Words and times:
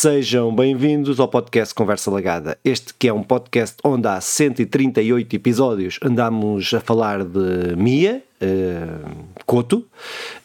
Sejam 0.00 0.50
bem-vindos 0.54 1.20
ao 1.20 1.28
podcast 1.28 1.74
Conversa 1.74 2.10
Lagada. 2.10 2.56
Este 2.64 2.94
que 2.94 3.06
é 3.06 3.12
um 3.12 3.22
podcast 3.22 3.76
onde 3.84 4.08
há 4.08 4.18
138 4.18 5.36
episódios 5.36 5.98
andamos 6.02 6.72
a 6.72 6.80
falar 6.80 7.22
de 7.22 7.76
Mia, 7.76 8.22
uh, 8.40 9.10
Coto, 9.44 9.86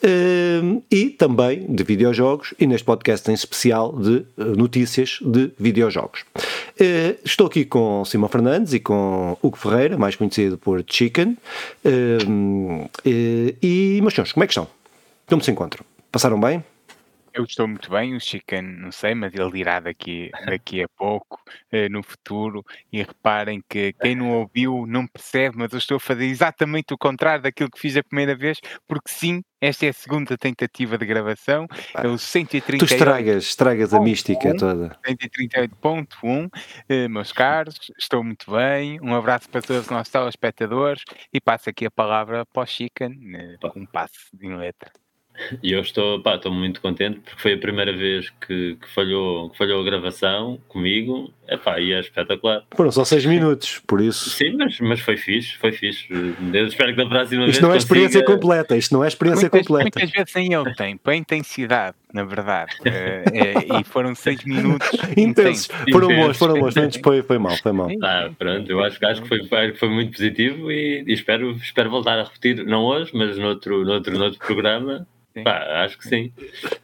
uh, 0.04 0.84
e 0.92 1.10
também 1.10 1.74
de 1.74 1.86
videojogos 1.86 2.54
e 2.60 2.68
neste 2.68 2.84
podcast 2.84 3.32
em 3.32 3.34
especial 3.34 3.98
de 3.98 4.26
uh, 4.36 4.44
notícias 4.58 5.20
de 5.22 5.50
videojogos. 5.58 6.26
Uh, 6.78 7.18
estou 7.24 7.48
aqui 7.48 7.64
com 7.64 8.04
Simão 8.04 8.28
Fernandes 8.28 8.74
e 8.74 8.82
com 8.82 9.38
Hugo 9.42 9.56
Ferreira, 9.56 9.98
mais 9.98 10.18
conhecido 10.18 10.58
por 10.58 10.84
Chicken. 10.86 11.38
E, 13.06 14.00
meus 14.02 14.14
senhores, 14.14 14.34
como 14.34 14.44
é 14.44 14.48
que 14.48 14.52
estão? 14.52 14.68
Como 15.28 15.42
se 15.42 15.50
encontram? 15.50 15.86
Passaram 16.12 16.38
bem? 16.42 16.62
Eu 17.36 17.44
estou 17.44 17.68
muito 17.68 17.92
bem, 17.92 18.16
o 18.16 18.20
Chicken, 18.20 18.62
não 18.62 18.94
sei, 18.94 19.14
mas 19.14 19.34
ele 19.34 19.60
irá 19.60 19.82
daqui, 19.82 20.32
daqui 20.46 20.82
a 20.82 20.88
pouco, 20.88 21.38
eh, 21.70 21.90
no 21.90 22.02
futuro, 22.02 22.64
e 22.90 23.04
reparem 23.04 23.62
que 23.68 23.92
quem 23.92 24.16
não 24.16 24.32
ouviu 24.40 24.86
não 24.88 25.06
percebe, 25.06 25.58
mas 25.58 25.74
eu 25.74 25.78
estou 25.78 25.98
a 25.98 26.00
fazer 26.00 26.28
exatamente 26.28 26.94
o 26.94 26.98
contrário 26.98 27.44
daquilo 27.44 27.70
que 27.70 27.78
fiz 27.78 27.98
a 27.98 28.04
primeira 28.04 28.38
vez, 28.38 28.58
porque 28.88 29.12
sim, 29.12 29.44
esta 29.60 29.86
é 29.86 29.90
a 29.90 29.94
segunda 29.94 30.38
tentativa 30.38 30.98
de 30.98 31.06
gravação, 31.06 31.68
é 31.94 32.08
o 32.08 32.18
138. 32.18 32.88
Tu 32.88 32.94
estragas, 32.94 33.44
estragas 33.44 33.94
a 33.94 34.00
mística 34.00 34.54
1, 34.54 34.56
toda. 34.56 34.98
138.1, 35.06 36.50
eh, 36.88 37.10
meus 37.10 37.34
caros, 37.34 37.92
estou 38.00 38.24
muito 38.24 38.50
bem, 38.50 38.98
um 39.02 39.14
abraço 39.14 39.50
para 39.50 39.62
todos 39.62 39.82
os 39.84 39.90
nossos 39.90 40.10
telespectadores, 40.10 41.04
e 41.34 41.42
passo 41.42 41.70
aqui 41.70 41.86
a 41.86 41.92
palavra 41.92 42.46
para 42.46 42.64
o 42.64 42.66
Chicken, 42.66 43.12
eh, 43.36 43.58
um 43.76 43.86
passo 43.86 44.14
em 44.42 44.56
letra. 44.56 44.90
E 45.62 45.72
eu 45.72 45.82
estou, 45.82 46.22
pá, 46.22 46.36
estou 46.36 46.52
muito 46.52 46.82
contente 46.82 47.20
porque 47.20 47.42
foi 47.42 47.54
a 47.54 47.58
primeira 47.58 47.96
vez 47.96 48.30
que, 48.46 48.78
que 48.82 48.90
falhou, 48.94 49.50
que 49.50 49.58
falhou 49.58 49.82
a 49.82 49.84
gravação 49.84 50.60
comigo. 50.68 51.32
Epá, 51.48 51.80
e 51.80 51.94
é 51.94 52.00
espetacular. 52.00 52.64
Foram 52.76 52.92
só 52.92 53.06
6 53.06 53.26
minutos, 53.26 53.80
por 53.86 54.02
isso. 54.02 54.32
Sim, 54.32 54.56
mas, 54.58 54.80
mas 54.80 55.00
foi 55.00 55.16
fixe, 55.16 55.56
foi 55.58 55.72
fixe. 55.72 56.08
Eu 56.12 56.66
espero 56.66 56.92
que 56.92 56.98
da 56.98 57.06
próxima 57.08 57.46
isto 57.46 57.46
vez. 57.46 57.56
Isto 57.56 57.62
não 57.64 57.74
é 57.74 57.78
experiência 57.78 58.22
consiga... 58.22 58.34
completa, 58.34 58.78
isto 58.78 58.94
não 58.94 59.04
é 59.04 59.08
experiência 59.08 59.42
muitas, 59.52 59.68
completa. 59.68 60.00
Muitas 60.00 60.12
vezes 60.12 60.34
nem 60.34 60.54
eu 60.54 60.76
tempo, 60.76 61.12
é 61.12 61.16
intensidade, 61.16 61.96
na 62.12 62.24
verdade. 62.24 62.72
é, 62.84 63.24
é, 63.32 63.80
e 63.80 63.84
foram 63.84 64.16
6 64.16 64.44
minutos 64.46 64.90
intensos. 65.16 65.68
Foram 65.92 66.08
bons, 66.08 66.38
foram 66.38 66.60
bons, 66.60 66.74
mas 66.74 66.96
foi, 66.98 67.22
foi 67.22 67.38
mal, 67.38 67.56
foi 67.58 67.72
mal. 67.72 67.90
Ah, 68.02 68.32
pronto, 68.36 68.72
eu 68.72 68.84
acho, 68.84 69.06
acho 69.06 69.22
que 69.22 69.28
foi, 69.28 69.74
foi 69.76 69.90
muito 69.90 70.14
positivo 70.14 70.72
e, 70.72 71.04
e, 71.06 71.14
espero, 71.14 71.52
espero 71.52 71.92
voltar 71.92 72.18
a 72.18 72.24
repetir, 72.24 72.66
não 72.66 72.86
hoje, 72.86 73.12
mas 73.14 73.38
noutro, 73.38 73.86
noutro, 73.86 74.18
noutro 74.18 74.40
programa 74.40 75.06
Pá, 75.44 75.84
acho 75.84 75.98
que 75.98 76.08
sim. 76.08 76.32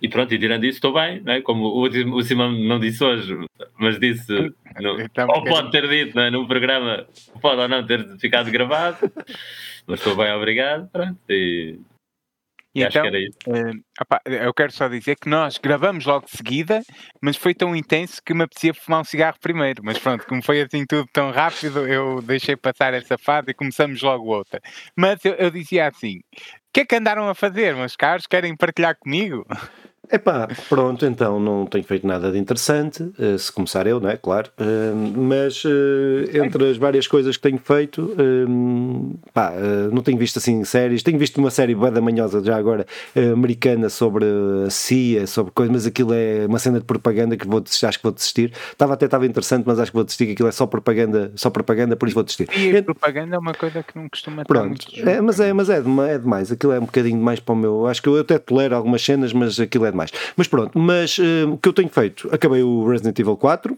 E 0.01 0.09
pronto, 0.09 0.33
e 0.33 0.39
tirando 0.39 0.65
isso, 0.65 0.77
estou 0.77 0.93
bem, 0.93 1.21
não 1.21 1.33
é? 1.33 1.41
Como 1.41 1.65
o, 1.65 1.83
o 1.83 2.23
Simão 2.23 2.51
não 2.51 2.79
disse 2.79 3.03
hoje, 3.03 3.37
mas 3.79 3.99
disse, 3.99 4.31
no, 4.79 4.99
então, 4.99 5.27
ou 5.29 5.43
pode 5.43 5.71
ter 5.71 5.87
dito 5.87 6.15
não 6.15 6.23
é? 6.23 6.31
no 6.31 6.47
programa, 6.47 7.05
pode 7.41 7.61
ou 7.61 7.67
não 7.67 7.85
ter 7.85 8.17
ficado 8.17 8.51
gravado, 8.51 9.11
mas 9.87 9.99
estou 9.99 10.15
bem, 10.15 10.33
obrigado. 10.33 10.89
Pronto, 10.91 11.17
e, 11.29 11.79
e 12.73 12.83
então, 12.83 13.03
que 13.03 13.29
uh, 13.47 13.83
opa, 13.99 14.21
eu 14.25 14.53
quero 14.53 14.71
só 14.71 14.87
dizer 14.87 15.17
que 15.17 15.27
nós 15.27 15.57
gravamos 15.57 16.05
logo 16.05 16.25
de 16.25 16.31
seguida, 16.31 16.81
mas 17.21 17.35
foi 17.35 17.53
tão 17.53 17.75
intenso 17.75 18.21
que 18.25 18.33
me 18.33 18.43
apetecia 18.43 18.73
fumar 18.73 19.01
um 19.01 19.03
cigarro 19.03 19.37
primeiro. 19.41 19.81
Mas 19.83 19.99
pronto, 19.99 20.25
como 20.25 20.41
foi 20.41 20.61
assim 20.61 20.85
tudo 20.85 21.05
tão 21.11 21.31
rápido, 21.31 21.85
eu 21.85 22.21
deixei 22.21 22.55
passar 22.55 22.93
essa 22.93 23.17
fase 23.17 23.51
e 23.51 23.53
começamos 23.53 24.01
logo 24.01 24.25
outra. 24.25 24.61
Mas 24.95 25.23
eu, 25.25 25.33
eu 25.33 25.51
dizia 25.51 25.89
assim: 25.89 26.21
que 26.73 26.81
é 26.81 26.85
que 26.85 26.95
andaram 26.95 27.27
a 27.27 27.35
fazer, 27.35 27.75
meus 27.75 27.95
caros? 27.95 28.27
Querem 28.27 28.55
partilhar 28.55 28.95
comigo? 28.97 29.45
Epá, 30.09 30.47
pronto, 30.67 31.05
então 31.05 31.39
não 31.39 31.65
tenho 31.65 31.83
feito 31.83 32.05
nada 32.05 32.31
de 32.31 32.37
interessante, 32.37 33.01
uh, 33.01 33.37
se 33.37 33.51
começar 33.51 33.87
eu, 33.87 33.99
não 33.99 34.09
é? 34.09 34.17
Claro. 34.17 34.49
Uh, 34.59 35.21
mas 35.21 35.63
uh, 35.63 36.43
entre 36.43 36.69
as 36.69 36.77
várias 36.77 37.07
coisas 37.07 37.37
que 37.37 37.43
tenho 37.43 37.59
feito, 37.59 38.13
pá, 39.33 39.53
não 39.91 40.01
tenho 40.01 40.17
visto 40.17 40.37
assim 40.37 40.63
séries. 40.63 41.03
Tenho 41.03 41.17
visto 41.17 41.37
uma 41.37 41.49
série 41.49 41.75
bem 41.75 41.91
da 41.91 42.01
manhosa 42.01 42.43
já 42.43 42.57
agora, 42.57 42.85
americana, 43.33 43.89
sobre 43.89 44.25
a 44.65 44.69
CIA, 44.69 45.27
sobre 45.27 45.51
coisas, 45.51 45.73
mas 45.73 45.85
aquilo 45.85 46.13
é 46.13 46.45
uma 46.45 46.59
cena 46.59 46.79
de 46.79 46.85
propaganda 46.85 47.37
que 47.37 47.47
vou 47.47 47.59
desistir, 47.59 47.85
acho 47.85 47.97
que 47.99 48.03
vou 48.03 48.11
desistir. 48.11 48.51
Estava 48.71 48.93
até 48.93 49.05
estava 49.05 49.25
interessante, 49.25 49.63
mas 49.65 49.79
acho 49.79 49.91
que 49.91 49.95
vou 49.95 50.03
desistir, 50.03 50.25
que 50.25 50.33
aquilo 50.33 50.49
é 50.49 50.51
só 50.51 50.65
propaganda, 50.65 51.31
só 51.35 51.49
propaganda, 51.49 51.95
por 51.95 52.07
isso 52.07 52.15
vou 52.15 52.23
desistir. 52.23 52.49
E 52.57 52.75
a 52.75 52.83
propaganda 52.83 53.35
é 53.35 53.39
uma 53.39 53.53
coisa 53.53 53.83
que 53.83 53.97
não 53.97 54.09
costuma 54.09 54.43
Pronto, 54.45 54.87
é, 54.97 55.21
mas 55.21 55.39
é, 55.39 55.53
mas 55.53 55.69
é, 55.69 55.77
é 55.77 56.17
demais. 56.17 56.51
Aquilo 56.51 56.73
é 56.73 56.79
um 56.79 56.85
bocadinho 56.85 57.17
demais 57.17 57.39
para 57.39 57.53
o 57.53 57.57
meu. 57.57 57.87
Acho 57.87 58.01
que 58.01 58.09
eu 58.09 58.19
até 58.19 58.37
tolero 58.37 58.75
algumas 58.75 59.01
cenas, 59.01 59.31
mas 59.33 59.59
aquilo 59.59 59.85
é 59.85 59.90
demais 59.91 60.01
mais. 60.01 60.11
Mas 60.35 60.47
pronto, 60.47 60.77
mas 60.77 61.17
uh, 61.17 61.51
o 61.51 61.57
que 61.57 61.69
eu 61.69 61.73
tenho 61.73 61.89
feito, 61.89 62.27
acabei 62.31 62.63
o 62.63 62.87
Resident 62.87 63.17
Evil 63.19 63.37
4, 63.37 63.73
uh, 63.73 63.77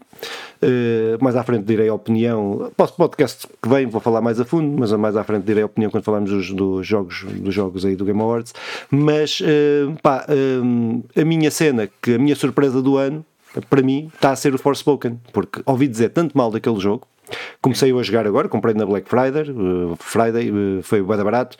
eh, 0.62 1.18
mais 1.20 1.36
à 1.36 1.44
frente 1.44 1.64
direi 1.64 1.88
a 1.88 1.94
opinião, 1.94 2.72
posso 2.76 2.94
podcast 2.94 3.46
que 3.62 3.68
vem 3.68 3.86
vou 3.86 4.00
falar 4.00 4.20
mais 4.20 4.40
a 4.40 4.44
fundo, 4.44 4.76
mas 4.78 4.92
mais 4.92 5.16
à 5.16 5.24
frente 5.24 5.44
direi 5.44 5.62
a 5.62 5.66
opinião 5.66 5.90
quando 5.90 6.04
falarmos 6.04 6.30
dos, 6.30 6.50
dos 6.50 6.86
jogos, 6.86 7.24
dos 7.24 7.54
jogos 7.54 7.84
aí 7.84 7.94
do 7.94 8.04
Game 8.04 8.20
Awards, 8.20 8.54
mas 8.90 9.40
uh, 9.40 9.94
pá, 10.02 10.26
a 11.16 11.24
minha 11.24 11.50
cena, 11.50 11.88
que 12.00 12.14
a 12.14 12.18
minha 12.18 12.34
surpresa 12.34 12.80
do 12.80 12.96
ano, 12.96 13.24
para 13.68 13.82
mim, 13.82 14.10
está 14.14 14.30
a 14.30 14.36
ser 14.36 14.54
o 14.54 14.58
Forspoken, 14.58 15.20
porque 15.32 15.62
ouvi 15.66 15.86
dizer 15.86 16.08
tanto 16.08 16.36
mal 16.36 16.50
daquele 16.50 16.80
jogo, 16.80 17.06
Comecei 17.60 17.92
a 17.92 18.02
jogar 18.02 18.26
agora, 18.26 18.48
comprei 18.48 18.74
na 18.74 18.84
Black 18.84 19.08
Friday, 19.08 19.50
uh, 19.50 19.96
Friday 19.96 20.50
uh, 20.50 20.82
foi 20.82 21.02
bem 21.02 21.16
barato, 21.16 21.56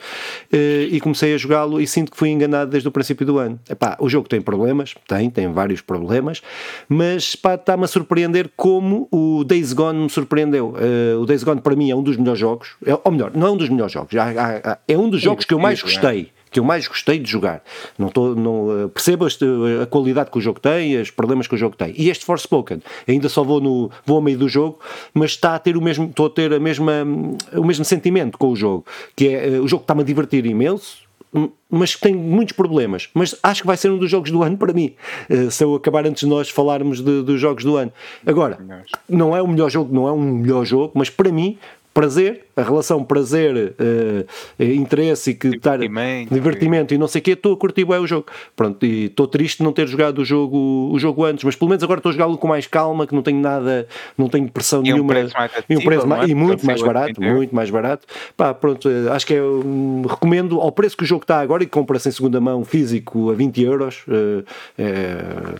uh, 0.53 0.55
e 0.55 0.99
comecei 0.99 1.33
a 1.33 1.37
jogá-lo 1.37 1.81
e 1.81 1.87
sinto 1.87 2.11
que 2.11 2.17
fui 2.17 2.29
enganado 2.29 2.71
desde 2.71 2.87
o 2.87 2.91
princípio 2.91 3.25
do 3.25 3.37
ano. 3.37 3.59
Epá, 3.69 3.97
o 3.99 4.09
jogo 4.09 4.27
tem 4.27 4.41
problemas, 4.41 4.93
tem, 5.07 5.29
tem 5.29 5.51
vários 5.51 5.81
problemas, 5.81 6.41
mas 6.87 7.35
está-me 7.35 7.83
a 7.83 7.87
surpreender 7.87 8.49
como 8.55 9.07
o 9.11 9.43
Days 9.43 9.73
Gone 9.73 10.03
me 10.03 10.09
surpreendeu. 10.09 10.75
o 11.19 11.25
Days 11.25 11.43
Gone 11.43 11.61
para 11.61 11.75
mim 11.75 11.89
é 11.89 11.95
um 11.95 12.03
dos 12.03 12.17
melhores 12.17 12.39
jogos, 12.39 12.75
é, 12.85 12.97
ou 13.03 13.11
melhor, 13.11 13.31
não 13.33 13.47
é 13.47 13.51
um 13.51 13.57
dos 13.57 13.69
melhores 13.69 13.91
jogos, 13.91 14.13
é 14.87 14.97
um 14.97 15.09
dos 15.09 15.21
jogos 15.21 15.45
que 15.45 15.53
eu 15.53 15.59
mais 15.59 15.81
gostei 15.81 16.31
que 16.55 16.59
eu 16.61 16.63
mais 16.63 16.87
gostei 16.87 17.19
de 17.19 17.29
jogar. 17.29 17.61
Não 17.99 18.07
tô, 18.07 18.33
não, 18.33 18.85
uh, 18.85 18.87
percebo 18.87 19.27
este, 19.27 19.43
a 19.81 19.85
qualidade 19.85 20.31
que 20.31 20.37
o 20.37 20.41
jogo 20.41 20.57
tem, 20.57 20.97
os 20.97 21.11
problemas 21.11 21.47
que 21.47 21.53
o 21.53 21.57
jogo 21.57 21.75
tem. 21.75 21.93
E 21.97 22.09
este 22.09 22.23
Forspoken, 22.23 22.81
ainda 23.05 23.27
só 23.27 23.43
vou, 23.43 23.59
no, 23.59 23.91
vou 24.05 24.15
ao 24.15 24.21
meio 24.21 24.37
do 24.37 24.47
jogo, 24.47 24.79
mas 25.13 25.31
está 25.31 25.55
a 25.55 25.59
ter 25.59 25.75
o 25.75 25.81
mesmo, 25.81 26.05
estou 26.05 26.27
a 26.27 26.29
ter 26.29 26.53
a 26.53 26.59
mesma, 26.59 26.93
o 27.51 27.65
mesmo 27.65 27.83
sentimento 27.83 28.37
com 28.37 28.53
o 28.53 28.55
jogo, 28.55 28.85
que 29.17 29.27
é, 29.27 29.49
uh, 29.49 29.63
o 29.63 29.67
jogo 29.67 29.81
está-me 29.81 29.99
a 29.99 30.05
divertir 30.05 30.45
imenso, 30.45 31.03
mas 31.69 31.93
tem 31.97 32.15
muitos 32.15 32.55
problemas. 32.55 33.09
Mas 33.13 33.35
acho 33.43 33.59
que 33.59 33.67
vai 33.67 33.75
ser 33.75 33.91
um 33.91 33.97
dos 33.97 34.09
jogos 34.09 34.31
do 34.31 34.41
ano 34.41 34.55
para 34.55 34.71
mim. 34.71 34.93
Se 35.51 35.65
eu 35.65 35.75
acabar 35.75 36.07
antes 36.07 36.21
de 36.21 36.29
nós 36.29 36.49
falarmos 36.49 37.01
de, 37.01 37.23
dos 37.23 37.41
jogos 37.41 37.65
do 37.65 37.75
ano. 37.75 37.91
Agora, 38.25 38.57
não 39.09 39.35
é 39.35 39.41
o 39.41 39.47
melhor 39.47 39.69
jogo, 39.69 39.93
não 39.93 40.07
é 40.07 40.13
um 40.13 40.21
melhor 40.21 40.63
jogo, 40.63 40.93
mas 40.95 41.09
para 41.09 41.29
mim 41.29 41.57
prazer, 41.95 42.44
a 42.55 42.61
relação 42.61 43.03
prazer, 43.03 43.75
uh, 43.79 44.63
interesse 44.63 45.31
e 45.31 45.33
que 45.33 45.49
divertimento, 45.49 46.29
tar, 46.29 46.35
divertimento 46.35 46.93
e 46.93 46.97
não 46.97 47.07
sei 47.07 47.19
o 47.19 47.23
quê, 47.23 47.31
estou 47.31 47.53
a 47.53 47.57
curtir 47.57 47.83
bem 47.83 47.97
o 47.97 48.07
jogo. 48.07 48.27
Pronto, 48.55 48.85
e 48.85 49.05
estou 49.05 49.27
triste 49.27 49.57
de 49.57 49.63
não 49.63 49.73
ter 49.73 49.87
jogado 49.87 50.19
o 50.19 50.25
jogo, 50.25 50.89
o 50.91 50.97
jogo 50.97 51.25
antes, 51.25 51.43
mas 51.43 51.55
pelo 51.55 51.69
menos 51.69 51.83
agora 51.83 51.99
estou 51.99 52.11
a 52.11 52.13
jogá-lo 52.13 52.37
com 52.37 52.47
mais 52.47 52.65
calma, 52.65 53.05
que 53.05 53.13
não 53.13 53.21
tenho 53.21 53.39
nada, 53.39 53.87
não 54.17 54.29
tenho 54.29 54.49
pressão 54.49 54.79
e 54.79 54.83
nenhuma. 54.83 55.03
Um 55.03 55.07
preço 55.07 55.37
mais 55.37 55.51
e 55.69 55.75
um 55.75 55.81
preço 55.81 56.07
mais, 56.07 56.29
é? 56.29 56.31
e 56.31 56.35
muito 56.35 56.65
mais 56.65 56.81
barato, 56.81 57.21
muito 57.21 57.53
mais 57.53 57.69
barato. 57.69 58.07
Pá, 58.37 58.53
pronto, 58.53 58.89
eh, 58.89 59.11
acho 59.11 59.25
que 59.25 59.33
é, 59.33 59.41
um, 59.41 60.03
recomendo 60.07 60.61
ao 60.61 60.71
preço 60.71 60.95
que 60.95 61.03
o 61.03 61.05
jogo 61.05 61.23
está 61.23 61.39
agora 61.39 61.63
e 61.63 61.67
compra-se 61.67 62.07
em 62.07 62.11
segunda 62.11 62.39
mão 62.39 62.63
físico 62.63 63.31
a 63.31 63.33
20 63.33 63.63
euros. 63.63 64.03
Uh, 64.07 64.45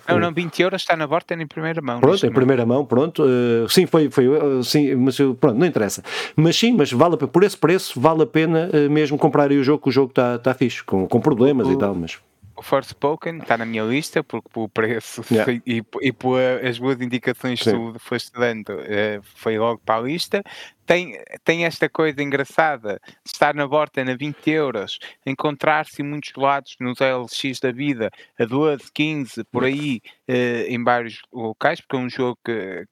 não, 0.07 0.19
não, 0.19 0.33
20 0.33 0.59
euros 0.62 0.81
está 0.81 0.95
na 0.95 1.07
borda 1.07 1.33
em 1.33 1.47
primeira 1.47 1.81
mão. 1.81 2.00
Pronto, 2.00 2.25
em 2.25 2.31
primeira 2.31 2.66
mão, 2.66 2.85
pronto. 2.85 3.23
Sim, 3.67 3.85
foi, 3.85 4.09
foi 4.09 4.25
sim, 4.63 4.95
mas 4.95 5.17
pronto, 5.17 5.56
não 5.56 5.66
interessa. 5.66 6.03
Mas 6.35 6.56
sim, 6.56 6.73
mas 6.73 6.84
vale 6.91 7.18
por 7.18 7.44
esse 7.44 7.57
preço, 7.57 8.00
vale 8.00 8.23
a 8.23 8.28
pena 8.28 8.69
uh, 8.73 8.90
mesmo 8.90 9.18
comprar 9.18 9.51
o 9.51 9.63
jogo, 9.63 9.83
que 9.83 9.89
o 9.89 9.92
jogo 9.92 10.09
está 10.09 10.38
tá 10.39 10.54
fixe, 10.54 10.83
com, 10.83 11.07
com 11.07 11.19
problemas 11.19 11.68
o, 11.68 11.74
e 11.74 11.77
tal, 11.77 11.95
mas... 11.95 12.19
O 12.57 12.62
Forspoken 12.62 13.39
está 13.39 13.57
na 13.57 13.65
minha 13.65 13.83
lista, 13.83 14.24
porque 14.24 14.48
o 14.56 14.69
preço 14.69 15.21
yeah. 15.30 15.51
e, 15.68 15.83
e 16.01 16.13
por 16.13 16.39
as 16.39 16.80
boas 16.80 17.01
indicações 17.01 17.62
que 17.62 17.69
tu 17.69 17.95
foste 18.00 18.31
dando, 18.31 18.69
uh, 18.69 19.21
foi 19.36 19.57
logo 19.57 19.81
para 19.86 20.00
a 20.00 20.04
lista. 20.04 20.42
Tem, 20.86 21.19
tem 21.44 21.65
esta 21.65 21.89
coisa 21.89 22.24
engraçada 22.24 23.01
de 23.06 23.31
estar 23.31 23.54
na 23.54 23.68
borda 23.68 24.01
a 24.01 24.15
20 24.15 24.50
euros, 24.51 25.00
encontrar-se 25.25 26.01
em 26.01 26.06
muitos 26.06 26.31
lados 26.38 26.75
nos 26.80 27.00
LX 27.00 27.59
da 27.59 27.71
vida 27.71 28.09
a 28.39 28.45
12, 28.45 28.83
15, 28.94 29.44
por 29.45 29.63
aí, 29.65 30.00
em 30.27 30.83
vários 30.83 31.24
locais, 31.33 31.81
porque 31.81 31.95
é 31.95 32.00
um 32.00 32.09
jogo 32.09 32.38
que, 32.45 32.86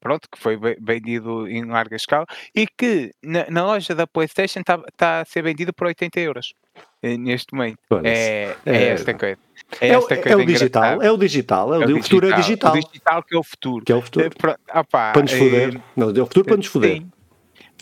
pronto, 0.00 0.28
que 0.30 0.38
foi 0.38 0.58
vendido 0.80 1.48
em 1.48 1.64
larga 1.64 1.96
escala 1.96 2.26
e 2.54 2.66
que 2.66 3.12
na, 3.22 3.46
na 3.50 3.64
loja 3.64 3.94
da 3.94 4.06
PlayStation 4.06 4.60
está 4.60 4.78
tá 4.96 5.20
a 5.20 5.24
ser 5.24 5.42
vendido 5.42 5.72
por 5.72 5.86
80 5.86 6.20
euros 6.20 6.54
eh, 7.02 7.16
neste 7.16 7.54
momento. 7.54 7.78
É, 8.02 8.56
é, 8.64 8.76
é, 8.76 8.84
esta 8.88 9.14
coisa. 9.14 9.38
É, 9.80 9.88
é, 9.88 10.00
coisa 10.00 10.28
é 10.28 10.36
o 10.36 10.46
digital, 10.46 11.02
é 11.02 11.10
o 11.10 11.16
digital, 11.16 11.74
é 11.74 11.78
o, 11.78 11.82
é 11.82 11.94
o, 11.94 12.02
futuro 12.02 12.30
é 12.30 12.36
digital. 12.36 12.72
O 12.72 12.80
digital 12.80 13.22
que 13.22 13.34
é 13.34 13.38
o 13.38 13.42
futuro. 13.42 13.84
Que 13.84 13.92
é 13.92 13.94
o 13.94 14.02
futuro. 14.02 14.26
É, 14.26 14.78
opa, 14.78 15.12
para 15.12 15.22
nos 15.22 15.32
foder. 15.32 15.80
Não, 15.96 16.10
é 16.10 16.22
o 16.22 16.26
futuro 16.26 16.46
para 16.46 16.56
nos 16.56 16.66
foder. 16.66 17.02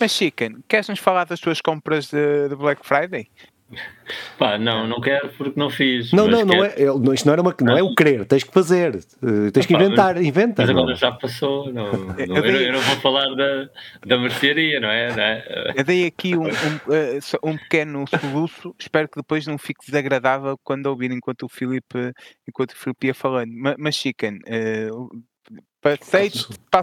Mas 0.01 0.13
Chicken, 0.13 0.57
queres 0.69 0.89
nos 0.89 0.99
falar 0.99 1.25
das 1.25 1.39
tuas 1.39 1.61
compras 1.61 2.09
de, 2.09 2.49
de 2.49 2.57
Black 2.57 2.85
Friday? 2.85 3.29
Pá, 4.39 4.59
não, 4.59 4.87
não 4.87 5.01
quero 5.01 5.29
porque 5.31 5.59
não 5.59 5.71
fiz. 5.71 6.13
Não, 6.13 6.27
não, 6.27 6.45
não 6.45 6.65
é, 6.65 6.75
isto 7.15 7.27
não, 7.27 7.33
era 7.33 7.41
uma, 7.41 7.55
não 7.61 7.79
é 7.79 7.83
o 7.83 7.95
querer, 7.95 8.27
tens 8.27 8.43
que 8.43 8.53
fazer, 8.53 8.97
uh, 8.97 9.51
tens 9.53 9.67
que 9.67 9.75
inventar, 9.75 10.17
mas, 10.17 10.27
inventa. 10.27 10.63
Mas 10.63 10.71
agora 10.71 10.95
já 10.95 11.13
passou, 11.13 11.73
não, 11.73 11.93
não 12.27 12.37
eu, 12.37 12.43
dei, 12.43 12.69
eu, 12.69 12.73
não 12.73 12.81
vou 12.81 12.97
falar 12.97 13.35
da, 13.35 13.71
da 14.05 14.19
mercearia, 14.19 14.81
não 14.81 14.89
é? 14.89 15.15
Não 15.15 15.23
é? 15.23 15.75
Eu 15.77 15.85
dei 15.85 16.07
aqui 16.07 16.37
um, 16.37 16.45
um, 16.45 16.93
eh, 16.93 17.19
um, 17.43 17.57
pequeno 17.57 18.05
soluço, 18.09 18.75
espero 18.79 19.09
que 19.09 19.17
depois 19.17 19.47
não 19.47 19.57
fique 19.57 19.87
desagradável 19.87 20.59
quando 20.63 20.87
ouvir 20.87 21.11
enquanto 21.11 21.45
o 21.45 21.49
Filipe, 21.49 22.13
enquanto 22.49 22.73
o 22.73 22.77
Filipe 22.77 23.07
ia 23.07 23.15
falando. 23.15 23.53
Mas, 23.55 23.77
mas 23.79 23.95
Chicken, 23.95 24.39
uh, 24.39 25.09
Passei, 25.83 26.31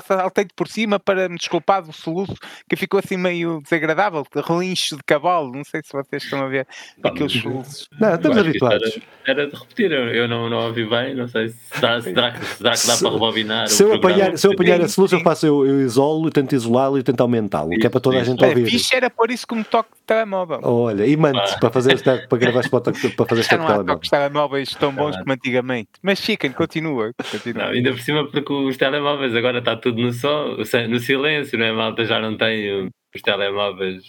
saltei 0.05 0.45
por 0.53 0.67
cima 0.67 0.99
para 0.99 1.29
me 1.29 1.37
desculpar 1.37 1.81
do 1.81 1.93
soluço 1.93 2.35
que 2.67 2.75
ficou 2.75 2.99
assim 2.99 3.15
meio 3.15 3.61
desagradável, 3.61 4.25
relincho 4.45 4.97
de 4.97 5.03
cavalo. 5.03 5.53
Não 5.53 5.63
sei 5.63 5.81
se 5.81 5.93
vocês 5.93 6.21
estão 6.21 6.41
a 6.41 6.49
ver 6.49 6.67
Pá, 7.01 7.07
aqueles 7.07 7.31
soluços. 7.31 7.87
Não, 7.97 8.13
estamos 8.13 8.37
habituados. 8.37 8.99
Era, 9.25 9.43
era, 9.43 9.49
de 9.49 9.55
repetir, 9.55 9.91
eu 9.93 10.27
não, 10.27 10.49
não 10.49 10.67
ouvi 10.67 10.85
bem, 10.85 11.15
não 11.15 11.29
sei 11.29 11.47
se 11.47 11.79
dá, 11.79 12.01
será, 12.01 12.31
que, 12.33 12.45
será 12.45 12.71
que 12.73 12.87
dá 12.87 12.97
para 12.97 13.09
rebobinar. 13.09 13.69
Se 13.69 13.83
eu, 13.83 13.93
apanhar, 13.93 14.37
se 14.37 14.45
eu 14.45 14.51
apanhar 14.51 14.81
a 14.81 14.87
solução, 14.89 15.19
eu 15.19 15.23
faço, 15.23 15.45
eu, 15.45 15.65
eu 15.65 15.79
isolo, 15.79 16.29
tento 16.29 16.53
isolá-lo 16.53 16.99
e 16.99 17.03
tento 17.03 17.21
aumentá-lo, 17.21 17.69
que 17.69 17.87
é 17.87 17.89
para 17.89 18.01
toda 18.01 18.19
a 18.19 18.23
gente 18.25 18.43
ouvir. 18.43 18.65
Fixe 18.69 18.97
era 18.97 19.09
por 19.09 19.31
isso 19.31 19.47
como 19.47 19.63
toque 19.63 19.91
de 19.95 20.03
telemóvel. 20.05 20.59
Olha, 20.61 21.05
e 21.05 21.15
mande 21.15 21.39
para 21.57 21.69
fazer 21.69 22.03
para 22.03 22.37
gravar 22.37 22.67
para 22.69 23.25
fazer 23.25 23.41
este 23.41 23.49
telemóvel. 23.49 23.83
Não 23.85 23.93
há 23.93 23.95
toques 23.95 24.07
de 24.07 24.11
telemóveis 24.11 24.75
tão 24.75 24.93
bons 24.93 25.15
como 25.15 25.31
antigamente. 25.31 25.89
Mas 26.01 26.19
Chicken, 26.19 26.51
continua. 26.51 27.13
continua. 27.31 27.63
Não, 27.63 27.71
ainda 27.71 27.91
por 27.91 28.01
cima 28.01 28.29
porque 28.29 28.51
os 28.51 28.75
telemóveis 28.75 28.88
agora 28.97 29.59
está 29.59 29.75
tudo 29.75 30.01
no 30.01 30.11
som, 30.13 30.57
no 30.87 30.99
silêncio, 30.99 31.57
não 31.57 31.65
é? 31.65 31.71
Malta 31.71 32.05
já 32.05 32.19
não 32.19 32.37
tem 32.37 32.89
os 33.15 33.21
telemóveis. 33.21 34.03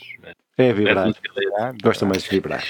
É, 0.56 0.72
vibrar. 0.72 1.12
Gosta 1.82 2.06
mais 2.06 2.22
de 2.22 2.30
vibrar. 2.30 2.64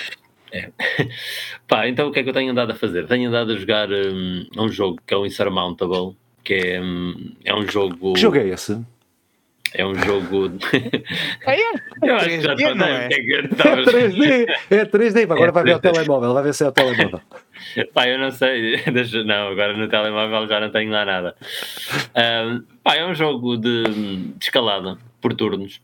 É. 0.53 0.71
Pá, 1.67 1.89
então 1.89 2.09
o 2.09 2.13
que 2.13 2.21
é 2.21 2.23
que 2.23 2.29
eu 2.29 2.35
tenho 2.35 2.51
andado 2.51 2.73
a 2.73 2.75
fazer? 2.75 3.07
Tenho 3.07 3.29
andado 3.29 3.53
a 3.53 3.57
jogar 3.57 3.89
um, 3.91 4.47
um 4.57 4.69
jogo 4.69 4.99
que 5.07 5.15
é 5.15 5.17
o 5.17 5.27
Insurmountable, 5.27 6.17
que 6.43 6.55
é, 6.55 6.81
um, 6.81 7.35
é 7.45 7.55
um 7.55 7.67
jogo. 7.69 8.15
Que 8.15 8.21
jogo 8.21 8.39
é 8.39 8.49
esse? 8.49 8.81
É 9.73 9.87
um 9.87 9.95
jogo. 9.95 10.53
É, 11.47 11.57
eu 12.03 12.17
acho 12.17 12.29
que 12.29 12.41
já 12.41 12.53
é? 12.53 12.55
é 12.55 13.19
3D, 13.85 14.47
é 14.71 14.85
3D, 14.85 15.23
agora 15.23 15.51
é 15.51 15.53
vai 15.53 15.65
ver 15.65 15.77
o 15.77 15.81
telemóvel, 15.81 16.35
vai 16.35 16.43
ver 16.43 16.55
se 16.55 16.65
é 16.65 16.69
o 16.69 16.73
telemóvel. 16.73 17.21
Pá, 17.95 18.09
eu 18.09 18.19
não 18.19 18.31
sei, 18.31 18.83
não, 19.25 19.49
agora 19.49 19.77
no 19.77 19.89
telemóvel 19.89 20.47
já 20.49 20.61
não 20.61 20.71
tenho 20.71 20.91
lá 20.91 21.05
nada. 21.05 21.37
Um, 22.17 22.63
pá, 22.83 22.97
é 22.97 23.07
um 23.07 23.15
jogo 23.15 23.57
de, 23.57 23.85
de 23.85 24.45
escalada 24.45 24.99
por 25.21 25.35
turnos. 25.35 25.81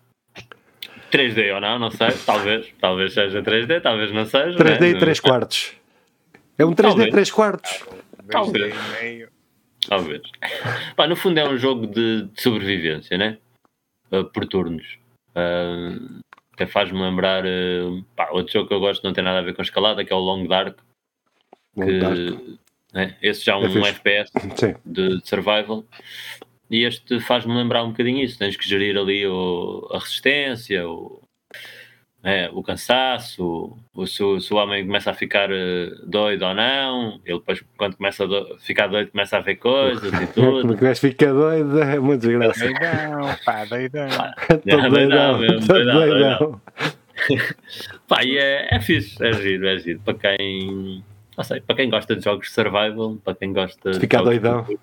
3D 1.10 1.54
ou 1.54 1.60
não, 1.60 1.78
não 1.78 1.90
sei, 1.90 2.10
talvez, 2.24 2.66
talvez 2.80 3.12
seja 3.14 3.42
3D, 3.42 3.80
talvez 3.80 4.12
não 4.12 4.26
seja. 4.26 4.58
3D 4.58 4.80
né? 4.80 4.88
e 4.88 4.98
3 4.98 5.20
quartos. 5.20 5.72
É 6.58 6.64
um 6.64 6.72
3D 6.72 6.82
talvez. 6.82 7.10
3 7.10 7.30
quartos. 7.30 7.84
Talvez. 8.30 8.74
Talvez. 9.88 10.22
Pá, 10.96 11.06
no 11.06 11.14
fundo 11.14 11.38
é 11.38 11.48
um 11.48 11.56
jogo 11.56 11.86
de, 11.86 12.22
de 12.22 12.42
sobrevivência, 12.42 13.16
né? 13.16 13.38
Uh, 14.10 14.24
por 14.24 14.46
turnos. 14.46 14.98
Uh, 15.30 16.20
até 16.52 16.66
faz-me 16.66 17.00
lembrar 17.00 17.44
uh, 17.44 18.02
pá, 18.16 18.28
outro 18.30 18.52
jogo 18.52 18.68
que 18.68 18.74
eu 18.74 18.80
gosto 18.80 19.04
não 19.04 19.12
tem 19.12 19.22
nada 19.22 19.38
a 19.38 19.42
ver 19.42 19.54
com 19.54 19.62
escalada, 19.62 20.04
que 20.04 20.12
é 20.12 20.16
o 20.16 20.20
Long 20.20 20.46
Dark. 20.46 20.78
Que. 21.84 22.58
Né, 22.92 23.14
esse 23.20 23.44
já 23.44 23.52
é 23.52 23.56
um, 23.56 23.84
é 23.84 23.88
FPS 23.90 24.32
de, 24.84 25.20
de 25.20 25.28
survival. 25.28 25.84
E 26.70 26.84
este 26.84 27.20
faz-me 27.20 27.54
lembrar 27.54 27.84
um 27.84 27.90
bocadinho 27.90 28.24
isso. 28.24 28.38
Tens 28.38 28.56
que 28.56 28.68
gerir 28.68 28.96
ali 28.96 29.26
o, 29.26 29.88
a 29.92 29.98
resistência, 29.98 30.88
o, 30.88 31.20
é, 32.26 32.50
o 32.52 32.60
cansaço, 32.60 33.78
o, 33.94 34.04
se, 34.04 34.20
o, 34.20 34.40
se, 34.40 34.52
o 34.52 34.56
homem 34.56 34.84
começa 34.84 35.12
a 35.12 35.14
ficar 35.14 35.48
eh, 35.52 35.90
doido 36.04 36.44
ou 36.44 36.54
não, 36.54 37.20
ele 37.24 37.38
depois, 37.38 37.62
quando 37.76 37.96
começa 37.96 38.24
a 38.24 38.26
do, 38.26 38.58
ficar 38.58 38.88
doido, 38.88 39.12
começa 39.12 39.36
a 39.36 39.40
ver 39.40 39.54
coisas 39.54 40.12
e 40.12 40.26
tudo. 40.34 40.62
Quando 40.62 40.76
começa 40.76 41.06
a 41.06 41.10
ficar 41.10 41.32
doido, 41.32 41.80
é 41.80 42.00
muito 42.00 42.22
desgraçado. 42.22 42.72
Doidão, 42.72 43.36
pá, 43.44 43.64
doidão. 43.64 44.08
Doidão, 44.48 44.90
doidão, 44.90 45.38
mesmo, 45.38 45.60
doidão, 45.68 45.94
doidão. 45.94 46.60
pá, 48.08 48.24
e 48.24 48.36
é, 48.36 48.74
é 48.74 48.80
fixe, 48.80 49.24
é 49.24 49.32
giro, 49.32 49.68
é 49.68 49.78
giro. 49.78 50.00
Para 50.00 50.14
quem, 50.14 51.04
não 51.36 51.44
sei, 51.44 51.60
para 51.60 51.76
quem 51.76 51.90
gosta 51.90 52.16
de 52.16 52.24
jogos 52.24 52.48
de 52.48 52.54
survival, 52.54 53.16
para 53.24 53.34
quem 53.34 53.52
gosta 53.52 53.90
de. 53.92 54.00
Ficar 54.00 54.22
doidão. 54.22 54.62
De 54.62 54.78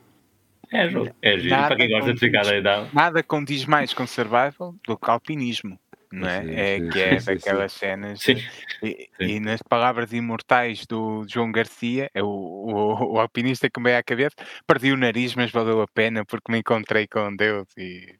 é, 0.72 0.90
jogo. 0.90 1.16
É 1.22 1.38
giro. 1.38 1.56
Nada 1.56 1.68
para 1.68 1.76
quem 1.78 1.90
gosta 1.90 2.14
de 2.14 2.20
ficar 2.20 2.44
doidão. 2.44 2.88
Nada 2.94 3.24
condiz 3.24 3.66
mais 3.66 3.94
com 3.94 4.06
survival 4.08 4.76
do 4.88 4.98
que 4.98 5.10
alpinismo. 5.10 5.80
Não 6.12 6.28
é? 6.28 6.42
Sim, 6.44 6.52
é 6.52 6.78
sim, 6.78 6.90
que 6.90 7.00
é 7.00 7.20
sim, 7.20 7.26
daquelas 7.26 7.74
cenas. 7.74 8.28
E, 8.28 9.10
e, 9.20 9.40
nas 9.40 9.64
palavras 9.64 10.14
imortais 10.14 10.86
do 10.86 11.26
João 11.28 11.52
Garcia, 11.52 12.10
é 12.14 12.22
o, 12.22 12.28
o, 12.28 13.14
o, 13.14 13.20
alpinista 13.20 13.68
que 13.68 13.80
me 13.80 13.86
veio 13.86 13.98
à 13.98 14.04
cabeça, 14.04 14.36
perdi 14.68 14.92
o 14.92 14.98
nariz, 14.98 15.34
mas 15.34 15.50
valeu 15.50 15.82
a 15.82 15.88
pena 15.88 16.24
porque 16.24 16.52
me 16.52 16.60
encontrei 16.60 17.08
com 17.08 17.36
Deus 17.36 17.68
e 17.76 18.16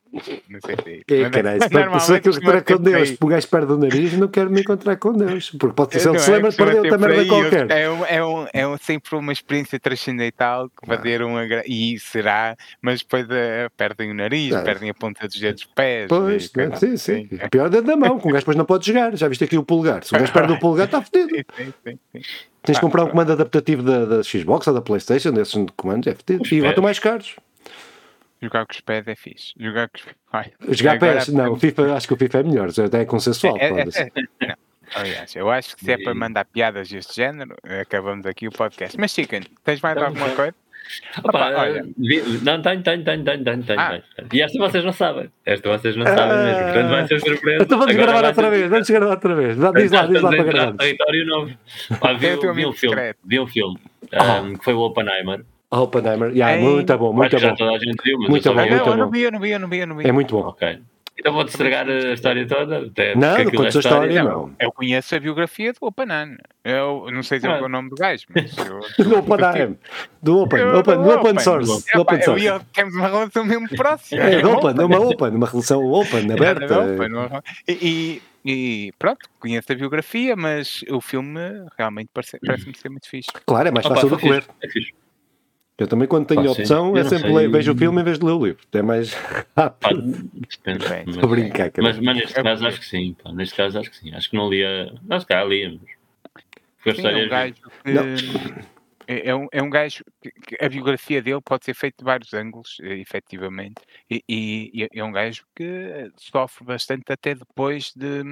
não 0.48 0.60
sei 0.62 0.76
se. 0.76 1.14
É, 1.14 1.30
caralho, 1.30 2.00
se 2.00 2.14
aquilo 2.14 2.40
que 2.40 2.74
com 2.74 2.82
Deus, 2.82 3.16
o 3.20 3.28
gajo 3.28 3.48
perde 3.48 3.74
o 3.74 3.78
nariz, 3.78 4.14
não 4.14 4.28
quero 4.28 4.52
me 4.52 4.62
encontrar 4.62 4.96
com 4.98 5.12
Deus, 5.14 5.50
porque 5.52 5.76
pode 5.76 6.00
ser, 6.00 6.08
ele 6.08 6.20
se 6.20 6.32
lembra, 6.32 6.52
perdeu 6.52 6.84
outra 6.84 6.98
merda 6.98 7.26
qualquer. 7.26 7.72
É, 7.72 7.90
um, 7.90 8.06
é, 8.06 8.26
um, 8.26 8.48
é 8.54 8.68
um, 8.68 8.78
sempre 8.78 9.16
uma 9.16 9.34
experiência 9.34 9.80
transcendental 9.80 10.70
que 10.70 10.88
vai 10.88 11.02
ter 11.02 11.24
um 11.24 11.34
e 11.66 11.98
será, 12.00 12.56
mas 12.82 13.00
depois 13.00 13.26
uh, 13.26 13.72
perdem 13.76 14.12
o 14.12 14.14
nariz, 14.14 14.54
ah. 14.54 14.62
perdem 14.62 14.90
a 14.90 14.94
ponta 14.94 15.28
dos 15.28 15.40
dedos 15.40 15.64
dos 15.64 15.74
pés. 15.74 16.08
Pois, 16.08 16.46
e, 16.46 16.58
né? 16.58 16.76
sim, 16.76 16.98
sim. 16.98 17.28
sim. 17.28 17.40
Pior 17.50 17.70
dedo 17.70 17.88
da 17.88 17.96
mão, 17.96 18.20
que 18.20 18.28
o 18.28 18.32
gajo 18.32 18.42
depois 18.42 18.58
não 18.58 18.66
pode 18.66 18.86
jogar. 18.86 19.16
Já 19.16 19.28
viste 19.28 19.44
aqui 19.44 19.58
o 19.58 19.64
polegar? 19.64 20.04
Se 20.04 20.16
o 20.16 20.20
gajo 20.20 20.32
perde 20.32 20.54
o 20.54 20.60
polegar, 20.60 20.86
está 20.86 21.02
fodido. 21.02 21.24
Sim, 21.34 21.74
sim, 21.86 22.00
sim. 22.14 22.22
Tens 22.64 22.76
de 22.76 22.82
comprar 22.82 23.04
um 23.04 23.10
comando 23.10 23.32
adaptativo 23.34 23.84
da, 23.84 24.06
da 24.06 24.24
Xbox 24.24 24.68
ou 24.68 24.74
da 24.74 24.82
Playstation, 24.82 25.32
desses 25.32 25.54
comandos, 25.76 26.08
é 26.08 26.16
fodido. 26.16 26.44
E 26.50 26.62
voltam 26.62 26.84
mais 26.84 27.00
caros. 27.00 27.36
Jogar 28.44 28.66
com 28.66 28.74
os 28.74 28.82
pés 28.82 29.08
é 29.08 29.16
fixe. 29.16 29.54
Jogar 29.58 29.88
com 29.88 29.98
os 29.98 30.04
Ai, 30.34 30.52
Jogar 30.70 31.00
pés, 31.00 31.30
não, 31.30 31.54
o 31.54 31.56
FIFA, 31.56 31.96
acho 31.96 32.08
que 32.08 32.14
o 32.14 32.18
FIFA 32.18 32.40
é 32.40 32.44
melhor, 32.44 32.70
até 32.70 33.00
é 33.02 33.06
consensual. 33.06 33.58
É, 33.58 33.70
é, 33.70 34.48
é, 34.48 34.56
Aliás, 34.96 35.36
eu 35.36 35.50
acho 35.50 35.76
que 35.76 35.86
se 35.86 35.92
é 35.92 35.98
para 35.98 36.14
mandar 36.14 36.46
piadas 36.46 36.90
deste 36.90 37.16
género, 37.16 37.56
acabamos 37.82 38.26
aqui 38.26 38.48
o 38.48 38.52
podcast. 38.52 39.00
Mas 39.00 39.12
Chicken, 39.12 39.42
tens 39.64 39.80
mais 39.82 39.98
alguma 39.98 40.30
coisa? 40.32 40.54
Opa, 41.24 41.30
Opa, 41.30 41.62
olha. 41.62 41.84
Não, 42.44 42.62
tenho, 42.62 42.84
tenho, 42.84 43.04
tenho, 43.04 43.24
tenho, 43.24 43.44
tenho, 43.44 43.64
tenho. 43.64 43.80
Ah. 43.80 44.02
E 44.32 44.42
esta 44.42 44.60
vocês 44.60 44.84
não 44.84 44.92
sabem. 44.92 45.32
Esta 45.46 45.70
vocês 45.70 45.96
não 45.96 46.06
sabem 46.06 46.38
mesmo. 46.44 46.64
Portanto, 46.64 46.90
vai 46.90 47.08
ser 47.08 47.20
surpresa. 47.22 47.64
Então 47.64 47.80
vamos 47.80 47.96
gravar 47.96 48.26
outra 48.26 48.50
vez. 48.50 48.70
Vamos 48.70 48.90
gravar 48.90 49.12
outra 49.12 49.36
vez. 49.36 49.56
Diz 49.56 49.92
lá, 49.92 50.06
diz 50.06 50.22
lá 50.22 50.30
para 50.30 50.44
gravar. 50.44 50.78
Território 50.78 51.26
novo. 51.26 51.52
vi, 52.20 52.54
vi, 52.54 52.66
um 52.66 52.74
filme, 52.74 53.16
vi 53.26 53.40
um 53.40 53.48
filme 53.48 53.80
um, 54.44 54.56
que 54.56 54.64
foi 54.64 54.74
o 54.74 54.82
Oppenheimer. 54.82 55.46
Oppenheimer, 55.82 56.32
yeah, 56.32 56.62
muito 56.62 56.98
bom, 56.98 57.14
muito 57.14 57.40
bom. 57.40 57.56
toda 57.56 57.72
a 57.72 57.80
gente 57.80 58.02
viu, 58.04 58.20
mas 58.20 58.30
muito 58.30 58.54
bom, 58.54 58.56
muito 58.56 58.86
bom. 58.86 58.92
Eu 58.92 58.98
não 58.98 59.10
vi, 59.10 59.22
eu 59.22 59.32
não 59.32 59.40
vi, 59.40 59.50
eu 59.52 59.60
não 59.60 59.70
vi, 59.70 59.78
eu 59.80 59.88
não 59.88 59.96
vi. 59.98 60.08
É 60.08 60.12
muito 60.12 60.36
bom. 60.36 60.48
Ok. 60.50 60.80
Então 61.18 61.32
vou-te 61.32 61.50
estragar 61.50 61.88
a 61.88 62.14
história 62.14 62.48
toda? 62.48 62.88
Até 62.88 63.16
não, 63.16 63.38
não 63.38 63.52
contes 63.52 63.76
a 63.76 63.80
história, 63.80 64.24
não. 64.24 64.52
Eu 64.60 64.72
conheço 64.72 65.16
a 65.16 65.20
biografia 65.20 65.72
do 65.72 65.86
Oppenheimer. 65.86 66.40
Eu 66.64 67.08
não 67.12 67.22
sei 67.22 67.38
dizer 67.38 67.52
ah. 67.52 67.64
o 67.64 67.70
nome 67.70 67.90
do 67.90 67.96
gajo, 67.96 68.26
mas 68.34 68.58
eu... 68.58 68.80
do 69.06 69.20
Oppenheimer. 69.20 69.78
Do 70.22 70.40
Open, 70.40 70.60
eu, 70.60 70.78
open, 70.80 70.96
do 70.96 71.10
open 71.10 71.40
source. 71.40 71.86
Do 71.94 72.02
open 72.02 72.22
source. 72.22 72.46
Eu, 72.46 72.60
temos 72.74 72.96
uma 72.96 73.08
relação 73.08 73.46
mesmo 73.46 73.70
próxima. 73.70 74.24
É, 74.24 74.46
open, 74.46 74.86
uma 74.86 75.00
open, 75.00 75.30
uma 75.30 75.48
relação 75.48 75.86
open, 75.86 76.32
aberta. 76.32 76.80
Open, 76.80 77.10
e, 77.68 78.22
e 78.44 78.92
pronto, 78.98 79.30
conheço 79.40 79.72
a 79.72 79.76
biografia, 79.76 80.36
mas 80.36 80.84
o 80.90 81.00
filme 81.00 81.40
realmente 81.78 82.10
parece-me 82.14 82.40
parece 82.46 82.74
ser 82.74 82.90
muito 82.90 83.08
fixe. 83.08 83.30
Claro, 83.46 83.68
é 83.68 83.72
mais 83.72 83.86
fácil 83.86 84.16
de 84.18 84.30
ler. 84.30 84.46
É 84.62 84.68
fixe. 84.68 84.94
Eu 85.84 85.88
também, 85.88 86.08
quando 86.08 86.26
tenho 86.26 86.48
a 86.48 86.52
opção, 86.52 86.96
é 86.96 87.04
sempre 87.04 87.30
ler, 87.34 87.50
vejo 87.50 87.74
o 87.74 87.76
filme 87.76 88.00
em 88.00 88.04
vez 88.06 88.18
de 88.18 88.26
ler 88.26 88.32
o 88.32 88.46
livro. 88.46 88.62
É 88.72 88.82
mais 88.82 89.14
rápido. 89.56 90.30
Depende. 90.66 91.10
Estou 91.10 91.26
a 91.26 91.28
brincar, 91.28 91.72
cara. 91.72 91.88
Mas, 91.90 92.00
mas 92.00 92.16
neste 92.16 92.42
caso, 92.42 92.66
acho 92.66 92.80
que 92.80 92.86
sim. 92.86 93.16
Pá. 93.22 93.34
Neste 93.34 93.54
caso, 93.54 93.80
acho 93.80 93.92
que 93.92 93.98
sim. 93.98 94.16
Acho 94.16 94.30
que 94.30 94.38
não 94.38 94.50
lia. 94.50 94.94
Não, 95.04 95.20
se 95.20 95.26
calhar 95.26 95.46
lia, 95.46 95.72
mas. 95.72 95.92
Porque 96.82 96.90
história. 96.92 97.22
É 97.22 97.26
um 97.26 97.30
gajo 97.30 97.54
que... 97.54 98.60
É, 98.60 98.73
é, 99.08 99.36
um, 99.36 99.48
é 99.52 99.62
um 99.62 99.70
gajo 99.70 100.04
que, 100.22 100.32
a 100.64 100.70
biografia 100.70 101.22
dele 101.22 101.42
pode 101.42 101.66
ser 101.66 101.74
feita 101.74 101.98
de 102.00 102.04
vários 102.04 102.34
ângulos, 102.34 102.78
eh, 102.82 102.96
efetivamente, 102.98 103.82
e, 104.10 104.24
e, 104.28 104.88
e 104.94 105.00
é 105.00 105.04
um 105.04 105.12
gajo 105.12 105.44
que 105.56 106.12
sofre 106.18 106.66
bastante 106.66 107.12
até 107.12 107.36
depois 107.36 107.92
de, 107.96 108.24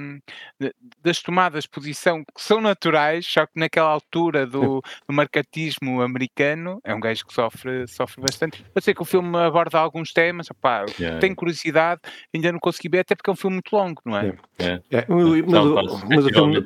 de, 0.59 0.73
das 1.03 1.21
tomadas 1.21 1.63
de 1.63 1.69
posição 1.69 2.23
que 2.23 2.41
são 2.41 2.61
naturais, 2.61 3.25
só 3.25 3.45
que 3.45 3.53
naquela 3.55 3.89
altura 3.89 4.45
do, 4.45 4.81
do 5.07 5.13
marcatismo 5.13 6.01
americano, 6.01 6.79
é 6.83 6.93
um 6.93 6.99
gajo 6.99 7.25
que 7.25 7.33
sofre, 7.33 7.87
sofre 7.87 8.21
bastante. 8.21 8.65
Eu 8.73 8.81
sei 8.81 8.93
que 8.93 9.01
o 9.01 9.05
filme 9.05 9.37
aborda 9.37 9.79
alguns 9.79 10.13
temas, 10.13 10.49
opá, 10.49 10.85
yeah. 10.99 11.19
tenho 11.19 11.35
curiosidade, 11.35 12.01
ainda 12.33 12.51
não 12.51 12.59
consegui 12.59 12.89
ver, 12.89 12.99
até 12.99 13.15
porque 13.15 13.29
é 13.29 13.33
um 13.33 13.35
filme 13.35 13.55
muito 13.55 13.75
longo, 13.75 14.01
não 14.05 14.17
é? 14.17 14.33
é. 14.59 14.81
é. 14.91 15.05
Mas, 15.07 15.25
mas, 15.45 16.03
mas, 16.09 16.25
o 16.25 16.29
filme, 16.29 16.65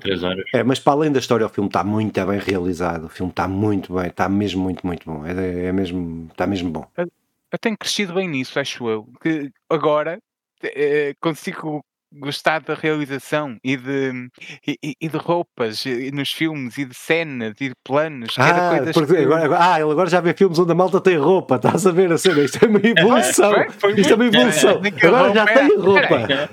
é, 0.53 0.63
mas 0.63 0.79
para 0.79 0.93
além 0.93 1.11
da 1.11 1.19
história, 1.19 1.45
o 1.45 1.49
filme 1.49 1.69
está 1.69 1.83
muito 1.83 2.25
bem 2.25 2.39
realizado, 2.39 3.05
o 3.05 3.09
filme 3.09 3.31
está 3.31 3.47
muito 3.47 3.93
bem, 3.95 4.07
está 4.07 4.29
mesmo 4.29 4.63
muito, 4.63 4.85
muito 4.85 5.05
bom. 5.05 5.25
É, 5.25 5.65
é 5.65 5.71
mesmo, 5.71 6.27
está 6.31 6.45
mesmo 6.45 6.69
bom. 6.69 6.85
Eu, 6.97 7.07
eu, 7.51 7.59
tenho 7.59 7.77
crescido 7.77 8.13
bem 8.13 8.27
nisso, 8.27 8.59
acho 8.59 8.87
eu. 8.87 9.07
Que 9.21 9.51
agora 9.69 10.19
é, 10.63 11.13
consigo 11.19 11.83
gostar 12.17 12.61
da 12.61 12.73
realização 12.73 13.57
e 13.63 13.75
de, 13.75 14.29
e, 14.65 14.95
e 15.01 15.09
de 15.09 15.17
roupas 15.17 15.85
e 15.85 16.11
nos 16.11 16.31
filmes 16.31 16.77
e 16.77 16.85
de 16.85 16.93
cenas 16.93 17.55
e 17.59 17.69
de 17.69 17.75
planos. 17.83 18.35
Ah, 18.37 18.79
porque 18.93 19.17
agora, 19.17 19.45
agora, 19.45 19.73
ah, 19.73 19.79
ele 19.79 19.91
agora 19.91 20.09
já 20.09 20.21
vê 20.21 20.33
filmes 20.33 20.57
onde 20.57 20.71
a 20.71 20.75
malta 20.75 21.01
tem 21.01 21.17
roupa, 21.17 21.55
estás 21.55 21.85
a 21.85 21.91
ver 21.91 22.11
a 22.11 22.17
cena? 22.17 22.41
Isto 22.41 22.63
é 22.63 22.67
uma 22.67 22.79
evolução. 22.83 23.55
É, 23.55 23.69
foi, 23.69 23.91
foi 23.91 24.01
Isto 24.01 24.13
é 24.13 24.15
uma 24.15 24.25
evolução. 24.25 24.81
agora 25.03 25.33
já 25.33 25.45
tem 25.45 25.77
roupa. 25.77 26.49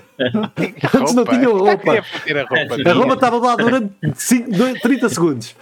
Antes 0.98 1.14
não 1.14 1.24
tinha 1.24 1.48
roupa. 1.48 1.92
A 1.92 2.42
roupa, 2.42 2.90
a 2.90 2.92
roupa 2.92 3.14
estava 3.14 3.38
lá 3.38 3.56
durante 3.56 3.94
5, 4.14 4.80
30 4.80 5.08
segundos. 5.08 5.56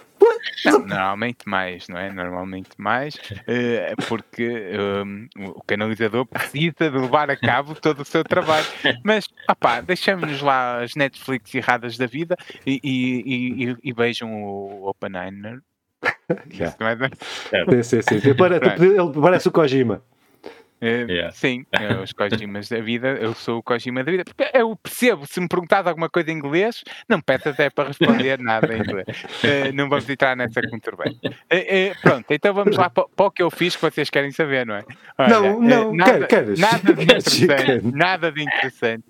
Normalmente 0.87 1.49
mais, 1.49 1.89
não 1.89 1.99
é? 1.99 2.13
Normalmente 2.13 2.71
mais, 2.77 3.15
uh, 3.15 4.07
porque 4.09 4.73
um, 5.07 5.29
o 5.49 5.63
canalizador 5.63 6.27
precisa 6.27 6.91
de 6.91 6.99
levar 6.99 7.31
a 7.31 7.37
cabo 7.37 7.75
todo 7.75 8.01
o 8.01 8.05
seu 8.05 8.23
trabalho. 8.25 8.67
Mas, 9.05 9.27
opá, 9.49 9.81
deixamos 9.81 10.41
lá 10.41 10.83
as 10.83 10.95
Netflix 10.95 11.55
erradas 11.55 11.97
da 11.97 12.07
vida 12.07 12.37
e, 12.67 12.81
e, 12.83 13.71
e, 13.71 13.77
e 13.85 13.93
vejam 13.93 14.43
o 14.43 14.89
Oppenheimer. 14.89 15.61
Yeah. 16.49 16.77
É 17.53 17.83
sim, 17.83 18.03
sim, 18.03 18.21
sim. 18.21 18.29
Ele 18.29 19.21
parece 19.21 19.49
o 19.49 19.51
Kojima. 19.51 20.01
Uh, 20.83 21.11
yeah. 21.11 21.33
Sim, 21.33 21.67
uh, 21.79 22.01
os 22.03 22.13
Kojimas 22.13 22.69
da 22.69 22.81
vida, 22.81 23.09
eu 23.21 23.35
sou 23.35 23.59
o 23.59 23.63
Kojima 23.63 24.03
da 24.03 24.11
vida, 24.11 24.25
porque 24.25 24.51
eu 24.57 24.75
percebo, 24.77 25.27
se 25.27 25.41
me 25.41 25.49
perguntar 25.49 25.87
alguma 25.87 26.09
coisa 26.09 26.31
em 26.31 26.35
inglês, 26.35 26.83
não 27.09 27.21
peço 27.21 27.51
até 27.51 27.69
para 27.69 27.89
responder 27.89 28.39
nada 28.39 28.75
em 28.75 28.81
inglês. 28.81 29.25
Uh, 29.45 29.73
não 29.75 29.89
vamos 29.89 30.09
entrar 30.09 30.37
nessa 30.37 30.61
muito 30.71 30.97
bem. 30.97 31.19
pronto, 32.01 32.27
então 32.31 32.55
vamos 32.55 32.77
lá 32.77 32.89
para, 32.89 33.07
para, 33.09 33.27
o 33.27 33.31
que 33.31 33.43
eu 33.43 33.51
fiz 33.51 33.77
que 33.77 33.83
vocês 33.83 34.09
querem 34.09 34.31
saber, 34.31 34.65
não 34.65 34.75
é? 34.75 34.85
Olha, 35.19 35.29
não, 35.29 35.61
não, 35.61 35.95
nada, 35.95 36.27
queres? 36.27 36.59
Nada 36.59 36.95
de 36.95 37.03
interessante. 37.03 37.87
nada 37.93 38.33
de 38.33 38.43
interessante 38.43 39.05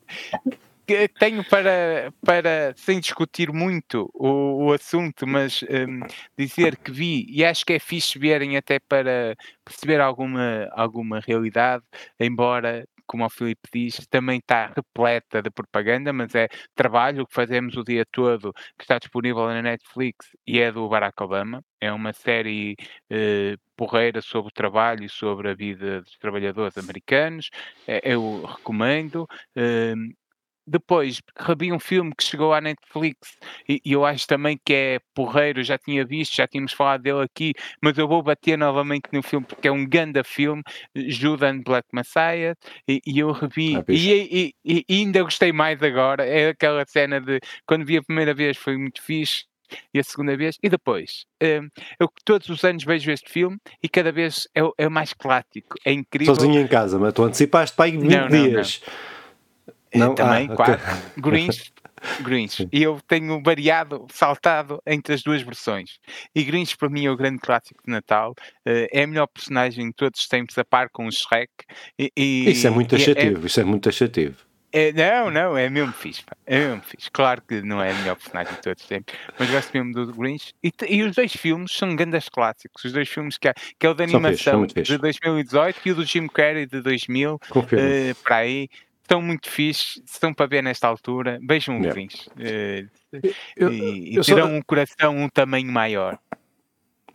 tenho 1.18 1.44
para, 1.48 2.12
para 2.24 2.74
sem 2.76 3.00
discutir 3.00 3.52
muito 3.52 4.10
o, 4.14 4.66
o 4.66 4.72
assunto, 4.72 5.26
mas 5.26 5.62
um, 5.62 6.00
dizer 6.36 6.76
que 6.76 6.90
vi 6.90 7.26
e 7.28 7.44
acho 7.44 7.64
que 7.64 7.74
é 7.74 7.78
fixe 7.78 8.18
verem 8.18 8.56
até 8.56 8.78
para 8.78 9.36
perceber 9.64 10.00
alguma, 10.00 10.68
alguma 10.72 11.20
realidade, 11.20 11.84
embora 12.18 12.84
como 13.10 13.26
o 13.26 13.28
Filipe 13.28 13.68
diz, 13.74 14.06
também 14.06 14.38
está 14.38 14.68
repleta 14.68 15.42
de 15.42 15.50
propaganda, 15.50 16.12
mas 16.12 16.32
é 16.36 16.48
trabalho 16.76 17.26
que 17.26 17.34
fazemos 17.34 17.76
o 17.76 17.82
dia 17.82 18.06
todo, 18.06 18.52
que 18.78 18.84
está 18.84 18.98
disponível 19.00 19.48
na 19.48 19.60
Netflix 19.60 20.28
e 20.46 20.60
é 20.60 20.70
do 20.70 20.88
Barack 20.88 21.20
Obama. 21.20 21.60
É 21.80 21.90
uma 21.92 22.12
série 22.12 22.76
eh, 23.10 23.56
porreira 23.76 24.22
sobre 24.22 24.50
o 24.50 24.54
trabalho 24.54 25.02
e 25.04 25.08
sobre 25.08 25.50
a 25.50 25.54
vida 25.54 26.02
dos 26.02 26.16
trabalhadores 26.18 26.78
americanos. 26.78 27.50
É, 27.84 28.12
eu 28.14 28.44
recomendo. 28.44 29.26
Eh, 29.56 29.94
depois 30.70 31.20
revi 31.36 31.72
um 31.72 31.80
filme 31.80 32.12
que 32.16 32.22
chegou 32.22 32.54
à 32.54 32.60
Netflix 32.60 33.36
e, 33.68 33.80
e, 33.84 33.92
eu 33.92 34.04
acho 34.04 34.26
também 34.26 34.58
que 34.64 34.72
é 34.72 35.00
porreiro, 35.14 35.62
já 35.64 35.76
tinha 35.76 36.04
visto, 36.04 36.36
já 36.36 36.46
tínhamos 36.46 36.72
falado 36.72 37.02
dele 37.02 37.22
aqui, 37.22 37.52
mas 37.82 37.98
eu 37.98 38.06
vou 38.06 38.22
bater 38.22 38.56
novamente 38.56 39.08
no 39.12 39.22
filme 39.22 39.44
porque 39.44 39.66
é 39.66 39.72
um 39.72 39.86
ganda 39.86 40.22
filme, 40.22 40.62
Judas 40.94 41.40
Black 41.64 41.88
Messiah, 41.92 42.54
e, 42.86 43.00
e 43.04 43.18
eu 43.18 43.32
revi 43.32 43.76
ah, 43.76 43.84
e, 43.88 44.54
e, 44.64 44.84
ainda 44.88 45.22
gostei 45.22 45.52
mais 45.52 45.82
agora, 45.82 46.24
é 46.24 46.50
aquela 46.50 46.84
cena 46.86 47.20
de 47.20 47.40
quando 47.66 47.84
vi 47.84 47.96
a 47.96 48.02
primeira 48.02 48.32
vez 48.32 48.56
foi 48.56 48.76
muito 48.76 49.02
fixe, 49.02 49.44
e 49.94 49.98
a 50.00 50.04
segunda 50.04 50.36
vez, 50.36 50.56
e 50.62 50.68
depois. 50.68 51.24
Hum, 51.42 51.68
eu 51.98 52.08
todos 52.24 52.48
os 52.48 52.64
anos 52.64 52.84
vejo 52.84 53.10
este 53.10 53.30
filme 53.30 53.56
e 53.82 53.88
cada 53.88 54.10
vez 54.10 54.48
é, 54.54 54.62
é 54.76 54.88
mais 54.88 55.12
clássico, 55.12 55.76
é 55.84 55.92
incrível. 55.92 56.34
Sozinho 56.34 56.60
em 56.60 56.66
casa, 56.66 56.98
mas 56.98 57.12
tu 57.12 57.22
antecipaste 57.22 57.76
para 57.76 57.84
aí 57.86 57.92
20 57.92 58.02
não, 58.02 58.28
dias. 58.28 58.80
Não, 58.84 58.92
não. 58.92 59.19
Não? 59.94 60.14
Também, 60.14 60.48
ah, 60.50 60.54
quatro. 60.54 60.74
Okay. 60.74 60.94
Greens. 61.22 61.72
Greens. 62.22 62.58
E 62.72 62.82
eu 62.82 63.00
tenho 63.06 63.42
variado, 63.42 64.06
saltado 64.12 64.80
entre 64.86 65.14
as 65.14 65.22
duas 65.22 65.42
versões. 65.42 65.98
E 66.34 66.42
Greens, 66.42 66.74
para 66.74 66.88
mim, 66.88 67.04
é 67.04 67.10
o 67.10 67.16
grande 67.16 67.38
clássico 67.38 67.82
de 67.84 67.90
Natal. 67.90 68.32
Uh, 68.66 68.88
é 68.90 69.02
a 69.02 69.06
melhor 69.06 69.26
personagem 69.26 69.86
de 69.88 69.92
todos 69.92 70.20
os 70.20 70.28
tempos, 70.28 70.56
a 70.56 70.64
par 70.64 70.88
com 70.90 71.06
o 71.06 71.12
Shrek. 71.12 71.50
E, 71.98 72.10
e, 72.16 72.50
isso 72.50 72.66
é 72.66 72.70
muito 72.70 72.94
achativo, 72.94 73.42
é, 73.42 73.46
isso 73.46 73.60
é 73.60 73.64
muito 73.64 73.88
achativo. 73.88 74.36
É, 74.72 74.92
não, 74.92 75.30
não, 75.30 75.58
é 75.58 75.68
mesmo 75.68 75.92
fixe. 75.92 76.22
Pá. 76.22 76.36
É 76.46 76.58
mesmo 76.58 76.82
fixe. 76.82 77.10
Claro 77.10 77.42
que 77.42 77.60
não 77.60 77.82
é 77.82 77.90
a 77.90 77.94
melhor 77.94 78.16
personagem 78.16 78.54
de 78.54 78.60
todos 78.60 78.82
os 78.82 78.88
tempos, 78.88 79.14
mas 79.38 79.50
gosto 79.50 79.72
mesmo 79.72 79.92
do 79.92 80.12
Grinch. 80.14 80.54
E, 80.62 80.72
e, 80.88 81.02
os 81.02 81.16
dois 81.16 81.32
filmes 81.32 81.72
são 81.72 81.94
grandes 81.96 82.28
clássicos. 82.28 82.84
Os 82.84 82.92
dois 82.92 83.08
filmes 83.08 83.36
que, 83.36 83.48
há, 83.48 83.54
que 83.54 83.86
é 83.86 83.90
o 83.90 83.94
da 83.94 84.04
animação 84.04 84.66
fixe, 84.68 84.92
de 84.92 84.98
2018 84.98 85.80
e 85.84 85.90
o 85.90 85.94
do 85.96 86.04
Jim 86.04 86.28
Carrey 86.28 86.66
de 86.66 86.80
2000, 86.80 87.34
uh, 87.34 87.40
para 88.22 88.36
aí 88.36 88.68
estão 89.10 89.20
muito 89.20 89.50
fixe, 89.50 90.00
estão 90.06 90.32
para 90.32 90.46
ver 90.46 90.62
nesta 90.62 90.86
altura, 90.86 91.40
vejam 91.42 91.74
yeah. 91.76 91.90
o 91.90 91.94
Vins 91.94 92.26
uh, 92.28 92.88
eu, 93.56 93.72
e, 93.72 94.14
eu 94.14 94.22
terão 94.22 94.46
só... 94.46 94.54
um 94.54 94.62
coração 94.62 95.16
um 95.16 95.28
tamanho 95.28 95.70
maior. 95.70 96.16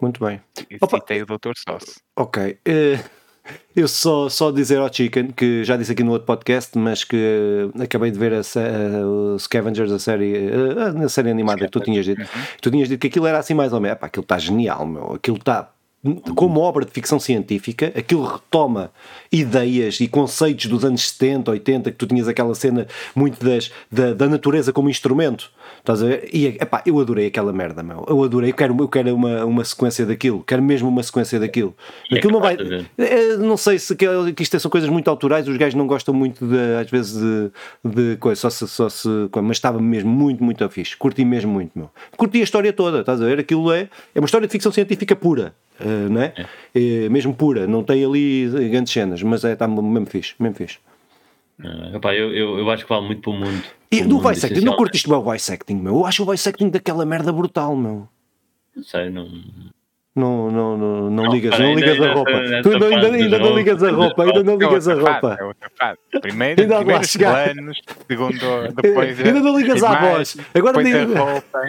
Muito 0.01 0.23
bem. 0.23 0.41
E 0.69 0.77
citei 0.77 1.21
o 1.21 1.25
Dr. 1.25 1.53
Sauce. 1.55 2.01
Ok. 2.17 2.59
Uh, 2.67 3.25
eu 3.73 3.87
só, 3.87 4.27
só 4.27 4.51
dizer 4.51 4.79
ao 4.79 4.91
Chicken, 4.91 5.31
que 5.31 5.63
já 5.63 5.77
disse 5.77 5.93
aqui 5.93 6.03
no 6.03 6.11
outro 6.11 6.25
podcast, 6.25 6.77
mas 6.77 7.05
que 7.05 7.69
acabei 7.79 8.11
de 8.11 8.19
ver 8.19 8.33
a, 8.33 8.39
a, 8.39 9.07
o 9.07 9.39
Scavengers, 9.39 9.91
a 9.91 9.99
série, 9.99 10.49
a, 10.77 11.05
a 11.05 11.09
série 11.09 11.29
animada 11.29 11.65
que 11.65 11.71
tu 11.71 11.79
tinhas 11.79 12.05
dito. 12.05 12.21
Uhum. 12.21 12.43
Tu 12.61 12.71
tinhas 12.71 12.89
dito 12.89 12.99
que 12.99 13.07
aquilo 13.07 13.27
era 13.27 13.37
assim 13.37 13.53
mais 13.53 13.71
ou 13.71 13.79
menos. 13.79 13.95
Epá, 13.95 14.07
aquilo 14.07 14.23
está 14.23 14.37
genial, 14.37 14.85
meu. 14.85 15.13
Aquilo 15.13 15.37
está 15.37 15.71
como 16.35 16.59
obra 16.59 16.85
de 16.85 16.91
ficção 16.91 17.19
científica, 17.19 17.91
aquilo 17.95 18.23
retoma 18.23 18.91
ideias 19.31 19.99
e 19.99 20.07
conceitos 20.07 20.67
dos 20.67 20.85
anos 20.85 21.09
70, 21.09 21.51
80, 21.51 21.91
que 21.91 21.97
tu 21.97 22.05
tinhas 22.05 22.27
aquela 22.27 22.53
cena 22.53 22.87
muito 23.15 23.43
das, 23.43 23.71
da, 23.91 24.13
da 24.13 24.27
natureza 24.27 24.71
como 24.71 24.89
instrumento. 24.89 25.51
Estás 25.79 26.03
a 26.03 26.07
ver? 26.07 26.29
E 26.31 26.47
epá, 26.47 26.83
eu 26.85 26.99
adorei 26.99 27.27
aquela 27.27 27.51
merda, 27.51 27.81
meu. 27.81 28.05
Eu 28.07 28.23
adorei, 28.23 28.51
eu 28.51 28.55
quero, 28.55 28.75
eu 28.79 28.87
quero 28.87 29.15
uma, 29.15 29.45
uma 29.45 29.63
sequência 29.63 30.05
daquilo, 30.05 30.43
quero 30.43 30.61
mesmo 30.61 30.87
uma 30.87 31.01
sequência 31.01 31.39
daquilo. 31.39 31.75
É 32.11 32.17
aquilo 32.17 32.33
não 32.33 32.39
vai. 32.39 32.55
É, 32.97 33.37
não 33.37 33.57
sei 33.57 33.79
se 33.79 33.95
que, 33.95 34.05
que 34.33 34.43
isto 34.43 34.59
são 34.59 34.69
coisas 34.69 34.89
muito 34.89 35.09
autorais, 35.09 35.47
os 35.47 35.57
gajos 35.57 35.75
não 35.75 35.87
gostam 35.87 36.13
muito 36.13 36.45
de, 36.45 36.75
às 36.79 36.89
vezes 36.89 37.19
de, 37.19 37.51
de 37.83 38.17
coisa, 38.17 38.41
só 38.41 38.49
se, 38.49 38.67
só 38.67 38.89
se. 38.89 39.07
Mas 39.43 39.57
estava 39.57 39.79
mesmo 39.79 40.09
muito, 40.09 40.43
muito 40.43 40.67
fixe. 40.69 40.95
Curti 40.95 41.25
mesmo 41.25 41.51
muito, 41.51 41.71
meu. 41.75 41.89
Curti 42.15 42.39
a 42.39 42.43
história 42.43 42.71
toda, 42.71 42.99
estás 42.99 43.21
a 43.21 43.25
ver? 43.25 43.39
Aquilo 43.39 43.71
é, 43.71 43.89
é 44.13 44.19
uma 44.19 44.25
história 44.25 44.47
de 44.47 44.51
ficção 44.51 44.71
científica 44.71 45.15
pura. 45.15 45.53
Uh, 45.79 46.09
não 46.09 46.21
é? 46.21 46.33
é? 46.73 47.09
mesmo 47.09 47.33
pura, 47.33 47.67
não 47.67 47.83
tem 47.83 48.03
ali 48.05 48.49
grandes 48.69 48.93
cenas, 48.93 49.21
mas 49.21 49.43
é, 49.43 49.53
está 49.53 49.67
mesmo 49.67 50.05
fixe, 50.05 50.33
mesmo 50.39 50.55
fixe. 50.55 50.77
Uh, 51.59 51.97
eu, 52.09 52.33
eu, 52.33 52.59
eu, 52.59 52.69
acho 52.69 52.83
que 52.83 52.89
vale 52.89 53.05
muito 53.05 53.21
para 53.21 53.31
o 53.31 53.33
mundo. 53.33 53.63
E 53.91 54.01
do 54.03 54.19
voice 54.19 54.45
acting, 54.45 54.61
não 54.61 54.75
curtiste 54.75 55.09
o 55.11 55.21
voice 55.21 55.51
acting, 55.51 55.75
meu? 55.75 55.95
Eu 55.95 56.05
acho 56.05 56.23
o 56.23 56.25
voice 56.25 56.47
acting 56.47 56.69
daquela 56.69 57.05
merda 57.05 57.31
brutal, 57.31 57.75
meu. 57.75 58.07
Não 58.75 58.83
sei, 58.83 59.09
não. 59.09 59.29
Não, 60.15 60.49
não, 60.49 60.77
não, 60.77 61.09
não, 61.09 61.25
ligas, 61.25 61.59
não 61.59 61.73
ligas 61.73 61.99
a 61.99 62.13
roupa. 62.13 62.31
Tu 62.63 62.71
ainda, 62.71 62.85
ainda, 62.87 63.07
ainda 63.07 63.37
não 63.37 63.53
ligas 63.53 63.83
a 63.83 63.91
roupa, 63.91 64.23
ainda 64.23 64.43
não 64.43 64.55
ligas 64.55 64.87
a 64.87 64.93
roupa. 64.93 65.37
É. 65.81 66.19
Primeiro, 66.21 66.61
ainda 66.61 66.77
primeiros 66.77 67.17
planos, 67.17 67.81
segundo, 68.07 68.73
depois. 68.81 69.19
Ainda 69.19 69.39
não 69.41 69.59
ligas 69.59 69.83
à 69.83 69.99
voz. 69.99 70.37
Agora 70.53 70.81
digo. 70.81 71.17
A 71.17 71.19
roupa, 71.19 71.61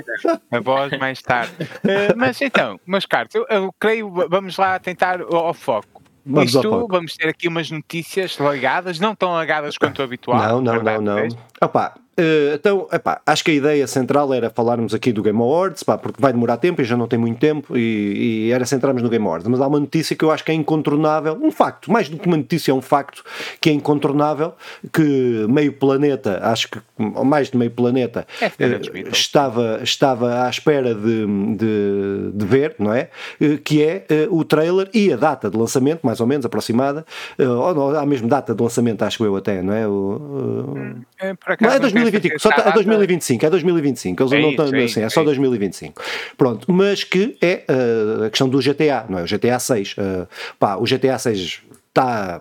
a 0.53 0.61
voz 0.61 0.97
mais 0.97 1.21
tarde. 1.21 1.55
Uh, 1.61 2.15
mas 2.17 2.41
então, 2.41 2.79
meus 2.87 3.05
caros, 3.05 3.35
eu, 3.35 3.75
creio, 3.81 4.09
vamos 4.29 4.57
lá 4.57 4.79
tentar 4.79 5.21
ao 5.23 5.53
foco. 5.53 6.01
Vamos 6.25 6.55
Isto, 6.55 6.87
vamos 6.87 7.17
ter 7.17 7.29
aqui 7.29 7.49
umas 7.49 7.69
notícias 7.69 8.37
ligadas, 8.39 9.01
não 9.01 9.15
tão 9.15 9.41
ligadas 9.41 9.77
quanto 9.77 10.01
o 10.01 10.03
habitual. 10.03 10.39
Não, 10.39 10.61
não, 10.61 10.83
não, 10.83 11.01
não. 11.01 11.29
Opa, 11.61 11.95
Uh, 12.19 12.55
então, 12.55 12.89
epá, 12.91 13.21
acho 13.27 13.45
que 13.45 13.51
a 13.51 13.55
ideia 13.55 13.87
central 13.87 14.33
era 14.33 14.49
falarmos 14.49 14.95
aqui 14.95 15.13
do 15.13 15.23
Game 15.23 15.39
Awards, 15.39 15.83
pá, 15.83 15.99
porque 15.99 16.19
vai 16.19 16.33
demorar 16.33 16.57
tempo 16.57 16.81
e 16.81 16.85
já 16.85 16.97
não 16.97 17.07
tem 17.07 17.19
muito 17.19 17.39
tempo, 17.39 17.77
e, 17.77 18.47
e, 18.47 18.53
era 18.53 18.65
centrarmos 18.65 19.03
no 19.03 19.11
Game 19.11 19.25
Awards. 19.25 19.47
Mas 19.47 19.61
há 19.61 19.67
uma 19.67 19.79
notícia 19.79 20.17
que 20.17 20.25
eu 20.25 20.31
acho 20.31 20.43
que 20.43 20.51
é 20.51 20.55
incontornável, 20.55 21.39
um 21.43 21.51
facto, 21.51 21.93
mais 21.93 22.09
do 22.09 22.17
que 22.17 22.27
uma 22.27 22.39
notícia, 22.39 22.71
é 22.71 22.75
um 22.75 22.81
facto 22.81 23.23
que 23.61 23.69
é 23.69 23.73
incontornável, 23.75 24.55
que 24.91 25.47
meio 25.47 25.75
planeta, 25.75 26.41
acho 26.43 26.71
que 26.71 26.81
mais 26.99 27.51
de 27.51 27.59
meio 27.59 27.71
planeta, 27.71 28.27
é, 28.41 28.47
uh, 28.47 29.09
estava, 29.13 29.81
estava 29.83 30.47
à 30.47 30.49
espera 30.49 30.95
de, 30.95 31.27
de, 31.55 32.31
de 32.33 32.47
ver, 32.47 32.77
não 32.79 32.95
é? 32.95 33.11
Uh, 33.39 33.59
que 33.59 33.83
é 33.83 34.07
o 34.31 34.43
trailer 34.43 34.89
e 34.95 35.13
a 35.13 35.17
data 35.17 35.51
de 35.51 35.57
lançamento, 35.59 36.01
mais 36.03 36.19
ou 36.19 36.27
menos 36.27 36.47
aproximada, 36.47 37.05
ou 37.39 37.75
não, 37.75 37.91
a 37.91 38.07
mesma 38.07 38.27
data 38.27 38.55
de 38.55 38.63
lançamento, 38.63 39.03
acho 39.03 39.23
eu 39.23 39.37
até, 39.37 39.61
não 39.61 39.75
é? 39.75 39.87
O, 39.87 40.75
hum, 40.75 41.03
é, 41.21 41.35
não 41.61 41.71
é 41.71 41.79
2000 41.79 42.06
2025, 42.11 42.41
só 42.41 42.51
é 42.51 42.73
2025, 42.73 43.47
é 43.47 43.51
2025, 43.51 44.23
eles 44.23 44.33
é 44.33 44.41
não 44.41 44.51
estão 44.51 44.67
assim, 44.67 45.03
é 45.03 45.09
só 45.09 45.25
2025. 45.25 46.03
Pronto, 46.37 46.71
mas 46.73 47.05
que 47.05 47.37
é 47.41 47.65
uh, 47.69 48.25
a 48.25 48.31
questão 48.31 48.49
do 48.49 48.59
GTA, 48.59 49.07
não 49.09 49.19
é? 49.19 49.23
O 49.23 49.27
GTA 49.27 49.59
6. 49.59 49.93
Uh, 49.93 50.29
pá, 50.59 50.77
o 50.77 50.85
GTA 50.85 51.19
6 51.19 51.63
está 51.89 52.41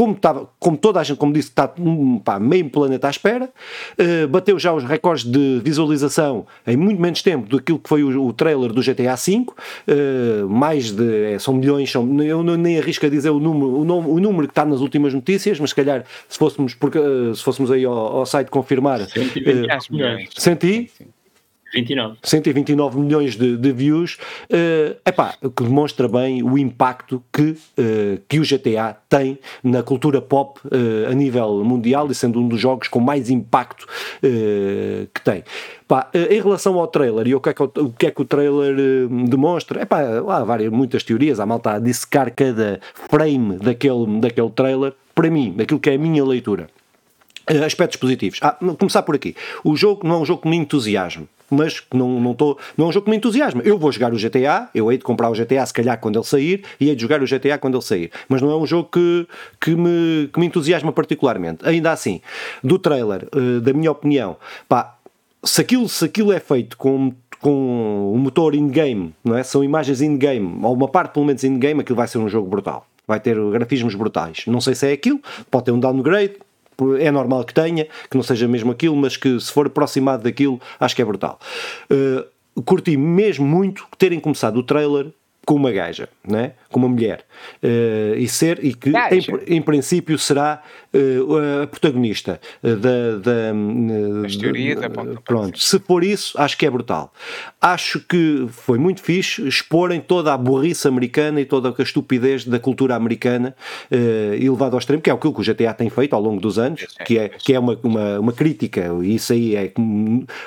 como, 0.00 0.14
estava, 0.14 0.48
como 0.58 0.78
toda 0.78 0.98
a 0.98 1.02
gente, 1.02 1.18
como 1.18 1.30
disse, 1.30 1.50
está 1.50 1.70
hum, 1.78 2.18
pá, 2.18 2.40
meio 2.40 2.70
planeta 2.70 3.06
à 3.06 3.10
espera, 3.10 3.50
uh, 3.98 4.28
bateu 4.28 4.58
já 4.58 4.72
os 4.72 4.82
recordes 4.82 5.30
de 5.30 5.60
visualização 5.62 6.46
em 6.66 6.74
muito 6.74 6.98
menos 6.98 7.20
tempo 7.20 7.46
do 7.46 7.60
que 7.60 7.78
foi 7.84 8.02
o, 8.02 8.24
o 8.28 8.32
trailer 8.32 8.72
do 8.72 8.80
GTA 8.80 9.14
V, 9.14 9.44
uh, 9.44 10.48
mais 10.48 10.90
de, 10.90 11.34
é, 11.34 11.38
são 11.38 11.52
milhões, 11.52 11.90
são, 11.90 12.22
eu 12.22 12.42
nem 12.42 12.78
arrisco 12.78 13.04
a 13.04 13.10
dizer 13.10 13.28
o 13.28 13.38
número, 13.38 13.78
o, 13.78 13.84
nome, 13.84 14.08
o 14.08 14.18
número 14.18 14.48
que 14.48 14.52
está 14.52 14.64
nas 14.64 14.80
últimas 14.80 15.12
notícias, 15.12 15.60
mas 15.60 15.68
se 15.68 15.76
calhar 15.76 16.06
se 16.26 16.38
fôssemos, 16.38 16.72
porque, 16.72 16.98
uh, 16.98 17.36
se 17.36 17.44
fôssemos 17.44 17.70
aí 17.70 17.84
ao, 17.84 17.92
ao 17.92 18.24
site 18.24 18.48
confirmar... 18.48 19.00
120 19.00 19.92
milhões. 19.92 20.30
Senti? 20.34 20.90
Sim. 20.96 21.08
29. 21.72 22.16
129 22.22 22.98
milhões 22.98 23.36
de, 23.36 23.56
de 23.56 23.72
views, 23.72 24.18
uh, 24.50 24.96
epá, 25.06 25.34
que 25.40 25.62
demonstra 25.62 26.08
bem 26.08 26.42
o 26.42 26.58
impacto 26.58 27.22
que, 27.32 27.50
uh, 27.50 28.20
que 28.28 28.40
o 28.40 28.42
GTA 28.42 28.96
tem 29.08 29.38
na 29.62 29.82
cultura 29.82 30.20
pop 30.20 30.60
uh, 30.64 31.10
a 31.10 31.14
nível 31.14 31.64
mundial 31.64 32.10
e 32.10 32.14
sendo 32.14 32.40
um 32.40 32.48
dos 32.48 32.60
jogos 32.60 32.88
com 32.88 33.00
mais 33.00 33.30
impacto 33.30 33.84
uh, 33.84 35.08
que 35.14 35.20
tem. 35.22 35.44
Pá, 35.86 36.08
em 36.14 36.40
relação 36.40 36.78
ao 36.78 36.86
trailer 36.86 37.26
e 37.26 37.34
o 37.34 37.40
que 37.40 37.48
é 37.48 37.52
que 37.52 37.62
o, 37.62 37.70
o, 37.78 37.92
que 37.92 38.06
é 38.06 38.10
que 38.12 38.22
o 38.22 38.24
trailer 38.24 39.08
demonstra, 39.28 39.82
epá, 39.82 40.00
há 40.00 40.44
várias, 40.44 40.70
muitas 40.70 41.02
teorias, 41.02 41.40
há 41.40 41.46
malta 41.46 41.72
a 41.72 41.78
dissecar 41.80 42.32
cada 42.32 42.80
frame 43.08 43.56
daquele, 43.56 44.20
daquele 44.20 44.50
trailer, 44.50 44.92
para 45.14 45.28
mim, 45.28 45.56
aquilo 45.60 45.80
que 45.80 45.90
é 45.90 45.94
a 45.94 45.98
minha 45.98 46.24
leitura. 46.24 46.68
Aspectos 47.64 47.96
positivos. 47.96 48.38
Ah, 48.42 48.56
começar 48.78 49.02
por 49.02 49.14
aqui. 49.14 49.34
O 49.64 49.76
jogo 49.76 50.06
não 50.06 50.16
é 50.16 50.18
um 50.18 50.24
jogo 50.24 50.42
que 50.42 50.48
me 50.48 50.56
entusiasma 50.56 51.26
mas 51.50 51.82
não, 51.92 52.20
não, 52.20 52.32
tô, 52.32 52.56
não 52.76 52.86
é 52.86 52.88
um 52.88 52.92
jogo 52.92 53.06
que 53.06 53.10
me 53.10 53.16
entusiasma. 53.16 53.60
Eu 53.64 53.76
vou 53.76 53.90
jogar 53.90 54.14
o 54.14 54.16
GTA, 54.16 54.70
eu 54.74 54.90
hei 54.90 54.96
de 54.96 55.04
comprar 55.04 55.28
o 55.28 55.32
GTA 55.32 55.66
se 55.66 55.72
calhar 55.72 55.98
quando 55.98 56.16
ele 56.16 56.24
sair 56.24 56.64
e 56.78 56.88
hei 56.88 56.94
de 56.94 57.02
jogar 57.02 57.20
o 57.20 57.26
GTA 57.26 57.58
quando 57.58 57.74
ele 57.74 57.82
sair, 57.82 58.10
mas 58.28 58.40
não 58.40 58.50
é 58.50 58.56
um 58.56 58.64
jogo 58.64 58.88
que, 58.90 59.26
que, 59.60 59.74
me, 59.74 60.28
que 60.32 60.38
me 60.38 60.46
entusiasma 60.46 60.92
particularmente. 60.92 61.66
Ainda 61.66 61.90
assim, 61.90 62.20
do 62.62 62.78
trailer, 62.78 63.28
uh, 63.34 63.60
da 63.60 63.72
minha 63.72 63.90
opinião, 63.90 64.36
pá, 64.68 64.96
se 65.42 65.60
aquilo, 65.60 65.88
se 65.88 66.04
aquilo 66.04 66.32
é 66.32 66.38
feito 66.38 66.76
com 66.76 67.12
com 67.40 68.12
o 68.14 68.18
motor 68.18 68.54
in-game, 68.54 69.14
não 69.24 69.34
é? 69.34 69.42
São 69.42 69.64
imagens 69.64 70.02
in-game, 70.02 70.58
ou 70.62 70.74
uma 70.74 70.86
parte 70.86 71.14
pelo 71.14 71.24
menos 71.24 71.42
in-game, 71.42 71.80
aquilo 71.80 71.96
vai 71.96 72.06
ser 72.06 72.18
um 72.18 72.28
jogo 72.28 72.46
brutal. 72.46 72.86
Vai 73.08 73.18
ter 73.18 73.34
grafismos 73.50 73.94
brutais. 73.94 74.44
Não 74.46 74.60
sei 74.60 74.74
se 74.74 74.86
é 74.86 74.92
aquilo, 74.92 75.20
pode 75.50 75.64
ter 75.64 75.70
um 75.70 75.80
downgrade, 75.80 76.34
é 76.98 77.10
normal 77.10 77.44
que 77.44 77.54
tenha, 77.54 77.86
que 78.10 78.16
não 78.16 78.22
seja 78.22 78.46
mesmo 78.48 78.70
aquilo, 78.72 78.96
mas 78.96 79.16
que 79.16 79.38
se 79.40 79.52
for 79.52 79.66
aproximado 79.66 80.22
daquilo, 80.22 80.60
acho 80.78 80.94
que 80.94 81.02
é 81.02 81.04
brutal. 81.04 81.38
Uh, 81.90 82.62
curti 82.62 82.96
mesmo 82.96 83.46
muito 83.46 83.86
terem 83.98 84.20
começado 84.20 84.56
o 84.56 84.62
trailer 84.62 85.08
com 85.46 85.54
uma 85.54 85.72
gaja, 85.72 86.08
né? 86.26 86.52
com 86.70 86.78
uma 86.78 86.88
mulher, 86.88 87.24
uh, 87.62 88.14
e 88.16 88.28
ser, 88.28 88.64
e 88.64 88.74
que 88.74 88.90
em, 88.90 89.56
em, 89.56 89.62
princípio 89.62 90.18
será 90.18 90.62
a 91.62 91.66
protagonista 91.66 92.40
uh, 92.62 92.76
da, 92.76 93.16
da 93.18 94.26
As 94.26 94.36
teorias 94.36 94.78
pronto, 95.24 95.58
se 95.58 95.78
for 95.78 96.02
isso, 96.02 96.40
acho 96.40 96.56
que 96.56 96.66
é 96.66 96.70
brutal. 96.70 97.12
Acho 97.60 98.00
que 98.00 98.46
foi 98.50 98.78
muito 98.78 99.02
fixe 99.02 99.46
exporem 99.46 100.00
toda 100.00 100.32
a 100.32 100.36
burrice 100.36 100.88
americana 100.88 101.40
e 101.40 101.44
toda 101.44 101.74
a 101.76 101.82
estupidez 101.82 102.44
da 102.44 102.58
cultura 102.58 102.94
americana 102.94 103.54
uh, 103.90 104.34
e 104.34 104.48
levado 104.48 104.74
ao 104.74 104.78
extremo, 104.78 105.02
que 105.02 105.10
é 105.10 105.12
aquilo 105.12 105.34
que 105.34 105.40
o 105.40 105.54
GTA 105.54 105.72
tem 105.74 105.90
feito 105.90 106.14
ao 106.14 106.20
longo 106.20 106.40
dos 106.40 106.58
anos, 106.58 106.86
que 107.04 107.18
é, 107.18 107.28
que 107.28 107.54
é 107.54 107.58
uma, 107.58 107.78
uma, 107.82 108.20
uma 108.20 108.32
crítica, 108.32 108.90
e 109.02 109.14
isso 109.14 109.32
aí 109.32 109.56
é, 109.56 109.72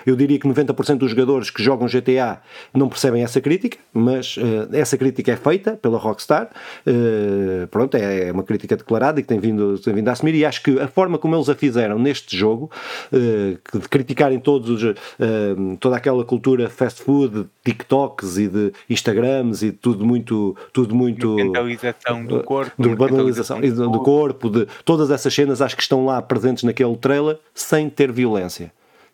eu 0.05 0.15
diria 0.15 0.39
que 0.39 0.47
90% 0.47 0.97
dos 0.97 1.12
jogadores 1.12 1.50
que 1.50 1.62
jogam 1.62 1.88
GTA 1.88 2.41
não 2.73 2.89
percebem 2.89 3.23
essa 3.23 3.39
crítica, 3.39 3.77
mas 3.93 4.35
essa 4.71 4.97
crítica 4.97 5.31
é 5.31 5.35
feita 5.35 5.77
pela 5.77 5.97
Rockstar, 5.97 6.50
uh, 6.88 7.67
pronto, 7.67 7.95
é, 7.95 8.27
é, 8.27 8.31
uma 8.31 8.43
crítica 8.43 8.75
declarada 8.75 9.19
e 9.19 9.23
que 9.23 9.29
tem 9.29 9.39
vindo, 9.39 9.77
tem 9.79 9.93
vindo 9.93 10.07
a 10.07 10.12
assumir, 10.12 10.32
e 10.33 10.45
acho 10.45 10.61
que 10.63 10.79
a 10.79 10.87
forma 10.87 11.17
como 11.17 11.35
eles 11.35 11.49
a 11.49 11.55
fizeram 11.55 11.97
neste 11.99 12.35
jogo, 12.35 12.69
uh, 13.11 13.79
de 13.79 13.89
criticarem 13.89 14.39
todos, 14.39 14.83
uh, 14.83 14.95
toda 15.79 15.97
aquela 15.97 16.23
cultura 16.25 16.69
fast 16.69 17.01
food, 17.01 17.45
TikToks 17.63 18.37
e 18.37 18.47
de 18.47 18.73
Instagrams 18.89 19.63
e 19.63 19.71
tudo 19.71 20.05
muito. 20.05 20.55
Tudo 20.71 20.95
muito 20.95 21.35
banalização 21.51 22.25
do 22.25 22.43
corpo. 22.43 22.81
De 22.81 22.95
banalização 22.95 23.61
do, 23.61 23.89
do 23.89 23.99
corpo, 23.99 24.49
de 24.49 24.67
todas 24.83 25.11
essas 25.11 25.33
cenas 25.33 25.61
acho 25.61 25.75
que 25.75 25.81
estão 25.81 26.05
lá 26.05 26.21
presentes 26.21 26.63
naquele 26.63 26.95
trailer 26.97 27.37
sem 27.53 27.89
ter 27.89 28.11
violência, 28.11 28.71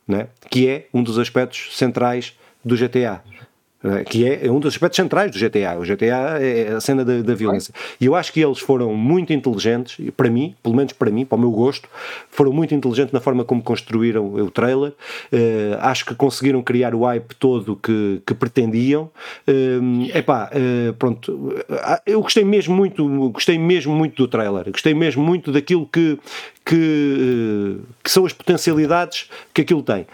né? 0.07 0.27
que 0.49 0.67
é 0.67 0.87
um 0.93 1.03
dos 1.03 1.17
aspectos 1.17 1.77
centrais 1.77 2.33
do 2.63 2.75
GTA. 2.75 3.21
É? 3.81 4.03
que 4.03 4.25
é 4.27 4.51
um 4.51 4.59
dos 4.59 4.73
aspectos 4.73 4.97
centrais 4.97 5.31
do 5.31 5.39
GTA. 5.39 5.77
O 5.79 5.83
GTA 5.83 6.37
é 6.41 6.73
a 6.73 6.81
cena 6.81 7.05
da, 7.05 7.21
da 7.21 7.33
violência. 7.33 7.73
E 7.99 8.05
eu 8.05 8.13
acho 8.13 8.33
que 8.33 8.41
eles 8.41 8.59
foram 8.59 8.93
muito 8.93 9.31
inteligentes, 9.31 10.05
para 10.17 10.29
mim, 10.29 10.53
pelo 10.61 10.75
menos 10.75 10.91
para 10.91 11.09
mim, 11.09 11.23
para 11.23 11.37
o 11.37 11.39
meu 11.39 11.51
gosto, 11.51 11.87
foram 12.29 12.51
muito 12.51 12.75
inteligentes 12.75 13.13
na 13.13 13.21
forma 13.21 13.45
como 13.45 13.63
construíram 13.63 14.33
o 14.33 14.51
trailer. 14.51 14.91
Uh, 15.31 15.77
acho 15.79 16.05
que 16.05 16.13
conseguiram 16.13 16.61
criar 16.61 16.93
o 16.93 17.05
hype 17.05 17.33
todo 17.35 17.77
que, 17.77 18.21
que 18.25 18.33
pretendiam. 18.33 19.09
Uh, 19.47 20.09
epá, 20.13 20.51
uh, 20.53 20.93
pronto, 20.95 21.55
eu 22.05 22.21
gostei 22.21 22.43
mesmo 22.43 22.75
muito, 22.75 23.29
gostei 23.29 23.57
mesmo 23.57 23.95
muito 23.95 24.15
do 24.17 24.27
trailer, 24.27 24.69
gostei 24.71 24.93
mesmo 24.93 25.23
muito 25.23 25.53
daquilo 25.53 25.87
que, 25.87 26.19
que, 26.65 27.77
que 28.03 28.11
são 28.11 28.25
as 28.25 28.33
potencialidades 28.33 29.29
que 29.53 29.61
aquilo 29.61 29.81
tem. 29.83 30.05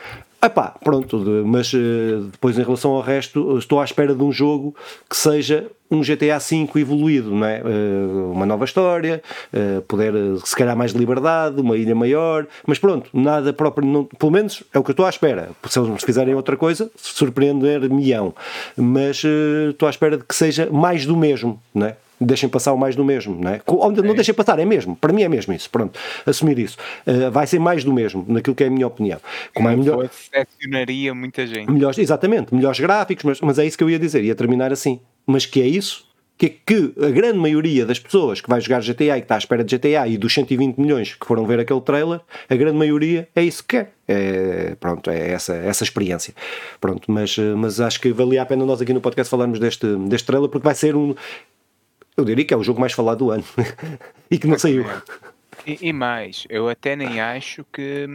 Epá, 0.45 0.75
pronto, 0.83 1.17
mas 1.43 1.73
uh, 1.73 2.29
depois 2.31 2.55
em 2.55 2.61
relação 2.61 2.91
ao 2.91 3.01
resto, 3.01 3.57
estou 3.57 3.81
à 3.81 3.83
espera 3.83 4.13
de 4.13 4.21
um 4.21 4.31
jogo 4.31 4.75
que 5.09 5.17
seja 5.17 5.65
um 5.89 6.01
GTA 6.01 6.37
V 6.37 6.69
evoluído, 6.79 7.31
não 7.31 7.47
é? 7.47 7.63
Uh, 7.63 8.31
uma 8.31 8.45
nova 8.45 8.63
história, 8.63 9.23
uh, 9.51 9.81
poder, 9.81 10.13
se 10.43 10.55
calhar, 10.55 10.77
mais 10.77 10.91
liberdade, 10.91 11.59
uma 11.59 11.75
ilha 11.75 11.95
maior, 11.95 12.45
mas 12.67 12.77
pronto, 12.77 13.09
nada 13.11 13.51
próprio, 13.53 13.87
não, 13.87 14.03
pelo 14.03 14.31
menos 14.31 14.63
é 14.71 14.77
o 14.77 14.83
que 14.83 14.91
eu 14.91 14.93
estou 14.93 15.07
à 15.07 15.09
espera. 15.09 15.49
Se 15.67 15.79
eles 15.79 16.03
fizerem 16.03 16.35
outra 16.35 16.55
coisa, 16.55 16.91
surpreender-me-ão, 16.95 18.35
mas 18.77 19.23
estou 19.69 19.87
à 19.87 19.89
espera 19.89 20.15
de 20.15 20.23
que 20.25 20.35
seja 20.35 20.69
mais 20.71 21.07
do 21.07 21.17
mesmo, 21.17 21.59
não 21.73 21.87
é? 21.87 21.97
Deixem 22.25 22.49
passar 22.49 22.73
o 22.73 22.77
mais 22.77 22.95
do 22.95 23.03
mesmo, 23.03 23.37
não 23.39 23.51
é? 23.51 23.61
Onde 23.67 24.01
não 24.01 24.13
deixem 24.13 24.33
passar, 24.33 24.59
é 24.59 24.65
mesmo, 24.65 24.95
para 24.95 25.13
mim 25.13 25.23
é 25.23 25.29
mesmo 25.29 25.53
isso, 25.53 25.69
pronto, 25.69 25.99
assumir 26.25 26.59
isso. 26.59 26.77
Uh, 27.05 27.31
vai 27.31 27.47
ser 27.47 27.59
mais 27.59 27.83
do 27.83 27.93
mesmo, 27.93 28.25
naquilo 28.27 28.55
que 28.55 28.63
é 28.63 28.67
a 28.67 28.71
minha 28.71 28.87
opinião. 28.87 29.19
Como 29.53 29.69
é 29.69 29.75
melhor. 29.75 30.09
Decepcionaria 30.09 31.13
muita 31.13 31.45
gente. 31.47 31.71
Melhores, 31.71 31.97
exatamente, 31.97 32.53
melhores 32.53 32.79
gráficos, 32.79 33.23
mas, 33.23 33.41
mas 33.41 33.59
é 33.59 33.65
isso 33.65 33.77
que 33.77 33.83
eu 33.83 33.89
ia 33.89 33.99
dizer, 33.99 34.23
ia 34.23 34.35
terminar 34.35 34.71
assim. 34.71 34.99
Mas 35.27 35.45
que 35.45 35.61
é 35.61 35.67
isso? 35.67 36.05
que, 36.37 36.49
que 36.49 36.93
a 37.01 37.09
grande 37.09 37.37
maioria 37.37 37.85
das 37.85 37.99
pessoas 37.99 38.41
que 38.41 38.49
vai 38.49 38.59
jogar 38.59 38.81
GTA 38.81 39.17
e 39.17 39.21
que 39.21 39.25
está 39.25 39.35
à 39.35 39.37
espera 39.37 39.63
de 39.63 39.77
GTA 39.77 40.07
e 40.07 40.17
dos 40.17 40.33
120 40.33 40.77
milhões 40.77 41.13
que 41.13 41.25
foram 41.25 41.45
ver 41.45 41.59
aquele 41.59 41.81
trailer, 41.81 42.19
a 42.49 42.55
grande 42.55 42.77
maioria 42.77 43.27
é 43.35 43.43
isso 43.43 43.63
que 43.63 43.77
quer. 43.77 43.93
É, 44.07 44.75
pronto, 44.79 45.09
é 45.09 45.31
essa, 45.31 45.55
essa 45.55 45.83
experiência. 45.83 46.33
Pronto, 46.79 47.09
mas, 47.09 47.37
mas 47.37 47.79
acho 47.79 47.99
que 48.01 48.11
valia 48.11 48.41
a 48.41 48.45
pena 48.45 48.65
nós 48.65 48.81
aqui 48.81 48.93
no 48.93 49.01
podcast 49.01 49.31
falarmos 49.31 49.59
deste, 49.59 49.87
deste 50.07 50.27
trailer 50.27 50.49
porque 50.49 50.65
vai 50.65 50.75
ser 50.75 50.95
um. 50.95 51.15
Eu 52.17 52.23
diria 52.23 52.45
que 52.45 52.53
é 52.53 52.57
o 52.57 52.63
jogo 52.63 52.79
mais 52.79 52.93
falado 52.93 53.19
do 53.19 53.31
ano 53.31 53.43
e 54.31 54.37
que 54.37 54.47
não 54.47 54.57
saiu. 54.57 54.85
E, 55.65 55.89
e, 55.89 55.93
mais, 55.93 56.45
eu 56.47 56.69
até 56.69 56.95
nem 56.95 57.19
acho 57.19 57.65
que, 57.73 58.07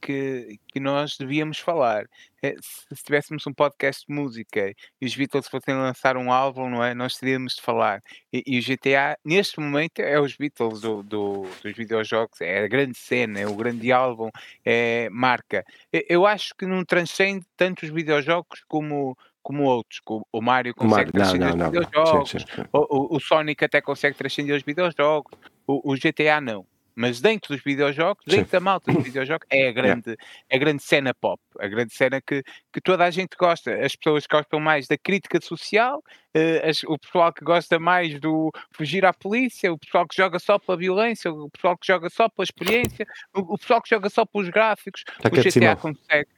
que, 0.00 0.58
que, 0.68 0.80
nós 0.80 1.16
devíamos 1.16 1.58
falar. 1.58 2.04
É, 2.42 2.54
se 2.60 3.02
tivéssemos 3.02 3.46
um 3.46 3.52
podcast 3.52 4.06
de 4.06 4.12
música 4.14 4.74
e 5.00 5.06
os 5.06 5.16
Beatles 5.16 5.48
fossem 5.48 5.74
lançar 5.74 6.18
um 6.18 6.30
álbum, 6.30 6.68
não 6.68 6.84
é? 6.84 6.94
Nós 6.94 7.16
teríamos 7.16 7.54
de 7.54 7.62
falar. 7.62 8.02
E, 8.30 8.42
e 8.46 8.58
o 8.58 8.62
GTA, 8.62 9.16
neste 9.24 9.58
momento, 9.58 10.00
é 10.00 10.20
os 10.20 10.36
Beatles 10.36 10.82
do, 10.82 11.02
do, 11.02 11.46
dos 11.62 11.72
videojogos, 11.74 12.40
é 12.42 12.64
a 12.64 12.68
grande 12.68 12.96
cena, 12.96 13.40
é 13.40 13.46
o 13.46 13.54
grande 13.54 13.90
álbum, 13.90 14.30
é 14.62 15.08
marca. 15.10 15.64
Eu 15.90 16.26
acho 16.26 16.54
que 16.54 16.66
não 16.66 16.84
transcende 16.84 17.46
tanto 17.56 17.84
os 17.84 17.90
videojogos 17.90 18.62
como 18.68 19.16
como 19.42 19.64
outros. 19.64 20.00
O 20.32 20.40
Mario 20.40 20.74
consegue 20.74 20.96
Mario, 20.96 21.12
transcender 21.12 21.56
não, 21.56 21.56
não, 21.56 21.66
os 21.66 21.86
videojogos, 21.86 22.30
sim, 22.30 22.38
sim, 22.38 22.46
sim. 22.54 22.62
O, 22.72 23.16
o, 23.16 23.20
Sonic 23.20 23.64
até 23.64 23.80
consegue 23.80 24.16
transcender 24.16 24.56
os 24.56 24.62
videojogos, 24.62 25.32
o, 25.66 25.92
o 25.92 25.94
GTA 25.94 26.40
não. 26.40 26.66
Mas 26.94 27.20
dentro 27.20 27.54
dos 27.54 27.64
videojogos, 27.64 28.22
dentro 28.26 28.52
da 28.52 28.60
malta 28.60 28.92
dos 28.92 29.02
videojogos, 29.04 29.46
é 29.48 29.68
a 29.68 29.72
grande, 29.72 30.10
yeah. 30.10 30.24
a 30.52 30.58
grande 30.58 30.82
cena 30.82 31.14
pop, 31.14 31.40
a 31.58 31.66
grande 31.66 31.94
cena 31.94 32.20
que, 32.20 32.42
que 32.70 32.80
toda 32.80 33.04
a 33.04 33.10
gente 33.10 33.36
gosta. 33.38 33.72
As 33.74 33.96
pessoas 33.96 34.26
gostam 34.30 34.60
mais 34.60 34.86
da 34.86 34.98
crítica 34.98 35.40
social, 35.40 35.98
uh, 35.98 36.68
as, 36.68 36.82
o 36.84 36.98
pessoal 36.98 37.32
que 37.32 37.42
gosta 37.42 37.78
mais 37.78 38.20
do 38.20 38.50
fugir 38.72 39.06
à 39.06 39.14
polícia, 39.14 39.72
o 39.72 39.78
pessoal 39.78 40.06
que 40.06 40.16
joga 40.16 40.38
só 40.38 40.58
pela 40.58 40.76
violência, 40.76 41.32
o 41.32 41.48
pessoal 41.48 41.78
que 41.78 41.86
joga 41.86 42.10
só 42.10 42.28
pela 42.28 42.44
experiência, 42.44 43.06
o, 43.34 43.54
o 43.54 43.58
pessoal 43.58 43.80
que 43.80 43.88
joga 43.88 44.10
só 44.10 44.26
pelos 44.26 44.48
gráficos. 44.50 45.04
Tá 45.22 45.28
o 45.28 45.30
GTA 45.30 45.76
consegue 45.76 46.28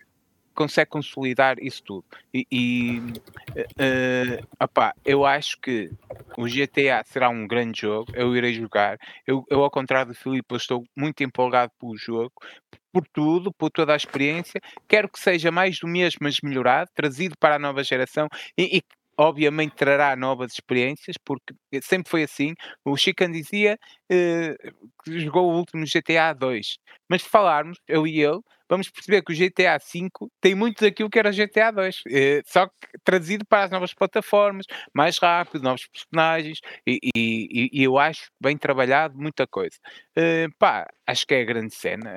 consegue 0.54 0.90
consolidar 0.90 1.56
isso 1.60 1.82
tudo. 1.82 2.04
E, 2.32 2.46
e 2.50 2.98
uh, 2.98 4.46
opá, 4.60 4.94
eu 5.04 5.24
acho 5.24 5.58
que 5.60 5.90
o 6.36 6.44
GTA 6.44 7.02
será 7.04 7.28
um 7.28 7.46
grande 7.46 7.80
jogo, 7.82 8.12
eu 8.14 8.36
irei 8.36 8.54
jogar. 8.54 8.98
Eu, 9.26 9.44
eu 9.48 9.62
ao 9.62 9.70
contrário 9.70 10.12
do 10.12 10.18
Filipe, 10.18 10.54
estou 10.54 10.84
muito 10.96 11.22
empolgado 11.22 11.72
pelo 11.78 11.96
jogo, 11.96 12.32
por 12.92 13.04
tudo, 13.12 13.52
por 13.52 13.70
toda 13.70 13.92
a 13.92 13.96
experiência. 13.96 14.60
Quero 14.86 15.08
que 15.08 15.18
seja 15.18 15.50
mais 15.50 15.78
do 15.78 15.88
mesmo, 15.88 16.18
mas 16.22 16.36
melhorado, 16.42 16.90
trazido 16.94 17.34
para 17.38 17.56
a 17.56 17.58
nova 17.58 17.82
geração 17.82 18.28
e, 18.56 18.78
e 18.78 18.82
obviamente 19.22 19.74
trará 19.76 20.16
novas 20.16 20.52
experiências, 20.52 21.16
porque 21.24 21.54
sempre 21.82 22.10
foi 22.10 22.24
assim. 22.24 22.54
O 22.84 22.96
Chican 22.96 23.30
dizia 23.30 23.78
uh, 24.10 24.72
que 25.04 25.20
jogou 25.20 25.50
o 25.50 25.56
último 25.56 25.84
GTA 25.86 26.32
2, 26.32 26.76
mas 27.08 27.22
se 27.22 27.28
falarmos, 27.28 27.78
eu 27.86 28.06
e 28.06 28.20
ele, 28.20 28.40
vamos 28.68 28.90
perceber 28.90 29.22
que 29.22 29.32
o 29.32 29.36
GTA 29.36 29.78
V 29.78 30.08
tem 30.40 30.54
muito 30.54 30.80
daquilo 30.82 31.10
que 31.10 31.18
era 31.18 31.30
o 31.30 31.32
GTA 31.32 31.70
2, 31.70 31.96
uh, 31.98 32.02
só 32.46 32.66
que 32.66 32.72
trazido 33.04 33.44
para 33.46 33.64
as 33.64 33.70
novas 33.70 33.94
plataformas, 33.94 34.66
mais 34.94 35.18
rápido, 35.18 35.62
novos 35.62 35.86
personagens, 35.86 36.58
e, 36.86 36.98
e, 37.14 37.70
e 37.72 37.82
eu 37.84 37.98
acho 37.98 38.28
bem 38.40 38.56
trabalhado, 38.58 39.16
muita 39.16 39.46
coisa. 39.46 39.76
Uh, 40.18 40.50
pá, 40.58 40.86
acho 41.06 41.26
que 41.26 41.34
é 41.34 41.42
a 41.42 41.44
grande 41.44 41.74
cena 41.74 42.10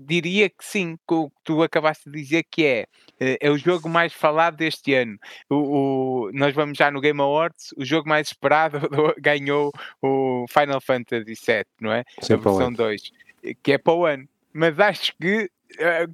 diria 0.00 0.48
que 0.48 0.64
sim, 0.64 0.96
com 1.06 1.22
o 1.22 1.30
que 1.30 1.36
tu 1.44 1.62
acabaste 1.62 2.10
de 2.10 2.20
dizer 2.20 2.44
que 2.50 2.64
é, 2.64 2.86
eh, 3.20 3.38
é 3.40 3.50
o 3.50 3.58
jogo 3.58 3.88
mais 3.88 4.12
falado 4.12 4.56
deste 4.56 4.94
ano. 4.94 5.18
O, 5.48 6.26
o 6.26 6.32
nós 6.32 6.54
vamos 6.54 6.78
já 6.78 6.90
no 6.90 7.00
Game 7.00 7.20
Awards, 7.20 7.74
o 7.76 7.84
jogo 7.84 8.08
mais 8.08 8.28
esperado 8.28 8.80
ganhou 9.20 9.72
o 10.00 10.46
Final 10.48 10.80
Fantasy 10.80 11.34
VII, 11.34 11.64
não 11.80 11.92
é? 11.92 12.04
Sim, 12.20 12.34
a 12.34 12.36
versão 12.36 12.72
2, 12.72 13.12
que 13.62 13.72
é 13.72 13.78
para 13.78 13.92
o 13.92 14.06
ano. 14.06 14.28
Mas 14.52 14.80
acho 14.80 15.12
que 15.20 15.50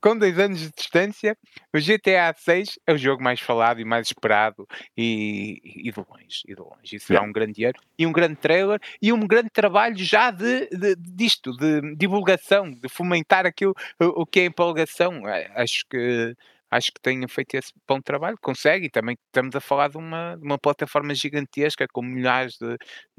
com 0.01 0.17
dois 0.17 0.39
anos 0.39 0.61
de 0.61 0.71
distância, 0.71 1.37
o 1.75 1.79
GTA 1.79 2.35
6 2.37 2.79
é 2.87 2.93
o 2.93 2.99
jogo 2.99 3.23
mais 3.23 3.41
falado 3.41 3.81
e 3.81 3.85
mais 3.85 4.09
esperado 4.09 4.67
e, 4.97 5.61
e 5.65 5.91
de 5.91 5.99
longe, 5.99 6.43
e 6.47 6.55
de 6.55 6.61
longe. 6.61 6.97
Isso 6.97 7.07
será 7.07 7.23
um 7.23 7.33
grande 7.33 7.55
dinheiro 7.55 7.81
e 7.99 8.07
um 8.07 8.13
grande 8.13 8.37
trailer 8.37 8.81
e 9.01 9.13
um 9.13 9.21
grande 9.21 9.51
trabalho 9.51 9.97
já 9.97 10.31
de, 10.31 10.69
de 10.69 10.97
disto, 10.97 11.53
de 11.57 11.95
divulgação, 11.97 12.71
de 12.71 12.89
fomentar 12.89 13.47
aquilo 13.47 13.75
o, 14.01 14.23
o 14.23 14.27
que 14.27 14.41
é 14.41 14.45
empolgação. 14.47 15.27
Eh, 15.29 15.51
acho 15.55 15.85
que 15.89 16.35
acho 16.71 16.93
que 16.93 17.01
tenha 17.01 17.27
feito 17.29 17.55
esse 17.55 17.73
bom 17.87 18.01
trabalho, 18.01 18.37
consegue, 18.41 18.87
e 18.87 18.91
também 18.91 19.17
estamos 19.27 19.55
a 19.55 19.61
falar 19.61 19.89
de 19.89 19.97
uma, 19.97 20.37
de 20.37 20.45
uma 20.45 20.59
plataforma 20.59 21.15
gigantesca 21.15 21.87
com 21.89 22.03
milhares 22.03 22.59
de, 22.59 22.77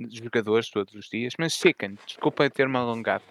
de 0.08 0.18
jogadores 0.18 0.70
todos 0.70 0.94
os 0.94 1.08
dias, 1.08 1.34
mas 1.40 1.54
Chicken, 1.54 1.98
desculpa 2.06 2.50
ter-me 2.50 2.78
alongado. 2.78 3.24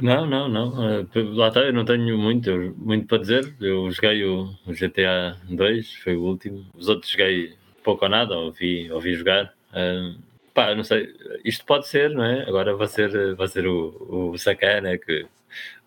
Não, 0.00 0.26
não, 0.26 0.48
não. 0.48 1.02
Uh, 1.02 1.34
lá 1.34 1.48
está, 1.48 1.60
eu 1.60 1.72
não 1.72 1.84
tenho 1.84 2.16
muito, 2.16 2.74
muito 2.78 3.06
para 3.06 3.18
dizer. 3.18 3.54
Eu 3.60 3.90
joguei 3.90 4.24
o, 4.24 4.48
GTA 4.66 5.36
2, 5.48 5.94
foi 5.96 6.16
o 6.16 6.22
último. 6.22 6.66
Os 6.74 6.88
outros 6.88 7.12
joguei 7.12 7.54
pouco 7.84 8.04
ou 8.04 8.10
nada, 8.10 8.36
ouvi, 8.36 8.90
ouvi 8.90 9.14
jogar. 9.14 9.52
Uh, 9.70 10.18
pá, 10.54 10.74
não 10.74 10.84
sei, 10.84 11.14
isto 11.44 11.64
pode 11.66 11.88
ser, 11.88 12.10
não 12.10 12.24
é? 12.24 12.42
Agora 12.48 12.74
vai 12.74 12.86
ser, 12.86 13.34
vai 13.34 13.48
ser 13.48 13.66
o, 13.66 14.30
o 14.32 14.38
sacana, 14.38 14.96
que 14.98 15.26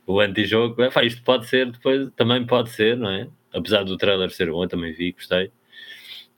o 0.06 0.20
antijogo. 0.20 0.82
É, 0.84 0.89
pá, 0.91 1.04
isto 1.04 1.24
pode 1.24 1.48
ser, 1.48 1.72
depois 1.72 2.10
também 2.15 2.46
pode 2.46 2.70
ser, 2.72 2.98
não 2.98 3.10
é? 3.10 3.28
Apesar 3.54 3.84
do 3.84 3.98
trailer 3.98 4.30
ser 4.32 4.52
bom, 4.52 4.63
eu 4.63 4.70
também 4.70 4.94
vi, 4.94 5.13
gostei. 5.13 5.52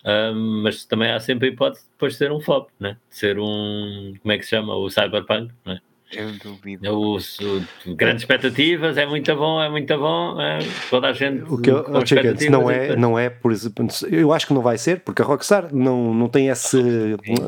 Uh, 0.03 0.33
mas 0.63 0.85
também 0.85 1.11
há 1.11 1.19
sempre 1.19 1.49
a 1.49 1.51
hipótese 1.51 1.83
de 1.83 1.91
depois 1.91 2.15
ser 2.15 2.31
um 2.31 2.39
flop, 2.39 2.69
né? 2.79 2.97
De 3.09 3.17
ser 3.17 3.39
um. 3.39 4.13
Como 4.21 4.31
é 4.31 4.37
que 4.37 4.43
se 4.43 4.51
chama? 4.51 4.75
O 4.75 4.89
Cyberpunk, 4.89 5.53
não 5.65 5.73
é? 5.73 5.81
Eu 6.11 6.31
duvido. 6.33 6.85
Eu 6.85 6.95
uso 6.95 7.65
grandes 7.85 8.23
expectativas, 8.23 8.97
é 8.97 9.05
muito 9.05 9.35
bom, 9.35 9.61
é 9.61 9.69
muito 9.69 9.97
bom. 9.97 10.39
É, 10.39 10.59
toda 10.89 11.07
a 11.07 11.13
gente. 11.13 11.43
O 11.51 11.57
que 11.57 11.69
eu, 11.69 11.85
oh, 11.85 12.49
não 12.49 12.71
é, 12.71 12.95
não 12.95 13.19
é, 13.19 13.29
por 13.29 13.51
exemplo, 13.51 13.87
eu 14.09 14.31
acho 14.31 14.47
que 14.47 14.53
não 14.53 14.61
vai 14.61 14.77
ser, 14.77 15.01
porque 15.01 15.21
a 15.21 15.25
Rockstar 15.25 15.73
não, 15.73 16.13
não 16.13 16.29
tem 16.29 16.47
esse 16.47 16.77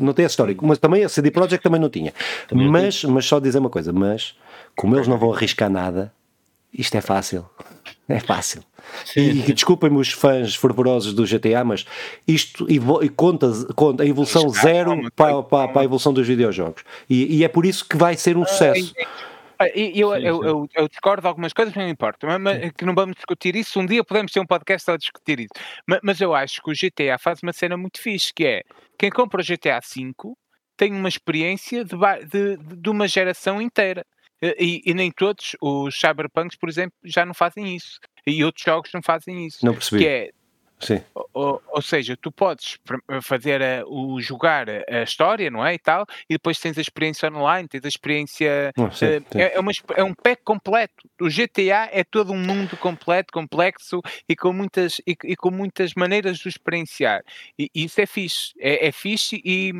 não 0.00 0.12
tem 0.12 0.24
esse 0.26 0.32
histórico, 0.32 0.66
mas 0.66 0.78
também 0.78 1.04
a 1.04 1.08
CD 1.08 1.30
Projekt 1.30 1.62
também 1.62 1.80
não 1.80 1.88
tinha. 1.88 2.12
Também 2.48 2.68
mas, 2.68 3.02
mas 3.04 3.24
só 3.24 3.40
dizer 3.40 3.58
uma 3.58 3.70
coisa, 3.70 3.92
mas 3.92 4.36
como 4.76 4.94
eles 4.94 5.08
não 5.08 5.18
vão 5.18 5.32
arriscar 5.32 5.70
nada, 5.70 6.12
isto 6.72 6.94
é 6.96 7.00
fácil. 7.00 7.46
É 8.10 8.20
fácil. 8.20 8.62
Sim, 9.04 9.44
e, 9.46 9.52
desculpem-me 9.52 9.98
os 9.98 10.10
fãs 10.10 10.56
fervorosos 10.56 11.14
do 11.14 11.24
GTA, 11.24 11.62
mas 11.64 11.86
isto 12.26 12.66
e 12.70 13.08
conta, 13.08 13.50
conta 13.74 14.02
a 14.02 14.06
evolução 14.06 14.48
zero 14.48 15.10
para, 15.14 15.42
para, 15.42 15.68
para, 15.68 15.80
a 15.82 15.84
evolução 15.84 16.12
dos 16.12 16.26
videojogos. 16.26 16.82
E, 17.08 17.38
e, 17.38 17.44
é 17.44 17.48
por 17.48 17.64
isso 17.64 17.86
que 17.86 17.96
vai 17.96 18.16
ser 18.16 18.36
um 18.36 18.44
sucesso. 18.44 18.92
Eu, 19.74 20.14
eu, 20.14 20.42
eu, 20.42 20.68
eu, 20.74 20.88
discordo 20.88 21.20
de 21.20 21.28
algumas 21.28 21.52
coisas, 21.52 21.74
não 21.74 21.86
importa, 21.86 22.26
mas, 22.26 22.40
mas, 22.40 22.72
que 22.72 22.84
não 22.84 22.94
vamos 22.94 23.14
discutir 23.14 23.54
isso. 23.54 23.78
Um 23.78 23.84
dia 23.84 24.02
podemos 24.02 24.32
ter 24.32 24.40
um 24.40 24.46
podcast 24.46 24.90
a 24.90 24.96
discutir 24.96 25.38
isso. 25.40 25.52
Mas, 25.86 26.00
mas, 26.02 26.20
eu 26.20 26.34
acho 26.34 26.62
que 26.62 26.70
o 26.70 26.74
GTA 26.74 27.18
faz 27.18 27.40
uma 27.42 27.52
cena 27.52 27.76
muito 27.76 28.00
fixe, 28.00 28.32
que 28.34 28.46
é 28.46 28.62
quem 28.98 29.10
compra 29.10 29.42
o 29.42 29.44
GTA 29.44 29.78
V 29.80 30.12
tem 30.78 30.94
uma 30.94 31.10
experiência 31.10 31.84
de, 31.84 31.94
de, 32.26 32.56
de 32.56 32.88
uma 32.88 33.06
geração 33.06 33.60
inteira. 33.60 34.02
E, 34.42 34.82
e, 34.86 34.94
nem 34.94 35.10
todos 35.10 35.54
os 35.60 35.94
cyberpunks, 35.98 36.56
por 36.56 36.68
exemplo, 36.68 36.96
já 37.04 37.26
não 37.26 37.34
fazem 37.34 37.76
isso. 37.76 38.00
E 38.26 38.42
outros 38.42 38.64
jogos 38.64 38.90
não 38.92 39.02
fazem 39.02 39.46
isso. 39.46 39.64
Não 39.64 39.74
percebi. 39.74 40.02
Que 40.02 40.08
é, 40.08 40.30
Sim. 40.80 41.02
Ou, 41.34 41.62
ou 41.68 41.82
seja, 41.82 42.16
tu 42.16 42.32
podes 42.32 42.78
fazer 43.22 43.62
a, 43.62 43.84
o 43.86 44.18
jogar 44.20 44.66
a 44.68 45.02
história, 45.02 45.50
não 45.50 45.64
é? 45.64 45.74
E 45.74 45.78
tal, 45.78 46.06
e 46.28 46.34
depois 46.34 46.58
tens 46.58 46.78
a 46.78 46.80
experiência 46.80 47.30
online, 47.30 47.68
tens 47.68 47.84
a 47.84 47.88
experiência. 47.88 48.72
Sim, 48.74 48.84
uh, 48.84 48.92
sim. 48.92 49.06
É, 49.38 49.54
é, 49.54 49.60
uma, 49.60 49.72
é 49.94 50.02
um 50.02 50.14
pack 50.14 50.42
completo. 50.42 51.08
O 51.20 51.28
GTA 51.28 51.90
é 51.92 52.02
todo 52.02 52.32
um 52.32 52.38
mundo 52.38 52.76
completo, 52.78 53.32
complexo 53.32 54.00
e 54.26 54.34
com 54.34 54.52
muitas, 54.52 55.00
e, 55.06 55.14
e 55.24 55.36
com 55.36 55.50
muitas 55.50 55.92
maneiras 55.94 56.38
de 56.38 56.48
experienciar. 56.48 57.22
E, 57.58 57.70
e 57.74 57.84
isso 57.84 58.00
é 58.00 58.06
fixe. 58.06 58.52
É, 58.58 58.88
é 58.88 58.92
fixe 58.92 59.40
e 59.44 59.74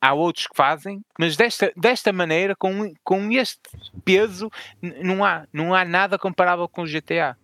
há 0.00 0.14
outros 0.14 0.46
que 0.46 0.56
fazem, 0.56 1.02
mas 1.18 1.36
desta, 1.36 1.72
desta 1.76 2.12
maneira, 2.12 2.54
com, 2.54 2.94
com 3.02 3.32
este 3.32 3.60
peso, 4.04 4.48
não 4.80 5.24
há, 5.24 5.44
não 5.52 5.74
há 5.74 5.84
nada 5.84 6.16
comparável 6.18 6.68
com 6.68 6.82
o 6.82 6.86
GTA. 6.86 7.36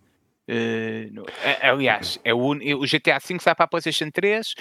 Uh, 0.49 1.23
aliás, 1.61 2.19
é 2.23 2.33
o, 2.33 2.51
o, 2.51 2.81
GTA 2.85 3.17
V 3.19 3.39
sai 3.39 3.55
para 3.55 3.65
a 3.65 3.67
PlayStation 3.67 4.11
3, 4.11 4.53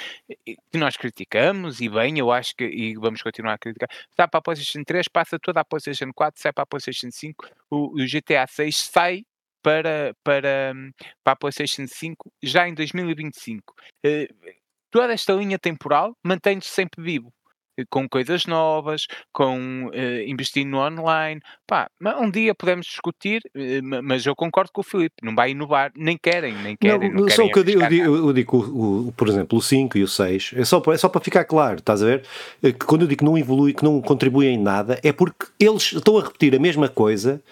que 0.45 0.79
nós 0.79 0.97
criticamos, 0.97 1.81
e 1.81 1.89
bem, 1.89 2.19
eu 2.19 2.31
acho 2.31 2.55
que, 2.55 2.65
e 2.65 2.95
vamos 2.95 3.21
continuar 3.21 3.55
a 3.55 3.59
criticar, 3.59 3.89
sai 4.17 4.29
para 4.29 4.39
a 4.39 4.43
PlayStation 4.43 4.85
3, 4.85 5.09
passa 5.09 5.39
toda 5.41 5.61
a 5.61 5.65
PlayStation 5.65 6.13
4, 6.15 6.41
sai 6.41 6.53
para 6.53 6.63
a 6.63 6.67
PlayStation 6.67 7.11
5, 7.11 7.47
o, 7.71 8.01
o 8.01 8.07
GTA 8.07 8.47
6 8.47 8.77
sai 8.77 9.25
para, 9.63 10.15
para, 10.23 10.75
para 11.25 11.33
a 11.33 11.37
PlayStation 11.37 11.87
5 11.87 12.33
já 12.43 12.69
em 12.69 12.75
2025. 12.75 13.75
Uh, 14.05 14.53
toda 14.91 15.13
esta 15.13 15.33
linha 15.33 15.59
temporal 15.59 16.17
mantém-se 16.23 16.69
sempre 16.69 17.03
vivo 17.03 17.33
com 17.91 18.09
coisas 18.09 18.47
novas, 18.47 19.07
com 19.33 19.87
uh, 19.87 20.23
investindo 20.27 20.71
no 20.71 20.79
online. 20.79 21.41
Pá, 21.67 21.89
um 22.21 22.31
dia 22.31 22.55
podemos 22.55 22.87
discutir, 22.87 23.43
uh, 23.57 24.03
mas 24.03 24.25
eu 24.27 24.35
concordo 24.35 24.71
com 24.73 24.81
o 24.81 24.85
Filipe, 24.85 25.15
não 25.23 25.35
vai 25.35 25.51
inovar, 25.51 25.93
nem 25.97 26.17
querem, 26.17 26.55
nem 26.55 26.77
querem. 26.77 27.13
Não, 27.13 27.23
não 27.23 27.29
só 27.29 27.49
que 27.49 27.59
eu 27.59 27.65
digo, 27.65 27.83
eu 27.83 28.17
eu 28.17 28.33
digo 28.33 28.57
o, 28.57 29.09
o, 29.09 29.13
por 29.13 29.29
exemplo, 29.29 29.59
o 29.59 29.63
5 29.63 29.99
e 29.99 30.03
o 30.03 30.09
6, 30.09 30.55
é 30.57 30.65
só, 30.65 30.83
é 30.89 30.97
só 30.97 31.09
para 31.09 31.21
ficar 31.21 31.45
claro, 31.45 31.79
estás 31.79 32.03
a 32.03 32.07
ver? 32.07 32.25
É 32.63 32.73
que 32.73 32.85
quando 32.85 33.03
eu 33.03 33.09
digo 33.09 33.19
que 33.19 33.25
não 33.25 33.37
evolui, 33.37 33.73
que 33.75 33.85
não 33.85 34.01
contribui 34.01 34.47
em 34.47 34.59
nada, 34.59 34.99
é 35.03 35.13
porque 35.13 35.47
eles 35.59 35.93
estão 35.93 36.19
a 36.19 36.23
repetir 36.23 36.55
a 36.55 36.59
mesma 36.59 36.89
coisa 36.89 37.43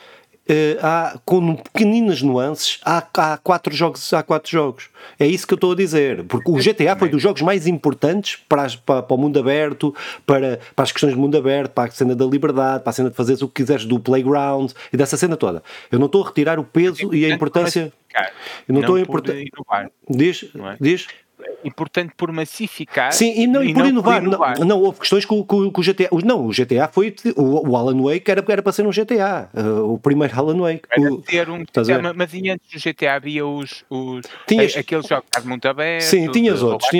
há, 0.82 1.18
com 1.24 1.56
pequeninas 1.56 2.22
nuances, 2.22 2.78
há, 2.84 2.98
há, 3.14 3.36
quatro 3.38 3.74
jogos, 3.74 4.12
há 4.12 4.22
quatro 4.22 4.50
jogos. 4.50 4.88
É 5.18 5.26
isso 5.26 5.46
que 5.46 5.54
eu 5.54 5.56
estou 5.56 5.72
a 5.72 5.76
dizer. 5.76 6.24
Porque 6.24 6.50
o 6.50 6.56
GTA 6.56 6.96
foi 6.96 7.08
dos 7.08 7.22
jogos 7.22 7.42
mais 7.42 7.66
importantes 7.66 8.38
para, 8.48 8.62
as, 8.62 8.76
para, 8.76 9.02
para, 9.02 9.14
o 9.14 9.18
mundo 9.18 9.38
aberto, 9.38 9.94
para, 10.26 10.58
para 10.74 10.82
as 10.82 10.92
questões 10.92 11.14
do 11.14 11.20
mundo 11.20 11.36
aberto, 11.36 11.72
para 11.72 11.88
a 11.88 11.92
cena 11.92 12.14
da 12.14 12.24
liberdade, 12.24 12.82
para 12.82 12.90
a 12.90 12.92
cena 12.92 13.10
de 13.10 13.16
fazeres 13.16 13.42
o 13.42 13.48
que 13.48 13.62
quiseres 13.62 13.84
do 13.84 13.98
playground 14.00 14.72
e 14.92 14.96
dessa 14.96 15.16
cena 15.16 15.36
toda. 15.36 15.62
Eu 15.90 15.98
não 15.98 16.06
estou 16.06 16.22
a 16.22 16.26
retirar 16.26 16.58
o 16.58 16.64
peso 16.64 17.14
e 17.14 17.24
a 17.24 17.28
importância. 17.28 17.92
Eu 18.68 18.74
não, 18.74 18.80
estou 18.80 18.96
a 18.96 19.00
importar. 19.00 19.34
Diz, 20.08 20.44
é? 20.44 20.76
diz 20.80 21.06
importante 21.64 22.12
por 22.16 22.32
massificar. 22.32 23.12
Sim, 23.12 23.32
e, 23.36 23.46
não, 23.46 23.62
e, 23.62 23.70
e 23.70 23.74
por, 23.74 23.80
não 23.80 23.88
inovar. 23.88 24.20
por, 24.20 24.26
inovar. 24.26 24.58
Não, 24.58 24.66
não, 24.66 24.80
houve 24.80 25.00
questões 25.00 25.24
com, 25.24 25.44
com, 25.44 25.70
com 25.70 25.80
o 25.80 25.84
GTA. 25.84 26.08
Não, 26.24 26.46
o 26.46 26.50
GTA 26.50 26.88
foi. 26.88 27.14
O, 27.36 27.70
o 27.70 27.76
Alan 27.76 28.00
Wake 28.02 28.30
era, 28.30 28.44
era 28.48 28.62
para 28.62 28.72
ser 28.72 28.86
um 28.86 28.90
GTA. 28.90 29.48
Uh, 29.54 29.94
o 29.94 29.98
primeiro 29.98 30.34
Alan 30.36 30.58
Wake. 30.58 30.82
Era 30.90 31.12
o, 31.12 31.20
ter 31.20 31.48
um 31.48 31.60
GTA, 31.60 32.14
mas 32.14 32.32
antes 32.34 32.82
do 32.82 32.90
GTA 32.90 33.14
havia 33.14 33.46
os. 33.46 33.84
os 33.90 34.22
tinhas, 34.46 34.76
aqueles 34.76 35.06
jogos 35.06 35.28
de 35.40 35.48
mundo 35.48 35.66
aberto. 35.66 36.02
Sim, 36.02 36.30
tinhas 36.30 36.62
outros. 36.62 36.90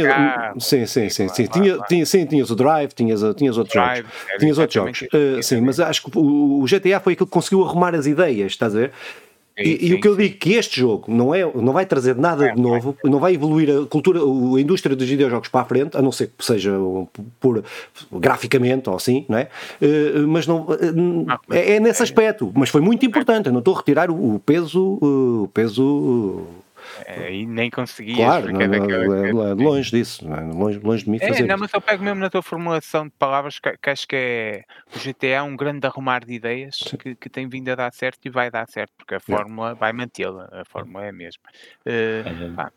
Sim, 0.59 0.87
sim, 0.87 1.09
sim. 1.09 1.29
sim, 1.29 1.47
tinha, 1.47 1.79
tinha, 1.89 2.07
sim 2.07 2.27
tinhas 2.27 2.51
o 2.51 2.57
Drive, 2.57 2.93
tinhas, 2.93 3.21
tinhas 3.37 3.57
outros 3.57 3.75
Drive, 3.75 4.05
jogos. 4.05 4.39
Tinhas 4.39 4.59
outros 4.59 4.75
jogos. 4.75 5.03
Uh, 5.03 5.43
sim, 5.43 5.61
mas 5.61 5.81
acho 5.81 6.03
que 6.03 6.19
o, 6.19 6.63
o 6.63 6.65
GTA 6.65 7.01
foi 7.01 7.15
aquele 7.15 7.27
que 7.27 7.33
conseguiu 7.33 7.65
arrumar 7.65 7.95
as 7.95 8.07
ideias, 8.07 8.53
estás 8.53 8.75
a 8.75 8.79
ver? 8.79 8.93
E, 9.61 9.79
sim, 9.79 9.87
e, 9.87 9.95
o 9.95 10.01
que 10.01 10.09
eu 10.09 10.17
digo 10.17 10.37
que 10.37 10.55
este 10.55 10.81
jogo 10.81 11.13
não, 11.13 11.35
é, 11.35 11.51
não 11.55 11.73
vai 11.73 11.85
trazer 11.85 12.17
nada 12.17 12.47
é, 12.47 12.55
de 12.55 12.61
novo, 12.61 12.97
não 13.05 13.19
vai 13.19 13.35
evoluir 13.35 13.71
a 13.71 13.87
cultura, 13.87 14.21
a 14.21 14.61
indústria 14.61 14.97
dos 14.97 15.09
videojogos 15.09 15.49
para 15.49 15.61
a 15.61 15.65
frente, 15.65 15.97
a 15.97 16.03
não 16.03 16.11
ser 16.11 16.33
que 16.37 16.45
seja 16.45 16.73
por, 17.39 17.63
graficamente 18.13 18.89
ou 18.89 18.97
assim, 18.97 19.25
não 19.29 19.39
é? 19.39 19.49
Uh, 19.81 20.27
mas 20.27 20.47
não 20.47 20.63
uh, 20.63 21.27
é, 21.51 21.77
é, 21.77 21.81
nesse 21.81 22.03
aspecto, 22.03 22.51
mas 22.55 22.69
foi 22.69 22.81
muito 22.81 23.05
importante. 23.05 23.47
Eu 23.47 23.53
não 23.53 23.61
estou 23.61 23.75
a 23.75 23.79
retirar 23.79 24.11
o, 24.11 24.39
peso, 24.39 24.99
o 25.01 25.49
peso 25.53 26.47
é, 27.07 27.35
e 27.35 27.47
nem 27.47 27.71
conseguias. 27.71 28.17
Claro, 28.17 28.53
não, 28.53 28.61
é, 28.61 29.51
é, 29.51 29.55
longe 29.55 29.91
disso, 29.91 30.27
é? 30.33 30.41
longe, 30.41 30.79
longe 30.79 31.05
de 31.05 31.11
mim 31.11 31.19
fazer 31.19 31.45
é, 31.45 31.47
Não, 31.47 31.59
mas 31.59 31.73
eu 31.73 31.81
pego 31.81 32.05
mesmo 32.05 32.21
na 32.21 32.31
tua 32.31 32.43
formulação 32.43 33.07
de 33.07 33.13
palavras 33.19 33.59
que, 33.59 33.77
que 33.77 33.91
acho 33.91 34.07
que 34.07 34.17
é 34.17 34.65
o 34.95 34.99
GTA 34.99 35.27
é 35.27 35.43
um 35.43 35.57
grande 35.57 35.87
arrumar 35.87 36.25
de 36.25 36.33
ideias 36.33 36.77
que, 36.99 37.15
que, 37.15 37.29
tem 37.29 37.49
vindo 37.49 37.69
a 37.71 37.75
dar 37.75 37.93
certo 37.93 38.27
e 38.27 38.31
vai 38.31 38.51
dar 38.51 38.69
certo, 38.69 38.93
porque 38.97 39.15
a 39.15 39.21
fórmula 39.21 39.75
vai 39.75 39.93
mantê-la, 39.93 40.49
a 40.53 40.65
fórmula 40.65 41.05
é 41.05 41.11
a 41.11 41.13
mesma. 41.13 41.45
Uh, 41.87 42.55
pá, 42.55 42.73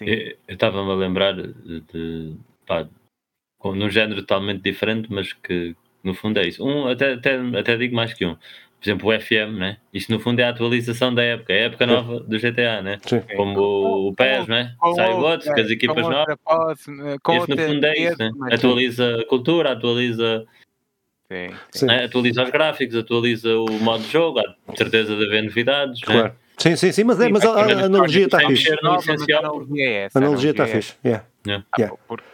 Eu 0.00 0.36
estava-me 0.48 0.90
a 0.90 0.94
lembrar 0.94 1.34
de, 1.34 1.80
de 1.80 2.36
pá, 2.66 2.86
num 3.64 3.90
género 3.90 4.22
totalmente 4.22 4.62
diferente, 4.62 5.08
mas 5.10 5.32
que 5.32 5.76
no 6.02 6.14
fundo 6.14 6.40
é 6.40 6.46
isso. 6.46 6.64
Um, 6.64 6.88
até, 6.88 7.14
até, 7.14 7.36
até 7.58 7.76
digo 7.76 7.94
mais 7.94 8.12
que 8.12 8.26
um. 8.26 8.36
Por 8.82 8.88
exemplo, 8.88 9.10
o 9.10 9.20
FM, 9.20 9.58
né? 9.58 9.76
Isto 9.94 10.10
no 10.10 10.18
fundo 10.18 10.40
é 10.40 10.44
a 10.44 10.48
atualização 10.48 11.14
da 11.14 11.22
época, 11.22 11.52
é 11.52 11.62
a 11.62 11.66
época 11.66 11.86
nova 11.86 12.18
do 12.18 12.36
GTA, 12.36 12.82
né? 12.82 12.98
Sim. 13.06 13.22
Como 13.36 13.60
o, 13.60 14.08
o 14.08 14.12
PES, 14.12 14.48
né? 14.48 14.74
Sai 14.96 15.12
o 15.12 15.18
outro, 15.18 15.54
com 15.54 15.60
as 15.60 15.70
equipas 15.70 16.02
novas. 16.02 16.36
Isto 16.80 16.90
no 16.90 17.56
fundo 17.56 17.86
é 17.86 17.96
isso, 17.96 18.18
né? 18.18 18.32
Atualiza 18.50 19.20
a 19.20 19.24
cultura, 19.26 19.70
atualiza. 19.70 20.44
Sim, 21.30 21.54
sim. 21.70 21.86
Né? 21.86 22.04
Atualiza 22.06 22.42
os 22.42 22.50
gráficos, 22.50 22.96
atualiza 22.96 23.56
o 23.56 23.70
modo 23.78 24.02
de 24.02 24.10
jogo, 24.10 24.40
há 24.40 24.76
certeza 24.76 25.14
de 25.14 25.26
haver 25.26 25.44
novidades. 25.44 26.00
Né? 26.00 26.06
Claro. 26.06 26.28
Né? 26.28 26.34
Sim, 26.58 26.74
sim, 26.74 26.90
sim, 26.90 27.04
mas, 27.04 27.20
é, 27.20 27.28
mas 27.28 27.44
a, 27.44 27.50
a, 27.50 27.60
a 27.60 27.84
analogia 27.84 28.24
está 28.24 28.40
fixe. 28.40 28.68
A 28.72 28.78
analogia 30.18 30.50
está 30.50 30.66
fixe. 30.66 30.94
Yeah. 31.04 31.24
Yeah. 31.46 31.64
Yeah. 31.78 31.96
Porque 32.08 32.31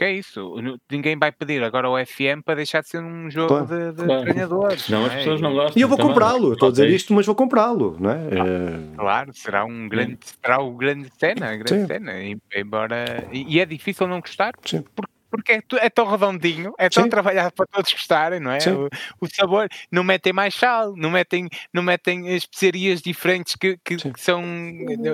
é 0.00 0.12
isso, 0.12 0.54
ninguém 0.90 1.18
vai 1.18 1.32
pedir 1.32 1.62
agora 1.62 1.88
o 1.88 1.96
FM 2.04 2.42
para 2.44 2.56
deixar 2.56 2.82
de 2.82 2.88
ser 2.88 3.02
um 3.02 3.30
jogo 3.30 3.48
claro, 3.48 3.66
de, 3.66 3.92
de 3.92 4.04
claro. 4.04 4.22
treinadores. 4.22 4.88
Não, 4.88 5.04
as 5.06 5.12
é? 5.12 5.16
pessoas 5.18 5.40
não 5.40 5.52
gostam. 5.52 5.78
E 5.78 5.80
eu 5.80 5.88
vou 5.88 5.98
comprá-lo, 5.98 6.52
estou 6.52 6.68
a 6.68 6.70
dizer 6.70 6.90
isto, 6.90 7.12
mas 7.14 7.26
vou 7.26 7.34
comprá-lo, 7.34 7.96
não 7.98 8.10
é? 8.10 8.16
Ah, 8.16 8.96
claro, 8.96 9.32
será 9.34 9.64
um 9.64 9.88
grande, 9.88 10.18
será 10.22 10.60
o 10.60 10.72
grande 10.72 11.10
cena, 11.18 11.56
grande 11.56 11.68
Sim. 11.68 11.86
cena, 11.86 12.12
embora 12.54 13.28
e, 13.32 13.60
é 13.60 13.66
difícil 13.66 14.06
não 14.06 14.20
gostar, 14.20 14.52
Sim. 14.64 14.82
porque 14.94 15.16
porque 15.36 15.52
é, 15.52 15.62
é, 15.80 15.90
tão 15.90 16.06
redondinho, 16.06 16.72
é 16.78 16.88
tão 16.88 17.04
Sim. 17.04 17.10
trabalhado 17.10 17.52
para 17.52 17.66
todos 17.66 17.92
gostarem, 17.92 18.40
não 18.40 18.52
é? 18.52 18.58
O, 18.70 18.88
o, 19.20 19.28
sabor, 19.28 19.68
não 19.90 20.04
metem 20.04 20.32
mais 20.32 20.54
sal, 20.54 20.94
não 20.96 21.10
metem, 21.10 21.48
não 21.72 21.82
metem 21.82 22.34
especiarias 22.34 23.02
diferentes 23.02 23.56
que, 23.56 23.76
que, 23.84 23.96
que 23.96 24.20
são, 24.20 24.42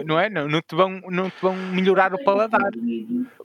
não 0.07 0.19
é? 0.19 0.29
Não, 0.29 0.47
não, 0.47 0.61
te 0.61 0.75
vão, 0.75 1.01
não 1.09 1.31
te 1.31 1.41
vão 1.41 1.57
melhorar 1.57 2.15
o 2.15 2.23
paladar. 2.23 2.71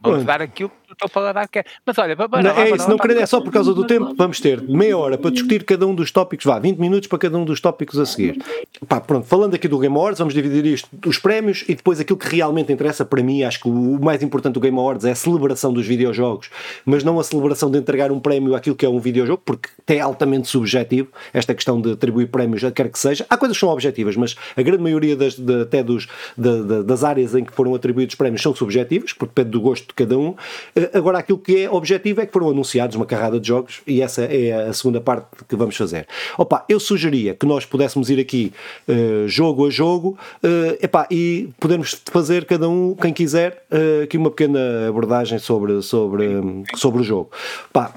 Vão 0.02 0.24
dar 0.24 0.42
aquilo 0.42 0.70
que 0.70 0.87
teu 0.96 1.10
paladar 1.10 1.48
quer. 1.48 1.66
Mas 1.86 1.98
olha, 1.98 2.16
não, 2.16 2.28
não, 2.28 2.52
é 2.52 2.70
isso, 2.70 2.90
não, 2.90 2.98
não, 2.98 3.22
é 3.22 3.26
só 3.26 3.42
por 3.42 3.52
causa 3.52 3.74
do 3.74 3.86
tempo, 3.86 4.14
vamos 4.16 4.40
ter 4.40 4.62
meia 4.62 4.98
hora 4.98 5.18
para 5.18 5.32
discutir 5.32 5.64
cada 5.64 5.86
um 5.86 5.96
dos 5.96 6.12
tópicos, 6.12 6.46
vá, 6.46 6.60
20 6.60 6.78
minutos 6.78 7.08
para 7.08 7.20
cada 7.20 7.38
um 7.38 7.46
dos 7.46 7.60
tópicos 7.60 8.00
a 8.00 8.06
seguir. 8.06 8.42
Pá, 8.88 9.00
pronto, 9.00 9.26
falando 9.26 9.54
aqui 9.56 9.68
do 9.68 9.80
Game 9.80 9.96
Awards, 9.96 10.20
vamos 10.20 10.34
dividir 10.34 10.66
isto, 10.66 10.90
os 11.06 11.18
prémios 11.18 11.64
e 11.68 11.76
depois 11.76 12.00
aquilo 12.00 12.18
que 12.18 12.28
realmente 12.28 12.72
interessa 12.72 13.06
para 13.06 13.22
mim, 13.22 13.44
acho 13.44 13.62
que 13.62 13.68
o 13.68 14.00
mais 14.02 14.22
importante 14.22 14.54
do 14.54 14.60
Game 14.60 14.78
Awards 14.78 15.06
é 15.06 15.12
a 15.12 15.16
celebração 15.16 15.74
dos 15.74 15.86
videojogos 15.86 16.50
mas 16.86 17.04
não 17.04 17.20
a 17.20 17.24
celebração 17.24 17.70
de 17.70 17.78
entregar 17.78 18.12
um 18.12 18.20
prémio 18.20 18.56
àquilo 18.56 18.76
que 18.76 18.86
é 18.86 18.90
um 18.90 19.00
videojogo, 19.00 19.42
porque 19.44 19.70
é 19.88 20.00
altamente 20.00 20.48
subjetivo 20.48 21.10
esta 21.34 21.54
questão 21.54 21.82
de 21.82 21.92
atribuir 21.92 22.28
prémios, 22.28 22.62
quer 22.74 22.90
que 22.90 23.00
seja. 23.00 23.26
Há 23.30 23.38
coisas 23.38 23.58
que 23.58 23.60
são 23.62 23.70
objetivas, 23.70 24.16
mas 24.16 24.36
a 24.56 24.62
grande 24.62 24.84
maioria 24.84 25.16
das, 25.16 25.36
de, 25.36 25.62
até 25.62 25.84
dos, 25.84 26.08
de, 26.38 26.64
de, 26.64 26.84
das 26.84 27.04
áreas 27.04 27.36
em 27.36 27.44
que 27.44 27.54
foram 27.54 27.74
atribuídos 27.76 28.16
prémios 28.16 28.42
são 28.42 28.56
subjetivas, 28.56 29.14
porque 29.14 29.34
depende 29.36 29.52
do 29.52 29.62
gosto 29.62 29.88
de 29.88 29.94
cada 29.94 30.18
um. 30.18 30.36
Eh, 30.78 30.92
agora, 30.94 31.18
aquilo 31.18 31.40
que 31.40 31.64
é 31.64 31.70
objetivo 31.70 32.22
é 32.22 32.26
que 32.26 32.32
foram 32.32 32.50
anunciados 32.50 32.96
uma 32.96 33.06
carrada 33.06 33.40
de 33.40 33.48
jogos 33.48 33.82
e 33.88 34.02
essa 34.02 34.22
é 34.24 34.54
a 34.54 34.74
segunda 34.74 35.02
parte 35.02 35.28
que 35.48 35.56
vamos 35.56 35.76
fazer. 35.76 36.08
Opa, 36.38 36.64
eu 36.70 36.80
sugeria 36.80 37.34
que 37.34 37.46
nós 37.48 37.66
pudéssemos 37.66 38.12
ir 38.12 38.20
aqui 38.20 38.54
uh, 38.88 39.28
jogo 39.28 39.66
a 39.66 39.70
jogo 39.72 40.18
uh, 40.44 40.78
epá, 40.80 41.08
e 41.10 41.50
podermos 41.60 42.00
fazer 42.12 42.46
cada 42.46 42.70
um, 42.70 42.94
quem 42.94 43.12
quiser, 43.12 43.66
uh, 43.72 44.04
aqui 44.04 44.18
uma 44.18 44.30
pequena 44.30 44.88
abordagem 44.88 45.40
sobre, 45.40 45.82
sobre, 45.82 46.28
sobre 46.76 47.02
o 47.02 47.04
jogo. 47.04 47.32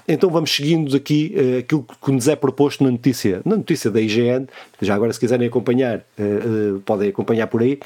Então 0.09 0.31
vamos 0.31 0.55
seguindo 0.55 0.97
aqui 0.97 1.35
aquilo 1.59 1.85
que 2.03 2.11
nos 2.11 2.29
é 2.29 2.37
proposto 2.37 2.83
na 2.83 2.91
notícia, 2.91 3.43
na 3.45 3.57
notícia 3.57 3.91
da 3.91 4.01
IGN. 4.01 4.47
Já 4.81 4.95
agora, 4.95 5.13
se 5.13 5.21
quiserem 5.21 5.49
acompanhar, 5.49 5.99
uh, 6.19 6.77
uh, 6.77 6.81
podem 6.81 7.11
acompanhar 7.11 7.47
por 7.47 7.63
aí. 7.63 7.79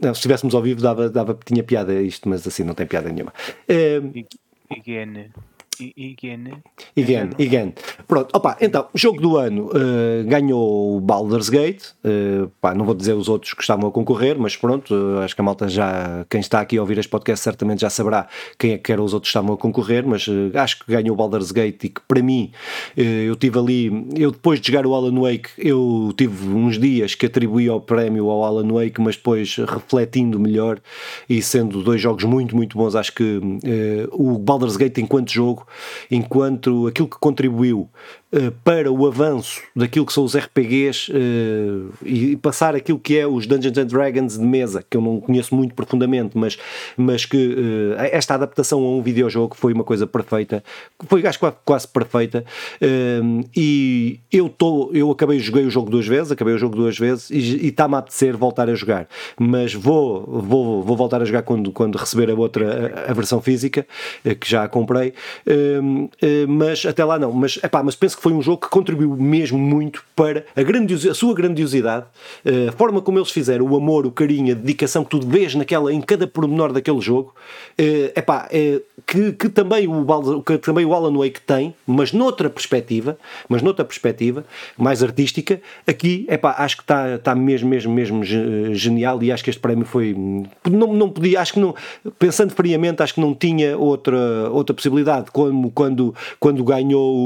Não, 0.00 0.14
se 0.14 0.18
estivéssemos 0.18 0.54
ao 0.54 0.62
vivo, 0.62 0.80
dava, 0.80 1.08
dava, 1.08 1.38
tinha 1.44 1.62
piada 1.62 1.94
isto, 2.00 2.28
mas 2.28 2.46
assim 2.46 2.64
não 2.64 2.74
tem 2.74 2.86
piada 2.86 3.10
nenhuma. 3.10 3.32
IGN. 3.68 4.24
Again. 4.70 5.30
Again, 6.96 7.30
again. 7.34 7.74
Pronto, 8.06 8.30
opa, 8.34 8.56
então, 8.60 8.86
jogo 8.94 9.20
do 9.20 9.36
ano 9.36 9.66
uh, 9.66 10.24
ganhou 10.26 10.96
o 10.96 11.00
Baldur's 11.00 11.48
Gate. 11.48 11.82
Uh, 12.04 12.48
pá, 12.60 12.74
não 12.74 12.84
vou 12.84 12.94
dizer 12.94 13.14
os 13.14 13.28
outros 13.28 13.54
que 13.54 13.62
estavam 13.62 13.88
a 13.88 13.92
concorrer, 13.92 14.38
mas 14.38 14.56
pronto, 14.56 14.94
uh, 14.94 15.20
acho 15.20 15.34
que 15.34 15.40
a 15.40 15.44
malta 15.44 15.68
já, 15.68 16.24
quem 16.28 16.40
está 16.40 16.60
aqui 16.60 16.76
a 16.76 16.80
ouvir 16.80 16.98
este 16.98 17.08
podcast 17.08 17.42
certamente 17.42 17.80
já 17.80 17.90
saberá 17.90 18.28
quem 18.58 18.72
é 18.72 18.78
que 18.78 18.92
eram 18.92 19.04
os 19.04 19.14
outros 19.14 19.30
que 19.30 19.38
estavam 19.38 19.54
a 19.54 19.58
concorrer, 19.58 20.06
mas 20.06 20.26
acho 20.54 20.80
que 20.80 20.92
ganhou 20.92 21.14
o 21.14 21.16
Baldur's 21.16 21.50
Gate 21.50 21.84
e 21.84 21.88
que 21.88 22.00
para 22.06 22.22
mim, 22.22 22.52
eu 22.96 23.34
tive 23.36 23.58
ali, 23.58 24.06
eu 24.16 24.30
depois 24.30 24.60
de 24.60 24.68
jogar 24.68 24.86
o 24.86 24.94
Alan 24.94 25.18
Wake, 25.20 25.50
eu 25.58 26.12
tive 26.16 26.48
uns 26.48 26.78
dias 26.78 27.14
que 27.14 27.26
atribuí 27.26 27.68
ao 27.68 27.80
prémio 27.80 28.28
ao 28.28 28.44
Alan 28.44 28.70
Wake, 28.72 29.00
mas 29.00 29.16
depois 29.16 29.56
refletindo 29.56 30.38
melhor 30.38 30.80
e 31.28 31.40
sendo 31.40 31.82
dois 31.82 32.00
jogos 32.00 32.24
muito, 32.24 32.54
muito 32.54 32.76
bons, 32.76 32.94
acho 32.94 33.12
que 33.14 33.40
o 34.12 34.38
Baldur's 34.38 34.76
Gate 34.76 34.98
enquanto 34.98 35.32
jogo 35.32 35.66
enquanto 36.10 36.86
aquilo 36.86 37.08
que 37.08 37.18
contribuiu 37.18 37.88
para 38.64 38.90
o 38.90 39.06
avanço 39.06 39.60
daquilo 39.76 40.06
que 40.06 40.12
são 40.12 40.24
os 40.24 40.34
RPGs 40.34 41.12
eh, 41.12 41.92
e 42.02 42.36
passar 42.36 42.74
aquilo 42.74 42.98
que 42.98 43.18
é 43.18 43.26
os 43.26 43.46
Dungeons 43.46 43.76
and 43.76 43.86
Dragons 43.86 44.38
de 44.38 44.44
mesa, 44.44 44.82
que 44.88 44.96
eu 44.96 45.02
não 45.02 45.20
conheço 45.20 45.54
muito 45.54 45.74
profundamente, 45.74 46.36
mas, 46.36 46.58
mas 46.96 47.26
que 47.26 47.36
uh, 47.36 47.94
esta 47.98 48.34
adaptação 48.34 48.82
a 48.82 48.96
um 48.96 49.02
videojogo 49.02 49.54
foi 49.54 49.74
uma 49.74 49.84
coisa 49.84 50.06
perfeita, 50.06 50.64
foi 51.06 51.26
acho 51.26 51.38
quase, 51.38 51.56
quase 51.64 51.88
perfeita. 51.88 52.44
e 53.54 54.18
eu, 54.32 54.48
tô, 54.48 54.90
eu 54.94 55.10
acabei, 55.10 55.38
joguei 55.38 55.66
o 55.66 55.70
jogo 55.70 55.90
duas 55.90 56.06
vezes, 56.06 56.32
acabei 56.32 56.54
o 56.54 56.58
jogo 56.58 56.74
duas 56.74 56.98
vezes 56.98 57.28
e 57.30 57.68
está-me 57.68 57.96
a 57.96 57.98
apetecer 57.98 58.34
voltar 58.34 58.70
a 58.70 58.74
jogar, 58.74 59.06
mas 59.38 59.74
vou, 59.74 60.24
vou, 60.26 60.82
vou 60.82 60.96
voltar 60.96 61.20
a 61.20 61.24
jogar 61.24 61.42
quando, 61.42 61.70
quando 61.70 61.96
receber 61.96 62.30
a 62.30 62.34
outra, 62.34 63.04
a, 63.06 63.10
a 63.10 63.14
versão 63.14 63.42
física, 63.42 63.86
que 64.40 64.48
já 64.48 64.64
a 64.64 64.68
comprei. 64.68 65.12
mas 66.48 66.86
até 66.86 67.04
lá 67.04 67.18
não, 67.18 67.30
mas, 67.32 67.58
epá, 67.62 67.82
mas 67.82 67.94
penso 67.94 68.16
que 68.16 68.21
foi 68.22 68.32
um 68.32 68.40
jogo 68.40 68.58
que 68.58 68.68
contribuiu 68.68 69.16
mesmo 69.16 69.58
muito 69.58 70.04
para 70.14 70.44
a, 70.54 70.62
grandiosidade, 70.62 71.10
a 71.10 71.14
sua 71.14 71.34
grandiosidade, 71.34 72.06
eh, 72.44 72.68
a 72.68 72.72
forma 72.72 73.02
como 73.02 73.18
eles 73.18 73.32
fizeram, 73.32 73.66
o 73.66 73.76
amor, 73.76 74.06
o 74.06 74.12
carinho, 74.12 74.52
a 74.52 74.54
dedicação 74.54 75.02
que 75.02 75.10
tu 75.10 75.26
vês 75.26 75.56
naquela, 75.56 75.92
em 75.92 76.00
cada 76.00 76.24
pormenor 76.24 76.72
daquele 76.72 77.00
jogo, 77.00 77.34
é 77.76 78.22
pá, 78.22 78.48
é, 78.52 78.80
que, 79.04 79.32
que, 79.32 79.48
também 79.48 79.88
o, 79.88 80.42
que 80.42 80.56
também 80.58 80.84
o 80.84 80.94
Alan 80.94 81.18
Wake 81.18 81.40
tem, 81.40 81.74
mas 81.84 82.12
noutra 82.12 82.48
perspectiva, 82.48 83.18
mas 83.48 83.60
noutra 83.60 83.84
perspectiva, 83.84 84.44
mais 84.78 85.02
artística, 85.02 85.60
aqui, 85.84 86.24
é 86.28 86.36
pá, 86.36 86.54
acho 86.58 86.76
que 86.76 86.84
está 86.84 87.18
tá 87.18 87.34
mesmo, 87.34 87.68
mesmo, 87.68 87.92
mesmo 87.92 88.22
genial 88.22 89.20
e 89.20 89.32
acho 89.32 89.42
que 89.42 89.50
este 89.50 89.60
prémio 89.60 89.84
foi, 89.84 90.14
não, 90.70 90.92
não 90.92 91.10
podia, 91.10 91.40
acho 91.40 91.54
que 91.54 91.60
não, 91.60 91.74
pensando 92.20 92.52
friamente, 92.52 93.02
acho 93.02 93.14
que 93.14 93.20
não 93.20 93.34
tinha 93.34 93.76
outra, 93.76 94.48
outra 94.52 94.72
possibilidade, 94.72 95.32
como 95.32 95.72
quando, 95.72 96.14
quando 96.38 96.62
ganhou 96.62 97.16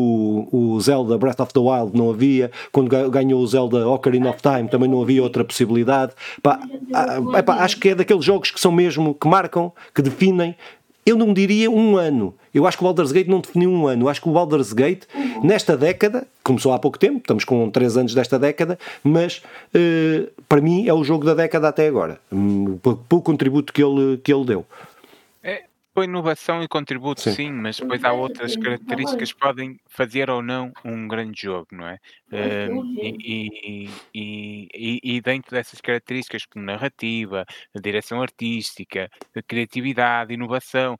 o, 0.50 0.76
o 0.76 0.85
Zelda 0.86 1.18
Breath 1.18 1.40
of 1.40 1.52
the 1.52 1.60
Wild 1.60 1.96
não 1.96 2.10
havia, 2.10 2.50
quando 2.70 2.88
ganhou 3.10 3.40
o 3.40 3.46
Zelda 3.46 3.88
Ocarina 3.88 4.30
of 4.30 4.40
Time 4.40 4.68
também 4.68 4.88
não 4.88 5.02
havia 5.02 5.22
outra 5.22 5.44
possibilidade. 5.44 6.12
Pá, 6.42 6.60
ah, 6.92 7.42
pá, 7.42 7.56
acho 7.64 7.78
que 7.78 7.90
é 7.90 7.94
daqueles 7.94 8.24
jogos 8.24 8.50
que 8.50 8.60
são 8.60 8.72
mesmo, 8.72 9.14
que 9.14 9.28
marcam, 9.28 9.72
que 9.94 10.02
definem 10.02 10.54
eu 11.06 11.16
não 11.16 11.32
diria 11.32 11.70
um 11.70 11.96
ano. 11.96 12.34
Eu 12.52 12.66
acho 12.66 12.76
que 12.76 12.82
o 12.82 12.86
Baldur's 12.86 13.12
Gate 13.12 13.28
não 13.28 13.40
definiu 13.40 13.70
um 13.70 13.86
ano. 13.86 14.04
Eu 14.04 14.08
acho 14.08 14.20
que 14.20 14.28
o 14.28 14.32
Baldur's 14.32 14.72
Gate, 14.72 15.04
nesta 15.40 15.76
década, 15.76 16.26
começou 16.42 16.72
há 16.72 16.80
pouco 16.80 16.98
tempo, 16.98 17.18
estamos 17.18 17.44
com 17.44 17.70
3 17.70 17.98
anos 17.98 18.14
desta 18.14 18.40
década, 18.40 18.76
mas 19.04 19.40
uh, 19.72 20.28
para 20.48 20.60
mim 20.60 20.88
é 20.88 20.92
o 20.92 21.04
jogo 21.04 21.24
da 21.24 21.34
década 21.34 21.68
até 21.68 21.86
agora, 21.86 22.18
um, 22.32 22.76
pelo 23.08 23.22
contributo 23.22 23.72
que 23.72 23.82
ele, 23.82 24.16
que 24.18 24.34
ele 24.34 24.44
deu. 24.44 24.66
Com 25.96 26.04
inovação 26.04 26.62
e 26.62 26.68
contributo, 26.68 27.22
sim. 27.22 27.32
sim, 27.32 27.50
mas 27.50 27.80
depois 27.80 28.04
há 28.04 28.12
outras 28.12 28.54
características 28.54 29.32
que 29.32 29.40
podem 29.40 29.80
fazer 29.88 30.28
ou 30.28 30.42
não 30.42 30.70
um 30.84 31.08
grande 31.08 31.40
jogo, 31.40 31.68
não 31.72 31.88
é? 31.88 31.98
Uh, 32.30 32.84
e, 33.00 33.88
e, 34.14 34.68
e, 34.74 35.00
e, 35.02 35.20
dentro 35.22 35.52
dessas 35.52 35.80
características, 35.80 36.44
como 36.44 36.66
narrativa, 36.66 37.46
direção 37.74 38.20
artística, 38.20 39.08
criatividade, 39.48 40.34
inovação, 40.34 40.98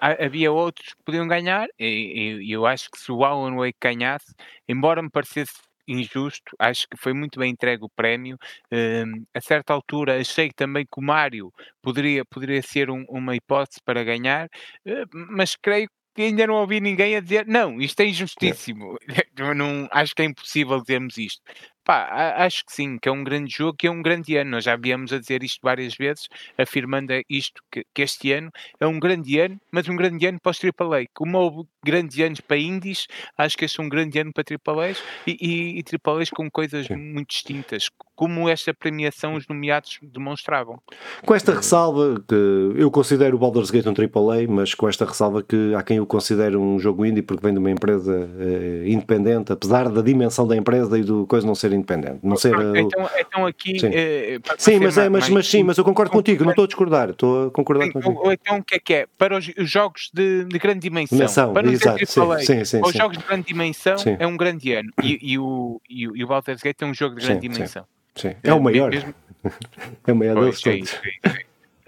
havia 0.00 0.50
outros 0.50 0.94
que 0.94 1.02
podiam 1.04 1.28
ganhar, 1.28 1.68
e 1.78 2.46
eu 2.50 2.64
acho 2.64 2.90
que 2.90 2.98
se 2.98 3.12
o 3.12 3.22
Alan 3.22 3.54
Wake 3.56 3.76
ganhasse, 3.82 4.34
embora 4.66 5.02
me 5.02 5.10
parecesse 5.10 5.52
injusto, 5.86 6.54
acho 6.58 6.86
que 6.88 6.96
foi 6.96 7.12
muito 7.12 7.38
bem 7.38 7.50
entregue 7.50 7.84
o 7.84 7.88
prémio. 7.88 8.36
Uh, 8.72 9.24
a 9.34 9.40
certa 9.40 9.72
altura 9.72 10.20
achei 10.20 10.50
também 10.50 10.84
que 10.84 11.00
o 11.00 11.02
Mário 11.02 11.52
poderia, 11.82 12.24
poderia 12.24 12.62
ser 12.62 12.90
um, 12.90 13.04
uma 13.08 13.36
hipótese 13.36 13.80
para 13.84 14.04
ganhar, 14.04 14.46
uh, 14.86 15.06
mas 15.30 15.56
creio 15.56 15.88
que 16.14 16.22
ainda 16.22 16.46
não 16.46 16.54
ouvi 16.54 16.80
ninguém 16.80 17.16
a 17.16 17.20
dizer 17.20 17.46
não, 17.46 17.80
isto 17.80 18.00
é 18.00 18.06
injustíssimo. 18.06 18.96
não, 19.56 19.88
acho 19.92 20.14
que 20.14 20.22
é 20.22 20.24
impossível 20.24 20.80
dizermos 20.80 21.16
isto. 21.16 21.40
Pá, 21.84 22.34
acho 22.36 22.64
que 22.64 22.72
sim, 22.72 22.98
que 22.98 23.08
é 23.08 23.12
um 23.12 23.24
grande 23.24 23.52
jogo, 23.52 23.76
que 23.76 23.86
é 23.86 23.90
um 23.90 24.02
grande 24.02 24.36
ano. 24.36 24.50
Nós 24.50 24.64
já 24.64 24.76
viemos 24.76 25.12
a 25.12 25.18
dizer 25.18 25.42
isto 25.42 25.60
várias 25.62 25.94
vezes, 25.94 26.28
afirmando 26.58 27.12
isto, 27.28 27.62
que, 27.70 27.84
que 27.94 28.02
este 28.02 28.32
ano 28.32 28.50
é 28.78 28.86
um 28.86 28.98
grande 28.98 29.38
ano, 29.40 29.60
mas 29.72 29.88
um 29.88 29.96
grande 29.96 30.26
ano 30.26 30.38
para 30.40 30.50
os 30.50 30.60
AAA. 30.62 31.06
Como 31.14 31.38
houve 31.38 31.68
grandes 31.84 32.18
anos 32.20 32.40
para 32.40 32.58
indies, 32.58 33.06
acho 33.36 33.56
que 33.56 33.64
este 33.64 33.80
é 33.80 33.82
um 33.82 33.88
grande 33.88 34.18
ano 34.18 34.32
para 34.32 34.44
AAAs 34.44 35.02
e, 35.26 35.36
e, 35.40 35.80
e 35.80 35.84
AAAs 36.04 36.30
com 36.30 36.50
coisas 36.50 36.86
Sim. 36.86 36.96
muito 36.96 37.30
distintas, 37.30 37.88
como 38.14 38.48
esta 38.48 38.74
premiação 38.74 39.34
os 39.34 39.48
nomeados 39.48 39.98
demonstravam. 40.02 40.78
Com 41.24 41.34
esta 41.34 41.54
ressalva, 41.54 42.22
que 42.28 42.34
eu 42.76 42.90
considero 42.90 43.36
o 43.36 43.38
Baldur's 43.38 43.70
Gate 43.70 43.86
um 43.86 43.94
AAA, 43.94 44.46
mas 44.48 44.74
com 44.74 44.88
esta 44.88 45.06
ressalva 45.06 45.42
que 45.42 45.74
há 45.74 45.82
quem 45.82 46.00
o 46.00 46.06
considere 46.06 46.56
um 46.56 46.78
jogo 46.78 47.06
indie 47.06 47.22
porque 47.22 47.42
vem 47.42 47.54
de 47.54 47.58
uma 47.58 47.70
empresa 47.70 48.30
eh, 48.38 48.84
independente, 48.86 49.52
apesar 49.52 49.88
da 49.88 50.02
dimensão 50.02 50.46
da 50.46 50.56
empresa 50.56 50.98
e 50.98 51.02
do 51.02 51.26
coisa 51.26 51.46
não 51.46 51.54
ser 51.54 51.69
independente. 51.74 52.18
Não 52.22 52.36
ser, 52.36 52.54
então, 52.76 53.08
então 53.18 53.46
aqui. 53.46 53.78
Sim, 53.78 53.90
eh, 53.92 54.38
sim 54.58 54.78
mas, 54.78 54.98
é, 54.98 55.08
mas, 55.08 55.28
mas, 55.28 55.46
sim, 55.46 55.62
mas 55.62 55.78
eu 55.78 55.84
concordo 55.84 56.12
contigo, 56.12 56.44
não 56.44 56.50
estou 56.50 56.64
a 56.64 56.66
discordar, 56.66 57.10
estou 57.10 57.48
a 57.48 57.50
concordar 57.50 57.86
sim, 57.86 57.92
contigo. 57.92 58.20
Ou 58.22 58.32
então 58.32 58.58
o 58.58 58.64
que 58.64 58.74
é 58.74 58.78
que 58.78 58.94
é? 58.94 59.06
Para 59.18 59.36
os, 59.36 59.50
os 59.56 59.70
jogos 59.70 60.10
de, 60.12 60.44
de, 60.44 60.58
grande 60.58 60.80
dimensão, 60.80 61.16
dimensão 61.16 61.52
para 61.52 61.62
não 61.62 61.72
exato, 61.72 62.06
sim, 62.06 62.44
sim, 62.44 62.64
sim, 62.64 62.80
os 62.84 62.92
jogos 62.92 63.18
de 63.18 63.24
grande 63.24 63.46
dimensão 63.46 63.96
é 64.18 64.26
um 64.26 64.36
grande 64.36 64.72
ano 64.72 64.90
e, 65.02 65.32
e, 65.32 65.38
o, 65.38 65.80
e, 65.88 66.02
e 66.02 66.24
o 66.24 66.26
Baldur's 66.26 66.62
Gate 66.62 66.82
é 66.82 66.86
um 66.86 66.94
jogo 66.94 67.16
de 67.16 67.26
grande 67.26 67.48
dimensão. 67.48 67.84
Sim, 68.14 68.34
é 68.42 68.52
o 68.52 68.60
maior. 68.60 68.90
Mesmo... 68.90 69.14
é 70.06 70.12
o 70.12 70.16
maior 70.16 70.40
deles 70.40 70.66
é 70.66 70.72
todos. 70.72 71.00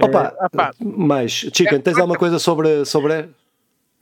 Opa, 0.00 0.34
uh, 0.40 0.74
mas, 0.80 1.32
Chicken, 1.32 1.80
tens 1.80 1.96
alguma 1.98 2.18
coisa 2.18 2.38
sobre, 2.38 2.84
sobre. 2.84 3.28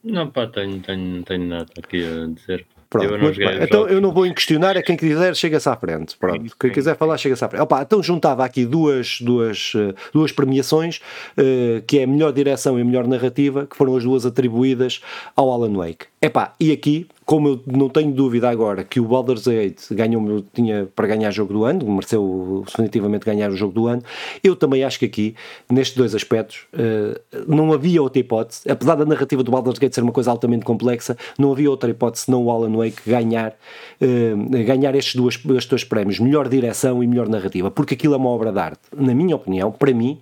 Não, 0.02 0.30
pá, 0.30 0.46
tenho, 0.46 0.80
tenho, 0.80 1.22
tenho 1.24 1.44
nada 1.44 1.66
aqui 1.76 2.02
a 2.04 2.26
dizer. 2.26 2.66
Pronto, 2.90 3.06
eu 3.06 3.62
então 3.62 3.88
eu 3.88 4.00
não 4.00 4.10
vou 4.10 4.24
questionar, 4.34 4.76
é 4.76 4.82
quem 4.82 4.96
quiser 4.96 5.36
chega-se 5.36 5.68
à 5.68 5.76
frente. 5.76 6.16
Pronto, 6.18 6.56
quem 6.58 6.72
quiser 6.72 6.96
falar 6.96 7.16
chega-se 7.18 7.44
à 7.44 7.48
frente. 7.48 7.62
Opa, 7.62 7.82
então 7.82 8.02
juntava 8.02 8.44
aqui 8.44 8.66
duas, 8.66 9.20
duas, 9.20 9.72
eh, 9.76 9.94
duas 10.12 10.32
premiações, 10.32 11.00
uh, 11.38 11.80
que 11.86 12.00
é 12.00 12.02
a 12.02 12.06
melhor 12.08 12.32
direção 12.32 12.76
e 12.76 12.82
a 12.82 12.84
melhor 12.84 13.06
narrativa, 13.06 13.64
que 13.64 13.76
foram 13.76 13.96
as 13.96 14.02
duas 14.02 14.26
atribuídas 14.26 15.00
ao 15.36 15.52
Alan 15.52 15.72
Wake. 15.72 16.06
Epá, 16.20 16.52
e 16.58 16.72
aqui 16.72 17.06
como 17.30 17.46
eu 17.48 17.60
não 17.64 17.88
tenho 17.88 18.10
dúvida 18.10 18.50
agora 18.50 18.82
que 18.82 18.98
o 18.98 19.04
Baldur's 19.04 19.46
Gate 19.46 19.82
ganhou, 19.92 20.44
tinha 20.52 20.88
para 20.96 21.06
ganhar 21.06 21.30
jogo 21.30 21.52
do 21.52 21.64
ano, 21.64 21.88
mereceu 21.88 22.64
definitivamente 22.66 23.24
ganhar 23.24 23.48
o 23.52 23.56
jogo 23.56 23.72
do 23.72 23.86
ano, 23.86 24.02
eu 24.42 24.56
também 24.56 24.82
acho 24.82 24.98
que 24.98 25.04
aqui, 25.04 25.36
nestes 25.70 25.96
dois 25.96 26.12
aspectos, 26.12 26.66
uh, 26.74 27.44
não 27.46 27.72
havia 27.72 28.02
outra 28.02 28.18
hipótese, 28.18 28.68
apesar 28.68 28.96
da 28.96 29.04
narrativa 29.04 29.44
do 29.44 29.52
Baldur's 29.52 29.78
Gate 29.78 29.94
ser 29.94 30.02
uma 30.02 30.10
coisa 30.10 30.28
altamente 30.28 30.64
complexa, 30.64 31.16
não 31.38 31.52
havia 31.52 31.70
outra 31.70 31.88
hipótese 31.88 32.24
senão 32.24 32.42
o 32.42 32.50
Alan 32.50 32.76
Wake 32.76 33.02
ganhar, 33.06 33.54
uh, 34.02 34.64
ganhar 34.64 34.96
estes, 34.96 35.14
dois, 35.14 35.36
estes 35.36 35.66
dois 35.66 35.84
prémios, 35.84 36.18
melhor 36.18 36.48
direção 36.48 37.00
e 37.00 37.06
melhor 37.06 37.28
narrativa, 37.28 37.70
porque 37.70 37.94
aquilo 37.94 38.14
é 38.14 38.16
uma 38.16 38.30
obra 38.30 38.50
de 38.50 38.58
arte, 38.58 38.80
na 38.92 39.14
minha 39.14 39.36
opinião, 39.36 39.70
para 39.70 39.94
mim, 39.94 40.18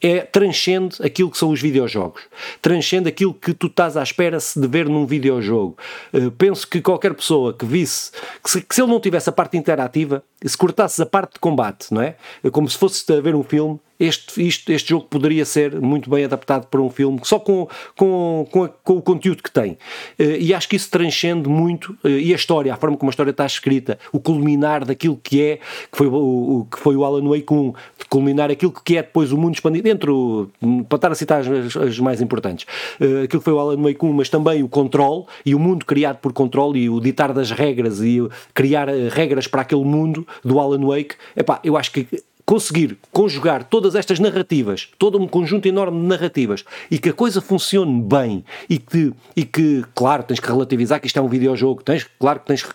é 0.00 0.20
transcende 0.20 0.96
aquilo 1.02 1.30
que 1.30 1.38
são 1.38 1.50
os 1.50 1.60
videojogos, 1.60 2.22
transcende 2.60 3.08
aquilo 3.08 3.32
que 3.34 3.54
tu 3.54 3.66
estás 3.66 3.96
à 3.96 4.02
espera 4.02 4.38
de 4.38 4.68
ver 4.68 4.88
num 4.88 5.06
videojogo. 5.06 5.76
Hum, 6.12 6.30
penso 6.30 6.66
que 6.66 6.80
qualquer 6.80 7.14
pessoa 7.14 7.52
que 7.52 7.64
visse, 7.64 8.10
que 8.42 8.50
se, 8.50 8.62
que 8.62 8.74
se 8.74 8.82
ele 8.82 8.90
não 8.90 9.00
tivesse 9.00 9.28
a 9.28 9.32
parte 9.32 9.56
interativa, 9.56 10.22
se 10.44 10.56
cortasses 10.56 11.00
a 11.00 11.06
parte 11.06 11.34
de 11.34 11.40
combate, 11.40 11.92
não 11.92 12.02
é 12.02 12.16
como 12.52 12.68
se 12.68 12.76
fosse 12.76 13.10
a 13.12 13.20
ver 13.20 13.34
um 13.34 13.42
filme, 13.42 13.80
este, 13.98 14.46
isto, 14.46 14.70
este 14.70 14.90
jogo 14.90 15.06
poderia 15.06 15.44
ser 15.44 15.80
muito 15.80 16.08
bem 16.10 16.24
adaptado 16.24 16.66
para 16.66 16.80
um 16.80 16.90
filme, 16.90 17.20
só 17.24 17.38
com, 17.38 17.68
com, 17.96 18.46
com, 18.50 18.64
a, 18.64 18.68
com 18.68 18.96
o 18.98 19.02
conteúdo 19.02 19.42
que 19.42 19.50
tem. 19.50 19.78
Eh, 20.18 20.38
e 20.40 20.54
acho 20.54 20.68
que 20.68 20.76
isso 20.76 20.90
transcende 20.90 21.48
muito, 21.48 21.96
eh, 22.04 22.08
e 22.08 22.32
a 22.32 22.36
história, 22.36 22.72
a 22.72 22.76
forma 22.76 22.96
como 22.96 23.10
a 23.10 23.12
história 23.12 23.30
está 23.30 23.46
escrita, 23.46 23.98
o 24.12 24.20
culminar 24.20 24.84
daquilo 24.84 25.18
que 25.22 25.42
é, 25.42 25.56
que 25.56 25.96
foi 25.96 26.06
o, 26.06 26.66
que 26.70 26.78
foi 26.78 26.96
o 26.96 27.04
Alan 27.04 27.28
Wake 27.28 27.52
1, 27.52 27.72
de 27.98 28.04
culminar 28.08 28.50
aquilo 28.50 28.72
que 28.72 28.96
é 28.96 29.02
depois 29.02 29.32
o 29.32 29.38
mundo 29.38 29.54
expandido, 29.54 29.84
dentro, 29.84 30.50
para 30.88 30.96
estar 30.96 31.12
a 31.12 31.14
citar 31.14 31.40
as, 31.40 31.76
as 31.76 31.98
mais 31.98 32.20
importantes, 32.20 32.66
eh, 33.00 33.24
aquilo 33.24 33.40
que 33.40 33.44
foi 33.44 33.52
o 33.52 33.58
Alan 33.58 33.82
Wake 33.82 34.04
1, 34.04 34.12
mas 34.12 34.28
também 34.28 34.62
o 34.62 34.68
controle, 34.68 35.24
e 35.44 35.54
o 35.54 35.58
mundo 35.58 35.86
criado 35.86 36.18
por 36.18 36.32
controle, 36.32 36.80
e 36.80 36.90
o 36.90 37.00
ditar 37.00 37.32
das 37.32 37.50
regras, 37.50 38.00
e 38.00 38.26
criar 38.52 38.88
regras 39.12 39.46
para 39.46 39.62
aquele 39.62 39.84
mundo 39.84 40.26
do 40.44 40.60
Alan 40.60 40.84
Wake, 40.86 41.14
epá, 41.36 41.60
eu 41.64 41.76
acho 41.76 41.92
que 41.92 42.06
conseguir 42.46 42.96
conjugar 43.12 43.64
todas 43.64 43.96
estas 43.96 44.20
narrativas, 44.20 44.88
todo 44.98 45.20
um 45.20 45.26
conjunto 45.26 45.66
enorme 45.66 46.00
de 46.00 46.06
narrativas 46.06 46.64
e 46.88 46.96
que 46.96 47.08
a 47.08 47.12
coisa 47.12 47.40
funcione 47.40 48.00
bem 48.00 48.44
e 48.70 48.78
que, 48.78 49.12
e 49.34 49.44
que 49.44 49.84
claro, 49.96 50.22
tens 50.22 50.38
que 50.38 50.46
relativizar 50.46 51.00
que 51.00 51.08
isto 51.08 51.18
é 51.18 51.22
um 51.22 51.28
videojogo, 51.28 51.82
tens, 51.82 52.04
claro 52.04 52.38
que 52.38 52.46
tens 52.46 52.62
que 52.62 52.72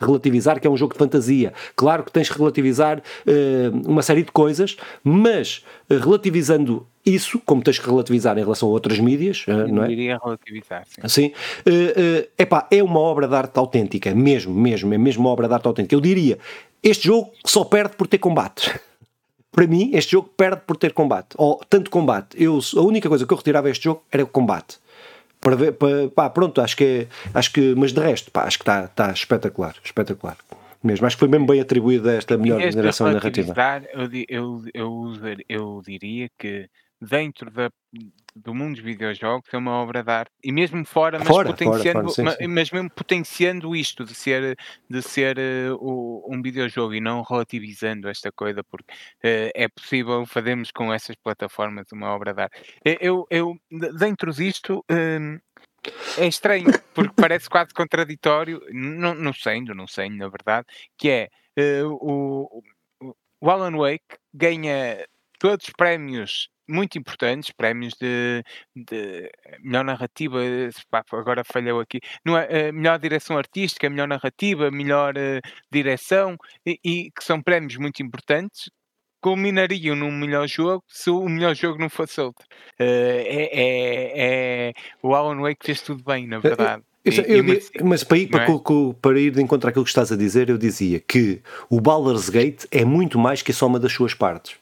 relativizar 0.00 0.58
que 0.58 0.66
é 0.66 0.70
um 0.70 0.76
jogo 0.76 0.94
de 0.94 0.98
fantasia, 0.98 1.52
claro 1.76 2.02
que 2.02 2.10
tens 2.10 2.30
que 2.30 2.38
relativizar 2.38 2.98
uh, 2.98 3.88
uma 3.90 4.00
série 4.00 4.22
de 4.22 4.32
coisas, 4.32 4.76
mas 5.04 5.62
uh, 5.90 5.98
relativizando 5.98 6.86
isso, 7.04 7.38
como 7.44 7.62
tens 7.62 7.78
que 7.78 7.86
relativizar 7.86 8.38
em 8.38 8.40
relação 8.40 8.70
a 8.70 8.72
outras 8.72 8.98
mídias, 8.98 9.44
uh, 9.46 9.68
não 9.68 9.84
é? 9.84 9.92
iria 9.92 10.18
relativizar, 10.22 10.84
sim. 10.86 11.00
Assim, 11.02 11.26
uh, 11.26 12.28
epá, 12.38 12.66
é 12.70 12.82
uma 12.82 13.00
obra 13.00 13.28
de 13.28 13.34
arte 13.34 13.58
autêntica, 13.58 14.14
mesmo, 14.14 14.54
mesmo, 14.54 14.94
é 14.94 14.96
mesmo 14.96 15.24
uma 15.24 15.30
obra 15.30 15.46
de 15.46 15.52
arte 15.52 15.66
autêntica. 15.66 15.94
Eu 15.94 16.00
diria, 16.00 16.38
este 16.82 17.06
jogo 17.06 17.30
só 17.44 17.64
perde 17.64 17.96
por 17.96 18.06
ter 18.06 18.18
combate 18.18 18.78
para 19.54 19.66
mim, 19.66 19.90
este 19.94 20.12
jogo 20.12 20.28
perde 20.36 20.62
por 20.66 20.76
ter 20.76 20.92
combate. 20.92 21.28
Ou 21.36 21.60
tanto 21.68 21.90
combate. 21.90 22.42
Eu, 22.42 22.58
a 22.76 22.80
única 22.80 23.08
coisa 23.08 23.24
que 23.24 23.32
eu 23.32 23.36
retirava 23.36 23.68
deste 23.68 23.84
jogo 23.84 24.02
era 24.10 24.24
o 24.24 24.26
combate. 24.26 24.78
Para 25.40 25.56
ver, 25.56 25.72
para, 25.72 26.08
pá, 26.08 26.28
pronto, 26.28 26.60
acho 26.60 26.76
que 26.76 26.84
é, 26.84 27.08
acho 27.32 27.52
que, 27.52 27.74
mas 27.74 27.92
de 27.92 28.00
resto, 28.00 28.30
pá, 28.30 28.44
acho 28.44 28.58
que 28.58 28.62
está 28.62 28.88
tá 28.88 29.12
espetacular, 29.12 29.76
espetacular. 29.84 30.36
Mesmo, 30.82 31.06
acho 31.06 31.16
que 31.16 31.20
foi 31.20 31.28
mesmo 31.28 31.46
bem 31.46 31.60
atribuída 31.60 32.14
esta 32.14 32.36
melhor 32.36 32.60
geração 32.60 33.10
narrativa. 33.10 33.54
Eu, 33.92 34.10
eu, 34.28 34.62
eu, 34.74 35.12
eu 35.48 35.82
diria 35.86 36.28
que 36.38 36.68
dentro 37.00 37.50
da, 37.50 37.70
do 38.34 38.54
mundo 38.54 38.74
dos 38.74 38.84
videojogos 38.84 39.48
é 39.52 39.56
uma 39.56 39.72
obra 39.72 40.02
de 40.02 40.10
arte 40.10 40.32
e 40.42 40.50
mesmo 40.50 40.84
fora, 40.84 41.18
mas 41.18 41.28
fora, 41.28 41.50
potenciando, 41.50 41.82
fora, 41.82 42.14
fora, 42.14 42.30
sim, 42.30 42.36
sim. 42.38 42.46
mas 42.48 42.70
mesmo 42.70 42.90
potenciando 42.90 43.76
isto 43.76 44.04
de 44.04 44.14
ser, 44.14 44.56
de 44.90 45.02
ser 45.02 45.38
uh, 45.38 46.24
um 46.32 46.42
videojogo 46.42 46.94
e 46.94 47.00
não 47.00 47.22
relativizando 47.22 48.08
esta 48.08 48.32
coisa, 48.32 48.64
porque 48.64 48.92
uh, 48.92 49.50
é 49.54 49.68
possível 49.68 50.26
fazermos 50.26 50.70
com 50.72 50.92
essas 50.92 51.16
plataformas 51.16 51.86
uma 51.92 52.08
obra 52.08 52.34
de 52.34 52.42
arte. 52.42 52.80
Eu, 53.00 53.26
eu 53.30 53.56
dentro 53.98 54.32
disto. 54.32 54.84
Uh, 54.90 55.40
é 56.16 56.26
estranho, 56.26 56.66
porque 56.94 57.12
parece 57.14 57.48
quase 57.48 57.74
contraditório, 57.74 58.58
não, 58.72 59.14
não 59.14 59.34
sendo, 59.34 59.74
não 59.74 59.86
sendo, 59.86 60.16
na 60.16 60.28
verdade, 60.28 60.66
que 60.96 61.10
é 61.10 61.82
uh, 61.82 61.92
o, 62.00 62.62
o 63.38 63.50
Alan 63.50 63.76
Wake 63.76 64.16
ganha 64.32 65.06
todos 65.38 65.68
os 65.68 65.74
prémios 65.74 66.48
muito 66.68 66.98
importantes, 66.98 67.50
prémios 67.50 67.94
de, 68.00 68.42
de 68.74 69.30
melhor 69.62 69.84
narrativa, 69.84 70.38
pá, 70.90 71.04
agora 71.12 71.42
falhou 71.44 71.80
aqui, 71.80 72.00
não 72.24 72.36
é, 72.36 72.70
uh, 72.70 72.72
melhor 72.72 72.98
direção 72.98 73.36
artística, 73.36 73.88
melhor 73.90 74.08
narrativa, 74.08 74.70
melhor 74.70 75.14
uh, 75.16 75.40
direção, 75.70 76.36
e, 76.66 76.78
e, 76.84 77.10
que 77.10 77.24
são 77.24 77.42
prémios 77.42 77.76
muito 77.76 78.02
importantes, 78.02 78.70
culminariam 79.20 79.96
num 79.96 80.12
melhor 80.12 80.46
jogo 80.46 80.84
se 80.86 81.08
o 81.08 81.26
melhor 81.28 81.54
jogo 81.54 81.78
não 81.78 81.88
fosse 81.88 82.20
outro. 82.20 82.44
Uh, 82.78 83.24
é, 83.24 83.50
é, 83.52 84.12
é, 84.16 84.72
o 85.02 85.14
Alan 85.14 85.40
Wake 85.40 85.64
fez 85.64 85.80
tudo 85.80 86.02
bem, 86.04 86.26
na 86.26 86.38
verdade. 86.38 86.82
Eu, 87.04 87.12
eu, 87.24 87.44
eu, 87.44 87.60
mas 87.84 88.02
para 88.02 88.16
ir, 88.16 88.28
para, 88.28 88.44
é? 88.44 88.48
para 89.00 89.20
ir 89.20 89.30
de 89.30 89.42
encontro 89.42 89.68
àquilo 89.68 89.84
que 89.84 89.90
estás 89.90 90.10
a 90.10 90.16
dizer, 90.16 90.48
eu 90.48 90.56
dizia 90.56 90.98
que 91.00 91.42
o 91.68 91.78
Baldur's 91.78 92.30
Gate 92.30 92.64
é 92.70 92.82
muito 92.82 93.18
mais 93.18 93.42
que 93.42 93.50
a 93.50 93.54
soma 93.54 93.78
das 93.78 93.92
suas 93.92 94.14
partes. 94.14 94.56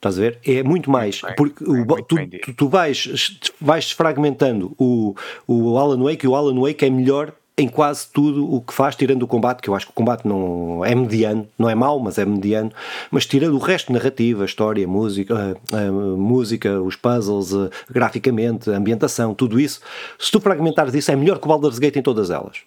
Estás 0.00 0.16
a 0.16 0.22
ver? 0.22 0.38
É 0.46 0.62
muito 0.62 0.90
mais. 0.90 1.20
Muito 1.20 1.36
porque 1.36 1.62
o, 1.62 1.84
tu, 2.02 2.16
tu, 2.42 2.54
tu, 2.54 2.68
vais, 2.70 3.38
vais 3.60 3.90
fragmentando 3.90 4.74
o, 4.78 5.14
o 5.46 5.76
Alan 5.76 6.02
Wake 6.02 6.24
e 6.24 6.28
o 6.28 6.34
Alan 6.34 6.58
Wake 6.58 6.86
é 6.86 6.88
melhor 6.88 7.34
em 7.58 7.68
quase 7.68 8.06
tudo 8.10 8.50
o 8.50 8.62
que 8.62 8.72
faz, 8.72 8.96
tirando 8.96 9.22
o 9.22 9.26
combate, 9.26 9.60
que 9.60 9.68
eu 9.68 9.74
acho 9.74 9.84
que 9.84 9.92
o 9.92 9.94
combate 9.94 10.26
não 10.26 10.82
é 10.82 10.94
mediano, 10.94 11.46
não 11.58 11.68
é 11.68 11.74
mau, 11.74 12.00
mas 12.00 12.16
é 12.16 12.24
mediano, 12.24 12.72
mas 13.10 13.26
tirando 13.26 13.54
o 13.54 13.58
resto, 13.58 13.92
narrativa, 13.92 14.46
história, 14.46 14.88
música, 14.88 15.58
a, 15.70 15.76
a 15.76 15.92
música, 15.92 16.80
os 16.80 16.96
puzzles, 16.96 17.52
a, 17.54 17.68
graficamente, 17.90 18.70
ambientação, 18.70 19.34
tudo 19.34 19.60
isso, 19.60 19.80
se 20.18 20.32
tu 20.32 20.40
fragmentares 20.40 20.94
isso, 20.94 21.12
é 21.12 21.16
melhor 21.16 21.38
que 21.38 21.44
o 21.44 21.48
Baldur's 21.48 21.78
Gate 21.78 21.96
em 21.96 22.02
todas 22.02 22.30
elas. 22.30 22.62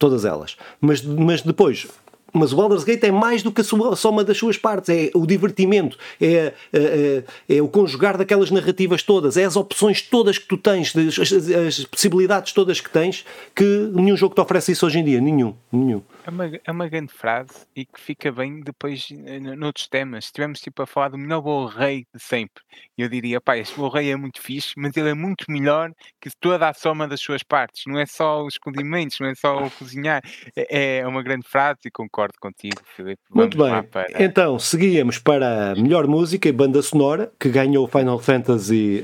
Todas 0.00 0.24
elas. 0.24 0.56
Mas, 0.80 1.00
mas 1.02 1.42
depois, 1.42 1.86
mas 2.36 2.52
o 2.52 2.56
Baldur's 2.56 2.84
Gate 2.84 3.04
é 3.04 3.10
mais 3.10 3.42
do 3.42 3.50
que 3.50 3.60
a 3.60 3.64
soma 3.64 4.24
das 4.24 4.36
suas 4.36 4.56
partes, 4.56 4.88
é 4.90 5.10
o 5.14 5.26
divertimento, 5.26 5.98
é, 6.20 6.52
é, 6.72 7.24
é, 7.48 7.62
o 7.62 7.68
conjugar 7.68 8.16
daquelas 8.16 8.50
narrativas 8.50 9.02
todas, 9.02 9.36
é 9.36 9.44
as 9.44 9.56
opções 9.56 10.02
todas 10.02 10.38
que 10.38 10.46
tu 10.46 10.56
tens, 10.56 10.94
as, 10.96 11.32
as, 11.32 11.84
possibilidades 11.84 12.52
todas 12.52 12.80
que 12.80 12.90
tens, 12.90 13.24
que 13.54 13.90
nenhum 13.92 14.16
jogo 14.16 14.34
te 14.34 14.40
oferece 14.40 14.72
isso 14.72 14.86
hoje 14.86 14.98
em 14.98 15.04
dia, 15.04 15.20
nenhum, 15.20 15.54
nenhum. 15.72 16.02
É 16.24 16.30
uma, 16.30 16.50
é 16.64 16.72
uma 16.72 16.88
grande 16.88 17.12
frase 17.12 17.66
e 17.74 17.84
que 17.86 18.00
fica 18.00 18.32
bem 18.32 18.60
depois 18.60 19.08
eh, 19.26 19.38
noutros 19.38 19.86
temas. 19.86 20.24
Se 20.24 20.30
estivermos 20.30 20.60
tipo 20.60 20.82
a 20.82 20.86
falar 20.86 21.10
do 21.10 21.18
melhor 21.18 21.40
bom 21.40 21.66
rei 21.66 22.04
de 22.12 22.20
sempre, 22.20 22.64
eu 22.98 23.08
diria, 23.08 23.40
pá, 23.40 23.56
este 23.56 23.76
bom 23.76 23.88
rei 23.88 24.10
é 24.10 24.16
muito 24.16 24.40
fixe, 24.40 24.74
mas 24.76 24.96
ele 24.96 25.10
é 25.10 25.14
muito 25.14 25.44
melhor 25.48 25.92
que 26.20 26.28
toda 26.40 26.68
a 26.68 26.74
soma 26.74 27.06
das 27.06 27.20
suas 27.20 27.44
partes. 27.44 27.84
Não 27.86 27.98
é 27.98 28.06
só 28.06 28.44
os 28.44 28.58
condimentos, 28.58 29.20
não 29.20 29.28
é 29.28 29.34
só 29.36 29.64
o 29.64 29.70
cozinhar. 29.70 30.20
É, 30.56 30.98
é 30.98 31.06
uma 31.06 31.22
grande 31.22 31.48
frase 31.48 31.80
e 31.86 31.90
concordo 31.90 32.25
contigo, 32.40 32.76
Filipe. 32.96 33.20
Muito 33.30 33.56
bem. 33.56 33.82
Para... 33.84 34.06
Então, 34.22 34.58
seguíamos 34.58 35.18
para 35.18 35.72
a 35.72 35.74
melhor 35.74 36.06
música 36.06 36.48
e 36.48 36.52
banda 36.52 36.80
sonora, 36.82 37.32
que 37.38 37.48
ganhou 37.48 37.84
o 37.84 37.88
Final 37.88 38.18
Fantasy 38.18 39.02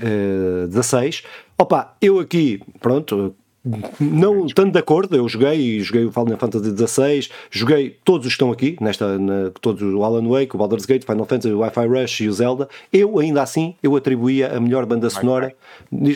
XVI. 0.70 1.09
Uh, 1.09 1.43
Opa, 1.62 1.97
eu 2.01 2.18
aqui, 2.18 2.61
pronto, 2.81 3.37
não 4.01 4.47
tanto 4.49 4.73
de 4.73 4.79
acordo, 4.79 5.17
eu 5.17 5.29
joguei, 5.29 5.79
joguei 5.81 6.05
o 6.05 6.11
Final 6.11 6.37
Fantasy 6.37 6.77
XVI, 6.77 7.29
joguei 7.49 7.97
todos 8.05 8.27
os 8.27 8.33
que 8.33 8.35
estão 8.35 8.51
aqui, 8.51 8.77
nesta, 8.81 9.19
na, 9.19 9.51
todos 9.61 9.83
o 9.83 10.03
Alan 10.03 10.29
Wake, 10.29 10.57
o 10.57 10.59
Baldur's 10.59 10.85
Gate, 10.85 11.05
Final 11.05 11.25
Fantasy, 11.25 11.53
o 11.55 11.61
Wi-Fi 11.61 11.87
Rush 11.87 12.21
e 12.23 12.29
o 12.29 12.33
Zelda. 12.33 12.69
Eu, 12.93 13.21
ainda 13.21 13.41
assim, 13.41 13.77
eu 13.81 13.95
atribuía 13.95 14.57
a 14.57 14.61
melhor 14.61 14.85
banda 14.85 15.09
sonora 15.09 15.55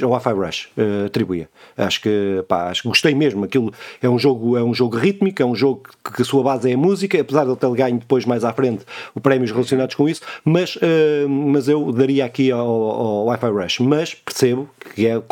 ao 0.03 0.11
Wi-Fi 0.11 0.33
Rush, 0.33 0.69
uh, 0.77 1.07
atribuía. 1.07 1.49
Acho 1.77 2.01
que, 2.01 2.45
pá, 2.49 2.69
acho 2.69 2.83
que 2.83 2.89
gostei 2.89 3.15
mesmo. 3.15 3.45
Aquilo 3.45 3.73
é 4.03 4.09
um 4.09 4.19
jogo, 4.19 4.57
é 4.57 4.65
um 4.65 4.75
jogo 4.75 4.97
rítmico, 4.97 5.41
é 5.41 5.47
um 5.47 5.55
jogo 5.55 5.83
que, 6.05 6.15
que 6.15 6.23
a 6.23 6.25
sua 6.25 6.43
base 6.43 6.69
é 6.69 6.75
a 6.75 6.79
música, 6.79 7.21
apesar 7.21 7.45
de 7.45 7.51
ele 7.51 7.57
ter 7.57 7.71
ganho 7.71 7.99
depois 7.99 8.25
mais 8.25 8.45
à 8.45 8.53
frente 8.53 8.85
o 9.15 9.21
prémios 9.21 9.53
relacionados 9.53 9.95
com 9.95 10.09
isso, 10.09 10.21
mas, 10.45 10.75
uh, 10.77 11.29
mas 11.29 11.69
eu 11.69 11.93
daria 11.93 12.25
aqui 12.25 12.51
ao, 12.51 12.67
ao 12.67 13.25
Wi-Fi 13.27 13.47
Rush. 13.47 13.81
Mas 13.81 14.15
percebo 14.15 14.69
que 14.95 15.07
é 15.07 15.23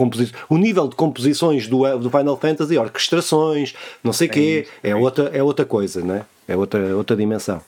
o 0.49 0.59
nível 0.59 0.87
de 0.87 0.95
composições 0.95 1.67
do, 1.67 1.85
do 2.05 2.11
Final 2.11 2.37
Fantasy, 2.37 2.79
orquestrações, 2.79 3.75
não 4.03 4.13
sei 4.13 4.29
o 4.29 4.31
é 4.31 4.33
quê, 4.33 4.69
é, 4.83 4.91
é, 4.91 4.97
outra, 4.97 5.31
é 5.37 5.43
outra 5.43 5.65
coisa, 5.65 6.05
não 6.05 6.15
é? 6.15 6.25
É 6.47 6.57
outra, 6.57 6.97
outra 6.97 7.17
dimensão. 7.17 7.61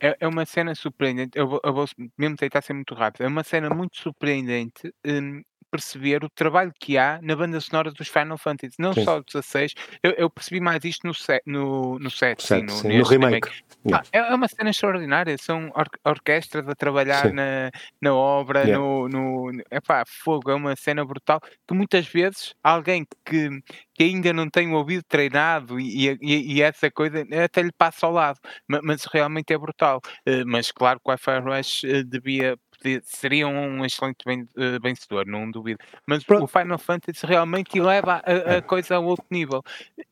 É, 0.00 0.16
é 0.20 0.28
uma 0.28 0.44
cena 0.44 0.74
surpreendente. 0.74 1.38
Eu 1.38 1.48
vou, 1.48 1.60
eu 1.64 1.72
vou 1.72 1.86
mesmo 2.16 2.36
tentar 2.36 2.62
ser 2.62 2.72
muito 2.72 2.94
rápido. 2.94 3.22
É 3.22 3.26
uma 3.26 3.42
cena 3.42 3.68
muito 3.70 3.96
surpreendente. 3.96 4.92
Hum, 5.04 5.42
perceber 5.70 6.24
o 6.24 6.30
trabalho 6.30 6.72
que 6.78 6.96
há 6.98 7.18
na 7.22 7.36
banda 7.36 7.60
sonora 7.60 7.90
dos 7.90 8.08
Final 8.08 8.38
Fantasy, 8.38 8.74
não 8.78 8.92
sim. 8.92 9.04
só 9.04 9.20
dos 9.20 9.34
16. 9.34 9.74
Eu, 10.02 10.12
eu, 10.12 10.30
percebi 10.30 10.60
mais 10.60 10.84
isto 10.84 11.06
no 11.06 11.14
set, 11.14 11.42
no, 11.46 11.98
no 11.98 12.10
set, 12.10 12.42
sim, 12.42 12.62
no, 12.62 12.70
sim, 12.70 12.98
no 12.98 13.04
remake. 13.04 13.48
Ah, 13.92 14.02
é, 14.12 14.18
é, 14.18 14.34
uma 14.34 14.48
cena 14.48 14.70
extraordinária. 14.70 15.36
São 15.38 15.70
or 15.74 15.86
orquestras 16.04 16.68
a 16.68 16.74
trabalhar 16.74 17.32
na, 17.32 17.70
na 18.00 18.14
obra, 18.14 18.60
yeah. 18.60 18.78
no, 18.78 19.08
no 19.08 19.62
epá, 19.70 20.04
fogo. 20.06 20.50
É 20.50 20.54
uma 20.54 20.74
cena 20.76 21.04
brutal 21.04 21.40
que 21.40 21.74
muitas 21.74 22.06
vezes 22.06 22.54
alguém 22.62 23.06
que, 23.24 23.48
que 23.94 24.04
ainda 24.04 24.32
não 24.32 24.48
tem 24.48 24.72
o 24.72 24.76
ouvido 24.76 25.02
treinado 25.08 25.78
e, 25.78 26.08
e, 26.20 26.54
e, 26.54 26.62
essa 26.62 26.90
coisa 26.90 27.26
até 27.44 27.62
lhe 27.62 27.72
passa 27.72 28.06
ao 28.06 28.12
lado, 28.12 28.38
mas, 28.66 28.80
mas 28.82 29.04
realmente 29.04 29.52
é 29.52 29.58
brutal. 29.58 30.00
Uh, 30.26 30.44
mas 30.46 30.70
claro 30.72 30.98
que 31.00 31.08
o 31.08 31.10
Wi-Fi 31.10 31.38
Rush 31.40 31.84
uh, 31.84 32.04
devia 32.04 32.56
seria 33.02 33.46
um 33.48 33.84
excelente 33.84 34.24
eh, 34.28 34.78
vencedor, 34.80 35.26
não 35.26 35.50
duvido. 35.50 35.78
Mas 36.06 36.24
Pronto. 36.24 36.44
o 36.44 36.46
Final 36.46 36.78
Fantasy 36.78 37.26
realmente 37.26 37.78
eleva 37.78 38.22
a, 38.24 38.52
a 38.52 38.54
é. 38.56 38.60
coisa 38.60 38.96
a 38.96 38.98
outro 39.00 39.26
nível. 39.30 39.62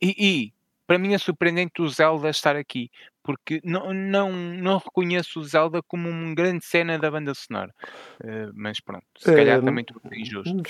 E, 0.01 0.15
e, 0.19 0.53
para 0.87 0.99
mim 0.99 1.15
é 1.15 1.19
surpreendente 1.19 1.83
o 1.83 1.89
Zelda 1.89 2.31
estar 2.31 2.57
aqui, 2.57 2.91
porque 3.27 3.61
não, 3.65 3.93
não, 3.93 4.33
não 4.33 4.79
reconheço 4.79 5.41
o 5.41 5.45
Zelda 5.45 5.81
como 5.89 6.09
uma 6.09 6.33
grande 6.33 6.65
cena 6.65 6.97
da 6.97 7.11
banda 7.11 7.35
sonora. 7.35 7.73
Uh, 8.23 8.53
mas 8.55 8.79
pronto, 8.81 9.05
se 9.19 9.35
calhar 9.35 9.61
também 9.61 9.85
estou 9.87 10.01
injusto. 10.13 10.63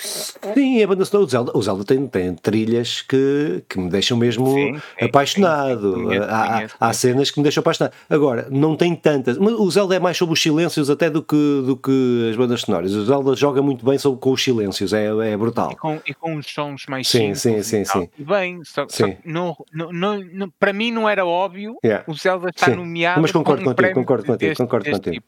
Sim, 0.55 0.83
a 0.83 0.87
banda 0.87 1.05
sonora, 1.05 1.27
o 1.27 1.29
Zelda, 1.29 1.53
o 1.55 1.63
Zelda 1.63 1.85
tem, 1.85 2.07
tem 2.07 2.35
trilhas 2.35 3.03
que, 3.03 3.63
que 3.69 3.79
me 3.79 3.91
deixam 3.91 4.17
mesmo 4.17 4.47
sim, 4.55 4.81
apaixonado. 5.01 5.95
Sim, 5.95 6.11
sim, 6.11 6.19
há, 6.19 6.67
há, 6.81 6.93
cenas 6.95 7.31
que 7.31 7.39
me 7.39 7.43
deixam 7.43 7.61
apaixonado. 7.61 7.93
Agora, 8.09 8.49
não 8.51 8.75
tem 8.75 8.97
tantas. 8.97 9.37
Mas 9.37 9.53
o 9.53 9.71
Zelda 9.71 9.95
é 9.95 9.99
mais 9.99 10.17
sobre 10.17 10.33
os 10.33 10.41
silêncios 10.41 10.89
até 10.89 11.11
do 11.11 11.23
que, 11.23 11.63
do 11.67 11.77
que 11.77 12.29
as 12.31 12.37
bandas 12.37 12.63
sonoras. 12.63 12.95
O 12.95 13.05
Zelda 13.05 13.37
joga 13.37 13.61
muito 13.61 13.85
bem 13.85 13.99
sobre, 13.99 14.19
com 14.19 14.33
os 14.33 14.43
silêncios, 14.43 14.95
é, 14.95 15.07
é 15.07 15.37
brutal. 15.37 15.73
E 15.73 15.77
com, 15.77 16.01
e 16.07 16.15
com 16.15 16.37
os 16.37 16.47
sons 16.47 16.87
mais 16.89 17.07
sim, 17.07 17.35
simples. 17.35 17.41
Sim, 17.41 17.63
sim, 17.63 17.85
sim. 17.85 18.09
Bem, 18.19 18.65
só, 18.65 18.87
só 18.89 19.07
não, 19.25 19.55
não, 19.73 20.21
não, 20.21 20.51
para 20.59 20.73
mim 20.73 20.91
não 20.91 21.09
era 21.09 21.27
óbvio 21.27 21.77
yeah. 21.85 22.05
o 22.07 22.15
Zelda 22.15 22.46
está 22.49 22.67
Sim. 22.67 22.77
nomeado. 22.77 23.21
Mas 23.21 23.33
concordo 23.33 23.65
com 23.65 23.71
um 23.71 23.75
contigo, 23.75 23.95
concordo 23.95 24.25
contigo, 24.25 24.49
deste, 24.49 24.63
concordo 24.63 24.85
deste 24.85 25.05
contigo. 25.05 25.25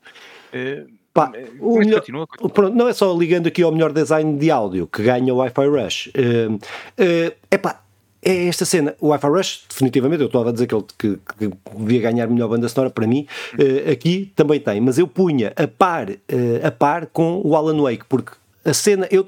Tipo. 0.53 0.85
Uh, 0.85 0.99
Pá, 1.13 1.33
o 1.59 1.79
melhor, 1.79 2.01
continua, 2.01 2.27
continua. 2.27 2.51
Pronto, 2.51 2.77
não 2.77 2.87
é 2.87 2.93
só 2.93 3.13
ligando 3.17 3.49
aqui 3.49 3.63
ao 3.63 3.73
melhor 3.73 3.93
design 3.93 4.39
de 4.39 4.51
áudio 4.51 4.87
que 4.87 5.03
ganha 5.03 5.35
o 5.35 5.39
Wi-Fi 5.39 5.67
Rush. 5.67 6.07
Uh, 6.09 6.55
uh, 6.55 7.37
epá, 7.51 7.81
é 8.23 8.47
esta 8.47 8.65
cena, 8.65 8.95
o 9.01 9.09
Wi-Fi 9.09 9.27
Rush, 9.27 9.65
definitivamente, 9.69 10.21
eu 10.21 10.27
estava 10.27 10.51
a 10.51 10.53
dizer 10.53 10.67
que 10.67 10.75
ele 10.75 10.85
que, 10.97 11.19
que 11.39 11.51
devia 11.77 12.01
ganhar 12.01 12.27
melhor 12.29 12.49
banda 12.49 12.69
sonora 12.69 12.91
para 12.91 13.07
mim, 13.07 13.27
uh, 13.55 13.91
aqui 13.91 14.33
também 14.37 14.61
tem, 14.61 14.81
mas 14.81 14.99
eu 14.99 15.09
punha 15.09 15.53
a 15.57 15.67
par, 15.67 16.11
uh, 16.11 16.17
a 16.63 16.71
par 16.71 17.07
com 17.07 17.41
o 17.45 17.57
Alan 17.57 17.81
Wake, 17.83 18.05
porque 18.09 18.33
a 18.65 18.75
cena, 18.75 19.09
eu 19.11 19.25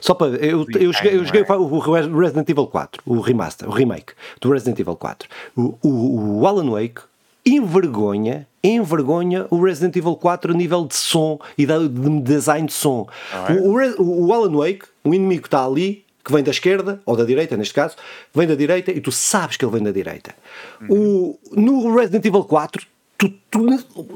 só 0.00 0.14
para 0.14 0.28
eu, 0.36 0.64
eu, 0.78 0.92
joguei, 0.92 1.16
eu 1.16 1.24
joguei 1.24 1.42
o 1.42 2.18
Resident 2.20 2.48
Evil 2.48 2.66
4, 2.66 3.02
o 3.04 3.20
remaster, 3.20 3.68
o 3.68 3.72
remake 3.72 4.12
do 4.40 4.50
Resident 4.50 4.78
Evil 4.78 4.96
4. 4.96 5.28
O, 5.56 5.78
o, 5.82 6.40
o 6.40 6.46
Alan 6.46 6.70
Wake 6.70 7.00
envergonha, 7.46 8.46
envergonha 8.62 9.46
o 9.50 9.62
Resident 9.62 9.94
Evil 9.94 10.16
4 10.16 10.52
a 10.52 10.56
nível 10.56 10.84
de 10.84 10.96
som 10.96 11.38
e 11.56 11.64
de 11.64 11.88
design 12.22 12.66
de 12.66 12.72
som. 12.72 13.06
É? 13.48 13.52
o, 13.52 14.02
o, 14.02 14.26
o 14.26 14.32
Alan 14.32 14.56
Wake, 14.56 14.82
o 15.04 15.14
inimigo 15.14 15.42
que 15.42 15.48
está 15.48 15.64
ali, 15.64 16.04
que 16.24 16.32
vem 16.32 16.42
da 16.42 16.50
esquerda, 16.50 17.00
ou 17.06 17.16
da 17.16 17.24
direita 17.24 17.56
neste 17.56 17.72
caso, 17.72 17.94
vem 18.34 18.48
da 18.48 18.56
direita 18.56 18.90
e 18.90 19.00
tu 19.00 19.12
sabes 19.12 19.56
que 19.56 19.64
ele 19.64 19.72
vem 19.72 19.82
da 19.84 19.92
direita. 19.92 20.34
Uhum. 20.80 21.38
O, 21.54 21.60
no 21.60 21.94
Resident 21.94 22.24
Evil 22.24 22.42
4, 22.42 22.84
tu, 23.16 23.32
tu 23.48 23.60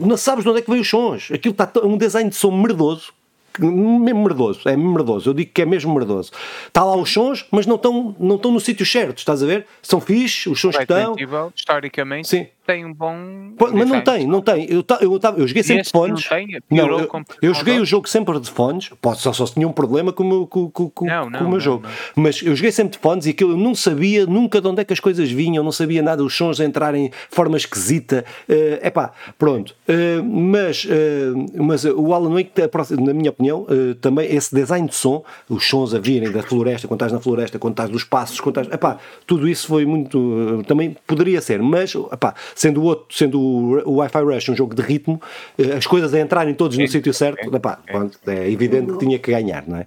não 0.01 0.17
sabes 0.17 0.43
de 0.43 0.51
onde 0.51 0.59
é 0.59 0.63
que 0.63 0.71
vem 0.71 0.81
os 0.81 0.89
sons. 0.89 1.31
Aquilo 1.33 1.53
está 1.53 1.71
um 1.85 1.97
design 1.97 2.29
de 2.29 2.35
som 2.35 2.51
merdoso 2.51 3.13
mesmo 3.59 4.23
merdoso, 4.23 4.69
é 4.69 4.77
merdoso, 4.77 5.31
eu 5.31 5.35
digo 5.35 5.51
que 5.53 5.63
é 5.63 5.67
mesmo 5.67 5.93
merdoso. 5.93 6.31
Está 6.67 6.85
lá 6.85 6.97
os 6.97 7.13
sons, 7.13 7.45
mas 7.51 7.67
não 7.67 7.77
estão 7.77 8.15
não 8.19 8.37
no 8.37 8.61
sítio 8.61 8.87
certo, 8.87 9.19
estás 9.19 9.43
a 9.43 9.47
ver? 9.47 9.67
São 9.83 10.01
fixe, 10.01 10.49
os 10.49 10.61
sons 10.61 10.77
que 10.77 10.83
estão. 10.83 11.15
Historicamente, 11.55 12.29
Sim 12.29 12.47
tem 12.71 12.85
um 12.85 12.95
bom. 12.95 13.17
mas 13.59 13.89
não 13.89 14.01
tem, 14.01 14.27
não 14.27 14.41
tem. 14.41 14.65
Eu, 14.71 14.85
eu, 15.01 15.13
eu, 15.13 15.21
eu 15.39 15.49
joguei 15.49 15.63
sempre 15.63 15.83
de 15.83 15.91
fones. 15.91 16.23
Não, 16.23 16.37
tem, 16.37 16.61
não 16.71 16.99
eu, 16.99 17.25
eu 17.43 17.55
joguei 17.55 17.81
o 17.81 17.85
jogo 17.85 18.09
sempre 18.09 18.39
de 18.39 18.49
fones. 18.49 18.91
Pode 19.01 19.21
só, 19.21 19.33
só 19.33 19.45
se 19.45 19.55
tinha 19.55 19.67
um 19.67 19.73
problema 19.73 20.13
com 20.13 20.23
o 20.23 20.29
meu, 20.29 20.47
com, 20.47 20.71
com, 20.71 20.89
com, 20.89 21.07
não, 21.07 21.29
não, 21.29 21.39
com 21.39 21.45
o 21.47 21.51
meu 21.51 21.61
jogo. 21.61 21.85
Mas 22.15 22.41
eu 22.41 22.55
joguei 22.55 22.71
sempre 22.71 22.93
de 22.93 22.99
fones 22.99 23.27
e 23.27 23.31
aquilo 23.31 23.53
eu 23.53 23.57
não 23.57 23.75
sabia 23.75 24.25
nunca 24.25 24.61
de 24.61 24.69
onde 24.69 24.83
é 24.83 24.85
que 24.85 24.93
as 24.93 25.01
coisas 25.01 25.31
vinham, 25.31 25.65
não 25.65 25.73
sabia 25.73 26.01
nada, 26.01 26.23
os 26.23 26.37
sons 26.37 26.61
a 26.61 26.65
entrarem 26.65 27.09
de 27.09 27.15
forma 27.35 27.57
esquisita. 27.57 28.25
É 28.49 28.87
uh, 28.87 28.93
pá, 28.93 29.13
pronto. 29.37 29.75
Uh, 29.89 30.23
mas, 30.23 30.85
uh, 30.85 31.63
mas 31.63 31.85
o 31.85 32.15
Alan 32.15 32.35
Wake, 32.35 32.53
na 33.01 33.13
minha 33.13 33.31
opinião, 33.31 33.67
também 34.01 34.33
esse 34.33 34.55
design 34.55 34.89
de 34.89 34.95
som, 34.95 35.25
os 35.49 35.67
sons 35.67 35.93
a 35.93 35.99
virem 35.99 36.31
da 36.31 36.43
floresta, 36.43 36.87
quando 36.87 36.99
estás 36.99 37.13
na 37.13 37.21
floresta, 37.21 37.59
quando 37.59 37.73
estás 37.73 37.91
dos 37.91 38.05
passos, 38.05 38.41
quando 38.41 38.59
estás. 38.59 38.75
Epá, 38.75 38.99
tudo 39.27 39.49
isso 39.49 39.67
foi 39.67 39.85
muito. 39.85 40.63
também 40.69 40.97
poderia 41.07 41.41
ser, 41.41 41.61
mas 41.61 41.95
epá, 42.13 42.35
sendo 42.61 42.83
o 42.83 42.85
outro, 42.85 43.17
sendo 43.17 43.41
o, 43.41 43.95
Wi-Fi 43.97 44.19
Rush 44.19 44.51
um 44.51 44.57
jogo 44.57 44.75
de 44.75 44.83
ritmo, 44.83 45.19
eh, 45.59 45.73
as 45.73 45.87
coisas 45.87 46.13
a 46.13 46.21
entrarem 46.21 46.55
todos 46.55 46.77
no 46.77 46.87
sítio 46.87 47.15
certo, 47.15 47.55
é, 47.55 47.57
epá, 47.57 47.81
é. 47.87 48.33
é 48.35 48.51
evidente 48.51 48.93
que 48.93 48.99
tinha 48.99 49.19
que 49.19 49.31
ganhar, 49.31 49.67
não 49.67 49.79
é? 49.79 49.87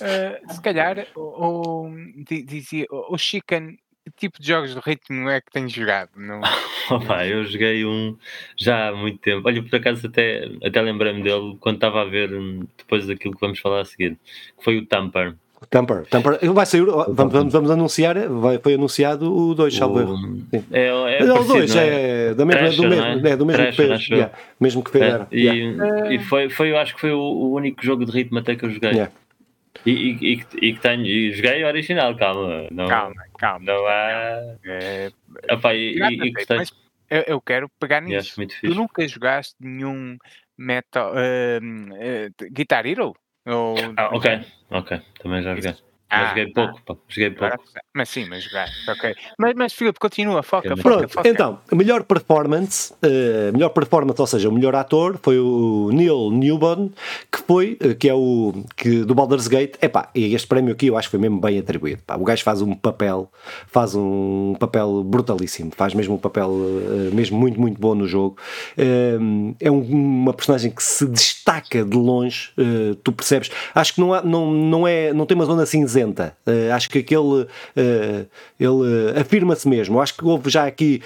Uh, 0.00 0.54
se 0.54 0.62
calhar, 0.62 1.06
o, 1.14 1.84
o, 1.88 1.90
dizia, 2.46 2.86
o 2.88 3.18
Chicken, 3.18 3.76
que 4.06 4.12
tipo 4.16 4.40
de 4.40 4.48
jogos 4.48 4.74
de 4.74 4.80
ritmo 4.80 5.28
é 5.28 5.42
que 5.42 5.52
tens 5.52 5.70
jogado? 5.70 6.12
Não... 6.16 6.40
Opa, 6.90 7.26
eu 7.26 7.44
joguei 7.44 7.84
um 7.84 8.16
já 8.56 8.88
há 8.88 8.92
muito 8.96 9.18
tempo. 9.18 9.46
Olha, 9.46 9.62
por 9.62 9.76
acaso 9.76 10.06
até, 10.06 10.50
até 10.64 10.80
lembrei-me 10.80 11.22
dele 11.22 11.58
quando 11.60 11.74
estava 11.74 12.00
a 12.00 12.06
ver 12.06 12.32
hum, 12.32 12.66
depois 12.78 13.06
daquilo 13.06 13.34
que 13.34 13.40
vamos 13.40 13.58
falar 13.58 13.80
a 13.80 13.84
seguir, 13.84 14.18
que 14.56 14.64
foi 14.64 14.78
o 14.78 14.86
Tamper. 14.86 15.36
Tamper, 15.68 16.06
Tamper, 16.06 16.38
vai 16.52 16.64
sair, 16.64 16.84
vamos, 16.84 17.32
vamos, 17.32 17.52
vamos 17.52 17.70
anunciar, 17.70 18.16
vai, 18.28 18.58
foi 18.58 18.74
anunciado 18.74 19.30
o 19.30 19.54
2, 19.54 19.76
salvo 19.76 20.00
erro. 20.00 20.16
É, 20.72 20.86
é, 20.86 21.18
é 21.18 21.32
o 21.32 21.44
2, 21.44 21.76
é, 21.76 22.30
é, 22.30 22.34
da 22.34 22.46
mesma, 22.46 22.62
Thrasher, 22.62 22.82
do 22.82 22.88
mesmo, 22.88 23.04
é? 23.26 23.30
é? 23.30 23.36
do 23.36 23.46
mesmo 23.46 23.62
Thrasher, 23.62 23.86
que 23.86 23.88
fez, 23.88 24.08
yeah, 24.08 24.32
mesmo 24.58 24.82
que 24.82 24.90
fez. 24.90 25.14
É, 25.14 25.26
e, 25.30 25.40
yeah. 25.42 26.14
e 26.14 26.18
foi, 26.18 26.48
foi, 26.48 26.70
eu 26.70 26.78
acho 26.78 26.94
que 26.94 27.00
foi 27.00 27.12
o, 27.12 27.20
o, 27.20 27.52
único 27.52 27.84
jogo 27.84 28.06
de 28.06 28.10
ritmo 28.10 28.38
até 28.38 28.56
que 28.56 28.64
eu 28.64 28.70
joguei. 28.70 28.90
Yeah. 28.90 29.12
E, 29.84 29.90
e, 29.90 30.32
e, 30.32 30.46
e, 30.62 30.72
que 30.72 30.80
tenho, 30.80 31.04
e 31.04 31.32
joguei 31.32 31.62
original, 31.62 32.16
calma. 32.16 32.66
Não, 32.70 32.88
calma, 32.88 33.22
calma. 33.38 33.64
Não 33.64 33.86
há. 33.86 34.56
É, 34.64 35.10
Epá, 35.48 35.74
e, 35.74 35.94
e, 35.98 36.28
e 36.28 36.34
eu, 37.10 37.24
eu 37.26 37.40
quero 37.40 37.68
pegar 37.78 38.00
nisso. 38.00 38.40
Yes, 38.40 38.60
tu 38.60 38.74
nunca 38.74 39.06
jogaste 39.06 39.54
nenhum 39.60 40.16
Metal. 40.56 41.12
Uh, 41.12 41.60
uh, 41.62 42.50
Guitar 42.50 42.86
Hero? 42.86 43.14
Ou... 43.46 43.74
Ah, 43.96 44.10
ok, 44.12 44.40
ok, 44.70 45.00
também 45.18 45.42
já 45.42 45.54
joguei. 45.54 45.89
Ah, 46.10 46.26
joguei 46.26 46.48
pouco, 46.48 46.82
pá. 46.84 46.96
Joguei 47.08 47.30
pouco. 47.30 47.56
Mas 47.94 48.08
sim, 48.08 48.26
mas 48.28 48.42
jogaste, 48.42 48.90
ok. 48.90 49.14
Mas, 49.38 49.54
mas 49.54 49.72
Filipe, 49.72 50.00
continua, 50.00 50.42
foca, 50.42 50.70
foca, 50.70 50.82
Pronto, 50.82 51.08
foca. 51.08 51.28
então, 51.28 51.60
melhor 51.72 52.02
performance, 52.02 52.92
uh, 52.94 53.52
melhor 53.52 53.68
performance, 53.68 54.20
ou 54.20 54.26
seja, 54.26 54.48
o 54.48 54.52
melhor 54.52 54.74
ator 54.74 55.18
foi 55.22 55.38
o 55.38 55.90
Neil 55.92 56.32
Newborn, 56.32 56.92
que 57.30 57.38
foi, 57.38 57.78
uh, 57.84 57.94
que 57.94 58.08
é 58.08 58.14
o, 58.14 58.64
que, 58.76 59.04
do 59.04 59.14
Baldur's 59.14 59.46
Gate, 59.46 59.76
epá, 59.80 60.10
e 60.12 60.34
este 60.34 60.48
prémio 60.48 60.72
aqui 60.72 60.88
eu 60.88 60.96
acho 60.96 61.06
que 61.06 61.12
foi 61.12 61.20
mesmo 61.20 61.40
bem 61.40 61.60
atribuído, 61.60 62.02
pá. 62.04 62.16
O 62.16 62.24
gajo 62.24 62.42
faz 62.42 62.60
um 62.60 62.74
papel, 62.74 63.30
faz 63.68 63.94
um 63.94 64.56
papel 64.58 65.04
brutalíssimo, 65.04 65.70
faz 65.76 65.94
mesmo 65.94 66.16
um 66.16 66.18
papel 66.18 66.50
uh, 66.50 67.14
mesmo 67.14 67.38
muito, 67.38 67.60
muito 67.60 67.80
bom 67.80 67.94
no 67.94 68.08
jogo. 68.08 68.36
é 69.60 69.70
um, 69.70 69.80
uma 69.80 70.32
personagem 70.32 70.72
que 70.72 70.82
se 70.82 71.06
destaca 71.06 71.84
de 71.84 71.96
longe, 71.96 72.52
tu 73.04 73.12
percebes, 73.12 73.50
acho 73.74 73.94
que 73.94 74.00
não, 74.00 74.12
há, 74.12 74.22
não, 74.22 74.50
não, 74.50 74.88
é, 74.88 75.12
não 75.12 75.24
tem 75.24 75.36
uma 75.36 75.44
zona 75.44 75.66
cinzenta 75.66 75.99
Uh, 76.08 76.72
acho 76.74 76.88
que 76.88 76.98
aquele 76.98 77.20
uh, 77.20 77.46
ele 78.58 78.68
uh, 78.68 79.20
afirma-se 79.20 79.68
mesmo. 79.68 80.00
Acho 80.00 80.16
que 80.16 80.24
houve 80.24 80.50
já 80.50 80.66
aqui 80.66 81.02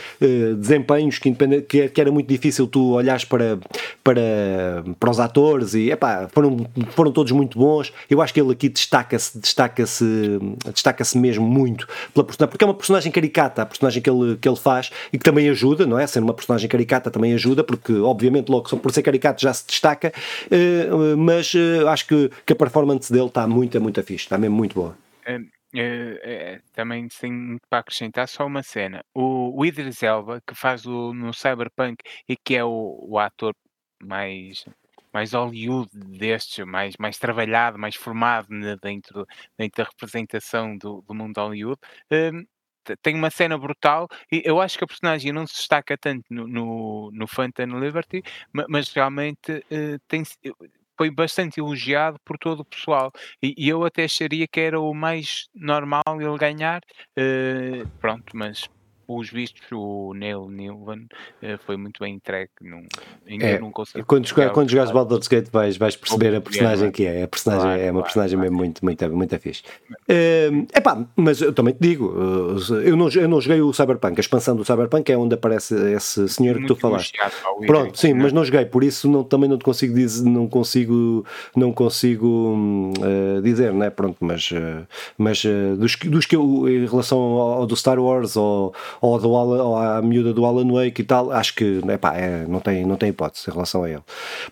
desempenhos 0.58 1.18
que, 1.18 1.32
que, 1.68 1.88
que, 1.88 2.00
era 2.00 2.10
muito 2.10 2.28
difícil 2.28 2.66
tu 2.66 2.92
olhares 2.92 3.24
para, 3.24 3.58
para, 4.02 4.84
para 4.98 5.10
os 5.10 5.20
atores 5.20 5.74
e 5.74 5.90
epá, 5.90 6.28
foram, 6.32 6.66
foram 6.90 7.12
todos 7.12 7.32
muito 7.32 7.58
bons. 7.58 7.92
Eu 8.08 8.22
acho 8.22 8.32
que 8.32 8.40
ele 8.40 8.52
aqui 8.52 8.68
destaca-se 8.68 9.38
destaca-se 9.38 10.04
destaca-se 10.72 11.18
mesmo 11.18 11.44
muito 11.44 11.86
pela 12.12 12.24
personagem, 12.24 12.50
porque 12.50 12.64
é 12.64 12.66
uma 12.66 12.74
personagem 12.74 13.12
caricata, 13.12 13.62
a 13.62 13.66
personagem 13.66 14.02
que 14.02 14.10
ele, 14.10 14.36
que 14.36 14.48
ele 14.48 14.56
faz 14.56 14.90
e 15.12 15.18
que 15.18 15.24
também 15.24 15.48
ajuda, 15.48 15.86
não 15.86 15.98
é? 15.98 16.06
Ser 16.06 16.20
uma 16.20 16.34
personagem 16.34 16.68
caricata 16.68 17.10
também 17.10 17.34
ajuda, 17.34 17.64
porque 17.64 17.92
obviamente 17.92 18.48
logo 18.50 18.64
por 18.76 18.92
ser 18.92 19.02
caricato 19.02 19.40
já 19.42 19.52
se 19.52 19.66
destaca, 19.66 20.12
mas 21.18 21.52
acho 21.88 22.06
que, 22.06 22.30
que 22.46 22.52
a 22.52 22.56
performance 22.56 23.12
dele 23.12 23.26
está 23.26 23.46
muito, 23.46 23.80
muito 23.80 24.02
fixe, 24.04 24.24
está 24.24 24.38
mesmo 24.38 24.56
muito 24.56 24.74
boa. 24.74 24.83
É, 25.26 25.38
é, 25.76 26.60
também 26.72 27.08
sem 27.10 27.58
para 27.68 27.80
acrescentar 27.80 28.28
só 28.28 28.46
uma 28.46 28.62
cena. 28.62 29.04
O, 29.14 29.58
o 29.60 29.66
Idris 29.66 30.02
Elba, 30.02 30.40
que 30.46 30.54
faz 30.54 30.86
o, 30.86 31.12
no 31.12 31.32
Cyberpunk 31.34 31.96
e 32.28 32.36
que 32.36 32.54
é 32.56 32.64
o, 32.64 32.98
o 33.08 33.18
ator 33.18 33.54
mais 34.02 34.64
mais 35.12 35.32
Hollywood 35.32 35.88
destes, 36.18 36.64
mais, 36.66 36.96
mais 36.98 37.18
trabalhado, 37.18 37.78
mais 37.78 37.94
formado 37.94 38.48
dentro, 38.82 39.24
dentro 39.56 39.84
da 39.84 39.88
representação 39.88 40.76
do, 40.76 41.02
do 41.02 41.14
mundo 41.14 41.38
Hollywood, 41.38 41.78
um, 42.10 42.44
tem 43.00 43.14
uma 43.14 43.30
cena 43.30 43.56
brutal 43.56 44.08
e 44.30 44.42
eu 44.44 44.60
acho 44.60 44.76
que 44.76 44.84
a 44.84 44.86
personagem 44.86 45.32
não 45.32 45.46
se 45.46 45.54
destaca 45.54 45.96
tanto 45.96 46.24
no, 46.30 46.46
no, 46.48 47.10
no 47.12 47.26
Phantom 47.28 47.78
Liberty, 47.78 48.22
mas, 48.68 48.92
realmente 48.92 49.52
uh, 49.52 49.98
tem, 50.08 50.22
foi 50.96 51.10
bastante 51.10 51.60
elogiado 51.60 52.18
por 52.24 52.38
todo 52.38 52.60
o 52.60 52.64
pessoal. 52.64 53.12
E, 53.42 53.54
e, 53.56 53.68
eu 53.68 53.84
até 53.84 54.04
acharia 54.04 54.46
que 54.46 54.60
era 54.60 54.80
o 54.80 54.94
mais 54.94 55.48
normal 55.54 56.02
ele 56.20 56.38
ganhar, 56.38 56.80
uh, 57.18 57.88
pronto, 58.00 58.36
mas 58.36 58.68
os 59.08 59.30
vistos, 59.30 59.62
o 59.72 60.12
Neil 60.14 60.48
Newman 60.48 61.06
uh, 61.42 61.58
foi 61.64 61.76
muito 61.76 62.00
bem 62.00 62.14
entregue. 62.14 62.50
Não, 62.60 62.82
é, 63.26 63.58
não 63.58 63.70
consegui. 63.70 64.04
Quando, 64.04 64.26
jogar, 64.26 64.50
quando 64.50 64.70
jogares 64.70 64.90
Baldur's 64.90 65.28
Gate 65.28 65.48
vais, 65.50 65.76
vais 65.76 65.96
perceber 65.96 66.34
a 66.34 66.40
personagem 66.40 66.90
que 66.90 67.04
é. 67.04 67.22
A 67.22 67.28
personagem 67.28 67.64
claro, 67.64 67.82
é 67.82 67.90
uma 67.90 68.02
personagem 68.02 68.36
claro. 68.36 68.50
mesmo 68.50 68.64
muito, 68.64 68.84
muito, 68.84 69.10
muito 69.10 69.38
fixe. 69.38 69.62
É 70.08 70.50
uh, 70.50 70.66
epá, 70.76 71.06
mas 71.16 71.40
eu 71.40 71.52
também 71.52 71.74
te 71.74 71.80
digo, 71.80 72.06
uh, 72.06 72.74
eu, 72.82 72.96
não, 72.96 73.08
eu 73.08 73.28
não 73.28 73.40
joguei 73.40 73.60
o 73.60 73.72
Cyberpunk. 73.72 74.18
A 74.18 74.20
expansão 74.20 74.56
do 74.56 74.64
Cyberpunk 74.64 75.10
é 75.10 75.16
onde 75.16 75.34
aparece 75.34 75.74
esse 75.92 76.28
senhor 76.28 76.54
muito 76.58 76.68
que 76.68 76.74
tu 76.74 76.80
falaste. 76.80 77.18
Pronto, 77.66 77.98
sim, 77.98 78.14
mas 78.14 78.32
não 78.32 78.44
joguei, 78.44 78.64
por 78.64 78.84
isso 78.84 79.08
não, 79.08 79.24
também 79.24 79.48
não 79.48 79.58
te 79.58 79.64
consigo 79.64 79.94
dizer, 79.94 80.28
não 80.28 80.48
consigo, 80.48 81.24
não 81.56 81.72
consigo 81.72 82.92
uh, 82.98 83.42
dizer, 83.42 83.72
né? 83.72 83.90
Pronto, 83.90 84.16
mas, 84.20 84.50
mas 85.16 85.44
dos, 85.78 85.96
dos 85.96 86.26
que 86.26 86.36
eu, 86.36 86.68
em 86.68 86.86
relação 86.86 87.18
ao, 87.18 87.52
ao 87.54 87.66
do 87.66 87.76
Star 87.76 87.98
Wars 87.98 88.36
ou 88.36 88.74
ou, 89.00 89.18
do 89.18 89.34
Alan, 89.34 89.62
ou 89.62 89.76
à 89.76 90.02
miúda 90.02 90.32
do 90.32 90.44
Alan 90.44 90.70
Wake 90.72 91.02
e 91.02 91.04
tal, 91.04 91.30
acho 91.30 91.54
que 91.54 91.80
epá, 91.88 92.16
é, 92.16 92.46
não, 92.46 92.60
tem, 92.60 92.84
não 92.84 92.96
tem 92.96 93.10
hipótese 93.10 93.48
em 93.48 93.52
relação 93.52 93.84
a 93.84 93.90
ele. 93.90 94.02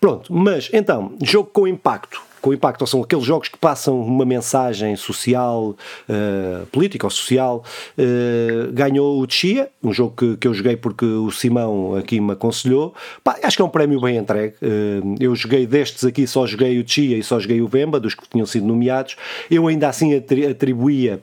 Pronto, 0.00 0.32
mas 0.32 0.70
então, 0.72 1.12
jogo 1.22 1.50
com 1.52 1.66
impacto 1.66 2.31
com 2.42 2.52
impacto, 2.52 2.80
ou 2.82 2.86
são 2.86 3.00
aqueles 3.00 3.24
jogos 3.24 3.48
que 3.48 3.56
passam 3.56 3.98
uma 4.02 4.24
mensagem 4.24 4.96
social, 4.96 5.76
uh, 6.08 6.66
política 6.66 7.06
ou 7.06 7.10
social. 7.10 7.64
Uh, 7.96 8.72
ganhou 8.72 9.22
o 9.22 9.30
Chia, 9.30 9.70
um 9.82 9.92
jogo 9.92 10.14
que, 10.16 10.36
que 10.36 10.48
eu 10.48 10.52
joguei 10.52 10.76
porque 10.76 11.04
o 11.04 11.30
Simão 11.30 11.94
aqui 11.94 12.20
me 12.20 12.32
aconselhou. 12.32 12.92
Pá, 13.22 13.38
acho 13.42 13.56
que 13.56 13.62
é 13.62 13.64
um 13.64 13.68
prémio 13.68 14.00
bem 14.00 14.16
entregue. 14.16 14.56
Uh, 14.60 15.14
eu 15.20 15.34
joguei 15.36 15.66
destes 15.66 16.04
aqui, 16.04 16.26
só 16.26 16.44
joguei 16.44 16.80
o 16.80 16.86
Chia 16.86 17.16
e 17.16 17.22
só 17.22 17.38
joguei 17.38 17.62
o 17.62 17.68
Vemba, 17.68 18.00
dos 18.00 18.14
que 18.14 18.28
tinham 18.28 18.46
sido 18.46 18.66
nomeados. 18.66 19.16
Eu 19.48 19.68
ainda 19.68 19.88
assim 19.88 20.12
atribuía 20.50 21.20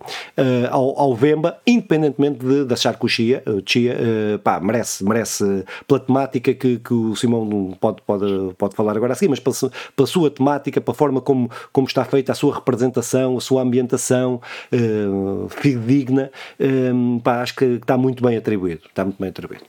ao, 0.71 0.97
ao, 0.97 1.15
Vemba, 1.15 1.57
independentemente 1.67 2.39
de, 2.39 2.63
de 2.63 2.73
achar 2.73 2.97
que 2.97 3.05
o 3.05 3.09
Chia, 3.09 3.43
o 3.45 3.61
Chia 3.65 3.97
pá, 4.41 4.59
merece, 4.61 5.03
merece 5.03 5.65
pela 5.85 5.99
temática 5.99 6.53
que, 6.53 6.79
que 6.79 6.93
o 6.93 7.15
Simão 7.15 7.77
pode, 7.79 8.01
pode, 8.03 8.53
pode 8.57 8.75
falar 8.75 8.95
agora 8.95 9.11
assim, 9.11 9.27
mas 9.27 9.39
pela, 9.39 9.55
pela 9.95 10.07
sua 10.07 10.31
temática, 10.31 10.79
pela 10.79 10.95
forma 10.95 11.08
forma 11.09 11.21
como, 11.21 11.49
como 11.71 11.87
está 11.87 12.05
feita 12.05 12.31
a 12.31 12.35
sua 12.35 12.55
representação, 12.55 13.37
a 13.37 13.41
sua 13.41 13.61
ambientação 13.63 14.41
uh, 14.71 15.49
fidedigna, 15.49 16.31
uh, 16.59 17.21
pá, 17.21 17.41
acho 17.41 17.55
que 17.55 17.65
está 17.65 17.97
muito 17.97 18.23
bem 18.23 18.37
atribuído. 18.37 18.85
Está 18.85 19.03
muito 19.03 19.19
bem 19.19 19.29
atribuído. 19.29 19.65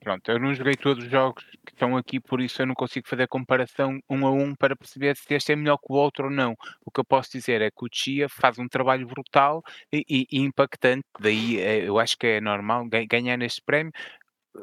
Pronto, 0.00 0.30
eu 0.30 0.38
não 0.38 0.54
joguei 0.54 0.74
todos 0.74 1.02
os 1.02 1.10
jogos 1.10 1.42
que 1.64 1.72
estão 1.72 1.96
aqui, 1.96 2.20
por 2.20 2.42
isso 2.42 2.60
eu 2.60 2.66
não 2.66 2.74
consigo 2.74 3.08
fazer 3.08 3.26
comparação 3.26 3.98
um 4.08 4.26
a 4.26 4.30
um 4.30 4.54
para 4.54 4.76
perceber 4.76 5.16
se 5.16 5.34
este 5.34 5.52
é 5.52 5.56
melhor 5.56 5.78
que 5.78 5.90
o 5.90 5.94
outro 5.94 6.26
ou 6.26 6.30
não. 6.30 6.54
O 6.84 6.90
que 6.90 7.00
eu 7.00 7.04
posso 7.04 7.32
dizer 7.32 7.62
é 7.62 7.70
que 7.70 7.84
o 7.84 7.88
Chia 7.90 8.28
faz 8.28 8.58
um 8.58 8.68
trabalho 8.68 9.06
brutal 9.06 9.62
e, 9.90 10.26
e, 10.30 10.38
impactante, 10.40 11.06
daí 11.18 11.58
eh, 11.58 11.88
eu 11.88 11.98
acho 11.98 12.18
que 12.18 12.26
é 12.26 12.40
normal 12.40 12.86
ganhar 13.08 13.40
este 13.40 13.62
prémio 13.62 13.92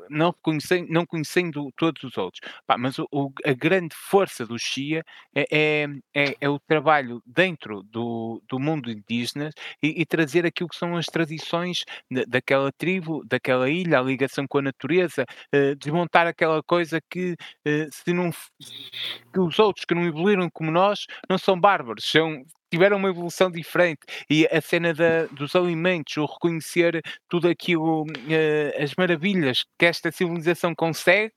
não 0.10 0.34
conhecendo, 0.42 0.88
não 0.90 1.06
conhecendo 1.06 1.72
todos 1.76 2.04
os 2.04 2.18
outros. 2.18 2.42
Pá, 2.66 2.78
mas 2.78 3.00
o, 3.00 3.08
o, 3.12 3.32
a 3.46 3.54
grande 3.54 3.96
força 3.96 4.46
do 4.46 4.58
Xia 4.58 5.04
é, 5.34 5.46
é, 5.52 5.88
é, 6.14 6.36
é, 6.42 6.50
o 6.50 6.60
trabalho 6.60 7.22
dentro 7.26 7.84
do, 7.84 8.42
do 8.48 8.60
mundo 8.60 8.92
indígena 8.92 9.50
e, 9.82 10.02
e, 10.02 10.06
trazer 10.06 10.46
aquilo 10.46 10.70
que 10.70 10.76
são 10.76 10.96
as 10.96 11.06
tradições 11.06 11.84
daquela 12.28 12.72
tribo, 12.72 13.24
daquela 13.26 13.70
ilha, 13.70 14.00
a 14.00 14.04
ligação 14.04 14.46
com 14.48 14.60
a 14.60 14.62
natureza, 14.62 15.26
uh, 15.54 15.76
desmontar 15.76 16.28
aquela 16.28 16.62
coisa 16.64 17.00
que, 17.10 17.34
uh, 17.34 17.90
se 17.92 18.14
não, 18.14 18.32
que 19.34 19.40
os 19.40 19.60
outros 19.60 19.86
que 19.86 19.96
não 19.96 20.06
evoluíram 20.06 20.50
como 20.52 20.72
nós 20.72 21.06
não 21.30 21.38
são 21.38 21.60
bárbaros, 21.60 22.06
são, 22.06 22.44
tiveram 22.76 22.98
uma 22.98 23.08
evolução 23.08 23.50
diferente 23.50 24.02
e 24.30 24.46
a 24.48 24.60
cena 24.60 24.94
da, 24.94 25.28
dos 25.28 25.56
alimentos, 25.56 26.18
o 26.18 26.26
reconhecer 26.26 27.02
tudo 27.30 27.48
aquilo, 27.48 28.04
uh, 28.04 28.84
as 28.84 28.94
maravilhas 28.96 29.64
que 29.80 29.86
esta 29.86 30.12
civilização 30.12 30.76
consegue, 30.76 31.32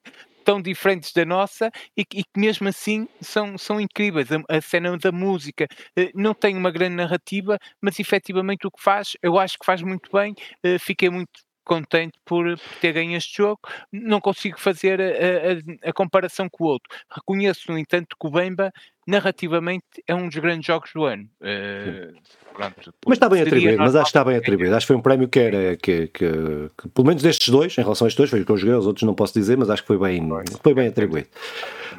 tão 0.45 0.61
diferentes 0.61 1.13
da 1.13 1.25
nossa 1.25 1.71
e, 1.97 2.05
que 2.05 2.25
mesmo 2.37 2.69
assim 2.69 3.07
são, 3.21 3.57
são 3.57 3.81
incríveis. 3.81 4.33
A, 4.33 4.57
a 4.57 4.61
cena 4.61 4.99
da 4.99 5.13
música 5.13 5.69
uh, 5.97 6.11
não 6.13 6.35
tem 6.35 6.57
uma 6.57 6.73
grande 6.73 6.97
narrativa, 6.97 7.57
mas 7.81 8.01
efetivamente 8.01 8.67
o 8.67 8.71
que 8.71 8.83
faz, 8.83 9.13
eu 9.23 9.39
acho 9.39 9.57
que 9.59 9.65
faz 9.65 9.81
muito 9.81 10.11
bem. 10.13 10.35
Uh, 10.67 10.77
fiquei 10.81 11.09
muito 11.09 11.48
contente 11.69 12.19
por, 12.25 12.45
por, 12.45 12.79
ter 12.81 12.93
ganho 12.93 13.17
este 13.17 13.37
jogo. 13.37 13.61
Não 13.93 14.21
consigo 14.21 14.59
fazer 14.59 15.01
a, 15.01 15.05
a, 15.05 15.91
a, 15.91 15.93
comparação 15.93 16.49
com 16.49 16.65
o 16.65 16.67
outro. 16.67 16.89
Reconheço, 17.11 17.71
no 17.71 17.79
entanto, 17.79 18.17
que 18.19 18.27
o 18.27 18.31
Bemba, 18.31 18.73
narrativamente, 19.07 19.85
é 20.07 20.15
um 20.15 20.27
dos 20.27 20.37
grandes 20.37 20.67
jogos 20.67 20.91
do 20.95 21.05
ano. 21.05 21.29
Uh, 21.41 22.17
pronto, 22.55 22.95
mas 23.07 23.17
está 23.17 23.29
bem 23.29 23.43
atribuído, 23.43 23.79
mas 23.79 23.95
acho 23.95 24.05
que 24.05 24.09
está 24.09 24.25
bem 24.25 24.37
atribuído. 24.37 24.75
Acho 24.75 24.87
que 24.87 24.89
foi 24.89 24.97
um 24.97 25.03
prémio 25.03 25.29
que 25.29 25.39
era, 25.39 25.77
que, 25.77 26.09
que, 26.09 26.71
que, 26.77 26.89
pelo 26.89 27.07
menos 27.07 27.23
destes 27.23 27.49
dois, 27.51 27.77
em 27.77 27.83
relação 27.83 28.07
a 28.07 28.09
estes 28.09 28.17
dois, 28.19 28.31
foi 28.31 28.41
o 28.41 28.47
que 28.47 28.53
eu 28.53 28.57
joguei, 28.57 28.75
os 28.75 28.87
outros 28.87 29.05
não 29.05 29.15
posso 29.15 29.35
dizer, 29.35 29.57
mas 29.57 29.71
acho 29.71 29.83
que 29.83 29.89
foi 29.89 29.99
bem, 29.99 30.27
foi 30.63 30.75
bem 30.75 30.89
atribuído. 30.89 31.29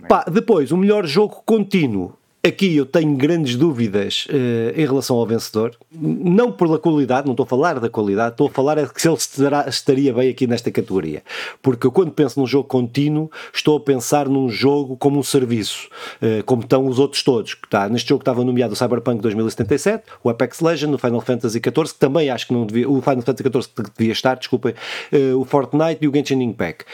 Pá, 0.07 0.26
depois, 0.26 0.72
o 0.72 0.78
melhor 0.78 1.05
jogo 1.05 1.41
contínuo 1.45 2.18
Aqui 2.41 2.73
eu 2.77 2.85
tenho 2.85 3.17
grandes 3.17 3.57
dúvidas 3.57 4.25
uh, 4.29 4.79
em 4.79 4.85
relação 4.85 5.17
ao 5.17 5.25
vencedor, 5.25 5.75
não 5.91 6.53
pela 6.53 6.79
qualidade, 6.79 7.27
não 7.27 7.33
estou 7.33 7.43
a 7.43 7.47
falar 7.47 7.81
da 7.81 7.89
qualidade, 7.89 8.31
estou 8.31 8.47
a 8.47 8.49
falar 8.49 8.77
é 8.77 8.85
que 8.85 9.01
se 9.01 9.09
ele 9.09 9.17
estará, 9.17 9.65
estaria 9.67 10.13
bem 10.13 10.29
aqui 10.29 10.47
nesta 10.47 10.71
categoria. 10.71 11.21
Porque 11.61 11.85
eu, 11.85 11.91
quando 11.91 12.11
penso 12.11 12.39
num 12.39 12.47
jogo 12.47 12.65
contínuo, 12.65 13.29
estou 13.53 13.75
a 13.75 13.81
pensar 13.81 14.29
num 14.29 14.47
jogo 14.47 14.95
como 14.95 15.19
um 15.19 15.23
serviço, 15.23 15.89
uh, 16.21 16.41
como 16.45 16.61
estão 16.61 16.87
os 16.87 16.97
outros 16.97 17.23
todos. 17.23 17.55
Que 17.55 17.67
está, 17.67 17.89
neste 17.89 18.07
jogo 18.07 18.21
estava 18.21 18.41
nomeado 18.41 18.71
o 18.71 18.75
Cyberpunk 18.75 19.21
2077, 19.21 20.05
o 20.23 20.29
Apex 20.29 20.61
Legends, 20.61 20.95
o 20.95 20.97
Final 20.97 21.19
Fantasy 21.19 21.59
XIV, 21.59 21.93
que 21.93 21.99
também 21.99 22.29
acho 22.29 22.47
que 22.47 22.53
não 22.53 22.65
devia, 22.65 22.89
o 22.89 23.01
Final 23.01 23.21
Fantasy 23.21 23.49
XIV 23.51 23.67
que 23.75 23.91
devia 23.97 24.13
estar, 24.13 24.35
desculpem, 24.35 24.73
uh, 25.11 25.37
o 25.37 25.43
Fortnite 25.43 25.97
e 25.99 26.07
o 26.07 26.13
Genshin 26.13 26.41
Impact. 26.41 26.85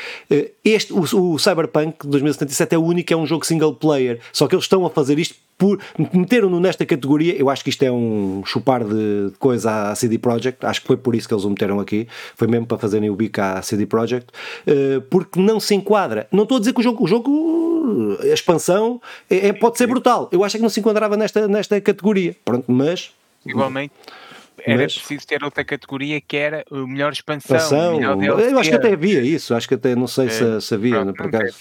este, 0.63 0.91
o, 0.91 1.01
o 1.01 1.37
Cyberpunk 1.37 2.07
2077 2.07 2.73
é 2.73 2.77
o 2.79 2.83
único, 2.83 3.13
é 3.13 3.15
um 3.15 3.27
jogo 3.27 3.45
single 3.45 3.75
player, 3.75 4.19
só 4.33 4.47
que 4.47 4.55
eles 4.55 4.65
estão 4.65 4.83
a 4.87 4.89
fazer 4.89 5.19
isto 5.19 5.34
por 5.57 5.79
meteram-no 6.13 6.59
nesta 6.59 6.85
categoria. 6.85 7.35
Eu 7.35 7.49
acho 7.49 7.63
que 7.63 7.69
isto 7.69 7.83
é 7.83 7.91
um 7.91 8.43
chupar 8.45 8.83
de 8.83 9.31
coisa 9.39 9.89
à 9.89 9.95
CD 9.95 10.17
Projekt. 10.17 10.65
Acho 10.65 10.81
que 10.81 10.87
foi 10.87 10.97
por 10.97 11.15
isso 11.15 11.27
que 11.27 11.33
eles 11.33 11.45
o 11.45 11.49
meteram 11.49 11.79
aqui. 11.79 12.07
Foi 12.35 12.47
mesmo 12.47 12.65
para 12.65 12.77
fazerem 12.77 13.09
o 13.09 13.15
bico 13.15 13.39
à 13.41 13.61
CD 13.61 13.85
Projekt, 13.85 14.27
uh, 14.67 15.01
porque 15.09 15.39
não 15.39 15.59
se 15.59 15.73
enquadra. 15.73 16.27
Não 16.31 16.43
estou 16.43 16.57
a 16.57 16.59
dizer 16.59 16.73
que 16.73 16.79
o 16.79 16.83
jogo, 16.83 17.03
o 17.03 17.07
jogo 17.07 18.17
a 18.21 18.33
expansão 18.33 19.01
é, 19.29 19.47
é, 19.47 19.53
pode 19.53 19.77
ser 19.77 19.87
brutal. 19.87 20.29
Eu 20.31 20.43
acho 20.43 20.57
que 20.57 20.61
não 20.61 20.69
se 20.69 20.79
enquadrava 20.79 21.15
nesta, 21.15 21.47
nesta 21.47 21.79
categoria. 21.79 22.35
Pronto, 22.43 22.69
mas 22.69 23.11
igualmente 23.45 23.93
era 24.65 24.83
mas... 24.83 24.97
preciso 24.97 25.27
ter 25.27 25.43
outra 25.43 25.63
categoria 25.63 26.19
que 26.19 26.35
era 26.35 26.65
o 26.71 26.87
melhor 26.87 27.13
expansão. 27.13 27.55
expansão 27.55 28.17
melhor 28.17 28.39
eu 28.39 28.57
acho 28.57 28.69
que 28.69 28.75
até 28.75 28.93
havia 28.93 29.21
isso, 29.21 29.53
acho 29.53 29.67
que 29.67 29.75
até 29.75 29.95
não 29.95 30.07
sei 30.07 30.29
se, 30.29 30.43
é, 30.43 30.59
se 30.59 30.73
havia, 30.73 30.95
pronto, 30.95 31.13
por 31.13 31.27
acaso. 31.27 31.57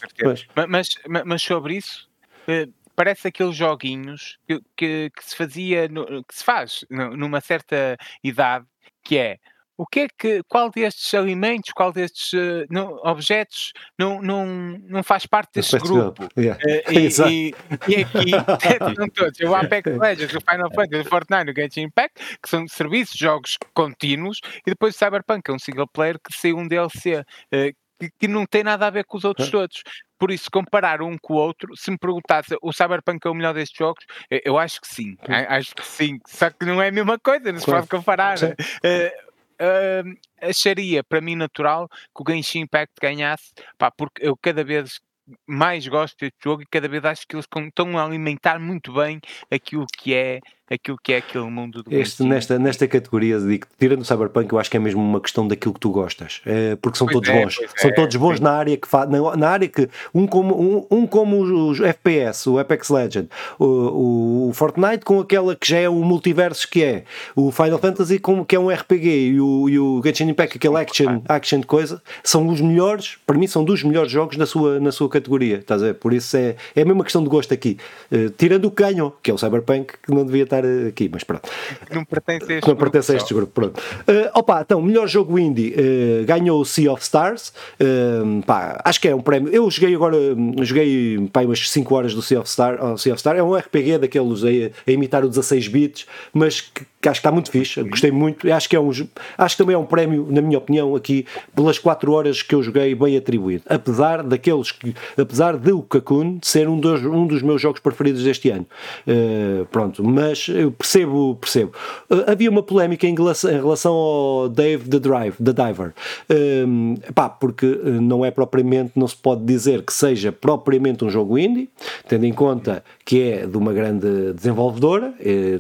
Mas, 0.54 0.66
mas, 0.68 1.24
mas, 1.26 1.42
sobre 1.42 1.76
isso, 1.76 2.08
eh, 2.48 2.68
parece 2.94 3.28
aqueles 3.28 3.56
joguinhos 3.56 4.38
que, 4.46 4.60
que, 4.76 5.10
que 5.10 5.24
se 5.24 5.36
fazia, 5.36 5.88
no, 5.88 6.24
que 6.24 6.34
se 6.34 6.44
faz 6.44 6.84
numa 6.88 7.40
certa 7.40 7.96
idade, 8.22 8.66
que 9.02 9.18
é 9.18 9.38
o 9.76 9.84
que 9.86 10.00
é 10.00 10.08
que, 10.08 10.42
qual 10.44 10.70
destes 10.70 11.12
alimentos, 11.14 11.72
qual 11.72 11.92
destes 11.92 12.32
uh, 12.32 12.64
não, 12.70 12.94
objetos 13.02 13.72
não, 13.98 14.22
não, 14.22 14.46
não 14.46 15.02
faz 15.02 15.26
parte 15.26 15.54
deste 15.54 15.78
grupo? 15.78 16.28
Yeah. 16.38 16.60
Uh, 16.64 16.92
e, 17.28 17.28
e, 17.28 17.54
e, 17.88 18.02
aqui 18.02 18.30
são 18.96 19.08
todos, 19.08 19.40
o 19.40 19.54
Apex 19.54 19.98
Legends, 19.98 20.34
o 20.34 20.40
Final 20.40 20.72
Fantasy, 20.72 21.02
o 21.02 21.10
Fortnite, 21.10 21.50
o 21.50 21.54
Genshin 21.54 21.82
Impact, 21.82 22.38
que 22.40 22.48
são 22.48 22.68
serviços, 22.68 23.18
jogos 23.18 23.58
contínuos, 23.74 24.40
e 24.64 24.70
depois 24.70 24.94
o 24.94 24.98
Cyberpunk, 24.98 25.42
que 25.42 25.50
é 25.50 25.54
um 25.54 25.58
single 25.58 25.88
player 25.88 26.18
que 26.20 26.32
saiu 26.36 26.56
um 26.56 26.68
DLC. 26.68 27.20
Uh, 27.52 27.83
que, 27.98 28.10
que, 28.18 28.28
não 28.28 28.46
tem 28.46 28.62
nada 28.62 28.86
a 28.86 28.90
ver 28.90 29.04
com 29.04 29.16
os 29.16 29.24
outros 29.24 29.50
todos. 29.50 29.82
Por 30.18 30.30
isso, 30.30 30.50
comparar 30.50 31.02
um 31.02 31.18
com 31.18 31.34
o 31.34 31.36
outro, 31.36 31.76
se 31.76 31.90
me 31.90 31.98
perguntasse 31.98 32.56
o 32.62 32.72
Cyberpunk 32.72 33.26
é 33.26 33.30
o 33.30 33.34
melhor 33.34 33.54
destes 33.54 33.76
jogos, 33.76 34.04
eu, 34.30 34.58
acho 34.58 34.80
que 34.80 34.88
sim. 34.88 35.16
Acho 35.28 35.74
que 35.74 35.84
sim. 35.84 36.18
Só 36.26 36.50
que 36.50 36.64
não 36.64 36.80
é 36.80 36.88
a 36.88 36.92
mesma 36.92 37.18
coisa, 37.18 37.52
não 37.52 37.58
se 37.58 37.66
pode 37.66 37.88
comparar. 37.88 38.38
Uh, 38.40 40.18
acharia 40.40 41.04
para 41.04 41.20
mim 41.20 41.36
natural 41.36 41.88
que 41.88 42.22
o 42.22 42.24
Genshin 42.26 42.60
Impact 42.60 42.94
ganhasse, 43.00 43.52
pá, 43.78 43.90
porque 43.90 44.26
eu 44.26 44.36
cada 44.36 44.64
vez 44.64 45.00
mais 45.46 45.86
gosto 45.86 46.18
deste 46.18 46.36
jogo 46.42 46.62
e 46.62 46.66
cada 46.66 46.88
vez 46.88 47.04
acho 47.04 47.26
que 47.26 47.34
eles 47.34 47.46
estão 47.46 47.98
a 47.98 48.04
alimentar 48.04 48.58
muito 48.58 48.92
bem 48.92 49.20
aquilo 49.50 49.86
que 49.86 50.14
é 50.14 50.40
aquilo 50.70 50.96
que 51.02 51.12
é 51.12 51.18
aquele 51.18 51.44
mundo 51.44 51.82
do 51.82 51.94
este, 51.94 52.22
nesta, 52.22 52.58
nesta 52.58 52.88
categoria, 52.88 53.38
digo, 53.38 53.66
tirando 53.78 54.00
o 54.00 54.04
Cyberpunk, 54.04 54.50
eu 54.52 54.58
acho 54.58 54.70
que 54.70 54.76
é 54.76 54.80
mesmo 54.80 55.00
uma 55.02 55.20
questão 55.20 55.46
daquilo 55.46 55.74
que 55.74 55.80
tu 55.80 55.90
gostas, 55.90 56.40
é, 56.46 56.76
porque 56.76 56.96
são 56.96 57.06
pois 57.06 57.14
todos 57.14 57.28
é, 57.28 57.42
bons, 57.42 57.60
são 57.76 57.90
é, 57.90 57.92
todos 57.92 58.16
bons 58.16 58.40
na 58.40 58.52
área 58.52 58.76
que 58.76 58.88
fa, 58.88 59.04
na, 59.04 59.36
na, 59.36 59.48
área 59.48 59.68
que 59.68 59.88
um 60.14 60.26
como, 60.26 60.58
um, 60.58 60.86
um 60.90 61.06
como 61.06 61.68
os 61.68 61.80
FPS, 61.80 62.48
o 62.48 62.58
Apex 62.58 62.88
Legend, 62.88 63.28
o, 63.58 64.48
o, 64.48 64.52
Fortnite 64.54 65.04
com 65.04 65.20
aquela 65.20 65.54
que 65.54 65.68
já 65.68 65.78
é 65.78 65.88
o 65.88 65.96
multiverso 65.96 66.68
que 66.68 66.82
é, 66.82 67.04
o 67.36 67.50
Final 67.50 67.78
Fantasy 67.78 68.18
com, 68.18 68.44
que 68.44 68.56
é 68.56 68.58
um 68.58 68.70
RPG 68.70 69.08
e 69.08 69.40
o, 69.40 69.68
e 69.68 69.78
o 69.78 70.02
Genshin 70.02 70.30
Impact, 70.30 70.56
aquele 70.56 70.76
action, 70.76 71.22
action 71.28 71.62
coisa, 71.62 72.02
são 72.22 72.48
os 72.48 72.60
melhores, 72.60 73.18
para 73.26 73.36
mim 73.36 73.46
são 73.46 73.64
dos 73.64 73.82
melhores 73.82 74.10
jogos 74.10 74.36
na 74.38 74.46
sua, 74.46 74.80
na 74.80 74.92
sua 74.92 75.10
categoria, 75.10 75.58
estás 75.58 75.82
a 75.82 75.86
ver? 75.86 75.94
Por 75.94 76.14
isso 76.14 76.36
é, 76.36 76.56
é 76.74 76.82
a 76.82 76.84
mesma 76.84 77.04
questão 77.04 77.22
de 77.22 77.28
gosto 77.28 77.52
aqui, 77.52 77.76
uh, 78.10 78.30
tirando 78.30 78.66
o 78.66 78.70
que 78.70 78.82
ganhou, 78.82 79.16
que 79.22 79.30
é 79.30 79.34
o 79.34 79.38
Cyberpunk, 79.38 79.94
que 80.02 80.12
não 80.12 80.24
devia 80.24 80.44
estar 80.44 80.63
estar 80.64 80.88
aqui, 80.88 81.10
mas 81.12 81.24
pronto. 81.24 81.48
Não 81.92 82.04
pertence 82.04 82.52
a 82.52 82.56
este 82.56 82.68
Não 82.68 82.76
pertence 82.76 83.12
a 83.12 83.16
este 83.16 83.34
grupo, 83.34 83.52
pronto. 83.52 83.78
Uh, 83.78 84.30
opa, 84.34 84.62
então, 84.62 84.80
melhor 84.80 85.06
jogo 85.06 85.38
indie 85.38 85.74
uh, 85.74 86.24
ganhou 86.24 86.60
o 86.60 86.64
Sea 86.64 86.92
of 86.92 87.02
Stars. 87.02 87.52
Uh, 87.80 88.42
pá, 88.42 88.80
acho 88.84 89.00
que 89.00 89.08
é 89.08 89.14
um 89.14 89.20
prémio. 89.20 89.52
Eu 89.52 89.70
joguei 89.70 89.94
agora, 89.94 90.16
joguei 90.62 91.28
pá, 91.32 91.42
umas 91.42 91.70
5 91.70 91.94
horas 91.94 92.14
do 92.14 92.22
Sea 92.22 92.40
of 92.40 92.48
Star. 92.48 92.78
Oh, 92.82 92.96
sea 92.96 93.12
of 93.12 93.20
Star. 93.20 93.36
É 93.36 93.42
um 93.42 93.54
RPG 93.54 93.98
daqueles 93.98 94.42
a, 94.44 94.48
a 94.48 94.92
imitar 94.92 95.24
o 95.24 95.28
16 95.28 95.68
bits, 95.68 96.06
mas 96.32 96.60
que 96.60 96.84
que 97.04 97.08
acho 97.10 97.20
que 97.20 97.26
está 97.26 97.30
muito 97.30 97.50
fixe, 97.50 97.82
gostei 97.82 98.10
muito, 98.10 98.50
acho 98.50 98.66
que 98.66 98.74
é 98.74 98.80
um 98.80 98.88
acho 98.88 99.56
que 99.56 99.62
também 99.62 99.74
é 99.74 99.78
um 99.78 99.84
prémio, 99.84 100.26
na 100.30 100.40
minha 100.40 100.56
opinião, 100.56 100.96
aqui 100.96 101.26
pelas 101.54 101.78
4 101.78 102.10
horas 102.10 102.40
que 102.40 102.54
eu 102.54 102.62
joguei 102.62 102.94
bem 102.94 103.14
atribuído, 103.14 103.62
apesar 103.68 104.22
daqueles 104.22 104.72
que, 104.72 104.94
apesar 105.20 105.58
de 105.58 105.70
o 105.70 105.82
Cocoon 105.82 106.38
ser 106.40 106.66
um 106.66 106.80
dos, 106.80 107.04
um 107.04 107.26
dos 107.26 107.42
meus 107.42 107.60
jogos 107.60 107.80
preferidos 107.80 108.24
deste 108.24 108.48
ano 108.48 108.66
uh, 109.06 109.66
pronto, 109.66 110.02
mas 110.02 110.43
eu 110.48 110.72
percebo 110.72 111.36
percebo, 111.40 111.72
uh, 112.10 112.30
havia 112.30 112.50
uma 112.50 112.62
polémica 112.62 113.06
em 113.06 113.14
relação, 113.14 113.50
em 113.50 113.56
relação 113.56 113.92
ao 113.92 114.48
Dave 114.48 114.88
the 114.88 114.98
Drive, 114.98 115.36
the 115.36 115.52
Diver. 115.52 115.92
Uh, 116.30 117.12
pá, 117.12 117.28
porque 117.28 117.66
não 117.66 118.24
é 118.24 118.30
propriamente, 118.30 118.92
não 118.96 119.06
se 119.06 119.16
pode 119.16 119.44
dizer 119.44 119.82
que 119.82 119.92
seja 119.92 120.32
propriamente 120.32 121.04
um 121.04 121.10
jogo 121.10 121.38
indie, 121.38 121.68
tendo 122.08 122.26
em 122.26 122.32
conta 122.32 122.84
que 123.04 123.20
é 123.20 123.46
de 123.46 123.56
uma 123.56 123.72
grande 123.72 124.32
desenvolvedora, 124.32 125.12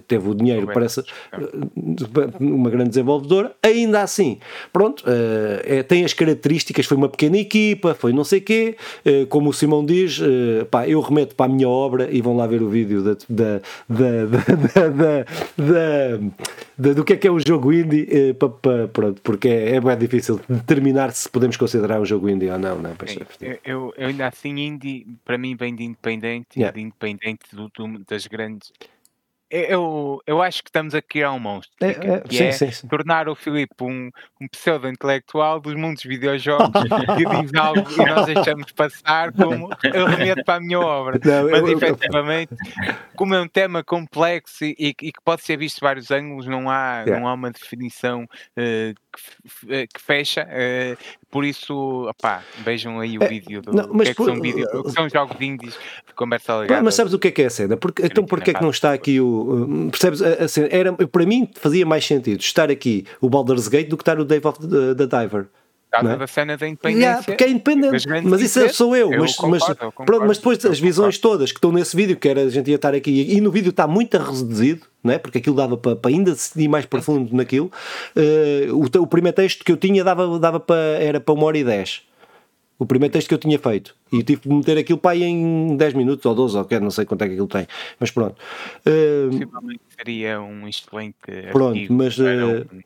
teve 0.08 0.30
o 0.30 0.34
dinheiro 0.34 0.66
para 0.66 0.86
essa 0.86 1.04
uma 2.40 2.70
grande 2.70 2.90
desenvolvedora, 2.90 3.52
ainda 3.62 4.02
assim, 4.02 4.38
pronto, 4.72 5.04
é, 5.64 5.82
tem 5.82 6.04
as 6.04 6.14
características, 6.14 6.86
foi 6.86 6.96
uma 6.96 7.08
pequena 7.08 7.36
equipa, 7.36 7.94
foi 7.94 8.12
não 8.12 8.24
sei 8.24 8.40
quê, 8.40 8.76
eh, 9.04 9.26
como 9.28 9.50
o 9.50 9.52
Simão 9.52 9.84
diz, 9.84 10.20
eh, 10.20 10.64
pá, 10.64 10.88
eu 10.88 11.00
remeto 11.00 11.34
para 11.34 11.46
a 11.46 11.54
minha 11.54 11.68
obra 11.68 12.08
e 12.10 12.20
vão 12.20 12.36
lá 12.36 12.46
ver 12.46 12.62
o 12.62 12.68
vídeo 12.68 13.02
da, 13.02 13.16
da, 13.28 13.60
da, 13.88 14.24
da 14.24 14.73
do 16.76 17.04
que 17.04 17.12
é 17.12 17.16
que 17.16 17.28
é 17.28 17.30
o 17.30 17.38
jogo 17.38 17.72
indie, 17.72 18.34
para, 18.34 18.48
para, 18.48 18.88
pronto, 18.88 19.22
porque 19.22 19.48
é, 19.48 19.76
é 19.76 19.80
bem 19.80 19.96
difícil 19.96 20.40
determinar 20.48 21.12
se 21.12 21.28
podemos 21.28 21.56
considerar 21.56 22.00
um 22.00 22.04
jogo 22.04 22.28
indie 22.28 22.50
ou 22.50 22.58
não, 22.58 22.78
não 22.78 22.90
é? 22.90 22.94
Eu, 23.64 23.92
eu, 23.96 24.06
ainda 24.06 24.28
assim, 24.28 24.58
indie, 24.58 25.06
para 25.24 25.38
mim, 25.38 25.56
vem 25.56 25.74
de 25.74 25.84
independente, 25.84 26.58
yeah. 26.58 26.74
de 26.74 26.82
independente 26.82 27.44
do, 27.52 27.68
do, 27.68 27.98
das 28.08 28.26
grandes 28.26 28.72
eu, 29.54 30.20
eu 30.26 30.42
acho 30.42 30.62
que 30.62 30.68
estamos 30.68 30.94
a 30.94 31.02
criar 31.02 31.32
um 31.32 31.38
monstro. 31.38 31.72
É, 31.80 31.90
é, 31.90 32.20
que 32.20 32.36
sim, 32.36 32.44
é 32.44 32.52
sim, 32.52 32.70
sim. 32.70 32.88
tornar 32.88 33.28
o 33.28 33.34
Filipe 33.34 33.74
um, 33.82 34.10
um 34.40 34.48
pseudo-intelectual 34.48 35.60
dos 35.60 35.74
mundos 35.74 36.02
de 36.02 36.08
videojogos 36.08 36.70
que 36.82 37.42
diz 37.42 37.54
algo 37.58 37.86
e 37.92 38.04
nós 38.04 38.26
deixamos 38.26 38.72
passar 38.72 39.32
como 39.32 39.70
eu 39.84 40.06
remeto 40.06 40.44
para 40.44 40.56
a 40.56 40.60
minha 40.60 40.80
obra. 40.80 41.20
Não, 41.24 41.50
Mas 41.50 41.60
eu, 41.60 41.78
efetivamente, 41.78 42.52
eu... 42.52 42.94
como 43.14 43.34
é 43.34 43.40
um 43.40 43.48
tema 43.48 43.84
complexo 43.84 44.64
e, 44.64 44.74
e, 44.78 44.92
que 44.94 45.20
pode 45.24 45.42
ser 45.42 45.56
visto 45.56 45.76
de 45.76 45.82
vários 45.82 46.10
ângulos, 46.10 46.46
não 46.46 46.68
há, 46.68 47.02
yeah. 47.02 47.20
não 47.20 47.28
há 47.28 47.34
uma 47.34 47.50
definição 47.50 48.24
uh, 48.24 48.94
que, 49.14 49.72
eh, 49.72 49.86
que, 49.86 50.00
fecha. 50.00 50.48
Uh, 50.50 50.96
por 51.34 51.44
isso, 51.44 52.06
opá, 52.08 52.44
vejam 52.58 53.00
aí 53.00 53.18
o 53.18 53.24
é, 53.24 53.26
vídeo 53.26 53.60
do 53.60 53.72
não, 53.72 53.88
mas 53.92 54.06
que, 54.06 54.12
é 54.12 54.14
que 54.14 54.24
são, 54.24 54.40
vídeo, 54.40 54.84
que 54.84 54.92
são 54.92 55.08
jogos 55.08 55.36
indies 55.40 55.74
de 56.06 56.14
conversa 56.14 56.58
legada. 56.58 56.80
Mas 56.80 56.94
sabes 56.94 57.12
o 57.12 57.18
que 57.18 57.26
é 57.26 57.30
que 57.32 57.42
é 57.42 57.46
a 57.46 57.50
cena? 57.50 57.76
Porque, 57.76 58.06
então 58.06 58.24
porquê 58.24 58.52
é 58.52 58.54
que 58.54 58.62
não 58.62 58.70
está 58.70 58.92
aqui 58.92 59.20
o. 59.20 59.88
Percebes? 59.90 60.22
A, 60.22 60.44
a 60.44 60.46
cena, 60.46 60.68
era, 60.70 60.92
para 60.92 61.26
mim 61.26 61.50
fazia 61.56 61.84
mais 61.84 62.06
sentido 62.06 62.38
estar 62.38 62.70
aqui 62.70 63.04
o 63.20 63.28
Baldur's 63.28 63.66
Gate 63.66 63.88
do 63.88 63.96
que 63.96 64.02
estar 64.02 64.20
o 64.20 64.24
Dave 64.24 64.46
of 64.46 64.60
the, 64.60 64.94
the 64.94 65.06
Diver 65.08 65.48
causa 66.00 66.16
da 66.16 66.26
cena 66.26 66.56
da 66.56 66.68
independência. 66.68 67.04
Yeah, 67.04 67.22
porque 67.22 67.44
é 67.44 67.48
independente, 67.50 68.06
mas 68.24 68.40
isso 68.40 68.60
é, 68.60 68.68
sou 68.68 68.96
eu. 68.96 69.12
eu 69.12 69.20
mas, 69.20 69.36
concordo, 69.36 69.66
mas, 69.68 69.80
eu 69.80 69.92
pronto, 69.92 70.26
mas 70.26 70.38
depois 70.38 70.64
as 70.64 70.78
visões 70.78 71.18
todas 71.18 71.52
que 71.52 71.58
estão 71.58 71.72
nesse 71.72 71.96
vídeo, 71.96 72.16
que 72.16 72.28
era 72.28 72.42
a 72.42 72.48
gente 72.48 72.68
ia 72.70 72.76
estar 72.76 72.94
aqui, 72.94 73.34
e 73.34 73.40
no 73.40 73.50
vídeo 73.50 73.70
está 73.70 73.86
muito 73.86 74.16
reduzido, 74.16 74.86
né? 75.02 75.18
porque 75.18 75.38
aquilo 75.38 75.56
dava 75.56 75.76
para, 75.76 75.96
para 75.96 76.10
ainda 76.10 76.32
decidir 76.32 76.68
mais 76.68 76.86
profundo 76.86 77.34
naquilo. 77.34 77.70
Uh, 78.16 78.74
o, 78.74 79.02
o 79.02 79.06
primeiro 79.06 79.36
texto 79.36 79.64
que 79.64 79.72
eu 79.72 79.76
tinha 79.76 80.02
dava, 80.02 80.38
dava 80.38 80.60
para, 80.60 80.76
era 80.76 81.20
para 81.20 81.34
uma 81.34 81.44
hora 81.44 81.58
e 81.58 81.64
dez. 81.64 82.02
O 82.78 82.86
primeiro 82.86 83.12
texto 83.12 83.28
que 83.28 83.34
eu 83.34 83.38
tinha 83.38 83.58
feito. 83.58 83.94
E 84.12 84.22
tive 84.22 84.42
de 84.42 84.48
meter 84.48 84.76
aquilo 84.78 84.98
para 84.98 85.12
aí 85.12 85.22
em 85.22 85.76
10 85.76 85.94
minutos 85.94 86.26
ou 86.26 86.34
12, 86.34 86.58
ou 86.58 86.64
quer, 86.64 86.80
não 86.80 86.90
sei 86.90 87.04
quanto 87.04 87.22
é 87.22 87.26
que 87.26 87.32
aquilo 87.34 87.46
tem. 87.46 87.66
Mas 88.00 88.10
pronto. 88.10 88.36
Uh, 88.80 89.30
Possivelmente 89.30 89.80
seria 89.96 90.40
um 90.40 90.66
excelente. 90.66 91.16
Pronto, 91.52 91.92
mas. 91.92 92.18
Uh, 92.18 92.22
um, 92.22 92.82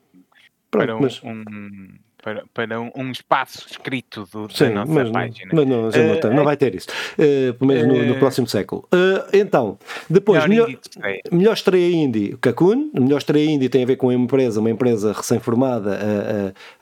pronto, 0.71 0.93
um, 0.93 1.01
mas 1.01 1.23
um 1.25 1.89
para, 2.23 2.45
para 2.53 2.81
um, 2.81 2.91
um 2.97 3.11
espaço 3.11 3.66
escrito 3.71 4.29
do, 4.33 4.53
Sim, 4.53 4.64
da 4.64 4.71
nossa 4.71 4.93
mas, 4.93 5.11
página. 5.11 5.51
Mas 5.53 5.66
não, 5.66 5.83
não, 5.83 5.89
uh, 5.89 6.35
não, 6.35 6.45
vai 6.45 6.57
ter 6.57 6.75
isso, 6.75 6.89
uh, 6.89 7.55
pelo 7.55 7.66
menos 7.66 7.87
no, 7.87 8.05
no, 8.07 8.14
eh, 8.14 8.19
próximo 8.19 8.47
século. 8.47 8.87
Uh, 8.93 9.25
então, 9.33 9.79
depois, 10.11 10.45
melhor, 10.47 10.69
melhor, 10.69 11.19
melhor 11.31 11.53
estreia 11.55 11.93
indie, 11.93 12.37
Cocoon. 12.43 12.91
Melhor 12.93 13.19
estreia 13.19 13.49
indie 13.49 13.69
tem 13.69 13.85
a 13.85 13.87
ver 13.87 13.97
com 13.97 14.09
uma 14.09 14.14
empresa, 14.14 14.61
uma 14.61 14.71
empresa 14.71 15.12
recém-formada 15.12 15.99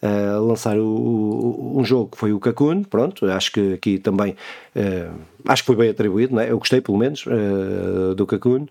a, 0.03 0.07
a, 0.07 0.37
a, 0.37 0.41
lançar 0.41 0.79
o, 0.79 0.87
o, 0.87 1.81
um 1.81 1.85
jogo 1.85 2.11
que 2.13 2.19
foi 2.19 2.33
o 2.33 2.41
Cocoon. 2.41 2.83
Pronto, 2.85 3.27
acho 3.27 3.53
que 3.53 3.75
aqui 3.75 3.99
também 3.99 4.37
acho 5.47 5.63
que 5.63 5.67
foi 5.67 5.77
bem 5.77 5.89
atribuído, 5.89 6.35
não 6.35 6.43
é? 6.43 6.51
eu 6.51 6.59
gostei 6.59 6.81
pelo 6.81 6.99
menos 6.99 7.25
do 8.15 8.27
Cocoon. 8.27 8.67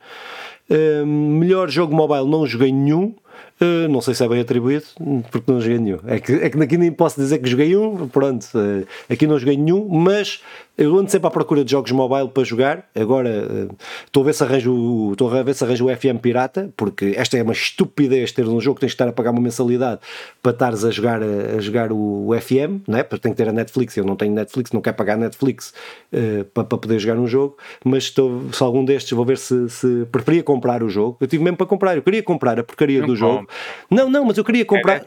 melhor 1.05 1.69
jogo 1.69 1.95
mobile 1.95 2.29
não 2.29 2.45
joguei 2.45 2.71
nenhum. 2.71 3.15
Uh, 3.59 3.87
não 3.87 4.01
sei 4.01 4.13
se 4.13 4.21
é 4.21 4.27
bem 4.27 4.41
atribuído, 4.41 4.83
porque 5.31 5.49
não 5.49 5.61
joguei 5.61 5.79
nenhum. 5.79 5.99
É 6.07 6.19
que, 6.19 6.33
é 6.33 6.49
que 6.49 6.61
aqui 6.61 6.77
nem 6.77 6.91
posso 6.91 7.19
dizer 7.19 7.39
que 7.39 7.49
joguei 7.49 7.75
um, 7.77 8.05
pronto, 8.09 8.45
uh, 8.53 8.85
aqui 9.09 9.25
não 9.25 9.39
joguei 9.39 9.55
nenhum, 9.55 9.87
mas 9.87 10.41
eu 10.77 10.93
ando 10.97 11.09
sempre 11.09 11.27
à 11.27 11.31
procura 11.31 11.63
de 11.63 11.71
jogos 11.71 11.89
mobile 11.93 12.27
para 12.27 12.43
jogar. 12.43 12.89
Agora 12.93 13.29
uh, 13.29 13.75
estou 14.05 14.23
a 14.23 14.25
ver 14.25 14.33
se 14.33 14.43
arranjo 14.43 15.13
estou 15.13 15.33
a 15.33 15.41
ver 15.41 15.55
se 15.55 15.63
arranjo 15.63 15.87
o 15.87 15.95
FM 15.95 16.19
pirata, 16.21 16.69
porque 16.75 17.13
esta 17.15 17.37
é 17.37 17.43
uma 17.43 17.53
estupidez 17.53 18.33
ter 18.33 18.45
um 18.45 18.59
jogo 18.59 18.75
que 18.75 18.81
tens 18.81 18.89
de 18.89 18.95
estar 18.95 19.07
a 19.07 19.13
pagar 19.13 19.31
uma 19.31 19.39
mensalidade 19.39 20.01
para 20.43 20.51
estares 20.51 20.83
a 20.83 20.91
jogar, 20.91 21.23
a, 21.23 21.57
a 21.57 21.61
jogar 21.61 21.93
o, 21.93 22.27
o, 22.27 22.37
FM, 22.37 22.83
não 22.85 22.97
é? 22.97 23.03
Porque 23.03 23.21
tem 23.21 23.31
que 23.31 23.37
ter 23.37 23.47
a 23.47 23.53
Netflix. 23.53 23.95
Eu 23.95 24.03
não 24.03 24.17
tenho 24.17 24.33
Netflix, 24.33 24.73
não 24.73 24.81
quero 24.81 24.97
pagar 24.97 25.15
Netflix 25.17 25.73
para, 26.53 26.65
para 26.65 26.77
poder 26.77 26.99
jogar 26.99 27.17
um 27.17 27.27
jogo, 27.27 27.57
mas 27.85 28.03
estou, 28.03 28.51
se 28.51 28.61
algum 28.61 28.83
destes 28.83 29.13
vou 29.13 29.25
ver 29.25 29.37
se, 29.37 29.69
se 29.69 30.05
preferia 30.11 30.43
comprar 30.43 30.83
o 30.83 30.89
jogo. 30.89 31.15
Eu 31.21 31.27
tive 31.27 31.41
mesmo 31.41 31.55
para 31.55 31.65
comprar, 31.65 31.95
eu 31.95 32.01
queria 32.01 32.21
comprar 32.21 32.59
a 32.59 32.63
porcaria 32.63 32.99
não 32.99 33.07
do 33.07 33.15
jogo. 33.33 33.49
Não, 33.89 34.09
não, 34.09 34.25
mas 34.25 34.37
eu 34.37 34.43
queria 34.43 34.65
comprar. 34.65 35.05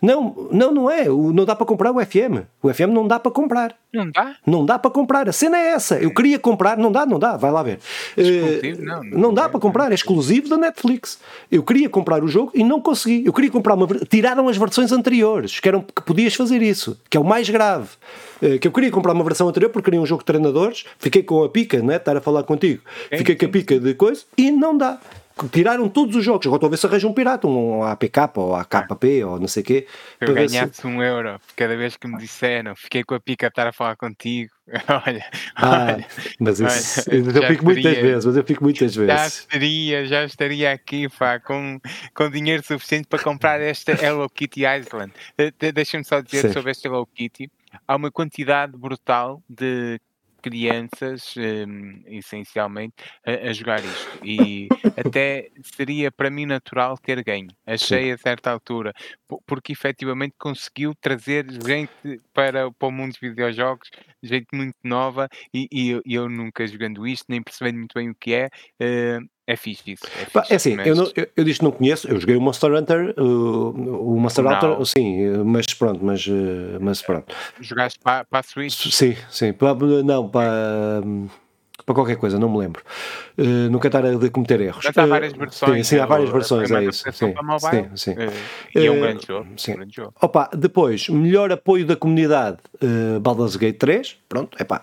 Não, 0.00 0.48
não, 0.50 0.72
não 0.72 0.90
é. 0.90 1.04
Não 1.06 1.44
dá 1.44 1.54
para 1.56 1.66
comprar 1.66 1.92
o 1.92 2.04
FM. 2.04 2.44
O 2.62 2.72
FM 2.72 2.88
não 2.88 3.06
dá 3.06 3.18
para 3.18 3.32
comprar. 3.32 3.76
Não 3.94 4.10
dá? 4.10 4.34
Não 4.44 4.66
dá 4.66 4.76
para 4.76 4.90
comprar. 4.90 5.28
A 5.28 5.32
cena 5.32 5.56
é 5.56 5.68
essa. 5.68 5.96
Eu 5.96 6.12
queria 6.12 6.36
comprar, 6.36 6.76
não 6.76 6.90
dá, 6.90 7.06
não 7.06 7.16
dá. 7.16 7.36
Vai 7.36 7.52
lá 7.52 7.62
ver. 7.62 7.78
Exclusivo? 8.16 8.82
Uh, 8.82 8.84
não, 8.84 9.04
não, 9.04 9.18
não 9.20 9.34
dá 9.34 9.48
para 9.48 9.60
comprar. 9.60 9.92
É 9.92 9.94
exclusivo 9.94 10.48
da 10.48 10.56
Netflix. 10.56 11.20
Eu 11.50 11.62
queria 11.62 11.88
comprar 11.88 12.24
o 12.24 12.26
jogo 12.26 12.50
e 12.54 12.64
não 12.64 12.80
consegui. 12.80 13.24
Eu 13.24 13.32
queria 13.32 13.50
comprar 13.50 13.74
uma. 13.74 13.86
Tiraram 13.86 14.48
as 14.48 14.56
versões 14.56 14.90
anteriores, 14.90 15.60
que 15.60 15.68
eram 15.68 15.82
que 15.82 16.02
podias 16.02 16.34
fazer 16.34 16.60
isso, 16.60 16.98
que 17.08 17.16
é 17.16 17.20
o 17.20 17.24
mais 17.24 17.48
grave. 17.48 17.90
Uh, 18.42 18.58
que 18.58 18.66
eu 18.66 18.72
queria 18.72 18.90
comprar 18.90 19.12
uma 19.12 19.24
versão 19.24 19.48
anterior 19.48 19.70
porque 19.70 19.84
queria 19.84 20.00
um 20.00 20.06
jogo 20.06 20.22
de 20.22 20.26
treinadores. 20.26 20.84
Fiquei 20.98 21.22
com 21.22 21.44
a 21.44 21.48
pica, 21.48 21.80
né? 21.80 21.96
Estar 21.96 22.16
a 22.16 22.20
falar 22.20 22.42
contigo. 22.42 22.82
Fiquei 23.16 23.36
com 23.36 23.46
a 23.46 23.48
pica 23.48 23.78
de 23.78 23.94
coisa 23.94 24.24
e 24.36 24.50
não 24.50 24.76
dá 24.76 24.98
tiraram 25.50 25.88
todos 25.88 26.14
os 26.16 26.24
jogos. 26.24 26.46
Agora 26.46 26.58
estou 26.58 26.68
a 26.68 26.70
ver 26.70 26.76
se 26.76 26.86
arranja 26.86 27.08
um 27.08 27.12
pirata, 27.12 27.46
um 27.46 27.82
APK 27.82 28.18
ou 28.36 28.54
AKP 28.54 29.24
ou 29.24 29.40
não 29.40 29.48
sei 29.48 29.62
o 29.62 29.66
quê. 29.66 29.86
Eu 30.20 30.34
ganhasse 30.34 30.74
se... 30.74 30.86
um 30.86 31.02
euro 31.02 31.40
cada 31.56 31.76
vez 31.76 31.96
que 31.96 32.06
me 32.06 32.16
disseram, 32.18 32.74
fiquei 32.76 33.02
com 33.02 33.14
a 33.14 33.20
pica 33.20 33.46
a 33.46 33.48
estar 33.48 33.66
a 33.66 33.72
falar 33.72 33.83
contigo. 33.96 34.52
olha, 35.06 35.24
ah, 35.56 35.94
olha, 35.94 36.06
mas 36.40 36.60
isso, 36.60 37.10
olha, 37.10 37.18
eu 37.18 37.48
fico 37.48 37.64
muitas 37.64 37.96
vezes, 37.98 38.24
mas 38.24 38.36
eu 38.36 38.44
fico 38.44 38.64
muitas 38.64 38.94
vezes. 38.94 39.14
Já 39.14 39.26
estaria, 39.26 40.06
já 40.06 40.24
estaria 40.24 40.72
aqui 40.72 41.08
pá, 41.10 41.38
com, 41.38 41.78
com 42.14 42.30
dinheiro 42.30 42.62
suficiente 42.64 43.06
para 43.06 43.22
comprar 43.22 43.60
esta 43.60 43.92
Hello 44.02 44.28
Kitty 44.30 44.62
Island. 44.64 45.12
De, 45.36 45.72
Deixa-me 45.72 46.04
só 46.04 46.20
dizer 46.20 46.48
Sim. 46.48 46.52
sobre 46.52 46.70
esta 46.70 46.88
Hello 46.88 47.06
Kitty 47.06 47.50
há 47.86 47.96
uma 47.96 48.10
quantidade 48.10 48.76
brutal 48.76 49.42
de 49.48 50.00
crianças, 50.44 51.34
um, 51.38 52.02
essencialmente, 52.06 52.94
a, 53.26 53.48
a, 53.48 53.52
jogar 53.54 53.82
isto. 53.82 54.18
E 54.22 54.68
até 55.16 55.48
seria 55.62 56.12
para 56.12 56.28
mim 56.28 56.44
natural 56.44 56.98
ter 56.98 57.24
ganho. 57.24 57.48
Achei 57.66 58.12
a 58.12 58.18
certa 58.18 58.50
altura, 58.50 58.92
porque 59.46 59.72
efetivamente 59.72 60.34
conseguiu 60.38 60.94
trazer 61.00 61.46
gente 61.50 62.20
para, 62.34 62.70
para 62.70 62.88
o 62.88 62.92
mundo 62.92 63.12
dos 63.12 63.20
videojogos, 63.20 63.88
gente 64.22 64.48
muito 64.52 64.76
nova, 64.84 65.30
e, 65.52 65.66
e 65.72 65.90
eu, 65.90 66.02
eu, 66.04 66.28
nunca 66.28 66.66
jogando 66.66 67.06
isto, 67.06 67.24
nem 67.30 67.42
percebendo 67.42 67.78
muito 67.78 67.94
bem 67.94 68.10
o 68.10 68.14
que 68.14 68.34
é. 68.34 68.50
Uh, 68.78 69.33
é 69.46 69.56
fixe 69.56 69.92
isso. 69.92 70.04
É, 70.06 70.24
fixe, 70.24 70.52
é 70.52 70.56
assim, 70.56 70.76
mas... 70.76 70.86
eu, 70.86 70.96
não, 70.96 71.12
eu, 71.14 71.28
eu 71.36 71.44
disse 71.44 71.58
que 71.58 71.64
não 71.64 71.72
conheço, 71.72 72.08
eu 72.08 72.18
joguei 72.18 72.36
o 72.36 72.40
Monster 72.40 72.72
Hunter, 72.72 73.14
o, 73.18 74.14
o 74.14 74.20
Monster 74.20 74.44
não. 74.44 74.52
Hunter, 74.52 74.86
sim, 74.86 75.28
mas 75.44 75.66
pronto, 75.74 76.04
mas, 76.04 76.26
mas 76.80 77.02
pronto. 77.02 77.34
Jogaste 77.60 77.98
para, 77.98 78.24
para 78.24 78.40
a 78.40 78.42
Switch? 78.42 78.90
Sim, 78.90 79.16
sim, 79.30 79.52
para, 79.52 79.74
não, 80.02 80.28
para 80.28 81.02
para 81.84 81.94
qualquer 81.94 82.16
coisa, 82.16 82.38
não 82.38 82.48
me 82.48 82.58
lembro. 82.58 82.82
Uh, 83.36 83.70
nunca 83.70 83.88
estar 83.88 84.04
a 84.04 84.30
cometer 84.30 84.60
erros. 84.60 84.84
Mas 84.84 84.96
há 84.96 85.06
várias 85.06 85.32
versões. 85.32 85.86
Sim, 85.86 85.96
sim 85.96 86.00
há 86.00 86.06
várias 86.06 86.30
versões, 86.30 86.70
é 86.70 86.84
isso. 86.84 87.04
Sim, 87.12 87.34
sim, 87.58 87.96
sim. 87.96 88.12
Uh, 88.12 88.32
e 88.74 88.86
é 88.86 88.90
um 88.90 89.00
grande 89.00 89.26
jogo. 89.26 89.46
Sim. 89.56 89.74
grande 89.74 89.96
jogo. 89.96 90.14
Opa, 90.20 90.50
depois, 90.54 91.08
melhor 91.08 91.52
apoio 91.52 91.84
da 91.84 91.94
comunidade, 91.94 92.58
uh, 92.82 93.20
Baldur's 93.20 93.56
Gate 93.56 93.76
3. 93.78 94.16
Pronto, 94.28 94.56
é 94.58 94.64
pá. 94.64 94.82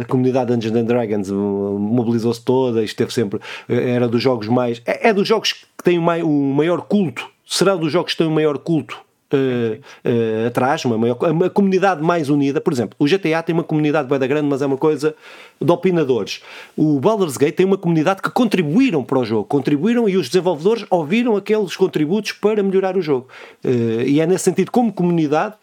A 0.00 0.04
comunidade 0.06 0.54
Dungeons 0.54 0.74
and 0.74 0.84
Dragons 0.84 1.30
mobilizou-se 1.30 2.42
toda, 2.42 2.82
esteve 2.82 3.12
sempre. 3.12 3.38
Era 3.68 4.08
dos 4.08 4.22
jogos 4.22 4.48
mais. 4.48 4.80
É, 4.86 5.10
é 5.10 5.12
dos 5.12 5.28
jogos 5.28 5.52
que 5.52 5.84
têm 5.84 5.98
o 5.98 6.54
maior 6.54 6.80
culto. 6.82 7.28
Será 7.46 7.76
dos 7.76 7.92
jogos 7.92 8.12
que 8.12 8.18
têm 8.18 8.26
o 8.26 8.30
maior 8.30 8.56
culto 8.56 9.03
uh, 9.34 9.80
uh, 10.08 10.46
atrás, 10.46 10.84
uma, 10.84 10.96
maior, 10.96 11.18
uma 11.30 11.50
comunidade 11.50 12.02
mais 12.02 12.28
unida. 12.28 12.60
Por 12.60 12.72
exemplo, 12.72 12.96
o 12.98 13.04
GTA 13.04 13.42
tem 13.42 13.54
uma 13.54 13.64
comunidade 13.64 14.08
bem 14.08 14.28
grande, 14.28 14.48
mas 14.48 14.62
é 14.62 14.66
uma 14.66 14.76
coisa 14.76 15.14
de 15.60 15.72
opinadores. 15.72 16.42
O 16.76 16.98
Baldur's 17.00 17.36
Gate 17.36 17.54
tem 17.54 17.66
uma 17.66 17.78
comunidade 17.78 18.22
que 18.22 18.30
contribuíram 18.30 19.02
para 19.02 19.18
o 19.18 19.24
jogo, 19.24 19.44
contribuíram 19.44 20.08
e 20.08 20.16
os 20.16 20.28
desenvolvedores 20.28 20.84
ouviram 20.90 21.36
aqueles 21.36 21.76
contributos 21.76 22.32
para 22.32 22.62
melhorar 22.62 22.96
o 22.96 23.02
jogo. 23.02 23.28
Uh, 23.64 24.02
e 24.06 24.20
é 24.20 24.26
nesse 24.26 24.44
sentido, 24.44 24.70
como 24.70 24.92
comunidade, 24.92 25.54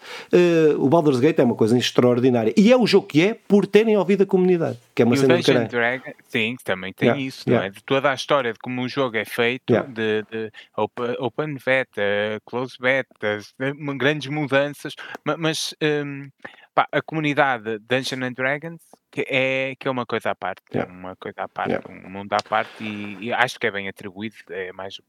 o 0.78 0.88
Baldur's 0.90 1.20
Gate 1.20 1.40
é 1.40 1.44
uma 1.44 1.56
coisa 1.56 1.78
extraordinária. 1.78 2.54
E 2.58 2.72
é 2.72 2.78
o 2.78 2.86
jogo 2.86 3.08
que 3.08 3.22
é 3.22 3.38
por 3.48 3.66
terem 3.66 3.98
ouvido 3.98 4.24
a 4.24 4.26
comunidade, 4.26 4.78
que 5.02 5.04
é 5.04 5.06
uma 5.06 5.40
e 5.40 5.44
cena 5.44 5.66
de 5.66 5.68
Dragon, 5.68 6.12
Sim, 6.28 6.56
também 6.64 6.94
tem 6.94 7.10
yeah, 7.10 7.26
isso, 7.26 7.50
yeah. 7.50 7.68
não 7.68 7.68
é? 7.68 7.76
De 7.76 7.84
toda 7.84 8.12
a 8.12 8.14
história 8.14 8.54
de 8.54 8.60
como 8.60 8.82
o 8.82 8.90
jogo 8.90 9.18
é 9.18 9.26
feito, 9.26 9.72
yeah. 9.72 9.90
de, 9.92 10.24
de 10.24 10.52
open, 10.78 11.58
beta, 11.66 12.02
close 12.46 12.76
betas, 12.80 13.54
grandes 13.98 14.28
mudanças, 14.28 14.94
mas 15.38 15.74
um, 15.82 16.30
pá, 16.74 16.88
a 16.92 17.02
comunidade 17.02 17.80
Dungeons 17.80 18.22
and 18.24 18.34
Dragons 18.34 18.82
que 19.12 19.26
é, 19.28 19.76
que 19.78 19.88
é 19.88 19.92
uma 19.92 20.06
coisa 20.06 20.32
à 20.32 20.36
parte, 20.36 20.62
é 20.72 20.78
yeah. 20.78 20.94
uma 20.94 21.16
coisa 21.16 21.42
à 21.42 21.48
parte, 21.48 21.72
yeah. 21.72 22.08
um 22.08 22.10
mundo 22.10 22.32
à 22.34 22.42
parte 22.42 22.72
e, 22.82 23.18
e, 23.20 23.34
acho 23.34 23.60
que 23.60 23.68
é 23.68 23.72
bem 23.72 23.90
atribuído, 23.90 24.36
é 24.50 24.72
mais 24.72 25.00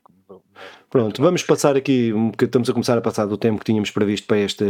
Pronto, 0.89 1.23
vamos 1.23 1.43
passar 1.43 1.77
aqui, 1.77 2.13
porque 2.31 2.45
estamos 2.45 2.69
a 2.69 2.73
começar 2.73 2.99
a 2.99 3.01
passar 3.01 3.27
do 3.27 3.37
tempo 3.39 3.59
que 3.59 3.65
tínhamos 3.65 3.91
previsto 3.91 4.27
para 4.27 4.39
este 4.39 4.65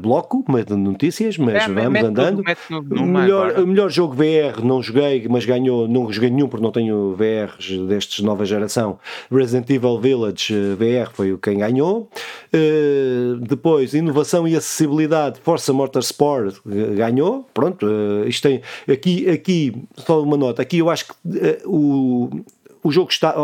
bloco 0.00 0.44
de 0.64 0.74
notícias, 0.74 1.38
mas 1.38 1.64
é, 1.64 1.68
vamos 1.68 1.92
mete 1.92 2.06
andando. 2.06 2.42
No 2.70 3.06
melhor, 3.06 3.58
o 3.58 3.66
melhor 3.66 3.88
jogo 3.88 4.14
VR 4.14 4.64
não 4.64 4.82
joguei, 4.82 5.26
mas 5.28 5.44
ganhou, 5.44 5.86
não 5.86 6.10
joguei 6.12 6.30
nenhum 6.30 6.48
porque 6.48 6.64
não 6.64 6.72
tenho 6.72 7.14
VRs 7.14 7.86
destes 7.88 8.20
nova 8.24 8.44
geração. 8.44 8.98
Resident 9.30 9.70
Evil 9.70 10.00
Village 10.00 10.52
eh, 10.52 10.74
VR 10.74 11.10
foi 11.12 11.32
o 11.32 11.38
quem 11.38 11.58
ganhou. 11.58 12.10
Uh, 12.52 13.36
depois, 13.36 13.94
inovação 13.94 14.46
e 14.48 14.56
acessibilidade, 14.56 15.40
Força 15.40 15.72
Motorsport 15.72 16.56
eh, 16.68 16.94
ganhou. 16.96 17.48
Pronto, 17.54 17.86
isto 18.26 18.48
tem 18.48 18.60
Aqui, 18.90 19.28
aqui, 19.28 19.74
só 19.96 20.22
uma 20.22 20.36
nota, 20.36 20.62
aqui 20.62 20.78
eu 20.78 20.90
acho 20.90 21.06
que 21.06 21.12
uh, 21.12 21.60
o 21.66 22.44
o 22.82 22.90
jogo 22.90 23.10
está. 23.10 23.34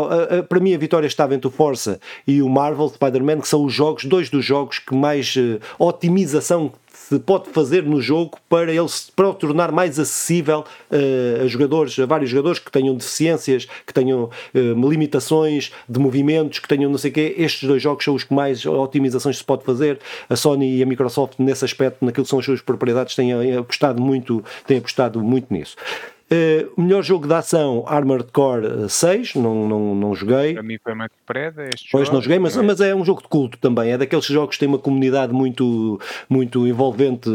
Para 0.49 0.59
mim, 0.59 0.73
a 0.73 0.77
vitória 0.77 1.07
estava 1.07 1.35
entre 1.35 1.47
o 1.47 1.51
Força 1.51 1.99
e 2.25 2.41
o 2.41 2.49
Marvel 2.49 2.89
Spider-Man, 2.89 3.41
que 3.41 3.47
são 3.47 3.63
os 3.63 3.73
jogos, 3.73 4.05
dois 4.05 4.29
dos 4.29 4.43
jogos 4.43 4.79
que 4.79 4.95
mais 4.95 5.35
uh, 5.35 5.59
otimização 5.77 6.71
se 7.07 7.17
pode 7.19 7.49
fazer 7.51 7.83
no 7.83 8.01
jogo 8.01 8.37
para 8.49 8.73
ele 8.73 8.85
para 9.15 9.29
o 9.29 9.33
tornar 9.33 9.71
mais 9.71 9.97
acessível 9.97 10.65
uh, 10.91 11.43
a 11.43 11.47
jogadores, 11.47 11.97
a 11.97 12.05
vários 12.05 12.29
jogadores 12.29 12.59
que 12.59 12.69
tenham 12.69 12.93
deficiências, 12.95 13.65
que 13.85 13.93
tenham 13.93 14.25
uh, 14.25 14.89
limitações 14.89 15.71
de 15.87 15.99
movimentos, 15.99 16.59
que 16.59 16.67
tenham 16.67 16.91
não 16.91 16.97
sei 16.97 17.11
o 17.11 17.13
quê. 17.13 17.35
Estes 17.37 17.65
dois 17.67 17.81
jogos 17.81 18.03
são 18.03 18.13
os 18.13 18.25
que 18.25 18.33
mais 18.33 18.65
otimizações 18.65 19.37
se 19.37 19.43
pode 19.43 19.63
fazer. 19.63 19.99
A 20.29 20.35
Sony 20.35 20.77
e 20.77 20.83
a 20.83 20.85
Microsoft, 20.85 21.35
nesse 21.39 21.63
aspecto, 21.63 22.03
naquilo 22.03 22.25
que 22.25 22.29
são 22.29 22.39
as 22.39 22.45
suas 22.45 22.59
propriedades, 22.59 23.15
têm 23.15 23.55
apostado 23.55 24.01
muito, 24.01 24.43
têm 24.65 24.79
apostado 24.79 25.21
muito 25.21 25.53
nisso. 25.53 25.77
Uh, 26.29 26.81
melhor 26.81 27.01
jogo 27.03 27.25
de 27.25 27.33
ação, 27.33 27.85
Armored 27.87 28.31
Core 28.33 28.89
6, 28.89 29.35
não, 29.35 29.65
não, 29.65 29.95
não 29.95 30.13
joguei. 30.13 30.53
Para 30.53 30.63
mim 30.63 30.77
foi 30.83 30.93
mais 30.93 31.09
preda 31.25 31.63
este 31.73 31.89
Pois 31.89 32.09
não 32.09 32.21
joguei, 32.21 32.37
mas, 32.37 32.57
é. 32.57 32.61
mas 32.61 32.81
é 32.81 32.93
um 32.93 33.05
jogo 33.05 33.21
de 33.21 33.29
culto 33.29 33.57
também. 33.59 33.91
É 33.91 33.97
daqueles 33.97 34.25
jogos 34.25 34.55
que 34.55 34.59
tem 34.59 34.67
uma 34.67 34.77
comunidade 34.77 35.31
muito, 35.31 35.99
muito 36.29 36.67
envolvente 36.67 37.29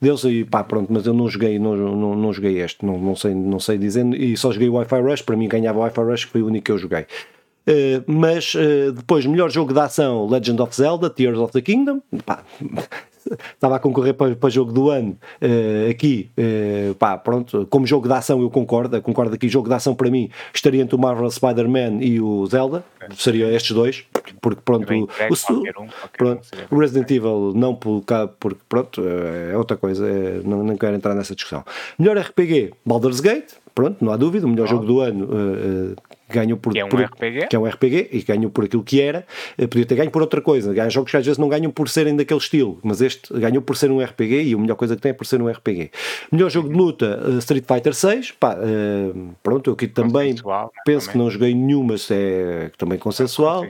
deles 0.00 0.24
e 0.24 0.44
pá, 0.44 0.64
pronto, 0.64 0.92
mas 0.92 1.06
eu 1.06 1.14
não 1.14 1.28
joguei, 1.28 1.58
não, 1.60 1.76
não, 1.76 2.16
não 2.16 2.32
joguei 2.32 2.60
este, 2.60 2.84
não, 2.84 2.98
não, 2.98 3.14
sei, 3.14 3.32
não 3.32 3.60
sei 3.60 3.78
dizendo, 3.78 4.16
e 4.16 4.36
só 4.36 4.50
joguei 4.50 4.68
o 4.68 4.74
Wi-Fi 4.74 5.00
Rush, 5.00 5.22
para 5.22 5.36
mim 5.36 5.46
ganhava 5.46 5.78
o 5.78 5.82
Wi-Fi 5.82 6.00
Rush, 6.00 6.24
que 6.24 6.32
foi 6.32 6.42
o 6.42 6.46
único 6.46 6.64
que 6.64 6.72
eu 6.72 6.78
joguei. 6.78 7.06
Uh, 7.68 8.02
mas 8.06 8.54
uh, 8.54 8.90
depois, 8.92 9.24
melhor 9.26 9.50
jogo 9.50 9.72
de 9.72 9.78
ação, 9.78 10.26
Legend 10.26 10.60
of 10.62 10.74
Zelda, 10.74 11.08
Tears 11.08 11.38
of 11.38 11.52
the 11.52 11.60
Kingdom. 11.60 12.00
Pá, 12.26 12.42
estava 13.54 13.76
a 13.76 13.78
concorrer 13.78 14.14
para, 14.14 14.34
para 14.34 14.50
jogo 14.50 14.72
do 14.72 14.90
ano 14.90 15.16
uh, 15.42 15.90
aqui, 15.90 16.30
uh, 16.38 16.94
pá, 16.94 17.16
pronto, 17.16 17.66
como 17.70 17.86
jogo 17.86 18.08
de 18.08 18.14
ação 18.14 18.40
eu 18.40 18.50
concordo, 18.50 18.96
eu 18.96 19.02
concordo 19.02 19.34
aqui, 19.34 19.48
jogo 19.48 19.68
de 19.68 19.74
ação 19.74 19.94
para 19.94 20.10
mim 20.10 20.30
estaria 20.54 20.82
entre 20.82 20.94
o 20.94 20.98
Marvel 20.98 21.30
Spider-Man 21.30 22.02
e 22.02 22.20
o 22.20 22.46
Zelda, 22.46 22.84
seria 23.16 23.48
estes 23.52 23.72
dois, 23.72 24.04
porque 24.40 24.60
pronto, 24.64 24.92
o, 24.92 24.96
o, 24.96 25.82
um, 25.82 25.88
pronto 26.16 26.42
um 26.70 26.76
o 26.76 26.80
Resident 26.80 27.10
Evil 27.10 27.52
não 27.54 27.74
por 27.74 28.02
cá, 28.02 28.28
porque 28.28 28.60
pronto, 28.68 29.02
é 29.50 29.56
outra 29.56 29.76
coisa, 29.76 30.06
é, 30.06 30.40
não, 30.44 30.62
não 30.62 30.76
quero 30.76 30.96
entrar 30.96 31.14
nessa 31.14 31.34
discussão. 31.34 31.64
Melhor 31.98 32.16
RPG, 32.18 32.72
Baldur's 32.84 33.20
Gate, 33.20 33.52
pronto, 33.74 34.04
não 34.04 34.12
há 34.12 34.16
dúvida, 34.16 34.46
o 34.46 34.48
melhor 34.48 34.64
oh. 34.64 34.68
jogo 34.68 34.84
do 34.84 35.00
ano 35.00 35.24
uh, 35.24 35.96
ganhou 36.34 36.58
por, 36.58 36.72
que 36.72 36.78
é 36.78 36.84
um 36.84 36.88
por, 36.88 37.00
RPG. 37.00 37.46
Que 37.48 37.56
é 37.56 37.58
um 37.58 37.66
RPG 37.66 38.08
e 38.12 38.22
ganhou 38.22 38.50
por 38.50 38.64
aquilo 38.64 38.82
que 38.82 39.00
era. 39.00 39.26
Eh, 39.58 39.66
podia 39.66 39.86
ter 39.86 39.94
ganho 39.94 40.10
por 40.10 40.22
outra 40.22 40.40
coisa. 40.40 40.70
Há 40.82 40.88
jogos 40.88 41.10
que 41.10 41.16
às 41.16 41.24
vezes 41.24 41.38
não 41.38 41.48
ganham 41.48 41.70
por 41.70 41.88
serem 41.88 42.16
daquele 42.16 42.40
estilo, 42.40 42.78
mas 42.82 43.00
este 43.00 43.32
ganhou 43.38 43.62
por 43.62 43.76
ser 43.76 43.90
um 43.90 44.02
RPG 44.02 44.42
e 44.42 44.54
a 44.54 44.58
melhor 44.58 44.76
coisa 44.76 44.96
que 44.96 45.02
tem 45.02 45.10
é 45.10 45.12
por 45.12 45.26
ser 45.26 45.40
um 45.40 45.48
RPG. 45.48 45.90
Melhor 46.30 46.50
jogo 46.50 46.68
de 46.68 46.74
luta, 46.74 47.20
uh, 47.26 47.38
Street 47.38 47.64
Fighter 47.66 47.94
6. 47.94 48.32
Pá, 48.32 48.54
uh, 48.54 49.34
pronto, 49.42 49.70
eu 49.70 49.74
aqui 49.74 49.86
também 49.86 50.34
penso 50.34 51.06
também. 51.06 51.12
que 51.12 51.18
não 51.18 51.30
joguei 51.30 51.54
nenhum, 51.54 51.82
mas 51.82 52.10
é 52.10 52.70
também 52.76 52.98
consensual. 52.98 53.66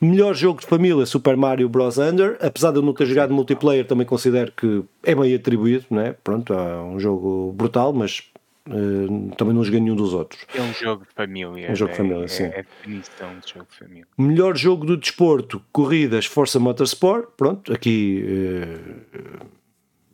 Melhor 0.00 0.34
jogo 0.34 0.60
de 0.60 0.66
família, 0.66 1.06
Super 1.06 1.36
Mario 1.36 1.68
Bros. 1.68 1.98
Under. 1.98 2.36
Apesar 2.40 2.70
de 2.70 2.78
eu 2.78 2.82
não 2.82 2.92
ter 2.92 3.06
jogado 3.06 3.32
multiplayer, 3.32 3.86
também 3.86 4.06
considero 4.06 4.52
que 4.52 4.82
é 5.02 5.14
bem 5.14 5.34
atribuído, 5.34 5.86
né? 5.90 6.14
Pronto, 6.22 6.52
é 6.52 6.80
um 6.80 6.98
jogo 6.98 7.52
brutal, 7.52 7.92
mas 7.92 8.22
Uh, 8.66 9.30
também 9.36 9.54
não 9.54 9.62
joguei 9.62 9.80
nenhum 9.80 9.94
dos 9.94 10.12
outros. 10.12 10.44
É 10.52 10.60
um 10.60 10.72
jogo 10.72 11.04
de 11.04 11.14
família. 11.14 11.70
Um 11.70 11.76
jogo 11.76 11.92
de 11.92 11.96
família, 11.96 12.24
é, 12.24 12.28
sim. 12.28 12.44
É 12.44 12.64
definição 12.64 13.38
de 13.38 13.52
jogo 13.52 13.66
de 13.70 13.76
família. 13.76 14.06
Melhor 14.18 14.56
jogo 14.56 14.84
do 14.84 14.96
desporto, 14.96 15.62
corridas, 15.70 16.26
Força 16.26 16.58
Motorsport. 16.58 17.28
Pronto, 17.36 17.72
aqui 17.72 18.24
uh, 18.26 19.46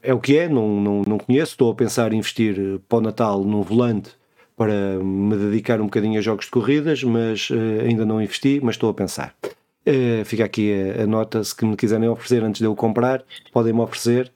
é 0.03 0.13
o 0.13 0.21
que 0.21 0.37
é, 0.37 0.49
não, 0.49 0.81
não, 0.81 1.03
não 1.03 1.19
conheço. 1.19 1.53
Estou 1.53 1.73
a 1.73 1.75
pensar 1.75 2.13
em 2.13 2.19
investir 2.19 2.59
eh, 2.59 2.79
para 2.89 2.99
o 2.99 3.01
Natal 3.01 3.43
num 3.43 3.63
volante 3.63 4.11
para 4.55 4.99
me 4.99 5.35
dedicar 5.37 5.81
um 5.81 5.85
bocadinho 5.85 6.19
a 6.19 6.23
jogos 6.23 6.45
de 6.45 6.51
corridas, 6.51 7.03
mas 7.03 7.49
uh, 7.49 7.55
ainda 7.89 8.05
não 8.05 8.21
investi, 8.21 8.61
mas 8.63 8.75
estou 8.75 8.91
a 8.91 8.95
pensar. 8.95 9.35
Uh, 9.87 10.25
fica 10.25 10.45
aqui 10.45 10.73
a, 10.73 11.03
a, 11.03 11.07
nota, 11.07 11.43
se 11.43 11.57
que 11.57 11.65
me 11.65 11.75
quiserem 11.75 12.09
oferecer 12.09 12.45
antes 12.45 12.61
de 12.61 12.67
eu 12.67 12.77
comprar, 12.77 13.25
podem-me 13.51 13.81
oferecer, 13.81 14.31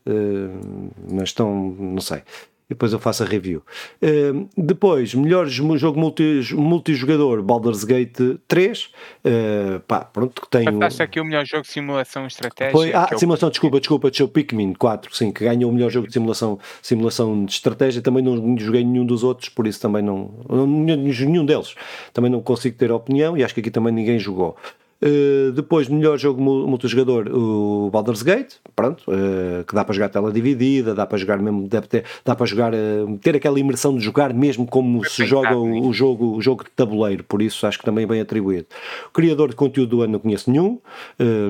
mas 1.12 1.28
estão, 1.28 1.76
não 1.78 2.00
sei 2.00 2.22
e 2.68 2.74
depois 2.74 2.92
eu 2.92 2.98
faço 2.98 3.22
a 3.22 3.26
review. 3.26 3.62
Uh, 4.02 4.48
depois, 4.56 5.14
melhor 5.14 5.46
jogo 5.46 5.98
multi, 5.98 6.40
multijogador, 6.54 7.42
Baldur's 7.42 7.84
Gate 7.84 8.18
3. 8.48 8.84
Uh, 8.84 8.90
eh, 9.24 9.80
pá, 9.86 10.00
pronto, 10.00 10.42
que 10.42 10.48
tem. 10.48 10.64
Fantástico 10.64 11.02
aqui 11.04 11.20
o 11.20 11.24
melhor 11.24 11.44
jogo 11.44 11.62
de 11.62 11.68
simulação 11.68 12.26
estratégica. 12.26 12.76
Foi, 12.76 12.92
ah, 12.92 13.08
é 13.10 13.16
simulação, 13.16 13.48
o... 13.48 13.50
desculpa, 13.50 13.78
desculpa, 13.78 14.10
deixa 14.10 14.24
o 14.24 14.28
Pikmin 14.28 14.74
4, 14.74 15.14
sim, 15.14 15.30
que 15.30 15.44
ganhou 15.44 15.70
o 15.70 15.74
melhor 15.74 15.90
jogo 15.90 16.08
de 16.08 16.12
simulação, 16.12 16.58
simulação 16.82 17.44
de 17.44 17.52
estratégia. 17.52 18.02
Também 18.02 18.22
não 18.22 18.58
joguei 18.58 18.84
nenhum 18.84 19.06
dos 19.06 19.22
outros, 19.22 19.48
por 19.48 19.66
isso 19.66 19.80
também 19.80 20.02
não. 20.02 20.30
Nenhum 20.48 21.46
deles. 21.46 21.74
Também 22.12 22.30
não 22.30 22.42
consigo 22.42 22.76
ter 22.76 22.90
opinião 22.90 23.36
e 23.36 23.44
acho 23.44 23.54
que 23.54 23.60
aqui 23.60 23.70
também 23.70 23.92
ninguém 23.92 24.18
jogou. 24.18 24.56
Uh, 25.02 25.52
depois, 25.52 25.88
melhor 25.88 26.18
jogo 26.18 26.40
multijogador, 26.40 27.28
o 27.28 27.90
Baldur's 27.90 28.22
Gate, 28.22 28.54
pronto, 28.74 29.04
uh, 29.08 29.62
que 29.64 29.74
dá 29.74 29.84
para 29.84 29.94
jogar 29.94 30.08
tela 30.08 30.32
dividida, 30.32 30.94
dá 30.94 31.06
para 31.06 31.18
jogar 31.18 31.38
mesmo, 31.38 31.68
deve 31.68 31.86
ter, 31.86 32.04
dá 32.24 32.34
para 32.34 32.46
jogar, 32.46 32.72
uh, 32.72 33.18
ter 33.20 33.36
aquela 33.36 33.60
imersão 33.60 33.94
de 33.94 34.02
jogar 34.02 34.32
mesmo 34.32 34.66
como 34.66 35.04
se 35.04 35.26
joga 35.26 35.54
o, 35.54 35.88
o, 35.88 35.92
jogo, 35.92 36.36
o 36.36 36.40
jogo 36.40 36.64
de 36.64 36.70
tabuleiro, 36.70 37.24
por 37.24 37.42
isso 37.42 37.66
acho 37.66 37.78
que 37.78 37.84
também 37.84 38.04
é 38.04 38.06
bem 38.06 38.20
atribuído. 38.20 38.66
O 39.08 39.12
criador 39.12 39.50
de 39.50 39.56
conteúdo 39.56 39.90
do 39.90 40.02
ano 40.02 40.14
não 40.14 40.18
conheço 40.18 40.50
nenhum, 40.50 40.78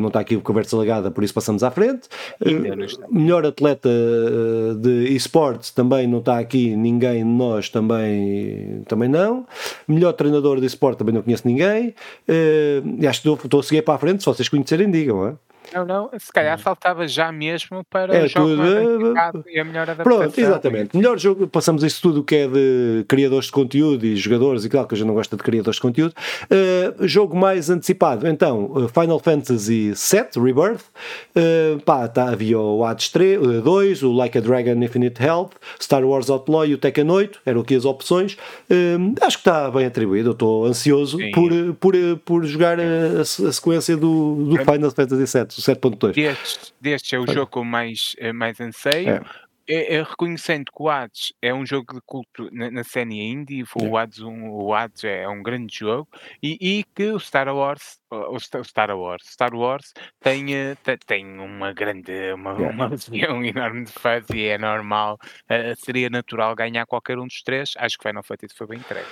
não 0.00 0.08
está 0.08 0.20
aqui 0.20 0.36
conversa 0.38 0.76
legada, 0.76 1.10
por 1.10 1.22
isso 1.22 1.34
passamos 1.34 1.62
à 1.62 1.70
frente. 1.70 2.08
melhor 3.10 3.46
atleta 3.46 3.88
de 4.80 5.14
esportes 5.14 5.70
também 5.70 6.06
não 6.06 6.18
está 6.18 6.38
aqui 6.38 6.74
ninguém, 6.76 7.24
nós 7.24 7.68
também, 7.68 8.82
também 8.86 9.08
não. 9.08 9.46
Melhor 9.86 10.12
treinador 10.12 10.60
de 10.60 10.66
esporte 10.66 10.98
também 10.98 11.14
não 11.14 11.22
conheço 11.22 11.46
ninguém. 11.46 11.94
acho 13.08 13.22
que 13.22 13.35
estou 13.44 13.60
a 13.60 13.62
seguir 13.62 13.82
para 13.82 13.94
a 13.94 13.98
frente, 13.98 14.20
se 14.20 14.26
vocês 14.26 14.48
conhecerem, 14.48 14.90
digam. 14.90 15.28
É? 15.28 15.34
Não, 15.72 15.84
não, 15.84 16.10
se 16.18 16.32
calhar 16.32 16.58
saltava 16.58 17.06
já 17.08 17.30
mesmo 17.32 17.84
para 17.90 18.16
é, 18.16 18.24
o 18.24 18.28
jogo 18.28 18.48
tudo, 19.32 19.44
e 19.48 19.58
a 19.58 19.64
melhor 19.64 19.88
adaptação. 19.88 20.18
Pronto, 20.18 20.40
exatamente. 20.40 20.96
Melhor 20.96 21.18
jogo, 21.18 21.46
passamos 21.48 21.82
isso 21.82 22.00
tudo 22.02 22.22
que 22.22 22.34
é 22.34 22.48
de 22.48 23.04
criadores 23.08 23.46
de 23.46 23.52
conteúdo 23.52 24.04
e 24.04 24.16
jogadores 24.16 24.64
e 24.64 24.68
claro 24.68 24.86
que 24.86 24.94
a 24.94 24.98
gente 24.98 25.06
não 25.06 25.14
gosta 25.14 25.36
de 25.36 25.42
criadores 25.42 25.76
de 25.76 25.82
conteúdo. 25.82 26.14
Uh, 26.44 27.06
jogo 27.06 27.36
mais 27.36 27.70
antecipado, 27.70 28.26
então, 28.26 28.88
Final 28.92 29.18
Fantasy 29.18 29.92
VII 29.92 30.42
Rebirth. 30.42 30.84
Uh, 31.34 31.80
pá, 31.84 32.08
tá, 32.08 32.30
havia 32.30 32.58
o 32.58 32.84
Hades 32.84 33.08
3, 33.10 33.40
uh, 33.40 33.62
2, 33.62 34.02
o 34.02 34.12
Like 34.12 34.38
a 34.38 34.40
Dragon 34.40 34.82
Infinite 34.82 35.22
Health, 35.22 35.50
Star 35.80 36.04
Wars 36.04 36.30
Outlaw 36.30 36.66
e 36.66 36.74
o 36.74 36.78
Tekken 36.78 37.10
8, 37.10 37.40
eram 37.44 37.60
aqui 37.60 37.74
as 37.74 37.84
opções. 37.84 38.36
Uh, 38.70 39.14
acho 39.20 39.38
que 39.38 39.48
está 39.48 39.70
bem 39.70 39.86
atribuído, 39.86 40.30
eu 40.30 40.32
estou 40.32 40.64
ansioso 40.64 41.18
por, 41.32 41.50
por, 41.80 41.94
por 42.24 42.44
jogar 42.44 42.78
a, 42.80 43.20
a 43.20 43.24
sequência 43.24 43.96
do, 43.96 44.36
do 44.36 44.56
Final 44.58 44.90
Fantasy 44.90 45.38
VII. 45.38 45.55
7.2. 45.62 46.12
Destes, 46.12 46.74
destes 46.80 47.12
é 47.12 47.18
o 47.18 47.26
jogo 47.26 47.50
com 47.50 47.64
mais, 47.64 48.14
eh, 48.18 48.32
mais 48.32 48.60
anseio. 48.60 49.08
É. 49.08 49.46
É, 49.68 49.96
é, 49.96 50.02
reconhecendo 50.02 50.66
que 50.66 50.80
o 50.80 50.88
Hades 50.88 51.32
é 51.42 51.52
um 51.52 51.66
jogo 51.66 51.94
de 51.94 52.00
culto 52.06 52.48
na, 52.52 52.70
na 52.70 52.84
cena 52.84 53.12
indie, 53.12 53.64
o, 53.74 53.96
Hades, 53.96 54.20
um, 54.20 54.48
o 54.48 54.72
Hades 54.72 55.02
é 55.02 55.26
um 55.28 55.42
grande 55.42 55.76
jogo, 55.76 56.08
e, 56.40 56.56
e 56.60 56.84
que 56.94 57.10
o 57.10 57.18
Star 57.18 57.48
Wars, 57.52 57.98
o 58.08 58.38
Star 58.38 58.96
Wars, 58.96 59.24
Star 59.26 59.52
Wars 59.52 59.92
tem, 60.20 60.54
eh, 60.54 60.76
tem 61.04 61.26
uma 61.40 61.72
grande, 61.72 62.32
uma, 62.32 62.52
uma 62.52 62.86
legião 63.10 63.44
enorme 63.44 63.84
de 63.86 63.92
fãs 63.92 64.24
e 64.32 64.44
é 64.44 64.56
normal, 64.56 65.18
uh, 65.50 65.84
seria 65.84 66.08
natural 66.08 66.54
ganhar 66.54 66.86
qualquer 66.86 67.18
um 67.18 67.26
dos 67.26 67.42
três. 67.42 67.72
Acho 67.76 67.98
que 67.98 68.08
Final 68.08 68.22
Fantasy 68.22 68.54
foi 68.54 68.68
bem 68.68 68.78
entregue. 68.78 69.08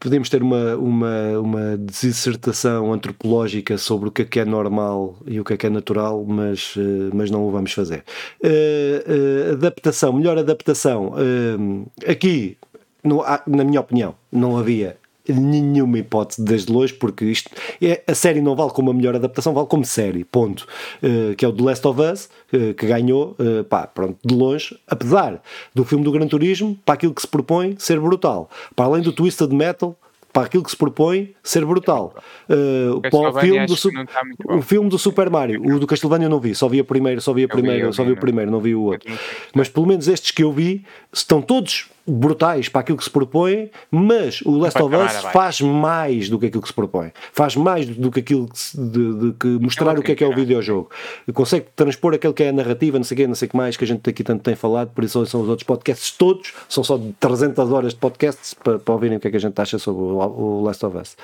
Podemos 0.00 0.28
ter 0.28 0.42
uma, 0.42 0.74
uma, 0.76 1.38
uma 1.38 1.78
dissertação 1.78 2.92
antropológica 2.92 3.78
sobre 3.78 4.08
o 4.08 4.12
que 4.12 4.22
é 4.22 4.24
que 4.24 4.40
é 4.40 4.44
normal 4.44 5.16
e 5.26 5.40
o 5.40 5.44
que 5.44 5.54
é 5.54 5.56
que 5.56 5.66
é 5.66 5.70
natural, 5.70 6.24
mas, 6.26 6.74
eh, 6.76 7.10
mas 7.14 7.30
não 7.30 7.46
o 7.46 7.50
vamos 7.50 7.72
fazer. 7.72 8.04
Uh, 8.42 9.50
uh, 9.50 9.52
adaptação, 9.52 10.12
melhor 10.12 10.36
adaptação. 10.36 11.12
Uh, 11.12 11.90
aqui, 12.10 12.56
no, 13.04 13.22
na 13.46 13.64
minha 13.64 13.80
opinião, 13.80 14.14
não 14.32 14.56
havia 14.56 14.96
nenhuma 15.32 15.98
hipótese 15.98 16.42
desde 16.42 16.72
longe, 16.72 16.94
porque 16.94 17.24
isto 17.24 17.50
é, 17.80 18.02
a 18.06 18.14
série 18.14 18.40
não 18.40 18.56
vale 18.56 18.70
como 18.70 18.90
a 18.90 18.94
melhor 18.94 19.14
adaptação, 19.14 19.52
vale 19.54 19.66
como 19.66 19.84
série, 19.84 20.24
ponto. 20.24 20.66
Uh, 21.02 21.34
que 21.36 21.44
é 21.44 21.48
o 21.48 21.52
The 21.52 21.62
Last 21.62 21.86
of 21.86 22.00
Us, 22.00 22.28
uh, 22.52 22.74
que 22.74 22.86
ganhou, 22.86 23.36
uh, 23.38 23.64
pá, 23.64 23.86
pronto, 23.86 24.18
de 24.24 24.34
longe, 24.34 24.78
apesar 24.86 25.42
do 25.74 25.84
filme 25.84 26.04
do 26.04 26.12
Gran 26.12 26.26
Turismo, 26.26 26.78
para 26.84 26.94
aquilo 26.94 27.14
que 27.14 27.20
se 27.20 27.28
propõe 27.28 27.76
ser 27.78 28.00
brutal. 28.00 28.50
Para 28.74 28.86
além 28.86 29.02
do 29.02 29.12
Twisted 29.12 29.52
Metal, 29.52 29.96
para 30.32 30.46
aquilo 30.46 30.62
que 30.62 30.70
se 30.70 30.76
propõe 30.76 31.34
ser 31.42 31.64
brutal. 31.64 32.14
Uh, 32.48 33.00
para 33.00 33.30
o 33.30 33.40
filme, 33.40 33.66
do, 33.66 34.56
o 34.56 34.62
filme 34.62 34.88
do 34.88 34.98
Super 34.98 35.30
Mario, 35.30 35.62
o 35.64 35.78
do 35.80 35.86
Castlevania 35.86 36.26
eu 36.26 36.30
não 36.30 36.38
vi, 36.38 36.54
só 36.54 36.68
vi 36.68 36.80
a 36.80 36.84
primeiro, 36.84 37.20
só 37.20 37.32
vi 37.32 37.44
a 37.44 37.48
primeiro, 37.48 37.92
só 37.92 38.04
vi 38.04 38.12
o 38.12 38.16
primeiro, 38.16 38.50
não 38.50 38.60
vi 38.60 38.74
o 38.74 38.82
outro. 38.82 39.12
Mas 39.54 39.68
pelo 39.68 39.86
menos 39.86 40.06
estes 40.06 40.30
que 40.30 40.42
eu 40.42 40.52
vi 40.52 40.84
estão 41.12 41.40
todos 41.40 41.88
brutais 42.08 42.68
para 42.68 42.80
aquilo 42.80 42.98
que 42.98 43.04
se 43.04 43.10
propõe, 43.10 43.70
mas 43.90 44.40
o 44.42 44.56
Last 44.56 44.80
of 44.80 44.94
Us 44.94 45.12
faz 45.32 45.60
mais 45.60 46.28
do 46.28 46.38
que 46.38 46.46
aquilo 46.46 46.62
que 46.62 46.68
se 46.68 46.74
propõe. 46.74 47.12
Faz 47.32 47.54
mais 47.54 47.86
do 47.86 48.10
que 48.10 48.20
aquilo 48.20 48.48
que 48.48 48.58
se, 48.58 48.78
de, 48.78 49.14
de, 49.14 49.32
que 49.32 49.46
mostrar 49.46 49.98
o 49.98 50.02
que 50.02 50.12
é 50.12 50.14
que 50.14 50.24
é 50.24 50.26
o 50.26 50.34
videojogo. 50.34 50.90
Consegue 51.34 51.66
transpor 51.76 52.14
aquilo 52.14 52.32
que 52.32 52.42
é 52.42 52.48
a 52.48 52.52
narrativa, 52.52 52.98
não 52.98 53.04
sei 53.04 53.14
o 53.14 53.18
que, 53.18 53.26
não 53.26 53.34
sei 53.34 53.46
o 53.46 53.50
que 53.50 53.56
mais, 53.56 53.76
que 53.76 53.84
a 53.84 53.86
gente 53.86 54.08
aqui 54.08 54.24
tanto 54.24 54.42
tem 54.42 54.54
falado, 54.54 54.90
por 54.90 55.04
isso 55.04 55.24
são 55.26 55.42
os 55.42 55.48
outros 55.48 55.66
podcasts 55.66 56.10
todos, 56.10 56.52
são 56.68 56.82
só 56.82 56.98
300 57.20 57.70
horas 57.70 57.92
de 57.92 57.98
podcasts 57.98 58.54
para, 58.54 58.78
para 58.78 58.94
ouvirem 58.94 59.18
o 59.18 59.20
que 59.20 59.28
é 59.28 59.30
que 59.30 59.36
a 59.36 59.40
gente 59.40 59.60
acha 59.60 59.78
sobre 59.78 60.02
o, 60.02 60.16
o 60.16 60.62
Last 60.62 60.84
of 60.84 60.96
Us. 60.96 61.16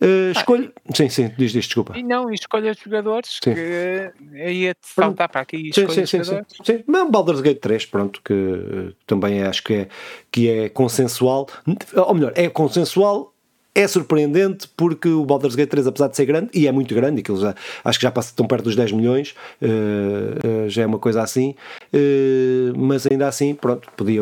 Uh, 0.00 0.30
escolha. 0.30 0.72
Ah, 0.76 0.94
sim, 0.94 1.08
sim, 1.08 1.28
diz, 1.36 1.52
diz, 1.52 1.64
desculpa. 1.66 1.98
E 1.98 2.02
não, 2.02 2.32
escolha 2.32 2.70
os 2.70 2.78
jogadores 2.78 3.40
sim. 3.42 3.52
que 3.52 4.12
ia-te 4.32 4.86
saltar 4.86 5.28
para 5.28 5.40
aqui. 5.40 5.70
Sim, 5.74 5.88
sim, 5.88 6.06
sim, 6.06 6.24
sim, 6.24 6.40
sim. 6.64 6.84
Não, 6.86 7.10
Baldur's 7.10 7.40
Gate 7.40 7.60
3, 7.60 7.86
pronto, 7.86 8.20
que 8.24 8.32
uh, 8.32 8.94
também 9.06 9.42
acho 9.42 9.62
que 9.64 9.74
é, 9.74 9.88
que 10.30 10.48
é 10.48 10.68
consensual. 10.68 11.48
Ou 11.94 12.14
melhor, 12.14 12.32
é 12.36 12.48
consensual 12.48 13.34
é 13.78 13.86
surpreendente 13.86 14.68
porque 14.76 15.08
o 15.08 15.24
Baldur's 15.24 15.54
Gate 15.54 15.70
3, 15.70 15.86
apesar 15.86 16.08
de 16.08 16.16
ser 16.16 16.26
grande, 16.26 16.50
e 16.52 16.66
é 16.66 16.72
muito 16.72 16.92
grande, 16.94 17.22
que 17.22 17.34
já, 17.36 17.54
acho 17.84 17.98
que 17.98 18.02
já 18.02 18.10
passa, 18.10 18.30
estão 18.30 18.44
perto 18.44 18.64
dos 18.64 18.74
10 18.74 18.90
milhões, 18.90 19.36
uh, 19.62 20.68
já 20.68 20.82
é 20.82 20.86
uma 20.86 20.98
coisa 20.98 21.22
assim, 21.22 21.54
uh, 21.94 22.76
mas 22.76 23.06
ainda 23.06 23.28
assim, 23.28 23.54
pronto, 23.54 23.88
podia. 23.96 24.20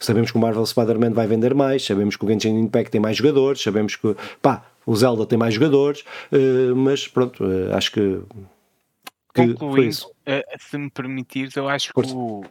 Sabemos 0.00 0.32
que 0.32 0.36
o 0.36 0.40
Marvel 0.40 0.66
Spider-Man 0.66 1.12
vai 1.12 1.28
vender 1.28 1.54
mais, 1.54 1.84
sabemos 1.84 2.16
que 2.16 2.24
o 2.24 2.28
Genshin 2.28 2.58
Impact 2.58 2.90
tem 2.90 3.00
mais 3.00 3.16
jogadores, 3.16 3.62
sabemos 3.62 3.94
que. 3.94 4.16
pá, 4.40 4.66
o 4.84 4.96
Zelda 4.96 5.24
tem 5.24 5.38
mais 5.38 5.54
jogadores, 5.54 6.02
mas 6.74 7.06
pronto, 7.06 7.44
acho 7.72 7.92
que. 7.92 8.20
que 9.32 9.46
Concluindo, 9.46 9.94
se 10.58 10.76
me 10.76 10.90
permitires, 10.90 11.54
eu 11.54 11.68
acho 11.68 11.92
que 11.94 12.00
o, 12.00 12.42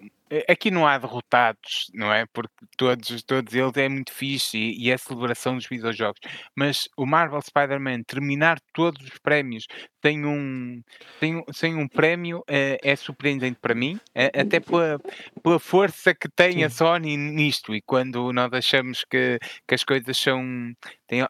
aqui 0.47 0.71
não 0.71 0.87
há 0.87 0.97
derrotados, 0.97 1.87
não 1.93 2.11
é? 2.11 2.25
Porque 2.33 2.53
todos, 2.77 3.23
todos 3.23 3.53
eles 3.53 3.75
é 3.77 3.89
muito 3.89 4.13
fixe 4.13 4.57
e, 4.57 4.85
e 4.85 4.91
é 4.91 4.93
a 4.93 4.97
celebração 4.97 5.55
dos 5.55 5.67
videojogos. 5.67 6.19
Mas 6.55 6.87
o 6.97 7.05
Marvel 7.05 7.41
Spider-Man 7.41 8.03
terminar 8.03 8.59
todos 8.73 9.05
os 9.05 9.19
prémios 9.19 9.65
tem 10.01 10.25
um, 10.25 10.81
tem, 11.19 11.43
sem 11.53 11.75
um 11.75 11.87
prémio 11.87 12.43
é, 12.47 12.77
é 12.83 12.95
surpreendente 12.95 13.59
para 13.61 13.75
mim, 13.75 13.99
é, 14.15 14.27
até 14.39 14.59
pela, 14.59 14.99
pela 15.43 15.59
força 15.59 16.13
que 16.13 16.29
tem 16.29 16.63
a 16.63 16.69
Sony 16.69 17.17
nisto. 17.17 17.75
E 17.75 17.81
quando 17.81 18.31
nós 18.31 18.51
achamos 18.53 19.03
que, 19.03 19.37
que 19.67 19.75
as 19.75 19.83
coisas 19.83 20.17
são. 20.17 20.73
Têm, 21.07 21.25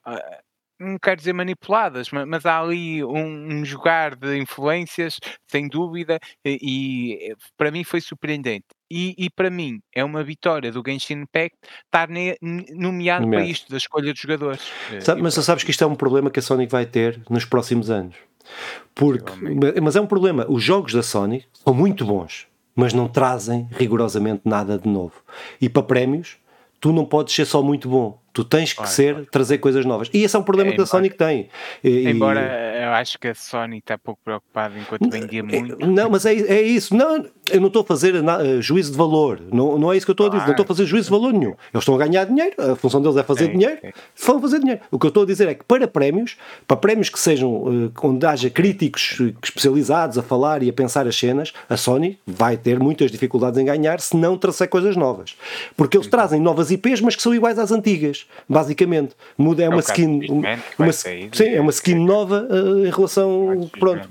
não 0.81 0.97
quero 0.97 1.17
dizer 1.17 1.33
manipuladas, 1.33 2.09
mas, 2.11 2.27
mas 2.27 2.45
há 2.45 2.59
ali 2.59 3.03
um, 3.03 3.53
um, 3.53 3.65
jogar 3.65 4.15
de 4.15 4.37
influências, 4.37 5.19
sem 5.47 5.67
dúvida, 5.67 6.19
e, 6.43 7.31
e 7.31 7.35
para 7.57 7.71
mim 7.71 7.83
foi 7.83 8.01
surpreendente. 8.01 8.65
E, 8.89 9.15
e, 9.17 9.29
para 9.29 9.49
mim 9.49 9.79
é 9.95 10.03
uma 10.03 10.21
vitória 10.21 10.69
do 10.69 10.83
Genshin 10.85 11.21
Impact 11.21 11.55
estar 11.85 12.09
ne, 12.09 12.35
nomeado 12.41 13.25
para 13.29 13.45
isto, 13.45 13.71
da 13.71 13.77
escolha 13.77 14.11
dos 14.11 14.21
jogadores. 14.21 14.61
Sabe, 14.99 15.21
mas 15.21 15.33
tu 15.33 15.41
sabes 15.41 15.63
que 15.63 15.71
isto 15.71 15.83
é 15.83 15.87
um 15.87 15.95
problema 15.95 16.29
que 16.29 16.39
a 16.39 16.41
Sony 16.41 16.67
vai 16.67 16.85
ter 16.85 17.21
nos 17.29 17.45
próximos 17.45 17.89
anos. 17.89 18.15
Porque, 18.93 19.31
mas 19.81 19.95
é 19.95 20.01
um 20.01 20.07
problema. 20.07 20.45
Os 20.49 20.61
jogos 20.61 20.93
da 20.93 21.01
Sony 21.01 21.45
são 21.53 21.73
muito 21.73 22.03
bons, 22.03 22.47
mas 22.75 22.93
não 22.93 23.07
trazem 23.07 23.69
rigorosamente 23.71 24.41
nada 24.43 24.77
de 24.77 24.89
novo. 24.89 25.23
E 25.61 25.69
para 25.69 25.83
prémios, 25.83 26.37
tu 26.81 26.91
não 26.91 27.05
podes 27.05 27.33
ser 27.33 27.45
só 27.45 27.63
muito 27.63 27.87
bom 27.87 28.19
Tu 28.33 28.45
tens 28.45 28.71
que 28.71 28.87
ser, 28.87 29.25
trazer 29.29 29.57
coisas 29.57 29.85
novas. 29.85 30.09
E 30.13 30.23
esse 30.23 30.35
é 30.35 30.39
um 30.39 30.43
problema 30.43 30.71
é, 30.71 30.75
que 30.75 30.81
a 30.81 30.85
Sony 30.85 31.09
tem. 31.09 31.49
E, 31.83 32.07
embora 32.07 32.71
eu 32.81 32.89
acho 32.93 33.19
que 33.19 33.27
a 33.27 33.35
Sony 33.35 33.77
está 33.77 33.97
pouco 33.97 34.19
preocupada 34.23 34.73
enquanto 34.77 35.09
vendia 35.09 35.43
muito. 35.43 35.85
Não, 35.85 36.09
mas 36.09 36.25
é, 36.25 36.33
é 36.33 36.61
isso. 36.61 36.95
Não, 36.95 37.25
eu 37.49 37.59
não 37.59 37.67
estou 37.67 37.81
a 37.81 37.85
fazer 37.85 38.15
uh, 38.15 38.61
juízo 38.61 38.91
de 38.91 38.97
valor. 38.97 39.41
Não, 39.51 39.77
não 39.77 39.91
é 39.91 39.97
isso 39.97 40.05
que 40.05 40.11
eu 40.11 40.13
estou 40.13 40.27
a 40.27 40.29
dizer. 40.29 40.43
Não 40.43 40.51
estou 40.51 40.63
a 40.63 40.67
fazer 40.67 40.85
juízo 40.85 41.05
de 41.05 41.11
valor 41.11 41.33
nenhum. 41.33 41.51
Eles 41.51 41.81
estão 41.81 41.95
a 41.95 41.97
ganhar 41.97 42.25
dinheiro. 42.25 42.55
A 42.57 42.75
função 42.75 43.01
deles 43.01 43.17
é 43.17 43.23
fazer 43.23 43.49
dinheiro. 43.49 43.77
É. 43.83 43.91
Vão 44.25 44.41
fazer 44.41 44.59
dinheiro. 44.59 44.81
O 44.89 44.97
que 44.97 45.05
eu 45.05 45.09
estou 45.09 45.23
a 45.23 45.25
dizer 45.25 45.47
é 45.47 45.53
que 45.53 45.63
para 45.63 45.87
prémios, 45.87 46.37
para 46.67 46.77
prémios 46.77 47.09
que 47.09 47.19
sejam 47.19 47.53
uh, 47.53 47.91
onde 48.03 48.25
haja 48.25 48.49
críticos 48.49 49.19
especializados 49.43 50.17
a 50.17 50.23
falar 50.23 50.63
e 50.63 50.69
a 50.69 50.73
pensar 50.73 51.05
as 51.05 51.15
cenas, 51.15 51.53
a 51.69 51.77
Sony 51.77 52.17
vai 52.25 52.57
ter 52.57 52.79
muitas 52.79 53.11
dificuldades 53.11 53.59
em 53.59 53.65
ganhar 53.65 53.99
se 53.99 54.15
não 54.15 54.37
trazer 54.37 54.67
coisas 54.67 54.95
novas. 54.95 55.35
Porque 55.75 55.97
eles 55.97 56.07
trazem 56.07 56.39
novas 56.39 56.71
IPs, 56.71 57.01
mas 57.01 57.15
que 57.15 57.21
são 57.21 57.33
iguais 57.35 57.59
às 57.59 57.71
antigas 57.71 58.20
basicamente. 58.47 59.15
Muda, 59.37 59.63
é, 59.63 59.65
é 59.65 59.69
uma 59.69 59.79
skin. 59.79 60.21
Uma, 60.77 60.91
sim, 60.91 61.29
é 61.45 61.61
uma 61.61 61.71
skin 61.71 61.95
nova 61.95 62.47
uh, 62.49 62.85
em 62.85 62.89
relação. 62.89 63.69
Pronto, 63.79 64.09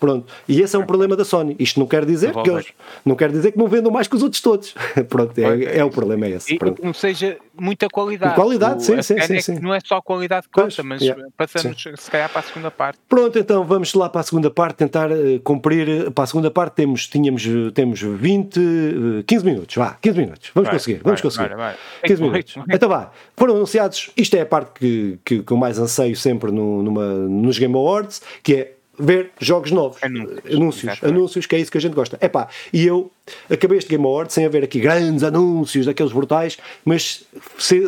pronto. 0.00 0.32
E 0.48 0.60
esse 0.60 0.74
é 0.76 0.78
um 0.78 0.86
problema 0.86 1.16
da 1.16 1.24
Sony. 1.24 1.56
Isto 1.58 1.80
não 1.80 1.86
quer 1.86 2.04
dizer 2.04 2.32
que 2.32 2.50
eles, 2.50 2.66
não 3.04 3.14
quer 3.14 3.30
dizer 3.30 3.52
que 3.52 3.58
não 3.58 3.68
vendam 3.68 3.92
mais 3.92 4.08
que 4.08 4.16
os 4.16 4.22
outros 4.22 4.40
todos. 4.40 4.74
pronto, 5.08 5.36
é, 5.38 5.78
é 5.78 5.84
o 5.84 5.90
problema, 5.90 6.26
é 6.26 6.30
esse. 6.30 6.56
Pronto. 6.56 6.84
Não 6.84 6.92
seja 6.92 7.38
muita 7.58 7.88
qualidade. 7.88 8.34
Qualidade, 8.34 8.78
o, 8.78 8.80
sim, 8.80 9.02
sim, 9.02 9.20
sim, 9.20 9.40
sim. 9.40 9.60
Não 9.60 9.74
é 9.74 9.78
só 9.84 9.96
a 9.96 10.02
qualidade 10.02 10.46
que 10.48 10.52
conta, 10.52 10.82
mas 10.82 11.02
yeah, 11.02 11.22
passamos 11.36 11.80
sim. 11.82 11.90
se 11.96 12.10
calhar 12.10 12.28
para 12.28 12.40
a 12.40 12.42
segunda 12.42 12.70
parte. 12.70 12.98
Pronto, 13.08 13.38
então 13.38 13.64
vamos 13.64 13.92
lá 13.94 14.08
para 14.08 14.20
a 14.20 14.24
segunda 14.24 14.50
parte, 14.50 14.76
tentar 14.76 15.10
uh, 15.10 15.40
cumprir. 15.40 16.10
Para 16.12 16.24
a 16.24 16.26
segunda 16.26 16.50
parte 16.50 16.74
temos, 16.74 17.06
tínhamos, 17.06 17.46
temos 17.74 18.00
20, 18.00 18.58
uh, 18.58 19.24
15 19.24 19.44
minutos, 19.44 19.76
vá, 19.76 19.96
15 20.00 20.18
minutos. 20.18 20.50
Vamos 20.54 20.68
vai, 20.68 20.78
conseguir, 20.78 21.00
vamos 21.02 21.20
vai, 21.20 21.30
conseguir. 21.30 21.56
Vai, 21.56 21.74
15 22.04 22.22
minutos. 22.22 22.54
Então 22.70 22.88
vá, 22.88 23.10
foram 23.36 23.51
foram 23.52 23.56
anunciados, 23.56 24.10
isto 24.16 24.36
é 24.36 24.40
a 24.40 24.46
parte 24.46 24.72
que, 24.78 25.18
que, 25.24 25.42
que 25.42 25.52
eu 25.52 25.56
mais 25.56 25.78
anseio 25.78 26.16
sempre 26.16 26.50
no, 26.50 26.82
numa, 26.82 27.06
nos 27.06 27.58
Game 27.58 27.74
Awards, 27.74 28.22
que 28.42 28.54
é 28.54 28.72
ver 28.98 29.30
jogos 29.40 29.70
novos. 29.70 30.02
Anúncios. 30.02 30.54
Anúncios, 30.54 31.04
anúncios, 31.04 31.46
que 31.46 31.56
é 31.56 31.58
isso 31.58 31.70
que 31.70 31.78
a 31.78 31.80
gente 31.80 31.94
gosta. 31.94 32.18
Epá, 32.20 32.48
e 32.72 32.86
eu 32.86 33.10
acabei 33.50 33.78
este 33.78 33.90
Game 33.90 34.04
Award 34.04 34.32
sem 34.32 34.44
haver 34.44 34.64
aqui 34.64 34.80
grandes 34.80 35.22
anúncios 35.22 35.86
daqueles 35.86 36.12
brutais, 36.12 36.58
mas 36.84 37.24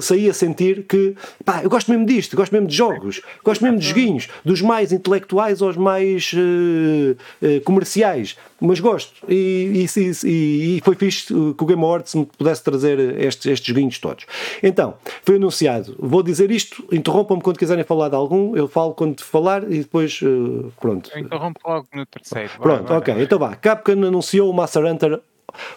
saí 0.01 0.29
a 0.29 0.35
sentir 0.35 0.85
que 0.85 1.15
pá, 1.45 1.63
eu 1.63 1.71
gosto 1.71 1.91
mesmo 1.91 2.07
disto, 2.07 2.37
gosto 2.37 2.53
mesmo 2.53 2.69
de 2.69 2.77
jogos, 2.77 3.21
gosto 3.43 3.63
mesmo 3.63 3.79
de 3.79 3.89
joguinhos, 3.89 4.29
dos 4.45 4.61
mais 4.63 4.93
intelectuais 4.93 5.61
aos 5.63 5.77
mais 5.77 6.33
uh, 6.33 7.17
uh, 7.47 7.61
comerciais, 7.63 8.37
mas 8.61 8.81
gosto. 8.81 9.13
E, 9.29 9.87
e, 9.97 10.01
e, 10.27 10.77
e, 10.77 10.81
foi 10.83 10.95
fixe 10.95 11.27
que 11.27 11.35
o 11.35 11.67
Game 11.67 11.83
Awards 11.83 12.15
me 12.15 12.27
pudesse 12.27 12.63
trazer 12.63 12.99
estes, 13.21 13.47
estes 13.47 13.67
joguinhos 13.67 13.99
todos. 13.99 14.27
Então, 14.63 14.95
foi 15.23 15.37
anunciado, 15.37 15.95
vou 15.99 16.23
dizer 16.23 16.51
isto, 16.51 16.85
interrompam-me 16.93 17.43
quando 17.43 17.59
quiserem 17.59 17.85
falar 17.85 18.09
de 18.09 18.17
algum, 18.17 18.57
eu 18.57 18.69
falo 18.69 18.95
quando 18.95 19.21
falar 19.23 19.65
e 19.71 19.79
depois 19.79 20.21
uh, 20.23 20.73
pronto. 20.81 21.11
Eu 21.13 21.21
interrompo 21.21 21.61
logo 21.65 21.87
no 21.93 22.07
terceiro. 22.07 22.51
Pronto, 22.61 22.93
ok, 22.93 23.15
então 23.19 23.39
vá. 23.39 23.55
Capcom 23.57 23.93
anunciou 23.93 24.51
o 24.51 24.55
Master 24.55 24.85
Hunter 24.85 25.21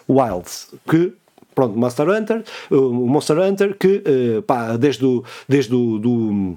Wilds, 0.08 0.74
que 0.88 1.12
pronto, 1.54 1.78
Monster 1.78 2.08
Hunter, 2.08 2.44
o 2.70 2.92
Monster 3.06 3.38
Hunter 3.38 3.76
que 3.76 4.02
pá, 4.46 4.76
desde 4.76 5.04
o, 5.04 5.24
desde 5.48 5.74
o 5.74 5.98
do, 5.98 6.54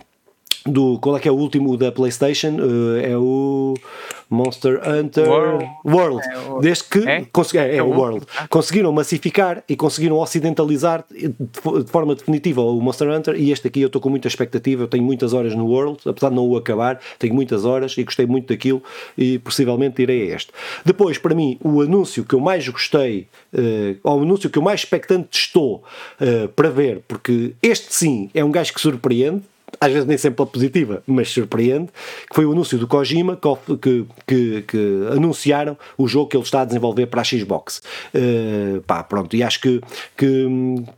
do 0.65 0.99
qual 0.99 1.17
é 1.17 1.19
que 1.19 1.27
é 1.27 1.31
o 1.31 1.35
último 1.35 1.75
da 1.75 1.91
PlayStation 1.91 2.57
é 3.03 3.17
o 3.17 3.73
Monster 4.31 4.81
Hunter 4.87 5.27
World, 5.27 5.69
World. 5.83 6.21
É, 6.25 6.61
desde 6.61 6.83
que 6.85 6.99
é? 7.07 7.25
Consegui, 7.31 7.57
é, 7.57 7.73
é, 7.73 7.75
é 7.77 7.83
o 7.83 7.89
World? 7.89 8.25
Conseguiram 8.49 8.91
massificar 8.93 9.61
e 9.67 9.75
conseguiram 9.75 10.17
ocidentalizar 10.17 11.03
de 11.11 11.91
forma 11.91 12.15
definitiva 12.15 12.61
o 12.61 12.79
Monster 12.79 13.09
Hunter 13.09 13.35
e 13.35 13.51
este 13.51 13.67
aqui 13.67 13.81
eu 13.81 13.87
estou 13.87 14.01
com 14.01 14.09
muita 14.09 14.29
expectativa 14.29 14.83
eu 14.83 14.87
tenho 14.87 15.03
muitas 15.03 15.33
horas 15.33 15.53
no 15.53 15.65
World, 15.65 15.99
apesar 16.05 16.29
de 16.29 16.35
não 16.35 16.47
o 16.47 16.55
acabar 16.55 16.99
tenho 17.19 17.33
muitas 17.33 17.65
horas 17.65 17.97
e 17.97 18.03
gostei 18.03 18.25
muito 18.25 18.47
daquilo 18.47 18.81
e 19.17 19.37
possivelmente 19.37 20.01
irei 20.01 20.31
a 20.31 20.35
este. 20.35 20.51
Depois 20.85 21.17
para 21.17 21.35
mim 21.35 21.57
o 21.61 21.81
anúncio 21.81 22.23
que 22.23 22.33
eu 22.33 22.39
mais 22.39 22.65
gostei 22.69 23.27
uh, 23.53 23.99
ou 24.01 24.19
o 24.19 24.23
anúncio 24.23 24.49
que 24.49 24.57
eu 24.57 24.63
mais 24.63 24.79
expectante 24.79 25.37
estou 25.37 25.83
uh, 26.21 26.47
para 26.49 26.69
ver 26.69 27.01
porque 27.05 27.53
este 27.61 27.93
sim 27.93 28.29
é 28.33 28.45
um 28.45 28.51
gajo 28.51 28.73
que 28.73 28.79
surpreende 28.79 29.43
às 29.79 29.91
vezes 29.91 30.07
nem 30.07 30.17
sempre 30.17 30.37
pela 30.37 30.47
positiva, 30.47 31.03
mas 31.07 31.29
surpreende, 31.29 31.89
que 32.29 32.35
foi 32.35 32.45
o 32.45 32.51
anúncio 32.51 32.77
do 32.77 32.87
Kojima 32.87 33.37
que, 33.81 34.05
que, 34.27 34.61
que 34.63 35.07
anunciaram 35.11 35.77
o 35.97 36.07
jogo 36.07 36.29
que 36.29 36.37
ele 36.37 36.43
está 36.43 36.61
a 36.61 36.65
desenvolver 36.65 37.07
para 37.07 37.21
a 37.21 37.23
Xbox. 37.23 37.81
Uh, 38.13 38.81
pá, 38.81 39.03
pronto, 39.03 39.35
e 39.35 39.43
acho 39.43 39.61
que, 39.61 39.81
que, 40.17 40.47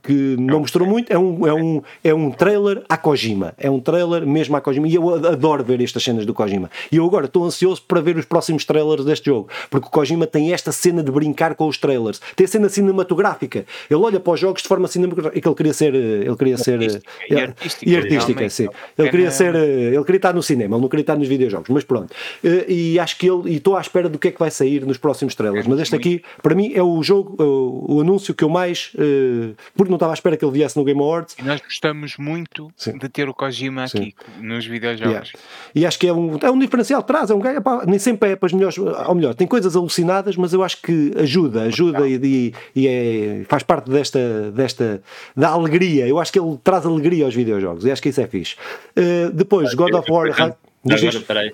que 0.02 0.36
não 0.40 0.60
mostrou 0.60 0.88
muito, 0.88 1.12
é 1.12 1.18
um, 1.18 1.48
é, 1.48 1.54
um, 1.54 1.82
é 2.04 2.14
um 2.14 2.32
trailer 2.32 2.84
a 2.90 2.98
Kojima, 2.98 3.54
é 3.58 3.70
um 3.70 3.80
trailer 3.80 4.26
mesmo 4.26 4.56
a 4.56 4.62
Kojima, 4.62 4.88
e 4.88 4.96
eu 4.96 5.14
adoro 5.14 5.64
ver 5.64 5.82
estas 5.82 6.04
cenas 6.04 6.26
do 6.26 6.34
Kojima. 6.34 6.70
E 6.92 6.98
eu 6.98 7.06
agora 7.06 7.26
estou 7.26 7.44
ansioso 7.46 7.82
para 7.88 8.02
ver 8.02 8.18
os 8.18 8.26
próximos 8.26 8.66
trailers 8.66 9.06
deste 9.06 9.26
jogo, 9.26 9.50
porque 9.70 9.88
o 9.88 9.92
Kojima 9.92 10.28
tem 10.28 10.54
esta 10.54 10.72
cena 10.72 11.04
de 11.04 11.12
brincar 11.12 11.56
com 11.56 11.68
os 11.68 11.78
trailers, 11.78 12.22
tem 12.36 12.46
a 12.46 12.48
cena 12.48 12.70
cinematográfica, 12.70 13.66
ele 13.90 14.02
olha 14.02 14.20
para 14.20 14.34
os 14.34 14.40
jogos 14.40 14.62
de 14.62 14.68
forma 14.68 14.88
cinematográfica, 14.88 15.48
ele 15.48 15.56
queria 15.56 15.74
ser, 15.74 15.96
ele 15.96 16.36
queria 16.36 16.58
ser 16.58 16.74
artística, 16.74 17.04
e 17.30 17.36
artística, 17.36 17.90
e 17.90 17.96
artística 17.96 18.50
sim. 18.50 18.63
Ele 18.98 19.10
queria 19.10 19.32
ser, 19.32 19.56
eh, 19.56 19.94
ele 19.94 20.04
queria 20.04 20.18
estar 20.18 20.34
no 20.34 20.44
cinema, 20.44 20.76
ele 20.76 20.82
não 20.82 20.90
queria 20.90 21.04
estar 21.04 21.16
nos 21.16 21.28
videojogos, 21.28 21.70
mas 21.70 21.84
pronto. 21.84 22.14
Eh, 22.44 22.66
e 22.68 23.00
acho 23.00 23.18
que 23.18 23.30
ele, 23.30 23.52
e 23.52 23.56
estou 23.58 23.76
à 23.76 23.82
espera 23.82 24.10
do 24.10 24.20
que 24.20 24.30
é 24.30 24.32
que 24.32 24.40
vai 24.40 24.52
sair 24.52 24.86
nos 24.86 24.98
próximos 24.98 25.36
trailers. 25.36 25.68
Mas 25.68 25.80
este 25.80 25.96
aqui, 25.96 26.24
para 26.42 26.56
mim, 26.56 26.72
é 26.74 26.82
o 26.82 27.02
jogo, 27.04 27.42
o, 27.42 27.96
o 27.96 28.02
anúncio 28.02 28.34
que 28.34 28.44
eu 28.44 28.50
mais, 28.50 28.92
eh, 28.98 29.54
porque 29.76 29.90
não 29.90 29.96
estava 29.96 30.14
à 30.14 30.16
espera 30.16 30.38
que 30.38 30.46
ele 30.46 30.52
viesse 30.52 30.78
no 30.78 30.84
Game 30.84 31.00
Awards. 31.00 31.36
E 31.40 31.44
nós 31.44 31.62
gostamos 31.62 32.18
muito 32.18 32.72
Sim. 32.76 32.98
de 32.98 33.10
ter 33.10 33.28
o 33.30 33.34
Kojima 33.34 33.88
Sim. 33.88 33.98
aqui 33.98 34.16
nos 34.40 34.66
videojogos. 34.66 35.30
Yeah. 35.30 35.30
E 35.76 35.86
acho 35.86 36.00
que 36.00 36.08
é 36.08 36.14
um, 36.14 36.38
é 36.42 36.52
um 36.52 36.60
diferencial, 36.60 37.04
traz, 37.04 37.30
é 37.30 37.36
um 37.36 37.40
gajo, 37.40 37.62
nem 37.88 38.00
sempre 38.00 38.32
é 38.32 38.36
para 38.36 38.48
as 38.48 38.54
melhores, 38.54 38.78
ou 38.78 39.16
melhor, 39.16 39.34
tem 39.34 39.48
coisas 39.48 39.76
alucinadas, 39.76 40.36
mas 40.36 40.54
eu 40.54 40.64
acho 40.64 40.82
que 40.82 41.14
ajuda, 41.18 41.64
ajuda 41.64 42.08
e, 42.08 42.16
e, 42.24 42.54
e 42.76 42.88
é, 42.88 43.46
faz 43.48 43.64
parte 43.64 43.90
desta, 43.90 44.52
desta, 44.52 45.02
da 45.36 45.50
alegria. 45.50 46.08
Eu 46.08 46.20
acho 46.20 46.32
que 46.32 46.40
ele 46.40 46.58
traz 46.64 46.86
alegria 46.86 47.26
aos 47.26 47.36
videojogos 47.36 47.86
e 47.86 47.92
acho 47.92 48.02
que 48.02 48.10
isso 48.10 48.22
é 48.22 48.28
fixe. 48.28 48.53
Uh, 48.98 49.32
depois, 49.34 49.74
God 49.74 49.94
of 49.94 50.12
War. 50.12 50.30
Agora, 50.32 51.22
peraí. 51.28 51.54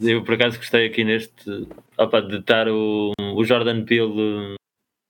Eu, 0.00 0.22
por 0.22 0.34
acaso 0.34 0.58
gostei 0.58 0.86
aqui 0.86 1.02
neste 1.02 1.66
opa, 1.96 2.20
de 2.20 2.36
estar 2.36 2.68
o, 2.68 3.12
o 3.18 3.44
Jordan 3.44 3.84
Peele 3.84 4.54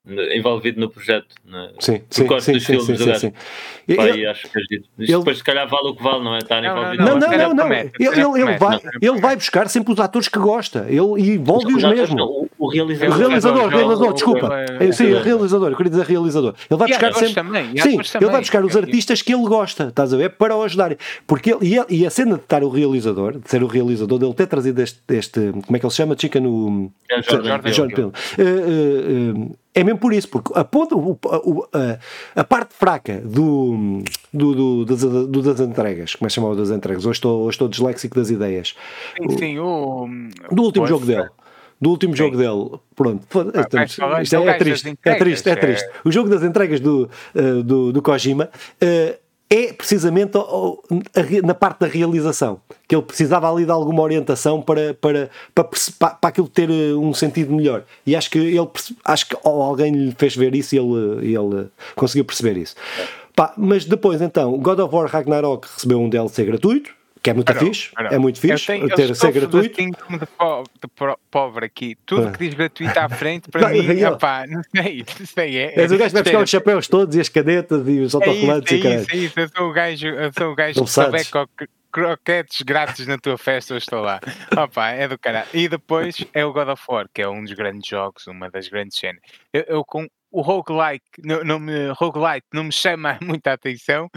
envolvido 0.07 0.81
no 0.81 0.89
projeto. 0.89 1.35
Né? 1.45 1.71
Sim, 1.79 2.01
sim, 2.09 2.27
sim, 2.27 2.27
dos 2.27 2.45
sim, 2.45 2.61
filmes 2.61 2.87
sim, 2.87 2.97
sim, 2.97 3.15
sim. 3.15 3.97
Pá, 3.97 4.09
ele, 4.09 4.27
acho 4.27 4.49
que 4.49 4.59
ele, 4.59 4.83
depois 4.99 5.39
se 5.39 5.45
calhar 5.45 5.69
vale 5.69 5.89
o 5.89 5.95
que 5.95 6.03
vale, 6.03 6.25
não 6.25 6.35
é? 6.35 6.39
Estar 6.39 6.65
envolvido 6.65 7.05
não, 7.05 7.19
não, 7.19 7.29
não, 7.29 7.55
não, 7.55 7.69
não. 7.69 7.73
Ele, 7.73 7.91
ele, 7.99 8.43
ele, 8.43 8.59
vai, 8.59 8.81
ele 9.01 9.21
vai 9.21 9.37
buscar 9.37 9.69
sempre 9.69 9.93
os 9.93 10.01
atores 10.01 10.29
que 10.29 10.39
gosta, 10.39 10.87
ele 10.89 11.35
envolve-os 11.35 11.83
mesmo. 11.83 12.17
O, 12.23 12.49
o 12.59 12.69
realizador, 12.69 13.15
o 13.15 13.19
realizador, 13.19 13.65
o 13.65 13.69
realizador 13.69 14.13
desculpa. 14.15 14.51
Sim, 14.93 15.13
o 15.13 15.23
realizador, 15.23 15.71
eu 15.71 15.77
queria 15.77 15.91
dizer 15.91 16.07
realizador. 16.07 16.55
Ele 16.71 16.79
vai 16.79 16.89
buscar 16.89 17.13
sempre. 17.15 17.83
Sim, 17.83 17.99
ele 18.21 18.31
vai 18.31 18.41
buscar 18.41 18.65
os 18.65 18.77
artistas 18.77 19.21
que 19.23 19.35
ele 19.35 19.45
gosta, 19.45 19.89
estás 19.89 20.15
a 20.15 20.17
ver? 20.17 20.31
Para 20.31 20.57
o 20.57 20.63
ajudar. 20.63 20.97
Porque 21.27 21.51
ele, 21.51 21.79
e, 21.91 22.07
a 22.07 22.11
cena 22.11 22.37
de 22.37 22.43
estar 22.43 22.63
o 22.63 22.71
realizador, 22.71 23.39
de 23.39 23.51
ser 23.51 23.63
o 23.63 23.67
realizador, 23.67 24.19
dele 24.19 24.35
ter 24.35 24.47
trazido 24.47 24.81
este, 24.81 25.01
este 25.11 25.53
como 25.67 25.77
é 25.77 25.79
que 25.79 25.85
ele 25.85 25.91
se 25.91 25.97
chama? 25.97 26.17
Chica 26.19 26.41
no. 26.41 26.91
Jordan 27.29 27.61
Peele 27.61 29.51
é 29.75 29.85
mesmo 29.85 30.01
por 30.01 30.13
isso, 30.13 30.29
porque 30.29 30.53
a, 30.55 30.65
ponta, 30.65 30.97
a, 30.97 32.41
a 32.41 32.45
parte 32.45 32.75
fraca 32.75 33.21
do, 33.25 34.03
do, 34.33 34.55
do, 34.55 34.85
das, 34.85 35.01
do, 35.01 35.43
das 35.43 35.61
entregas, 35.61 36.15
como 36.15 36.27
é 36.27 36.31
chamado 36.31 36.57
das 36.57 36.71
entregas, 36.71 37.07
hoje 37.07 37.19
estou, 37.19 37.43
hoje 37.43 37.55
estou 37.55 37.69
disléxico 37.69 38.17
das 38.17 38.31
ideias. 38.31 38.75
Sim, 39.17 39.39
sim, 39.39 39.59
o, 39.59 40.09
do 40.51 40.63
último 40.63 40.87
jogo 40.87 41.07
dele. 41.07 41.29
Do 41.81 41.91
último 41.91 42.13
sim. 42.13 42.19
jogo 42.19 42.37
dele, 42.37 42.79
pronto, 42.95 43.27
ah, 43.33 43.85
estamos, 43.85 44.33
é, 44.33 44.37
é, 44.37 44.59
triste, 44.59 44.99
é 45.03 45.15
triste, 45.15 45.49
é 45.49 45.57
triste. 45.57 45.89
O 46.05 46.13
jogo 46.13 46.29
das 46.29 46.43
entregas 46.43 46.79
do, 46.79 47.09
uh, 47.35 47.63
do, 47.63 47.93
do 47.93 48.03
Kojima 48.03 48.51
uh, 48.83 49.30
é 49.53 49.73
precisamente 49.73 50.33
na 51.43 51.55
parte 51.55 51.81
da 51.81 51.89
realização, 51.89 52.61
que 52.87 52.95
ele 52.95 53.03
precisava 53.03 53.51
ali 53.53 53.65
de 53.65 53.73
alguma 53.73 54.01
orientação 54.01 54.63
para, 54.63 54.95
para, 54.95 55.29
para, 55.53 55.69
para, 55.99 56.29
aquilo 56.29 56.47
ter 56.47 56.71
eh, 56.71 56.95
um 56.95 57.13
sentido 57.13 57.53
melhor. 57.53 57.83
E 58.07 58.15
acho 58.15 58.31
que 58.31 58.39
ele 58.39 58.69
acho 59.05 59.29
que 59.29 59.37
alguém 59.43 59.93
lhe 59.93 60.15
fez 60.17 60.37
ver 60.37 60.55
isso 60.55 60.77
e 60.77 60.79
ele, 60.79 61.35
ele 61.35 61.69
conseguiu 61.97 62.25
perceber 62.25 62.57
isso. 62.57 62.77
Pá, 63.35 63.53
mas 63.57 63.85
depois 63.85 64.23
então, 64.23 64.57
God 64.57 64.79
of 64.79 64.95
War 64.95 65.11
Ragnarok 65.11 65.67
recebeu 65.67 66.01
um 66.01 66.09
DLC 66.09 66.45
gratuito, 66.45 66.93
que 67.23 67.31
é 67.31 67.35
muito 67.35 67.55
fixe, 67.55 67.91
é 68.11 68.19
muito 68.19 68.41
fixe 68.41 68.67
tenho, 68.67 68.89
ter 68.89 69.15
ser 69.15 69.33
gratuito. 69.33 69.81
Assim 69.81 69.91
de, 69.91 70.27
pobre, 70.39 70.71
de 70.81 71.17
pobre 71.31 71.67
aqui, 71.67 71.97
tudo 72.07 72.29
ah. 72.29 72.33
que 72.33 72.39
diz 72.39 72.55
gratuito 72.55 72.99
à 72.99 73.09
frente, 73.09 73.49
para 73.51 73.69
não, 73.69 73.83
mim, 73.83 74.05
opá, 74.05 74.47
não 74.47 74.63
sei, 74.75 75.05
não 75.19 75.27
sei. 75.27 75.57
É, 75.59 75.81
És 75.81 75.93
o 75.93 75.99
gajo 75.99 76.09
que 76.09 76.15
vai 76.15 76.23
buscar 76.23 76.43
os 76.43 76.51
chapéus 76.51 76.89
todos 76.89 77.17
e 77.17 77.21
as 77.21 77.29
canetas 77.29 77.87
e 77.87 78.01
os 78.01 78.15
autocolantes 78.15 78.73
é 78.73 78.77
isso, 78.77 78.87
e 78.87 78.89
É 78.89 78.97
isso, 78.97 79.11
é 79.11 79.17
isso, 79.17 79.41
eu 79.41 79.49
sou 79.49 79.69
o 79.69 79.73
gajo, 79.73 80.07
eu 80.07 80.33
sou 80.33 80.53
o 80.53 80.55
gajo 80.55 80.85
que 80.85 80.91
souber 80.91 81.27
croquetes 81.91 82.63
grátis 82.63 83.07
na 83.07 83.19
tua 83.19 83.37
festa, 83.37 83.75
eu 83.75 83.79
estou 83.79 84.01
lá. 84.01 84.21
Opa, 84.57 84.91
é 84.91 85.09
do 85.09 85.19
caralho. 85.19 85.49
E 85.53 85.69
depois 85.69 86.25
é 86.33 86.45
o 86.45 86.53
God 86.53 86.69
of 86.69 86.83
War, 86.89 87.07
que 87.13 87.21
é 87.21 87.29
um 87.29 87.43
dos 87.43 87.53
grandes 87.53 87.89
jogos, 87.89 88.27
uma 88.27 88.49
das 88.49 88.69
grandes 88.69 88.99
cenas. 88.99 89.21
Eu, 89.53 89.65
eu 89.69 89.85
com 89.85 90.07
o 90.31 90.41
roguelike 90.43 91.05
não, 91.25 91.43
não, 91.43 91.59
me, 91.59 91.89
roguelike 91.93 92.47
não 92.53 92.65
me 92.65 92.73
chama 92.73 93.19
muita 93.23 93.53
atenção, 93.53 94.09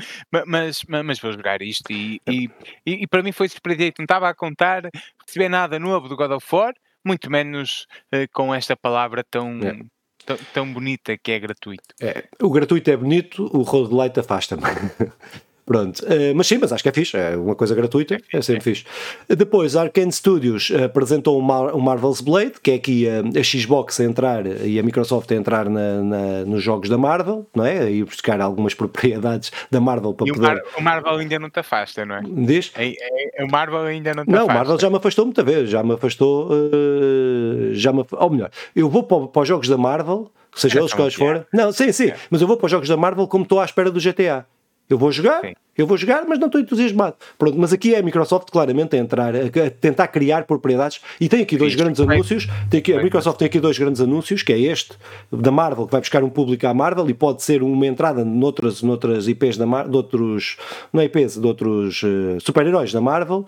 mas, 0.46 0.84
mas, 0.88 1.04
mas 1.04 1.20
vou 1.20 1.32
jogar 1.32 1.62
isto 1.62 1.92
e, 1.92 2.22
e, 2.28 2.50
e, 2.86 3.04
e 3.04 3.08
para 3.08 3.24
mim 3.24 3.32
foi 3.32 3.50
surpreendente. 3.50 3.96
Não 4.00 4.06
estava 4.06 4.30
a 4.30 4.36
contar 4.36 4.90
receber 5.26 5.50
nada 5.50 5.80
novo 5.80 6.08
do 6.08 6.16
God 6.16 6.32
of 6.32 6.48
War, 6.56 6.74
muito 7.06 7.30
menos 7.30 7.88
uh, 8.14 8.28
com 8.32 8.54
esta 8.54 8.76
palavra 8.76 9.24
tão. 9.30 9.60
É. 9.62 9.80
Tão, 10.26 10.38
tão, 10.54 10.74
bonita 10.74 11.18
que 11.18 11.34
é 11.34 11.40
gratuito. 11.40 11.94
É, 12.00 12.30
o 12.42 12.50
gratuito 12.50 12.90
é 12.90 12.96
bonito, 12.96 13.44
o 13.54 13.62
roguelite 13.62 14.22
afasta-me. 14.22 14.64
Pronto, 15.66 16.00
uh, 16.04 16.36
mas 16.36 16.48
sim, 16.48 16.58
mas 16.58 16.74
acho 16.74 16.84
que 16.84 16.90
é 16.90 16.92
fixe, 16.92 17.16
é 17.16 17.38
uma 17.38 17.56
coisa 17.56 17.74
gratuita, 17.74 18.18
é 18.34 18.42
sempre 18.42 18.64
fixe. 18.64 18.86
Depois, 19.28 19.76
a 19.76 19.84
Arkane 19.84 20.12
Studios 20.12 20.72
apresentou 20.84 21.40
o, 21.40 21.42
Mar 21.42 21.74
o 21.74 21.82
Marvel's 21.82 22.20
Blade, 22.20 22.54
que 22.62 22.72
é 22.72 22.76
aqui 22.76 23.08
a, 23.08 23.22
a, 23.40 23.44
Xbox 23.44 24.00
a 24.02 24.04
entrar 24.04 24.46
e 24.46 24.78
a 24.78 24.84
Microsoft 24.84 25.32
a 25.32 25.36
entrar 25.36 25.70
na, 25.70 26.02
na, 26.02 26.46
nos 26.46 26.62
jogos 26.62 26.90
da 26.90 26.98
Marvel, 26.98 27.48
não 27.56 27.66
é? 27.66 27.90
E 27.90 28.04
buscar 28.04 28.42
algumas 28.42 28.74
propriedades 28.76 29.52
da 29.72 29.80
Marvel 29.80 30.14
para 30.14 30.28
e 30.28 30.34
poder. 30.34 30.48
O, 30.48 30.52
Mar 30.52 30.62
o, 30.78 30.82
Marvel 30.82 31.16
ainda 31.16 31.40
não 31.40 31.50
te 31.50 31.60
afasta, 31.60 32.06
não 32.06 32.16
é? 32.16 32.22
Diz? 32.28 32.72
É, 32.76 32.94
é, 33.40 33.44
o 33.46 33.48
Marvel 33.50 33.84
ainda 33.84 34.14
não 34.14 34.26
te 34.26 34.30
não, 34.30 34.40
afasta. 34.40 34.48
Não, 34.48 34.56
o 34.56 34.58
Marvel 34.58 34.80
já 34.80 34.90
me 34.90 34.98
afastou 34.98 35.26
muita 35.26 35.44
vez, 35.44 35.70
já 35.70 35.82
me 35.82 35.94
afastou. 35.94 36.50
Uh, 36.52 37.74
já 37.74 37.94
me, 37.94 38.06
ou 38.12 38.30
melhor, 38.30 38.52
eu 38.76 38.90
vou 38.90 39.04
para, 39.04 39.28
para 39.28 39.42
os 39.42 39.48
jogos 39.48 39.70
da 39.70 39.78
Marvel, 39.78 40.30
seja 40.54 40.80
eles 40.80 40.94
quais 40.94 41.14
forem. 41.14 41.46
Não, 41.54 41.72
sim, 41.72 41.92
sim, 41.92 42.10
é. 42.10 42.18
mas 42.30 42.42
eu 42.42 42.48
vou 42.48 42.58
para 42.58 42.66
os 42.66 42.72
jogos 42.72 42.90
da 42.90 42.98
Marvel 42.98 43.28
como 43.28 43.44
estou 43.44 43.60
à 43.62 43.66
espera 43.66 43.90
do 43.90 44.00
GTA. 44.00 44.46
Eu 44.94 44.98
vou 45.00 45.12
jogar, 45.12 45.42
Sim. 45.42 45.54
Eu 45.76 45.88
vou 45.88 45.98
jogar, 45.98 46.24
mas 46.28 46.38
não 46.38 46.46
estou 46.48 46.62
entusiasmado. 46.62 47.16
Pronto, 47.38 47.58
mas 47.58 47.74
aqui 47.74 47.96
é 47.96 48.00
a 48.00 48.04
Microsoft 48.04 48.50
claramente 48.52 48.96
a 48.96 49.00
entrar, 49.00 49.36
a, 49.36 49.70
tentar 49.72 50.08
criar 50.08 50.44
propriedades. 50.44 51.02
E 51.20 51.28
tem 51.28 51.42
aqui 51.42 51.58
dois 51.58 51.74
grandes 51.74 52.00
anúncios. 52.00 52.48
Tem 52.70 52.80
aqui, 52.80 52.94
a 52.94 53.02
Microsoft 53.02 53.40
tem 53.40 53.48
aqui 53.48 53.60
dois 53.60 53.78
grandes 53.80 54.00
anúncios, 54.00 54.44
que 54.44 54.54
é 54.54 54.60
este 54.60 54.94
da 55.32 55.50
Marvel, 55.50 55.88
que 55.88 55.92
vai 55.92 56.02
buscar 56.02 56.24
um 56.24 56.30
público 56.30 56.68
à 56.68 56.74
Marvel 56.76 57.10
e 57.10 57.14
pode 57.14 57.42
ser 57.42 57.64
uma 57.64 57.88
entrada 57.88 58.24
noutras, 58.24 58.84
noutras 58.84 59.28
IPs 59.28 59.58
da 59.58 59.66
Marvel, 59.66 59.90
de 59.90 59.98
outros, 59.98 60.58
não 60.92 61.02
é 61.02 61.06
IPs, 61.06 61.40
de 61.40 61.48
outros 61.48 62.04
uh, 62.04 62.40
super-heróis 62.40 62.94
da 62.94 63.02
Marvel, 63.02 63.40
uh, 63.40 63.46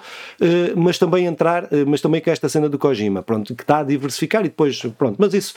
mas 0.75 0.97
também 0.97 1.27
entrar, 1.27 1.65
uh, 1.65 1.69
mas 1.85 2.01
também 2.01 2.21
com 2.21 2.31
esta 2.31 2.49
cena 2.49 2.67
do 2.67 2.79
Kojima, 2.79 3.21
pronto, 3.21 3.53
que 3.53 3.61
está 3.61 3.79
a 3.79 3.83
diversificar 3.83 4.41
e 4.41 4.49
depois, 4.49 4.81
pronto, 4.97 5.17
mas 5.19 5.33
isso, 5.33 5.53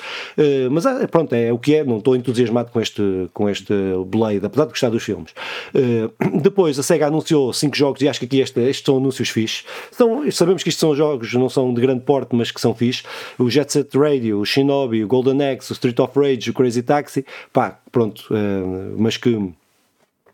mas 0.71 0.85
pronto, 1.11 1.33
é 1.33 1.53
o 1.53 1.59
que 1.59 1.77
é, 1.77 1.85
não 1.85 1.99
estou 1.99 2.15
entusiasmado 2.15 2.71
com 2.71 2.81
este, 2.81 3.03
com 3.33 3.49
este 3.49 3.73
Blade, 4.07 4.45
apesar 4.45 4.65
de 4.65 4.71
gostar 4.71 4.91
dos 4.91 5.03
filmes. 5.03 5.33
Depois 5.81 6.43
depois 6.59 6.79
a 6.79 6.83
SEGA 6.83 7.07
anunciou 7.07 7.53
5 7.53 7.77
jogos 7.77 8.03
e 8.03 8.09
acho 8.09 8.19
que 8.21 8.27
aqui 8.27 8.41
este, 8.41 8.61
estes 8.61 8.85
são 8.85 8.97
anúncios 8.97 9.29
fixes. 9.29 9.65
Então, 9.95 10.31
sabemos 10.31 10.63
que 10.63 10.69
estes 10.69 10.81
são 10.81 10.95
jogos, 10.95 11.33
não 11.35 11.49
são 11.49 11.73
de 11.73 11.81
grande 11.81 12.05
porte, 12.05 12.35
mas 12.35 12.51
que 12.51 12.61
são 12.61 12.75
fixes. 12.75 13.05
O 13.39 13.49
Jet 13.49 13.73
Set 13.73 13.97
Radio, 13.97 14.41
o 14.41 14.45
Shinobi, 14.45 15.05
o 15.05 15.09
Golden 15.09 15.51
Axe, 15.51 15.73
o 15.73 15.75
Street 15.75 15.99
of 15.99 16.19
Rage, 16.19 16.51
o 16.51 16.55
Crazy 16.55 16.83
Taxi. 16.83 17.25
Pá, 17.53 17.79
pronto, 17.93 18.27
uh, 18.31 18.97
mas 18.99 19.17
que. 19.17 19.53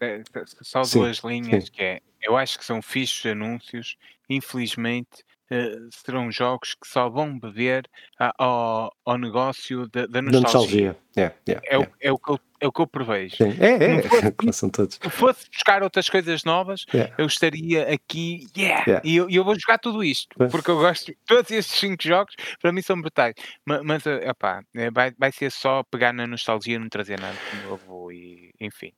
É, 0.00 0.22
só 0.62 0.82
duas 0.82 1.18
sim, 1.18 1.28
linhas 1.28 1.64
sim. 1.64 1.70
que 1.72 1.82
é. 1.82 2.00
Eu 2.22 2.36
acho 2.36 2.58
que 2.58 2.64
são 2.64 2.80
fixos 2.80 3.30
anúncios. 3.30 3.96
Infelizmente, 4.28 5.24
Uh, 5.52 5.90
serão 5.92 6.32
jogos 6.32 6.74
que 6.74 6.88
só 6.88 7.06
vão 7.10 7.38
beber 7.38 7.84
uh, 8.18 8.32
ao, 8.38 8.96
ao 9.04 9.18
negócio 9.18 9.86
da, 9.88 10.06
da 10.06 10.22
nostalgia. 10.22 10.32
Da 10.32 10.40
nostalgia. 10.40 10.96
Yeah, 11.14 11.34
yeah, 11.46 11.66
é, 11.66 11.74
yeah. 11.74 11.78
O, 11.78 11.94
é, 12.00 12.12
o 12.12 12.18
que 12.18 12.30
eu, 12.30 12.40
é 12.64 12.68
o 12.68 12.72
que 12.72 12.80
eu 12.80 12.86
prevejo. 12.86 13.36
Sim. 13.36 13.56
É, 13.60 13.96
é, 13.96 14.02
fosse, 14.02 14.52
são 14.58 14.70
todos. 14.70 14.98
Se 15.00 15.10
fosse 15.10 15.50
buscar 15.50 15.82
outras 15.82 16.08
coisas 16.08 16.44
novas, 16.44 16.86
eu 17.18 17.26
estaria 17.26 17.92
aqui, 17.92 18.46
yeah, 18.56 19.02
e 19.04 19.16
eu, 19.16 19.28
eu, 19.28 19.44
vou 19.44 19.58
jogar 19.58 19.78
tudo 19.78 20.02
isto, 20.02 20.34
porque 20.50 20.70
eu 20.70 20.78
gosto, 20.78 21.12
todos 21.26 21.50
estes 21.50 21.78
cinco 21.78 22.02
jogos, 22.02 22.34
para 22.60 22.72
mim 22.72 22.80
são 22.80 23.00
brutais. 23.00 23.34
Mas, 23.66 23.82
mas 23.82 24.06
eh, 24.06 24.28
epá, 24.28 24.62
eh, 24.74 24.90
vai, 24.90 25.12
vai 25.18 25.30
ser 25.30 25.50
só 25.52 25.82
pegar 25.82 26.12
na 26.12 26.26
nostalgia, 26.26 26.78
não 26.78 26.88
trazer 26.88 27.20
nada 27.20 27.36
de 27.52 27.66
novo, 27.66 28.10
e 28.10 28.50
enfim. 28.60 28.92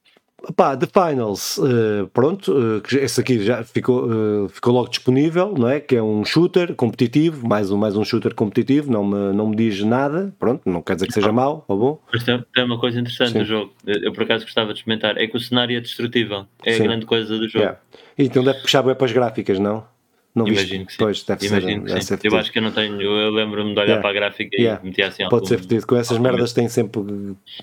Pá, 0.55 0.77
The 0.77 0.87
Finals, 0.87 1.59
uh, 1.59 2.07
pronto, 2.13 2.53
uh, 2.53 2.83
esse 2.97 3.21
aqui 3.21 3.43
já 3.43 3.65
ficou, 3.65 4.07
uh, 4.07 4.49
ficou 4.49 4.73
logo 4.75 4.89
disponível, 4.89 5.55
não 5.57 5.69
é? 5.69 5.81
Que 5.81 5.97
é 5.97 6.03
um 6.03 6.25
shooter 6.25 6.75
competitivo, 6.75 7.49
mais 7.49 7.71
um, 7.71 7.77
mais 7.77 7.97
um 7.97 8.05
shooter 8.05 8.35
competitivo, 8.35 8.93
não 8.93 9.03
me, 9.03 9.33
não 9.33 9.49
me 9.49 9.57
diz 9.57 9.83
nada, 9.83 10.35
pronto, 10.39 10.69
não 10.69 10.83
quer 10.83 10.95
dizer 10.95 11.07
que 11.07 11.15
seja 11.15 11.33
mau 11.33 11.65
ou 11.67 11.79
bom. 11.79 12.03
Mas 12.13 12.23
tem, 12.23 12.45
tem 12.55 12.65
uma 12.65 12.79
coisa 12.79 13.01
interessante 13.01 13.33
Sim. 13.33 13.39
do 13.41 13.45
jogo, 13.47 13.73
eu, 13.87 14.13
por 14.13 14.25
acaso 14.25 14.45
gostava 14.45 14.73
de 14.73 14.81
experimentar, 14.81 15.17
é 15.17 15.27
que 15.27 15.37
o 15.37 15.41
cenário 15.41 15.77
é 15.77 15.81
destrutível, 15.81 16.47
é 16.65 16.75
Sim. 16.75 16.83
a 16.83 16.87
grande 16.87 17.07
coisa 17.07 17.39
do 17.39 17.49
jogo. 17.49 17.65
Yeah. 17.65 17.81
Então 18.19 18.45
deve 18.45 18.61
puxar 18.61 18.83
bem 18.83 18.95
para 18.95 19.07
as 19.07 19.13
gráficas, 19.13 19.59
não? 19.59 19.85
Não 20.37 20.47
Imagino 20.47 20.85
que 20.85 20.93
sim. 20.93 20.99
Pois, 20.99 21.23
deve 21.23 21.47
Imagino 21.47 21.89
ser, 21.89 22.19
que 22.19 22.29
sim. 22.29 22.29
Eu 22.29 22.39
acho 22.39 22.53
que 22.53 22.59
eu 22.59 22.63
não 22.63 22.71
tenho. 22.71 23.01
Eu 23.01 23.31
lembro-me 23.31 23.73
de 23.73 23.81
olhar 23.81 23.87
yeah. 23.87 24.03
para 24.03 24.11
a 24.11 24.13
gráfica 24.13 24.55
yeah. 24.55 24.79
e 24.83 24.87
meter 24.87 25.05
assim 25.05 25.27
Pode 25.31 25.49
ser 25.49 25.59
fedido. 25.59 25.87
Com 25.87 25.97
essas 25.97 26.19
merdas 26.19 26.53
tem 26.53 26.69
sempre 26.69 27.01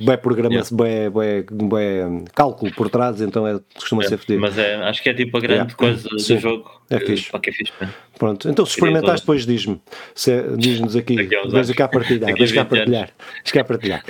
bem 0.02 0.18
programação, 0.18 0.76
yeah. 0.80 1.12
bem, 1.12 1.46
bem, 1.46 1.70
bem 1.70 2.26
cálculo 2.34 2.74
por 2.74 2.90
trás, 2.90 3.22
então 3.22 3.48
é, 3.48 3.60
costuma 3.76 4.02
ser 4.02 4.18
fedido. 4.18 4.42
Mas 4.42 4.58
é, 4.58 4.74
acho 4.78 5.04
que 5.04 5.10
é 5.10 5.14
tipo 5.14 5.38
a 5.38 5.40
grande 5.40 5.76
coisa 5.76 6.10
do 6.10 6.40
jogo. 6.40 6.83
É 6.96 7.00
fixe. 7.00 7.32
Para 7.32 7.40
que 7.40 7.50
é 7.50 7.54
fixe 7.54 7.74
Pronto, 8.18 8.48
então 8.48 8.66
se 8.66 8.74
experimentares 8.74 9.22
depois 9.22 9.46
diz-me. 9.46 9.82
É, 10.28 10.56
diz-nos 10.56 10.96
aqui, 10.96 11.16
veja 11.50 11.74
cá 11.74 11.86
a 11.86 11.88
partilhar, 11.88 12.34
veja 12.38 12.54
cá 12.54 12.62
a 12.62 12.66
partilhar. 12.66 13.10
Veja 13.44 13.54
cá 13.54 13.62
a 13.62 13.64
partilhar. 13.64 14.04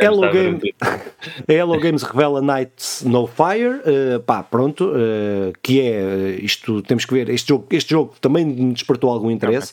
Hello, 0.00 0.32
Game, 0.32 0.60
a 0.80 1.52
Hello 1.52 1.78
Games 1.78 2.02
revela 2.02 2.40
Nights 2.40 3.04
No 3.04 3.26
Fire, 3.26 3.80
uh, 3.84 4.20
pá, 4.20 4.42
pronto, 4.42 4.86
uh, 4.86 5.52
que 5.62 5.80
é 5.80 6.38
isto, 6.40 6.82
temos 6.82 7.04
que 7.04 7.12
ver, 7.12 7.28
este 7.28 7.50
jogo, 7.50 7.66
este 7.70 7.90
jogo 7.90 8.14
também 8.20 8.72
despertou 8.72 9.10
algum 9.10 9.30
interesse. 9.30 9.72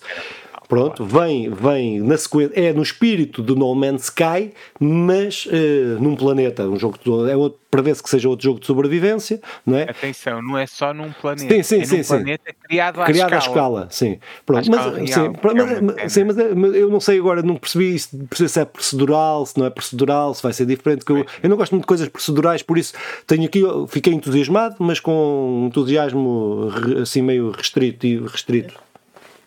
Pronto, 0.70 1.04
vem, 1.04 1.50
vem 1.50 2.00
na 2.00 2.16
sequência, 2.16 2.54
é 2.54 2.72
no 2.72 2.84
espírito 2.84 3.42
do 3.42 3.56
No 3.56 3.74
Man's 3.74 4.04
Sky, 4.04 4.54
mas 4.80 5.48
uh, 5.48 6.00
num 6.00 6.16
planeta, 6.16 6.62
um 6.66 6.78
jogo 6.78 7.00
de, 7.04 7.32
é 7.32 7.36
outro, 7.36 7.60
prevê-se 7.72 8.04
que 8.04 8.08
seja 8.10 8.30
outro 8.30 8.44
jogo 8.44 8.60
de 8.60 8.68
sobrevivência, 8.68 9.42
não 9.66 9.80
é? 9.80 9.90
Atenção, 9.90 10.44
não 10.44 10.56
é 10.56 10.68
só 10.68 10.94
num 10.94 11.12
planeta, 11.12 11.52
sim, 11.56 11.64
sim, 11.64 11.82
é 11.82 11.86
sim, 11.86 11.98
num 11.98 12.04
sim. 12.04 12.10
planeta 12.10 12.54
criado 12.68 13.02
à 13.02 13.06
criado 13.06 13.34
escala. 13.34 13.36
à 13.36 13.50
escala, 13.50 13.88
sim. 13.90 14.20
Pronto, 14.46 14.70
mas, 14.70 14.86
real, 14.86 15.08
sim, 15.08 15.22
é 15.22 15.82
mas, 15.82 16.14
sim, 16.14 16.24
mas, 16.26 16.36
mas, 16.56 16.76
eu 16.76 16.90
não 16.92 17.00
sei 17.00 17.18
agora, 17.18 17.42
não 17.42 17.56
percebi 17.56 17.96
isso, 17.96 18.16
se 18.32 18.60
é 18.60 18.64
procedural, 18.64 19.48
se 19.48 19.58
não 19.58 19.66
é 19.66 19.72
procedural, 19.72 20.36
se 20.36 20.44
vai 20.44 20.54
ser 20.54 20.68
diferente, 20.68 21.04
que 21.04 21.12
eu, 21.12 21.26
eu 21.42 21.50
não 21.50 21.58
gosto 21.58 21.72
muito 21.72 21.86
de 21.86 21.88
coisas 21.88 22.08
procedurais, 22.08 22.62
por 22.62 22.78
isso 22.78 22.94
tenho 23.26 23.46
aqui, 23.46 23.64
fiquei 23.88 24.14
entusiasmado, 24.14 24.76
mas 24.78 25.00
com 25.00 25.64
um 25.64 25.66
entusiasmo 25.66 26.72
assim 27.02 27.24
meio 27.24 27.50
restrito, 27.50 28.24
restrito. 28.28 28.89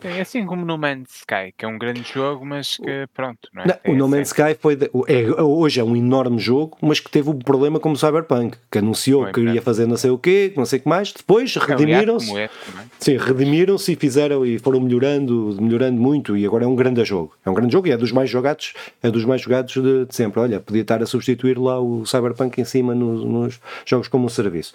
É 0.05 0.21
assim 0.21 0.45
como 0.47 0.65
No 0.65 0.77
Man's 0.79 1.11
Sky, 1.17 1.53
que 1.57 1.65
é 1.65 1.69
um 1.69 1.79
grande 1.79 2.03
jogo, 2.03 2.45
mas 2.45 2.77
que 2.77 3.07
pronto, 3.15 3.49
não 3.53 3.63
é? 3.63 3.67
Não, 3.67 3.93
o 3.93 3.97
No 3.97 4.09
Man's 4.09 4.29
Sky 4.29 4.55
foi 4.59 4.77
de, 4.77 4.91
é, 5.07 5.43
hoje 5.43 5.81
é 5.81 5.85
um 5.85 5.97
enorme 5.97 6.39
jogo, 6.39 6.77
mas 6.81 7.01
que 7.01 7.11
teve 7.11 7.31
um 7.31 7.39
problema 7.39 7.79
como 7.79 7.95
o 7.95 7.99
Cyberpunk, 7.99 8.57
que 8.71 8.79
anunciou 8.79 9.25
foi, 9.25 9.33
que 9.33 9.41
iria 9.41 9.63
fazer 9.63 9.87
não 9.87 9.97
sei 9.97 10.11
o 10.11 10.19
quê, 10.19 10.53
não 10.57 10.65
sei 10.65 10.79
o 10.79 10.83
que 10.83 10.89
mais, 10.89 11.13
depois 11.13 11.55
redimiram-se. 11.57 12.37
É, 12.37 12.51
sim, 12.99 13.17
redimiram-se 13.17 13.93
e 13.93 13.97
fizeram 13.97 14.45
e 14.45 14.59
foram 14.59 14.81
melhorando, 14.81 15.57
melhorando 15.61 16.01
muito 16.01 16.37
e 16.37 16.45
agora 16.47 16.65
é 16.65 16.67
um 16.67 16.77
grande 16.77 17.05
jogo. 17.05 17.35
É 17.45 17.51
um 17.51 17.55
grande 17.55 17.73
jogo 17.73 17.89
e 17.89 17.91
é 17.91 17.97
dos 17.97 18.13
mais 18.13 18.31
jogados, 18.31 18.75
é 19.03 19.11
dos 19.11 19.25
mais 19.25 19.41
jogados 19.41 19.75
de, 19.75 20.07
de 20.07 20.15
sempre. 20.15 20.41
Olha, 20.41 20.61
podia 20.61 20.83
estar 20.83 21.03
a 21.03 21.07
substituir 21.07 21.59
lá 21.59 21.81
o 21.81 22.05
Cyberpunk 22.07 22.61
em 22.61 22.65
cima 22.65 22.95
nos, 22.95 23.25
nos 23.25 23.61
jogos 23.85 24.09
como 24.09 24.27
um 24.27 24.29
serviço. 24.29 24.73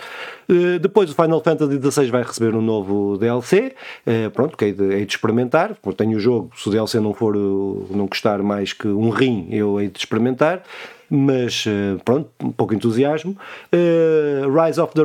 Uh, 0.49 0.80
depois 0.80 1.09
o 1.09 1.15
Final 1.15 1.41
Fantasy 1.41 1.80
XVI 1.80 2.11
vai 2.11 2.23
receber 2.23 2.55
um 2.55 2.61
novo 2.61 3.17
DLC, 3.17 3.67
uh, 3.67 4.09
eh, 4.09 4.30
pronto, 4.30 4.57
que 4.57 4.65
é 4.65 4.71
de, 4.71 5.01
é 5.01 5.05
de 5.05 5.16
experimentar. 5.18 5.76
Tenho 5.95 6.18
o 6.18 6.20
jogo, 6.20 6.51
se 6.55 6.68
o 6.70 6.72
DLC 6.72 6.99
não 6.99 7.13
for 7.13 7.36
não 7.36 8.07
custar 8.07 8.41
mais 8.41 8.74
que 8.74 8.88
um 8.88 9.09
rim, 9.09 9.47
eu 9.51 9.80
hei 9.80 9.89
de 9.89 9.99
experimentar. 9.99 10.63
Mas 11.09 11.63
eh, 11.65 11.97
pronto, 12.03 12.30
um 12.43 12.51
pouco 12.51 12.74
entusiasmo. 12.74 13.38
Uh, 13.72 14.61
Rise 14.61 14.80
of 14.80 14.93
the 14.93 15.03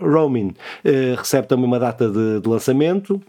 Roaming 0.00 0.48
uh, 0.48 1.16
recebe 1.16 1.46
também 1.46 1.64
uma 1.64 1.78
data 1.78 2.10
de, 2.10 2.40
de 2.40 2.48
lançamento. 2.48 3.22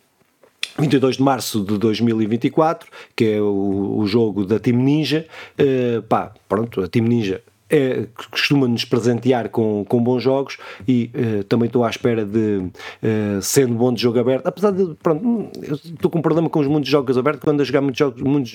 22 0.80 1.18
de 1.18 1.22
março 1.22 1.64
de 1.64 1.78
2024, 1.78 2.90
que 3.16 3.26
é 3.26 3.42
o, 3.42 3.98
o 4.00 4.08
jogo 4.08 4.44
da 4.44 4.60
Team 4.60 4.78
Ninja. 4.78 5.28
Uh, 5.60 6.02
pá, 6.02 6.34
pronto, 6.50 6.82
a 6.82 6.88
Team 6.88 7.06
Ninja 7.06 7.42
é, 7.70 8.08
costuma 8.30 8.68
nos 8.68 8.86
presentear 8.86 9.50
com, 9.50 9.84
com 9.86 10.02
bons 10.02 10.22
jogos 10.22 10.58
e 10.88 11.10
uh, 11.16 11.44
também 11.46 11.68
estou 11.68 11.84
à 11.84 11.90
espera 11.90 12.24
de 12.24 12.58
uh, 12.58 13.42
sendo 13.42 13.74
bom 13.74 13.92
de 13.92 14.02
jogo 14.02 14.20
aberto, 14.20 14.46
apesar 14.48 14.72
de 14.72 14.94
pronto, 15.02 15.26
hum, 15.26 15.50
estou 15.62 16.12
com 16.12 16.20
um 16.20 16.22
problema 16.22 16.50
com 16.50 16.60
os 16.60 16.68
mundos 16.68 16.86
de 16.86 16.92
jogos 16.92 17.18
abertos 17.18 17.44
quando 17.44 17.62
a 17.62 17.64
jogar 17.64 17.82
muitos 17.82 18.00
jogos, 18.00 18.22
muitos, 18.22 18.52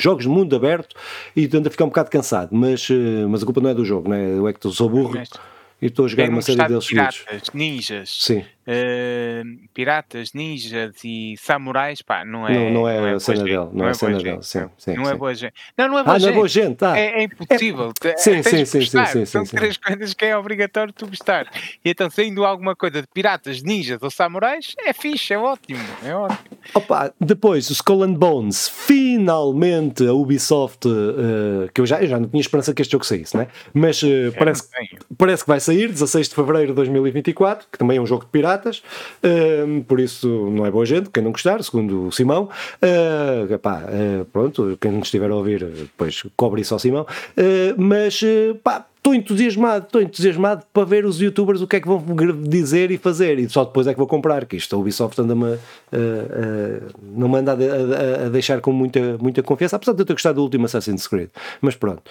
jogos 0.00 0.22
de 0.24 0.28
mundo 0.30 0.56
aberto 0.56 0.96
e 1.36 1.46
tendo 1.46 1.66
a 1.66 1.70
ficar 1.70 1.84
um 1.84 1.88
bocado 1.88 2.10
cansado, 2.10 2.50
mas, 2.52 2.88
uh, 2.88 3.28
mas 3.28 3.42
a 3.42 3.44
culpa 3.44 3.60
não 3.60 3.70
é 3.70 3.74
do 3.74 3.84
jogo, 3.84 4.08
não 4.08 4.16
é? 4.16 4.30
eu 4.30 4.48
é 4.48 4.52
que 4.52 4.70
sou 4.70 4.88
burro 4.88 5.18
e 5.80 5.86
estou 5.86 6.06
a 6.06 6.08
jogar 6.08 6.28
uma 6.28 6.42
série 6.42 6.66
deles 6.66 6.86
piratas, 6.86 7.42
ninjas, 7.54 8.16
Sim. 8.20 8.44
Uh, 8.68 9.66
piratas, 9.72 10.34
ninjas 10.34 10.96
e 11.02 11.36
samurais, 11.38 12.02
pá, 12.02 12.22
não 12.22 12.46
é. 12.46 12.52
Não, 12.52 12.70
não 12.70 12.88
é, 12.88 13.00
não 13.00 13.06
é 13.06 13.12
a 13.14 13.20
cena 13.20 13.44
dele, 13.44 13.68
não, 13.72 13.86
é 13.86 13.90
a 13.90 13.94
cena 13.94 14.18
dele, 14.18 14.42
sim, 14.42 14.68
sim, 14.76 14.94
Não 14.94 15.06
sim. 15.06 15.10
é 15.10 15.14
boa 15.14 15.34
gente. 15.34 15.54
Não, 15.74 15.88
não 15.88 15.98
é 15.98 16.04
boa 16.04 16.16
ah, 16.16 16.18
gente. 16.18 16.26
não 16.26 16.32
é 16.32 16.36
boa 16.36 16.48
gente, 16.48 16.76
tá. 16.76 16.98
é, 16.98 17.20
é 17.20 17.22
impossível. 17.22 17.92
É, 18.04 18.16
sim, 18.18 18.42
sim, 18.42 18.64
sim, 18.66 18.80
sim, 18.82 19.06
sim, 19.06 19.24
São 19.24 19.44
três 19.44 19.78
coisas 19.78 20.12
que 20.12 20.26
é 20.26 20.36
obrigatório 20.36 20.92
tu 20.92 21.06
gostar. 21.06 21.50
E 21.82 21.88
então, 21.88 22.10
saindo 22.10 22.44
alguma 22.44 22.76
coisa 22.76 23.00
de 23.00 23.08
piratas, 23.08 23.62
ninjas 23.62 24.02
ou 24.02 24.10
samurais, 24.10 24.74
é 24.84 24.92
fixe, 24.92 25.32
é 25.32 25.38
ótimo, 25.38 25.80
é 26.04 26.14
ótimo. 26.14 26.38
Opa, 26.74 27.10
depois, 27.18 27.70
o 27.70 27.72
Skull 27.72 28.02
and 28.02 28.14
Bones, 28.14 28.68
finalmente 28.68 30.06
a 30.06 30.12
Ubisoft, 30.12 30.86
uh, 30.86 31.72
que 31.72 31.80
eu 31.80 31.86
já, 31.86 32.02
eu 32.02 32.08
já 32.08 32.20
não 32.20 32.28
tinha 32.28 32.42
esperança 32.42 32.74
que 32.74 32.82
este 32.82 32.92
jogo 32.92 33.06
saísse, 33.06 33.34
né? 33.34 33.48
mas 33.72 34.02
uh, 34.02 34.30
parece, 34.38 34.68
parece 35.16 35.44
que 35.44 35.48
vai 35.48 35.60
sair, 35.68 35.88
16 35.88 36.28
de 36.28 36.34
fevereiro 36.34 36.68
de 36.68 36.74
2024, 36.74 37.66
que 37.70 37.78
também 37.78 37.98
é 37.98 38.00
um 38.00 38.06
jogo 38.06 38.24
de 38.24 38.30
piratas. 38.30 38.82
Uh, 39.22 39.84
por 39.84 40.00
isso 40.00 40.28
não 40.50 40.64
é 40.64 40.70
boa 40.70 40.86
gente, 40.86 41.10
quem 41.10 41.22
não 41.22 41.30
gostar, 41.30 41.62
segundo 41.62 42.06
o 42.06 42.12
Simão. 42.12 42.48
Uh, 42.82 43.54
uh, 43.54 44.24
pronto, 44.26 44.78
quem 44.80 44.98
estiver 45.00 45.30
a 45.30 45.34
ouvir, 45.34 45.64
depois 45.64 46.22
cobre 46.36 46.62
isso 46.62 46.74
ao 46.74 46.80
Simão. 46.80 47.06
Uh, 47.36 47.74
mas, 47.76 48.20
pá, 48.62 48.86
estou 49.08 49.14
entusiasmado, 49.14 49.86
estou 49.86 50.02
entusiasmado 50.02 50.64
para 50.72 50.84
ver 50.84 51.04
os 51.04 51.20
youtubers 51.20 51.60
o 51.60 51.66
que 51.66 51.76
é 51.76 51.80
que 51.80 51.88
vão 51.88 52.02
dizer 52.48 52.90
e 52.90 52.98
fazer. 52.98 53.38
E 53.38 53.48
só 53.48 53.64
depois 53.64 53.86
é 53.86 53.92
que 53.92 53.98
vou 53.98 54.06
comprar, 54.06 54.44
que 54.46 54.56
isto 54.56 54.74
a 54.74 54.78
Ubisoft 54.78 55.20
anda-me 55.20 55.44
uh, 55.44 55.56
uh, 55.56 56.88
não 57.02 57.28
me 57.28 57.38
anda 57.38 57.52
a, 57.52 57.54
a, 57.54 58.26
a, 58.26 58.28
deixar 58.28 58.60
com 58.60 58.72
muita, 58.72 59.16
muita 59.18 59.42
confiança, 59.42 59.76
apesar 59.76 59.92
de 59.92 60.02
eu 60.02 60.06
ter 60.06 60.12
gostado 60.12 60.36
do 60.36 60.42
último 60.42 60.66
Assassin's 60.66 61.06
Creed, 61.06 61.30
mas 61.60 61.74
pronto. 61.74 62.02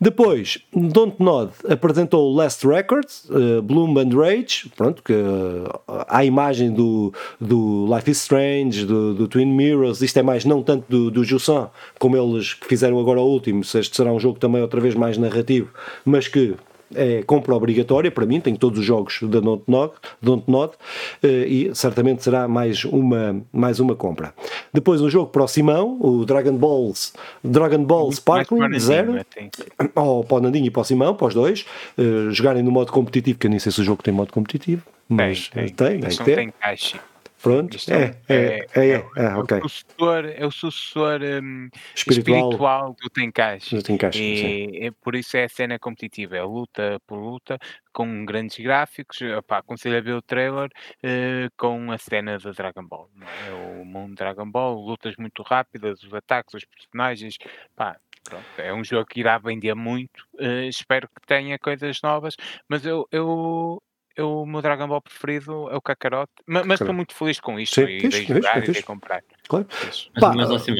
Depois, 0.00 0.58
Don't 0.74 1.16
Nod 1.18 1.52
apresentou 1.68 2.34
Last 2.34 2.66
Records, 2.66 3.28
uh, 3.30 3.62
Bloom 3.62 3.98
and 3.98 4.16
Rage, 4.16 4.70
pronto, 4.76 5.02
que 5.02 5.12
uh, 5.12 6.04
a 6.08 6.24
imagem 6.24 6.72
do, 6.72 7.12
do 7.40 7.86
Life 7.94 8.10
is 8.10 8.18
Strange, 8.18 8.86
do, 8.86 9.14
do 9.14 9.28
Twin 9.28 9.46
Mirrors, 9.46 10.00
isto 10.00 10.18
é 10.18 10.22
mais 10.22 10.44
não 10.44 10.62
tanto 10.62 10.84
do, 10.88 11.10
do 11.10 11.24
Jussan, 11.24 11.68
como 11.98 12.16
eles 12.16 12.56
fizeram 12.62 12.98
agora 12.98 13.20
o 13.20 13.24
último, 13.24 13.64
se 13.64 13.78
este 13.78 13.96
será 13.96 14.12
um 14.12 14.20
jogo 14.20 14.38
também 14.38 14.62
outra 14.62 14.80
vez 14.80 14.94
mais 14.94 15.18
narrativo, 15.18 15.70
mas 16.04 16.29
que 16.30 16.54
é 16.94 17.22
compra 17.22 17.54
obrigatória 17.54 18.10
para 18.10 18.26
mim, 18.26 18.40
tenho 18.40 18.58
todos 18.58 18.80
os 18.80 18.84
jogos 18.84 19.18
da 19.22 19.38
Dontnod, 19.38 19.92
Dontnod 20.20 20.72
e 21.22 21.70
certamente 21.72 22.22
será 22.24 22.48
mais 22.48 22.84
uma, 22.84 23.40
mais 23.52 23.78
uma 23.78 23.94
compra. 23.94 24.34
Depois 24.72 25.00
um 25.00 25.08
jogo 25.08 25.30
para 25.30 25.44
o 25.44 25.48
Simão, 25.48 25.96
o 26.00 26.24
Dragon 26.24 26.56
Balls, 26.56 27.12
Dragon 27.44 27.84
Ball 27.84 28.10
Sparkling, 28.10 28.78
zero, 28.78 29.24
ou 29.94 30.24
para 30.24 30.36
o 30.36 30.40
Nandinho 30.40 30.66
e 30.66 30.70
para 30.70 30.82
o 30.82 30.84
Simão, 30.84 31.14
para 31.14 31.28
os 31.28 31.34
dois, 31.34 31.64
uh, 31.96 32.30
jogarem 32.32 32.62
no 32.62 32.72
modo 32.72 32.90
competitivo, 32.90 33.38
que 33.38 33.46
eu 33.46 33.50
nem 33.50 33.60
sei 33.60 33.70
se 33.70 33.80
o 33.80 33.84
jogo 33.84 34.02
tem 34.02 34.12
modo 34.12 34.32
competitivo, 34.32 34.82
mas 35.08 35.48
tem, 35.48 35.68
tem, 35.68 36.00
tem, 36.00 36.00
tem, 36.00 36.16
tem, 36.16 36.34
tem 36.36 36.54
é, 36.60 37.00
é, 37.88 38.16
é, 38.28 38.66
é, 38.74 38.90
é. 38.90 39.04
É 39.16 39.64
o 39.64 39.68
sucessor, 39.68 40.24
é 40.26 40.46
o 40.46 40.50
sucessor 40.50 41.20
um, 41.42 41.70
espiritual. 41.94 42.94
do 43.00 43.08
Tenkaichi. 43.08 43.76
Do 43.76 43.82
Tenkaichi 43.82 44.22
e, 44.22 44.86
é, 44.86 44.90
por 44.90 45.14
isso 45.14 45.36
é 45.38 45.44
a 45.44 45.48
cena 45.48 45.78
competitiva, 45.78 46.36
é 46.36 46.42
luta 46.42 47.00
por 47.06 47.18
luta, 47.18 47.58
com 47.92 48.26
grandes 48.26 48.58
gráficos. 48.58 49.20
Opá, 49.38 49.58
aconselho 49.58 49.96
a 49.96 50.00
ver 50.00 50.12
o 50.12 50.22
trailer 50.22 50.68
uh, 50.68 51.50
com 51.56 51.90
a 51.90 51.96
cena 51.96 52.38
da 52.38 52.50
Dragon 52.50 52.84
Ball. 52.84 53.08
É? 53.46 53.80
O 53.80 53.84
mundo 53.86 54.14
Dragon 54.14 54.50
Ball, 54.50 54.78
lutas 54.78 55.14
muito 55.16 55.42
rápidas, 55.42 56.02
os 56.02 56.12
ataques, 56.12 56.54
os 56.54 56.64
personagens. 56.64 57.38
Pá, 57.74 57.96
Pronto, 58.22 58.44
é 58.58 58.72
um 58.72 58.84
jogo 58.84 59.06
que 59.06 59.20
irá 59.20 59.38
vender 59.38 59.74
muito. 59.74 60.26
Uh, 60.34 60.68
espero 60.68 61.08
que 61.08 61.26
tenha 61.26 61.58
coisas 61.58 62.00
novas, 62.02 62.36
mas 62.68 62.84
eu, 62.84 63.08
eu, 63.10 63.82
eu, 64.20 64.42
o 64.42 64.46
meu 64.46 64.60
Dragon 64.60 64.86
Ball 64.86 65.00
preferido 65.00 65.68
é 65.70 65.76
o 65.76 65.80
Kakarot, 65.80 66.30
mas, 66.46 66.66
mas 66.66 66.80
estou 66.80 66.94
muito 66.94 67.14
feliz 67.14 67.40
com 67.40 67.58
isto 67.58 67.74
sim, 67.74 67.86
e 67.86 68.08
de 68.08 68.26
jogar 68.26 68.62
e 68.62 68.70
de 68.70 68.82
comprar. 68.82 69.22
Claro. 69.48 69.66
Mas, 69.84 70.10
Pá, 70.20 70.34
mas 70.34 70.50
assim, 70.50 70.74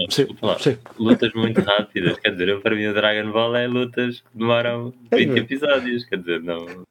lutas 0.98 1.32
muito 1.34 1.60
rápidas, 1.60 2.18
quer 2.18 2.32
dizer, 2.32 2.48
eu, 2.48 2.60
para 2.60 2.76
mim 2.76 2.86
o 2.86 2.94
Dragon 2.94 3.32
Ball 3.32 3.56
é 3.56 3.66
lutas 3.66 4.20
que 4.20 4.38
demoram 4.38 4.92
20 5.10 5.30
é, 5.30 5.38
episódios, 5.38 6.04
quer 6.04 6.18
dizer, 6.18 6.42
não. 6.42 6.84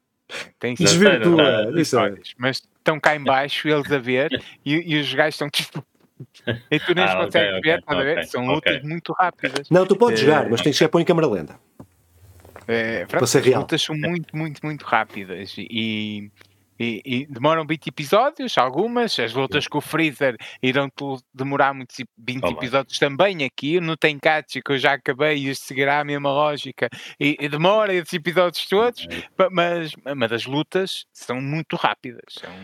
Tem 0.58 0.74
Desvirtua, 0.74 1.72
isso 1.76 1.98
é. 1.98 2.14
Mas 2.36 2.62
estão 2.76 3.00
cá 3.00 3.16
em 3.16 3.24
baixo 3.24 3.68
eles 3.68 3.90
a 3.90 3.98
ver 3.98 4.30
e, 4.64 4.94
e 4.94 5.00
os 5.00 5.12
gajos 5.14 5.34
estão 5.34 5.48
tipo. 5.48 5.84
E 6.70 6.78
tu 6.78 6.94
nem 6.94 7.04
ah, 7.04 7.16
consegues 7.16 7.58
okay, 7.58 7.60
ver, 7.62 7.82
okay, 7.86 8.12
okay, 8.12 8.24
São 8.24 8.46
lutas 8.46 8.82
muito 8.82 9.12
rápidas. 9.14 9.70
Não, 9.70 9.86
tu 9.86 9.96
podes 9.96 10.20
é... 10.20 10.24
jogar, 10.24 10.50
mas 10.50 10.60
tens 10.60 10.78
que 10.78 10.86
pôr 10.88 11.00
em 11.00 11.04
câmera 11.04 11.26
lenta. 11.26 11.58
É, 12.70 13.04
para 13.06 13.26
ser 13.26 13.42
real. 13.42 13.56
As 13.56 13.62
lutas 13.62 13.82
são 13.82 13.96
muito, 13.96 14.36
muito, 14.36 14.60
muito 14.62 14.84
rápidas 14.84 15.54
e, 15.58 16.30
e, 16.78 17.02
e, 17.04 17.26
demoram 17.26 17.66
20 17.66 17.88
episódios, 17.88 18.56
algumas. 18.56 19.18
As 19.18 19.34
lutas 19.34 19.66
com 19.66 19.78
o 19.78 19.80
Freezer 19.80 20.36
irão 20.62 20.88
demorar 21.34 21.74
muitos 21.74 21.96
20 22.16 22.44
episódios 22.44 22.98
também 22.98 23.44
aqui. 23.44 23.80
No 23.80 23.96
Tenkaichi, 23.96 24.62
que 24.62 24.72
eu 24.72 24.78
já 24.78 24.94
acabei 24.94 25.48
e 25.48 25.54
seguirá 25.54 26.00
a 26.00 26.04
mesma 26.04 26.30
lógica. 26.30 26.88
E, 27.18 27.36
e 27.40 27.48
demora 27.48 27.92
esses 27.92 28.12
episódios 28.12 28.64
todos, 28.66 29.06
mas, 29.50 29.92
mas 30.16 30.32
as 30.32 30.46
lutas 30.46 31.04
são 31.12 31.40
muito 31.40 31.74
rápidas. 31.74 32.22
São, 32.30 32.54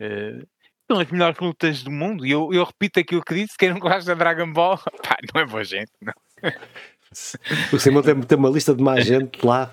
uh, 0.00 0.46
são 0.90 1.00
as 1.00 1.10
melhores 1.10 1.38
lutas 1.38 1.82
do 1.82 1.90
mundo. 1.90 2.24
E 2.24 2.30
eu, 2.30 2.52
eu 2.52 2.64
repito 2.64 2.98
aquilo 2.98 3.22
que 3.22 3.34
disse: 3.34 3.58
quem 3.58 3.70
não 3.70 3.78
gosta 3.78 4.12
de 4.12 4.18
Dragon 4.18 4.50
Ball, 4.52 4.78
pá, 5.06 5.16
não 5.34 5.42
é 5.42 5.46
boa 5.46 5.64
gente, 5.64 5.92
não. 6.00 6.14
O 7.72 7.78
Simão 7.78 8.02
tem, 8.02 8.14
tem 8.20 8.38
uma 8.38 8.48
lista 8.48 8.74
de 8.74 8.82
mais 8.82 9.04
gente 9.06 9.44
lá, 9.44 9.70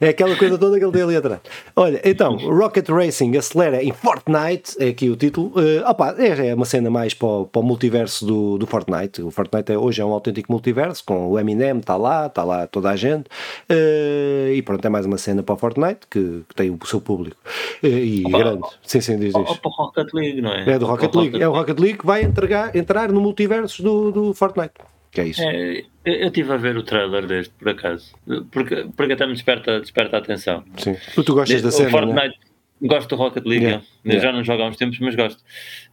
É 0.00 0.08
aquela 0.08 0.36
coisa 0.36 0.58
toda 0.58 0.78
que 0.78 0.84
ele 0.84 0.92
tem 0.92 1.02
ali 1.02 1.16
atrás. 1.16 1.40
Olha, 1.74 2.00
então, 2.04 2.36
Rocket 2.36 2.88
Racing 2.88 3.36
acelera 3.36 3.82
em 3.82 3.92
Fortnite, 3.92 4.76
é 4.78 4.88
aqui 4.88 5.08
o 5.10 5.16
título. 5.16 5.48
Uh, 5.48 5.88
opa, 5.88 6.14
é, 6.18 6.48
é 6.48 6.54
uma 6.54 6.64
cena 6.64 6.90
mais 6.90 7.14
para 7.14 7.26
o, 7.28 7.46
para 7.46 7.60
o 7.60 7.64
multiverso 7.64 8.26
do, 8.26 8.58
do 8.58 8.66
Fortnite. 8.66 9.22
O 9.22 9.30
Fortnite 9.30 9.72
é, 9.72 9.78
hoje 9.78 10.00
é 10.00 10.04
um 10.04 10.12
autêntico 10.12 10.50
multiverso, 10.52 11.04
com 11.04 11.28
o 11.28 11.38
Eminem, 11.38 11.78
está 11.78 11.96
lá, 11.96 12.26
está 12.26 12.44
lá 12.44 12.66
toda 12.66 12.90
a 12.90 12.96
gente. 12.96 13.26
Uh, 13.70 14.52
e 14.52 14.62
pronto, 14.62 14.84
é 14.84 14.88
mais 14.88 15.06
uma 15.06 15.18
cena 15.18 15.42
para 15.42 15.54
o 15.54 15.58
Fortnite, 15.58 16.00
que, 16.10 16.42
que 16.48 16.54
tem 16.54 16.70
o 16.70 16.78
seu 16.86 17.00
público. 17.00 17.36
Uh, 17.82 17.86
e 17.86 18.22
opa, 18.26 18.38
grande. 18.38 18.62
Sim, 18.82 19.00
sim, 19.00 19.18
diz 19.18 19.34
isso. 19.34 19.60
Para 19.60 19.68
o 19.68 19.70
Rocket 19.70 20.12
League, 20.14 20.40
não 20.40 20.52
é? 20.52 20.70
É 20.70 20.78
do 20.78 20.86
Rocket 20.86 21.14
League. 21.14 21.42
É 21.42 21.48
o 21.48 21.52
Rocket 21.52 21.78
League 21.78 21.98
que 21.98 22.06
vai 22.06 22.22
entregar, 22.22 22.74
entrar 22.74 23.10
no 23.10 23.20
multiverso 23.20 23.82
do, 23.82 24.10
do 24.10 24.34
Fortnite. 24.34 24.74
Que 25.12 25.20
é 25.20 25.26
isso? 25.26 25.42
É, 25.42 25.84
eu 26.04 26.28
estive 26.28 26.52
a 26.52 26.56
ver 26.56 26.76
o 26.76 26.82
trailer 26.82 27.26
deste, 27.26 27.52
por 27.54 27.68
acaso, 27.68 28.14
porque, 28.50 28.86
porque 28.96 29.12
até 29.12 29.26
me 29.26 29.34
desperta, 29.34 29.78
desperta 29.78 30.16
a 30.16 30.18
atenção. 30.20 30.64
Sim. 30.78 30.96
Tu 31.14 31.34
gostas 31.34 31.60
da 31.60 31.70
cena, 31.70 31.90
Fortnite, 31.90 32.28
né? 32.28 32.32
Gosto 32.80 33.10
do 33.10 33.16
Rocket 33.16 33.44
League, 33.44 33.64
yeah. 33.64 33.84
Yeah. 34.04 34.24
já 34.24 34.32
não 34.32 34.42
jogo 34.42 34.62
há 34.62 34.66
uns 34.66 34.76
tempos, 34.76 34.98
mas 34.98 35.14
gosto. 35.14 35.44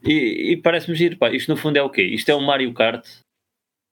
E, 0.03 0.53
e 0.53 0.57
parece-me 0.57 0.95
giro, 0.95 1.17
pá. 1.17 1.29
Isto 1.29 1.51
no 1.51 1.57
fundo 1.57 1.77
é 1.77 1.83
o 1.83 1.89
quê? 1.89 2.01
Isto 2.01 2.29
é 2.29 2.35
um 2.35 2.41
Mario 2.41 2.73
Kart 2.73 3.05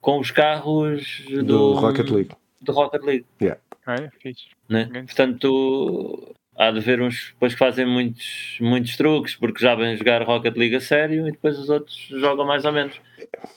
com 0.01 0.19
os 0.19 0.31
carros 0.31 1.23
do, 1.29 1.43
do 1.43 1.73
Rocket 1.73 2.09
League. 2.09 2.31
Do 2.61 2.71
Rocket 2.71 3.03
League. 3.03 3.25
Yeah. 3.39 3.59
É, 3.87 4.09
fixe. 4.19 4.45
Né? 4.67 4.89
Portanto, 5.05 6.35
há 6.57 6.71
de 6.71 6.79
haver 6.79 7.01
uns 7.01 7.31
depois 7.33 7.53
que 7.53 7.59
fazem 7.59 7.85
muitos, 7.85 8.57
muitos 8.59 8.97
truques 8.97 9.35
porque 9.35 9.61
já 9.61 9.75
vêm 9.75 9.95
jogar 9.95 10.23
Rocket 10.23 10.55
League 10.55 10.75
a 10.75 10.81
sério 10.81 11.27
e 11.27 11.31
depois 11.31 11.59
os 11.59 11.69
outros 11.69 11.95
jogam 12.09 12.45
mais 12.45 12.65
ou 12.65 12.71
menos. 12.71 12.99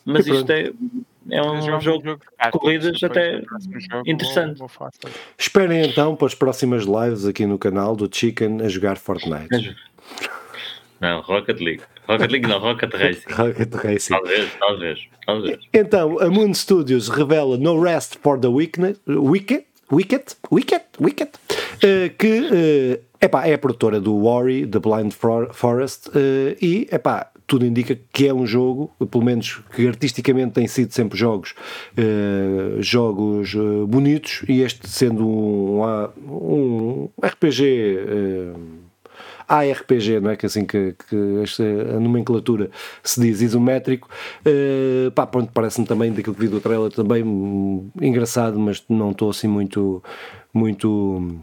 Mas 0.05 0.27
isto 0.27 0.51
é, 0.51 0.71
é 1.29 1.43
um 1.43 1.61
jogo, 1.61 1.81
jogo, 1.81 2.05
jogo 2.05 2.21
de 2.43 2.51
corridas 2.51 3.03
até 3.03 3.43
interessante. 4.07 4.59
Vou, 4.59 4.69
vou 4.69 4.89
Esperem 5.37 5.85
então 5.85 6.17
para 6.17 6.27
as 6.27 6.35
próximas 6.35 6.85
lives 6.85 7.27
aqui 7.27 7.45
no 7.45 7.59
canal 7.59 7.95
do 7.95 8.09
Chicken 8.11 8.63
a 8.63 8.69
jogar 8.69 8.97
Fortnite. 8.97 9.77
Não, 11.01 11.21
Rocket 11.21 11.61
League. 11.61 11.83
Rocket 12.07 12.31
League 12.31 12.47
não, 12.47 12.59
Rocket 12.59 12.93
Racing. 12.93 13.31
Rocket 13.33 13.75
Racing. 13.75 14.15
Talvez, 14.15 14.51
talvez, 14.59 15.09
talvez. 15.27 15.59
Então, 15.73 16.19
a 16.19 16.29
Moon 16.29 16.53
Studios 16.53 17.09
revela 17.09 17.57
No 17.57 17.81
Rest 17.81 18.19
for 18.23 18.39
the 18.39 18.49
Wicked, 18.49 18.99
Wicked, 19.07 19.65
Wicked, 19.91 20.37
Wicked, 20.51 20.85
Wicked, 21.01 21.31
uh, 21.31 22.11
que 22.19 22.41
uh, 22.41 23.05
epá, 23.21 23.47
é 23.47 23.55
a 23.55 23.59
produtora 23.59 24.01
do 24.01 24.15
Worry, 24.15 24.67
The 24.67 24.79
Blind 24.79 25.13
Forest, 25.53 26.09
uh, 26.09 26.57
e 26.61 26.87
epá, 26.91 27.31
tudo 27.51 27.67
indica 27.67 27.99
que 28.13 28.29
é 28.29 28.33
um 28.33 28.47
jogo, 28.47 28.93
pelo 29.11 29.25
menos 29.25 29.61
que 29.75 29.85
artisticamente 29.89 30.53
tem 30.53 30.69
sido 30.69 30.93
sempre 30.93 31.19
jogos, 31.19 31.53
uh, 31.99 32.81
jogos 32.81 33.55
uh, 33.55 33.89
bonitos, 33.89 34.45
e 34.49 34.61
este 34.61 34.89
sendo 34.89 35.27
um, 35.27 35.83
um 36.29 37.11
RPG. 37.21 37.97
Uh, 37.99 38.81
ARPG, 39.49 40.21
não 40.21 40.31
é? 40.31 40.37
Que 40.37 40.47
assim 40.47 40.65
que, 40.65 40.95
que 41.09 41.41
esta, 41.43 41.65
a 41.65 41.99
nomenclatura 41.99 42.71
se 43.03 43.21
diz 43.21 43.41
isométrico, 43.41 44.09
uh, 44.47 45.11
pá, 45.11 45.27
pronto, 45.27 45.51
parece-me 45.53 45.89
também 45.89 46.13
daquilo 46.13 46.37
que 46.37 46.43
vi 46.43 46.47
do 46.47 46.61
trailer 46.61 46.93
também 46.93 47.25
engraçado, 48.01 48.61
mas 48.61 48.81
não 48.89 49.11
estou 49.11 49.29
assim 49.29 49.49
muito, 49.49 50.01
muito 50.55 51.41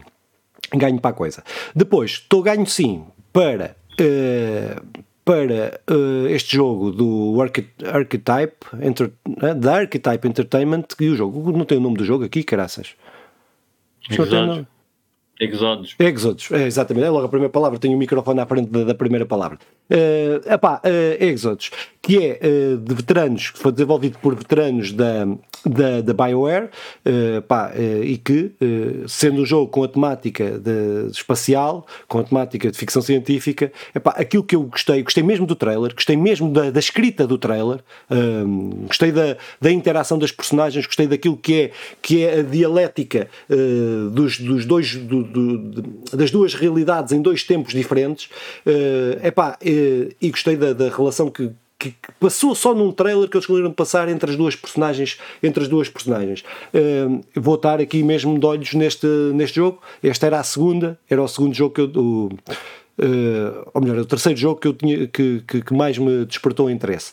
ganho 0.74 0.98
para 0.98 1.10
a 1.10 1.12
coisa. 1.12 1.44
Depois, 1.76 2.12
estou 2.12 2.42
ganho 2.42 2.64
sim 2.64 3.04
para 3.30 3.76
uh, 4.00 5.04
para 5.28 5.78
uh, 5.90 6.26
este 6.28 6.56
jogo 6.56 6.90
do 6.90 7.36
Archetype, 7.42 8.56
Enter, 8.80 9.12
uh, 9.28 9.54
da 9.54 9.76
Archetype 9.76 10.26
Entertainment, 10.26 10.84
e 10.98 11.10
o 11.10 11.14
jogo, 11.14 11.52
não 11.52 11.66
tem 11.66 11.76
o 11.76 11.80
nome 11.82 11.98
do 11.98 12.04
jogo 12.04 12.24
aqui, 12.24 12.42
caraças. 12.42 12.94
Exódios. 14.08 14.66
Exódios. 15.40 15.94
Exódios, 15.98 16.50
é, 16.50 16.66
exatamente, 16.66 17.06
é 17.06 17.10
logo 17.10 17.26
a 17.26 17.28
primeira 17.28 17.52
palavra, 17.52 17.78
tenho 17.78 17.94
o 17.94 17.98
microfone 17.98 18.40
à 18.40 18.46
frente 18.46 18.70
da, 18.70 18.84
da 18.84 18.94
primeira 18.94 19.24
palavra. 19.24 19.58
Uh, 19.90 20.52
epá, 20.52 20.82
uh, 20.84 21.24
Exodus, 21.24 21.70
que 22.02 22.18
é 22.18 22.40
uh, 22.42 22.76
de 22.76 22.94
veteranos, 22.94 23.50
que 23.50 23.58
foi 23.58 23.70
desenvolvido 23.72 24.18
por 24.18 24.34
veteranos 24.34 24.92
da, 24.92 25.26
da, 25.64 26.00
da 26.02 26.12
BioWare, 26.12 26.66
uh, 27.06 28.02
e 28.02 28.18
que, 28.18 28.52
sendo 29.06 29.42
um 29.42 29.46
jogo 29.46 29.70
com 29.70 29.84
a 29.84 29.88
temática 29.88 30.58
de, 30.58 31.10
espacial, 31.10 31.86
com 32.06 32.18
a 32.18 32.24
temática 32.24 32.70
de 32.70 32.76
ficção 32.76 33.00
científica, 33.00 33.72
epá, 33.94 34.10
aquilo 34.10 34.42
que 34.42 34.56
eu 34.56 34.64
gostei, 34.64 35.02
gostei 35.02 35.22
mesmo 35.22 35.46
do 35.46 35.54
trailer, 35.54 35.94
gostei 35.94 36.16
mesmo 36.16 36.52
da, 36.52 36.70
da 36.70 36.80
escrita 36.80 37.26
do 37.26 37.38
trailer, 37.38 37.78
gostei 38.86 39.12
da, 39.12 39.36
da 39.60 39.70
interação 39.70 40.18
das 40.18 40.32
personagens, 40.32 40.86
gostei 40.86 41.06
daquilo 41.06 41.36
que 41.36 41.62
é, 41.62 41.70
que 42.02 42.24
é 42.24 42.40
a 42.40 42.42
dialética 42.42 43.28
dos, 44.12 44.38
dos 44.38 44.66
dois, 44.66 44.96
do, 44.96 45.27
do, 45.28 45.82
das 46.16 46.30
duas 46.30 46.54
realidades 46.54 47.12
em 47.12 47.22
dois 47.22 47.44
tempos 47.44 47.72
diferentes. 47.72 48.28
Uh, 48.66 49.26
epá, 49.26 49.58
e 49.62 50.30
gostei 50.30 50.56
da, 50.56 50.72
da 50.72 50.88
relação 50.88 51.30
que, 51.30 51.50
que, 51.78 51.94
passou 52.18 52.54
só 52.54 52.74
num 52.74 52.90
trailer 52.90 53.28
que 53.28 53.36
eles 53.36 53.46
conseguiram 53.46 53.72
passar 53.72 54.08
entre 54.08 54.30
as 54.30 54.36
duas 54.36 54.56
personagens 54.56 55.18
entre 55.42 55.62
as 55.62 55.68
duas 55.68 55.88
personagens 55.88 56.44
uh, 56.74 57.24
vou 57.34 57.54
estar 57.54 57.80
aqui 57.80 58.02
mesmo 58.02 58.38
de 58.38 58.44
olhos 58.44 58.74
neste, 58.74 59.06
neste 59.06 59.56
jogo 59.56 59.80
esta 60.02 60.26
era 60.26 60.40
a 60.40 60.42
segunda 60.42 60.98
era 61.08 61.22
o 61.22 61.28
segundo 61.28 61.54
jogo 61.54 61.74
que 61.74 61.80
eu 61.80 61.90
o, 61.94 62.26
uh, 62.26 63.70
ou 63.72 63.80
melhor, 63.80 63.98
o 63.98 64.04
terceiro 64.04 64.38
jogo 64.38 64.60
que 64.60 64.66
eu 64.66 64.74
tinha 64.74 65.06
que, 65.06 65.42
que, 65.46 65.62
que 65.62 65.74
mais 65.74 65.96
me 65.98 66.24
despertou 66.24 66.68
interesse 66.68 67.12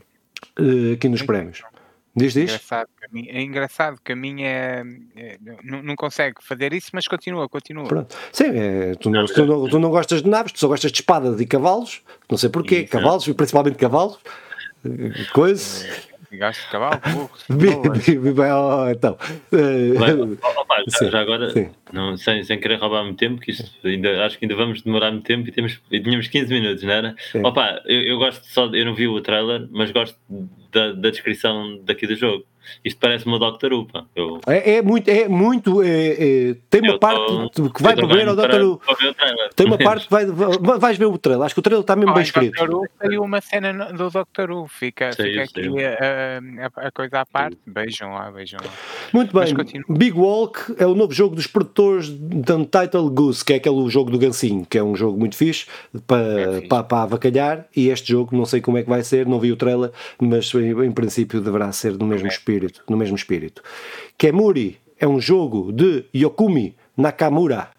uh, 0.00 0.92
aqui 0.94 1.08
nos 1.08 1.22
prémios 1.22 1.62
Diz, 2.16 2.32
diz. 2.32 2.44
Engraçado 2.44 2.88
que 2.96 3.04
a 3.04 3.08
mim, 3.12 3.28
é 3.28 3.42
engraçado 3.42 4.00
que 4.04 4.12
a 4.12 4.16
minha 4.16 4.46
é, 4.46 4.84
é, 5.16 5.38
não, 5.64 5.82
não, 5.82 5.96
consegue 5.96 6.36
fazer 6.40 6.72
isso, 6.72 6.90
mas 6.92 7.08
continua, 7.08 7.48
continua. 7.48 7.88
Pronto. 7.88 8.16
Sim, 8.30 8.56
é, 8.56 8.94
tu, 8.94 9.10
não, 9.10 9.26
tu, 9.26 9.44
não, 9.44 9.68
tu, 9.68 9.78
não, 9.80 9.90
gostas 9.90 10.22
de 10.22 10.28
naves, 10.28 10.52
tu 10.52 10.60
só 10.60 10.68
gostas 10.68 10.92
de 10.92 11.00
espadas 11.00 11.40
e 11.40 11.46
cavalos, 11.46 12.02
não 12.30 12.38
sei 12.38 12.48
porquê, 12.48 12.80
Isso. 12.80 12.92
cavalos, 12.92 13.26
principalmente 13.26 13.76
cavalos, 13.76 14.18
coisas. 15.32 16.08
Gasto 16.36 16.62
de 16.62 16.70
cavalo, 16.70 17.00
oh, 17.50 18.90
então. 18.90 19.16
Uh, 19.52 20.38
opa, 20.58 20.82
já, 20.88 21.10
já, 21.10 21.20
agora, 21.20 21.52
não, 21.92 22.16
sem, 22.16 22.42
sem 22.44 22.58
querer 22.58 22.76
roubar 22.76 23.04
muito 23.04 23.18
tempo, 23.18 23.40
que 23.40 23.50
isto 23.50 23.86
ainda, 23.86 24.24
acho 24.24 24.38
que 24.38 24.44
ainda 24.44 24.56
vamos 24.56 24.82
demorar 24.82 25.10
muito 25.10 25.24
tempo 25.24 25.48
e, 25.48 25.52
temos, 25.52 25.80
e 25.90 26.00
tínhamos 26.00 26.28
15 26.28 26.52
minutos, 26.52 26.82
não 26.82 26.92
era? 26.92 27.14
Opa, 27.42 27.82
eu, 27.86 28.02
eu 28.02 28.18
gosto 28.18 28.44
só, 28.46 28.66
eu 28.66 28.84
não 28.84 28.94
vi 28.94 29.06
o 29.06 29.20
trailer, 29.20 29.68
mas 29.70 29.90
gosto 29.90 30.18
da, 30.72 30.92
da 30.92 31.10
descrição 31.10 31.80
daqui 31.84 32.06
do 32.06 32.16
jogo. 32.16 32.44
Isto 32.84 33.00
parece 33.00 33.26
uma 33.26 33.38
Doctor 33.38 33.72
Upa. 33.72 34.06
Eu... 34.14 34.40
É, 34.46 34.76
é, 34.76 34.82
muito, 34.82 35.08
é 35.08 35.28
muito. 35.28 35.82
É, 35.82 35.88
é, 35.88 36.56
tem 36.70 36.80
uma 36.80 36.94
eu 36.94 36.98
parte 36.98 37.50
tô, 37.52 37.70
que 37.70 37.82
vai 37.82 37.94
para 37.94 38.06
ver 38.06 38.28
o 38.28 38.36
Doctor 38.36 38.62
Upa. 38.62 38.96
Tem 39.54 39.66
uma 39.66 39.78
parte 39.78 40.06
que 40.06 40.10
vai, 40.10 40.26
vais 40.26 40.98
ver 40.98 41.06
o 41.06 41.18
trailer. 41.18 41.44
Acho 41.44 41.54
que 41.54 41.60
o 41.60 41.62
trailer 41.62 41.82
está 41.82 41.94
mesmo 41.96 42.12
ah, 42.12 42.14
bem 42.14 42.22
escrito. 42.22 42.88
Tem 43.00 43.18
uma 43.18 43.40
cena 43.40 43.92
do 43.92 44.10
Doctor 44.10 44.50
Who. 44.50 44.68
Fica, 44.68 45.12
fica 45.12 45.42
aqui 45.42 45.84
a, 45.84 46.66
a, 46.66 46.88
a, 46.88 46.90
coisa 46.90 47.20
à 47.20 47.26
parte. 47.26 47.58
Vejam 47.66 48.12
lá, 48.12 48.30
vejam 48.30 48.60
lá. 48.62 48.70
Muito 49.12 49.32
bem. 49.38 49.54
Big 49.88 50.16
Walk 50.16 50.74
é 50.78 50.86
o 50.86 50.94
novo 50.94 51.12
jogo 51.12 51.34
dos 51.34 51.46
produtores 51.46 52.08
de 52.08 52.52
Untitled 52.52 53.10
Goose, 53.10 53.44
que 53.44 53.52
é 53.52 53.56
aquele 53.56 53.88
jogo 53.88 54.10
do 54.10 54.18
Gansinho, 54.18 54.66
que 54.66 54.78
é 54.78 54.82
um 54.82 54.96
jogo 54.96 55.18
muito 55.18 55.36
fixe 55.36 55.66
para, 56.06 56.40
é 56.40 56.60
para, 56.62 56.82
para 56.82 57.02
avacalhar. 57.02 57.66
E 57.74 57.88
este 57.88 58.12
jogo, 58.12 58.36
não 58.36 58.46
sei 58.46 58.60
como 58.60 58.78
é 58.78 58.82
que 58.82 58.88
vai 58.88 59.02
ser, 59.02 59.26
não 59.26 59.38
vi 59.38 59.52
o 59.52 59.56
trailer, 59.56 59.90
mas 60.20 60.52
em, 60.54 60.70
em 60.84 60.92
princípio 60.92 61.40
deverá 61.40 61.70
ser 61.72 61.96
do 61.96 62.04
mesmo 62.04 62.28
espírito 62.28 62.53
espírito, 62.54 62.84
no 62.88 62.96
mesmo 62.96 63.16
espírito. 63.16 63.62
Kemuri 64.16 64.78
é 64.98 65.06
um 65.06 65.20
jogo 65.20 65.72
de 65.72 66.04
Yokumi 66.14 66.74
Nakamura 66.96 67.70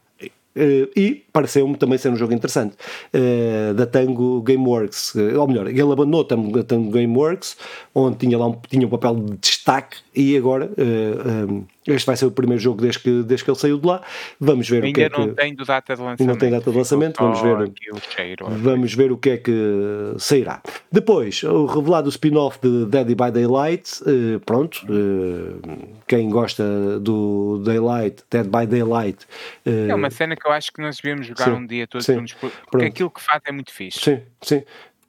Uh, 0.57 0.87
e 0.95 1.24
pareceu-me 1.35 1.75
também 1.75 1.97
ser 1.97 2.07
um 2.07 2.15
jogo 2.15 2.33
interessante 2.33 2.77
uh, 3.13 3.73
da 3.73 3.85
Tango 3.85 4.41
Gameworks, 4.41 5.13
uh, 5.15 5.37
ou 5.37 5.45
melhor, 5.49 5.67
ele 5.67 5.81
abandonou 5.81 6.21
a 6.21 6.63
Tango 6.63 6.89
Gameworks, 6.91 7.57
onde 7.93 8.15
tinha 8.19 8.37
lá 8.37 8.47
um, 8.47 8.57
tinha 8.69 8.87
um 8.87 8.89
papel 8.89 9.15
de 9.15 9.35
destaque, 9.35 9.97
e 10.15 10.37
agora 10.37 10.71
um, 10.77 11.65
este 11.87 12.07
vai 12.07 12.15
ser 12.15 12.25
o 12.25 12.31
primeiro 12.31 12.61
jogo 12.61 12.81
desde 12.81 12.99
que, 12.99 13.21
desde 13.23 13.43
que 13.43 13.51
ele 13.51 13.59
saiu 13.59 13.77
de 13.77 13.85
lá. 13.85 14.01
Vamos 14.39 14.67
ver 14.67 14.83
Ainda 14.83 14.89
o 14.89 14.93
que 14.93 15.01
é 15.03 15.09
que. 15.09 15.15
Ainda 15.15 15.27
não 15.27 15.35
tem 15.35 15.55
data 15.55 15.95
de 15.95 16.01
lançamento. 16.01 16.27
Não 16.27 16.35
tem 16.37 16.51
data 16.51 16.71
de 16.71 16.77
lançamento. 16.77 17.17
Vamos 17.19 17.41
ver, 17.41 17.71
cheiro, 18.15 18.45
vamos 18.49 18.93
ver 18.93 19.11
o 19.11 19.17
que 19.17 19.29
é 19.31 19.37
que 19.37 19.51
sairá. 20.17 20.61
Depois, 20.91 21.43
o 21.43 21.65
revelado 21.65 22.09
spin-off 22.09 22.57
de 22.61 22.85
Dead 22.85 23.07
by 23.07 23.31
Daylight. 23.31 24.01
Uh, 24.01 24.39
pronto. 24.39 24.83
Uh, 24.89 25.59
quem 26.07 26.29
gosta 26.29 26.99
do 26.99 27.61
Daylight, 27.63 28.23
Dead 28.31 28.45
by 28.45 28.65
Daylight. 28.65 29.25
Uh, 29.65 29.89
é 29.89 29.95
uma 29.95 30.09
cena 30.09 30.35
que 30.35 30.47
eu 30.47 30.51
acho 30.51 30.71
que 30.71 30.81
nós 30.81 30.97
devíamos 30.97 31.24
jogar 31.25 31.45
sim, 31.45 31.51
um 31.51 31.65
dia 31.65 31.87
todos 31.87 32.05
sim, 32.05 32.15
juntos. 32.15 32.33
Porque 32.33 32.57
pronto. 32.69 32.85
aquilo 32.85 33.11
que 33.11 33.21
faz 33.21 33.41
é 33.45 33.51
muito 33.51 33.71
fixe. 33.71 33.99
Sim, 33.99 34.21
sim. 34.41 34.63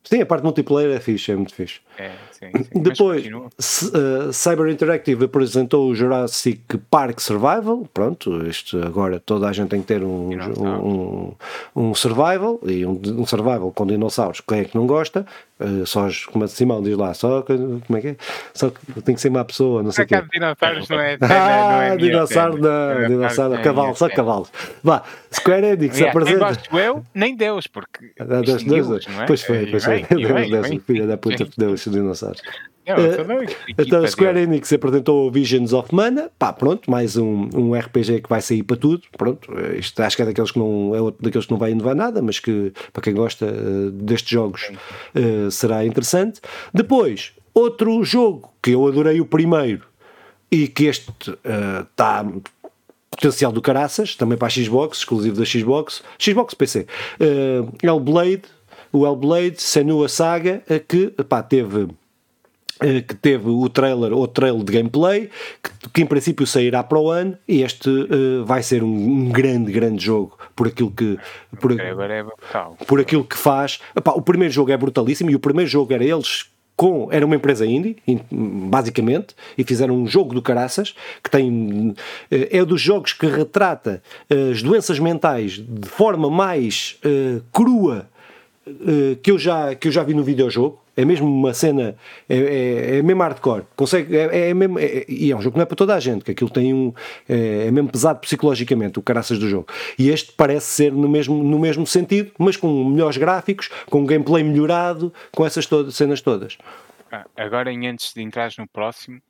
Sim, 0.08 0.20
a 0.20 0.26
parte 0.26 0.44
multiplayer 0.44 0.96
é 0.96 1.00
fixe, 1.00 1.32
é 1.32 1.34
muito 1.34 1.52
fixe. 1.52 1.80
É, 1.98 2.12
sim, 2.30 2.50
sim. 2.62 2.70
Depois, 2.80 3.26
uh, 3.26 4.32
Cyber 4.32 4.68
Interactive 4.68 5.24
apresentou 5.24 5.90
o 5.90 5.94
Jurassic 5.96 6.78
Park 6.88 7.18
Survival. 7.18 7.88
Pronto, 7.92 8.46
este 8.46 8.76
agora 8.76 9.18
toda 9.18 9.48
a 9.48 9.52
gente 9.52 9.70
tem 9.70 9.80
que 9.80 9.86
ter 9.88 10.04
um, 10.04 10.30
um, 10.30 11.34
um, 11.74 11.92
survival 11.92 12.60
e 12.64 12.86
um, 12.86 13.00
um, 13.04 13.26
survival 13.26 13.72
com 13.72 13.84
dinossauros. 13.84 14.40
Quem 14.40 14.60
é 14.60 14.64
que 14.64 14.76
não 14.76 14.86
gosta? 14.86 15.26
Uh, 15.58 15.86
só 15.86 16.06
como 16.30 16.44
a 16.44 16.48
Simão 16.48 16.82
diz 16.82 16.98
lá, 16.98 17.14
só 17.14 17.40
como 17.40 17.96
é 17.96 18.00
que 18.02 18.08
é? 18.08 18.16
Só 18.52 18.68
que 18.68 19.00
tem 19.00 19.14
que 19.14 19.20
ser 19.22 19.30
uma 19.30 19.42
pessoa, 19.42 19.82
não 19.82 19.90
sei 19.90 20.04
o 20.04 20.06
quê. 20.06 20.22
dinossauros 20.30 20.88
não 20.88 21.00
é. 21.00 21.16
Ah, 21.18 21.28
não 21.72 21.82
é 21.82 21.96
dinossauro 21.96 22.58
não, 22.58 23.08
dinossauro, 23.08 23.54
é 23.54 23.62
cavalo, 23.62 23.96
só 23.96 24.08
cavalos. 24.10 24.52
Vá, 24.84 25.02
Square 25.32 25.66
Enix 25.66 25.96
yeah, 25.98 26.10
apresenta. 26.10 26.44
Nem 26.44 26.54
gosto 26.54 26.78
eu, 26.78 27.06
nem 27.14 27.34
Deus, 27.34 27.66
porque. 27.66 28.12
Ah, 28.18 28.24
Deus, 28.24 28.62
Deus, 28.64 28.88
Deus, 28.88 29.06
é? 29.08 29.24
Pois 29.24 29.42
foi, 29.42 29.66
pois 29.70 29.82
foi. 29.82 30.02
Deus, 30.14 30.50
Deus, 30.50 30.82
filha 30.84 31.06
da 31.06 31.16
puta, 31.16 31.48
Deus, 31.56 31.84
dinossauros. 31.84 32.42
Uh, 32.86 33.52
então 33.76 34.04
a 34.04 34.06
Square 34.06 34.38
Enix 34.38 34.72
apresentou 34.72 35.28
Visions 35.28 35.72
of 35.72 35.92
Mana, 35.92 36.30
pá, 36.38 36.52
pronto, 36.52 36.88
mais 36.88 37.16
um, 37.16 37.48
um 37.52 37.74
RPG 37.74 38.20
que 38.20 38.28
vai 38.28 38.40
sair 38.40 38.62
para 38.62 38.76
tudo, 38.76 39.02
pronto, 39.18 39.50
isto 39.76 40.00
acho 40.00 40.14
que 40.14 40.22
é 40.22 40.26
daqueles 40.26 40.52
que 40.52 40.58
não, 40.58 40.94
é 40.94 41.00
outro 41.00 41.20
daqueles 41.20 41.46
que 41.46 41.52
não 41.52 41.58
vai 41.58 41.72
inovar 41.72 41.96
nada, 41.96 42.22
mas 42.22 42.38
que 42.38 42.72
para 42.92 43.02
quem 43.02 43.12
gosta 43.12 43.44
uh, 43.46 43.90
destes 43.90 44.30
jogos 44.30 44.70
uh, 45.16 45.50
será 45.50 45.84
interessante. 45.84 46.40
Depois, 46.72 47.32
outro 47.52 48.04
jogo 48.04 48.52
que 48.62 48.70
eu 48.70 48.86
adorei 48.86 49.20
o 49.20 49.26
primeiro 49.26 49.82
e 50.50 50.68
que 50.68 50.84
este 50.84 51.10
está 51.90 52.24
potencial 53.10 53.50
do 53.50 53.60
caraças, 53.60 54.14
também 54.14 54.38
para 54.38 54.46
a 54.46 54.50
Xbox, 54.50 54.98
exclusivo 54.98 55.36
da 55.36 55.44
Xbox, 55.44 56.02
Xbox 56.18 56.54
PC, 56.54 56.86
é 57.82 57.90
o 57.90 57.98
Blade, 57.98 58.42
o 58.92 59.04
Hellblade, 59.04 59.60
Senua 59.60 60.08
Saga, 60.08 60.62
que 60.86 61.08
pá, 61.28 61.42
teve 61.42 61.82
eh, 61.82 61.88
que 62.78 63.14
teve 63.14 63.48
o 63.48 63.68
trailer 63.68 64.12
ou 64.12 64.26
trailer 64.28 64.62
de 64.62 64.72
gameplay, 64.72 65.30
que, 65.62 65.90
que, 65.90 66.02
em 66.02 66.06
princípio 66.06 66.46
sairá 66.46 66.82
para 66.82 66.98
o 66.98 67.10
ano, 67.10 67.36
e 67.48 67.62
este 67.62 67.88
uh, 67.88 68.44
vai 68.44 68.62
ser 68.62 68.82
um, 68.82 68.88
um, 68.88 69.30
grande, 69.30 69.72
grande 69.72 70.04
jogo 70.04 70.38
por 70.54 70.68
aquilo 70.68 70.90
que 70.90 71.18
por, 71.60 71.72
okay, 71.72 71.86
é 71.86 71.94
por 72.86 73.00
aquilo 73.00 73.24
que 73.24 73.36
faz. 73.36 73.80
Epá, 73.94 74.12
o 74.12 74.20
primeiro 74.20 74.52
jogo 74.52 74.70
é 74.70 74.76
brutalíssimo 74.76 75.30
e 75.30 75.34
o 75.34 75.40
primeiro 75.40 75.70
jogo 75.70 75.92
era 75.92 76.04
eles 76.04 76.50
com 76.76 77.08
era 77.10 77.24
uma 77.24 77.34
empresa 77.34 77.64
indie, 77.64 77.96
basicamente, 78.30 79.34
e 79.56 79.64
fizeram 79.64 79.94
um 79.94 80.06
jogo 80.06 80.34
do 80.34 80.42
caraças 80.42 80.94
que 81.24 81.30
tem 81.30 81.94
eh, 82.30 82.58
é 82.58 82.64
dos 82.64 82.82
jogos 82.82 83.14
que 83.14 83.26
retrata 83.26 84.02
as 84.50 84.62
doenças 84.62 84.98
mentais 84.98 85.52
de 85.52 85.88
forma 85.88 86.28
mais 86.28 86.98
uh, 87.02 87.42
crua 87.50 88.06
uh, 88.66 89.16
que 89.22 89.30
eu 89.30 89.38
já 89.38 89.74
que 89.74 89.88
eu 89.88 89.92
já 89.92 90.02
vi 90.02 90.12
no 90.12 90.22
videojogo 90.22 90.78
é 90.96 91.04
mesmo 91.04 91.26
uma 91.26 91.52
cena, 91.52 91.94
é, 92.28 92.36
é, 92.36 92.98
é 92.98 93.02
mesmo 93.02 93.22
hardcore. 93.22 93.64
Consegue, 93.76 94.16
é, 94.16 94.50
é 94.50 94.54
mesmo, 94.54 94.78
é, 94.78 95.04
e 95.08 95.30
é 95.30 95.36
um 95.36 95.40
jogo 95.40 95.52
que 95.52 95.58
não 95.58 95.62
é 95.62 95.66
para 95.66 95.76
toda 95.76 95.94
a 95.94 96.00
gente, 96.00 96.24
que 96.24 96.30
aquilo 96.30 96.48
tem 96.48 96.72
um. 96.72 96.92
É, 97.28 97.66
é, 97.66 97.70
mesmo 97.70 97.90
pesado 97.90 98.20
psicologicamente, 98.20 98.98
o 98.98 99.02
caraças 99.02 99.38
do 99.38 99.48
jogo. 99.48 99.66
E 99.98 100.08
este 100.08 100.32
parece 100.32 100.66
ser 100.66 100.92
no 100.92 101.08
mesmo, 101.08 101.42
no 101.42 101.58
mesmo 101.58 101.86
sentido, 101.86 102.32
mas 102.38 102.56
com 102.56 102.84
melhores 102.84 103.18
gráficos, 103.18 103.68
com 103.90 104.00
um 104.00 104.06
gameplay 104.06 104.42
melhorado, 104.42 105.12
com 105.32 105.44
essas 105.44 105.66
todas, 105.66 105.94
cenas 105.94 106.20
todas. 106.20 106.56
Ah, 107.12 107.26
agora, 107.36 107.70
antes 107.70 108.14
de 108.14 108.22
entrar 108.22 108.50
no 108.58 108.66
próximo, 108.66 109.20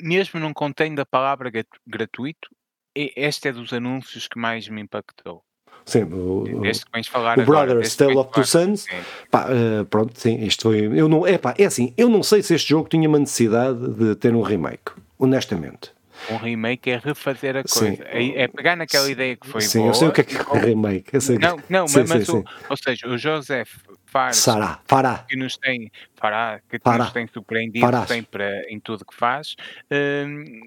mesmo 0.00 0.40
não 0.40 0.52
contendo 0.52 1.00
a 1.00 1.06
palavra 1.06 1.50
gratuito, 1.86 2.48
este 2.94 3.48
é 3.48 3.52
dos 3.52 3.72
anúncios 3.72 4.26
que 4.26 4.38
mais 4.38 4.68
me 4.68 4.80
impactou. 4.80 5.45
Sim, 5.86 6.02
o, 6.02 6.66
este 6.66 6.84
que 6.84 6.90
vens 6.92 7.06
falar 7.06 7.38
o 7.38 7.42
agora, 7.42 7.66
Brothers 7.66 7.94
Tale 7.94 8.16
of 8.16 8.32
Two 8.32 8.44
Sons. 8.44 8.86
Pá, 9.30 9.46
uh, 9.46 9.84
pronto, 9.84 10.18
sim, 10.18 10.44
isto 10.44 10.62
foi. 10.62 10.80
Eu 10.80 11.08
não, 11.08 11.24
é, 11.24 11.38
pá, 11.38 11.54
é 11.56 11.64
assim, 11.64 11.94
eu 11.96 12.08
não 12.08 12.24
sei 12.24 12.42
se 12.42 12.54
este 12.54 12.70
jogo 12.70 12.88
tinha 12.88 13.08
uma 13.08 13.20
necessidade 13.20 13.94
de 13.94 14.16
ter 14.16 14.34
um 14.34 14.42
remake, 14.42 14.92
honestamente. 15.16 15.94
Um 16.28 16.38
remake 16.38 16.90
é 16.90 16.98
refazer 16.98 17.56
a 17.56 17.62
coisa, 17.62 18.02
é, 18.04 18.42
é, 18.42 18.48
pegar 18.48 18.74
naquela 18.74 19.08
ideia 19.08 19.36
que 19.36 19.46
foi 19.46 19.60
sim, 19.60 19.78
boa. 19.78 19.90
eu 19.90 19.94
sei 19.94 20.08
o 20.08 20.12
que 20.12 20.22
é 20.22 20.24
que 20.24 20.34
é 20.34 20.58
remake. 20.58 21.14
Eu 21.14 21.20
sei 21.20 21.38
não, 21.38 21.56
não, 21.68 21.86
sim, 21.86 22.04
mas, 22.08 22.26
sim, 22.26 22.38
o, 22.38 22.44
ou 22.68 22.76
seja, 22.76 23.06
o 23.06 23.16
Joseph 23.16 23.76
Fares, 24.06 24.38
Sará, 24.38 24.80
Fará. 24.86 25.24
que 25.28 25.36
nos 25.36 25.56
tem, 25.56 25.92
Fará, 26.16 26.60
que 26.68 26.80
Fará. 26.80 27.04
nos 27.04 27.12
tem 27.12 27.28
surpreendido 27.28 27.86
Farás. 27.86 28.08
sempre 28.08 28.66
em 28.68 28.80
tudo 28.80 29.04
que 29.04 29.14
faz, 29.14 29.54
hum, 29.92 30.60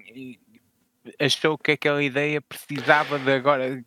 achou 1.18 1.58
que 1.58 1.72
aquela 1.72 2.02
ideia 2.02 2.40
precisava 2.40 3.18
de 3.18 3.32
agora 3.32 3.84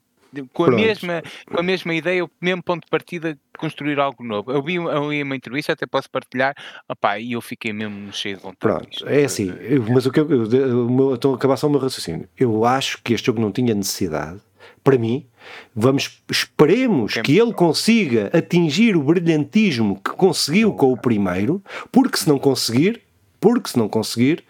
com 0.54 0.66
a, 0.66 0.72
mesma, 0.72 1.24
com 1.46 1.60
a 1.60 1.64
mesma 1.64 1.94
ideia, 1.94 2.26
o 2.26 2.30
mesmo 2.42 2.64
ponto 2.64 2.86
de 2.86 2.90
partida, 2.90 3.38
construir 3.58 4.00
algo 4.00 4.24
novo. 4.24 4.52
Eu 4.52 4.64
vi 4.64 4.78
ali 4.78 5.24
uma 5.24 5.36
entrevista, 5.36 5.74
até 5.74 5.86
posso 5.86 6.10
partilhar, 6.10 6.56
opá, 6.90 7.20
e 7.20 7.34
eu 7.34 7.42
fiquei 7.42 7.74
mesmo 7.74 8.12
cheio 8.12 8.38
de 8.38 8.44
vontade. 8.44 8.60
Pronto, 8.60 9.08
é 9.08 9.24
assim, 9.24 9.54
eu, 9.62 9.84
mas 9.90 10.06
o 10.06 10.12
que 10.12 10.20
eu, 10.20 10.30
eu, 10.30 11.14
estou 11.14 11.34
a 11.34 11.36
acabar 11.38 11.58
só 11.58 11.68
o 11.68 11.70
meu 11.70 11.80
raciocínio. 11.80 12.28
Eu 12.38 12.66
acho 12.66 13.02
que 13.04 13.14
este 13.14 13.28
jogo 13.28 13.42
não 13.42 13.52
tinha 13.52 13.74
necessidade, 13.74 14.40
para 14.84 14.98
mim, 14.98 15.26
vamos, 15.74 16.22
esperemos 16.30 17.14
que 17.16 17.38
ele 17.38 17.54
consiga 17.54 18.30
atingir 18.34 18.98
o 18.98 19.04
brilhantismo 19.04 19.96
que 20.04 20.12
conseguiu 20.12 20.74
com 20.74 20.92
o 20.92 20.98
primeiro, 20.98 21.64
porque 21.92 22.18
se 22.18 22.28
não 22.28 22.38
conseguir, 22.38 23.02
porque 23.40 23.70
se 23.70 23.78
não 23.78 23.88
conseguir, 23.88 24.44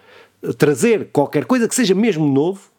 trazer 0.57 1.09
qualquer 1.11 1.45
coisa 1.45 1.67
que 1.67 1.75
seja 1.75 1.93
mesmo 1.93 2.27
novo, 2.27 2.72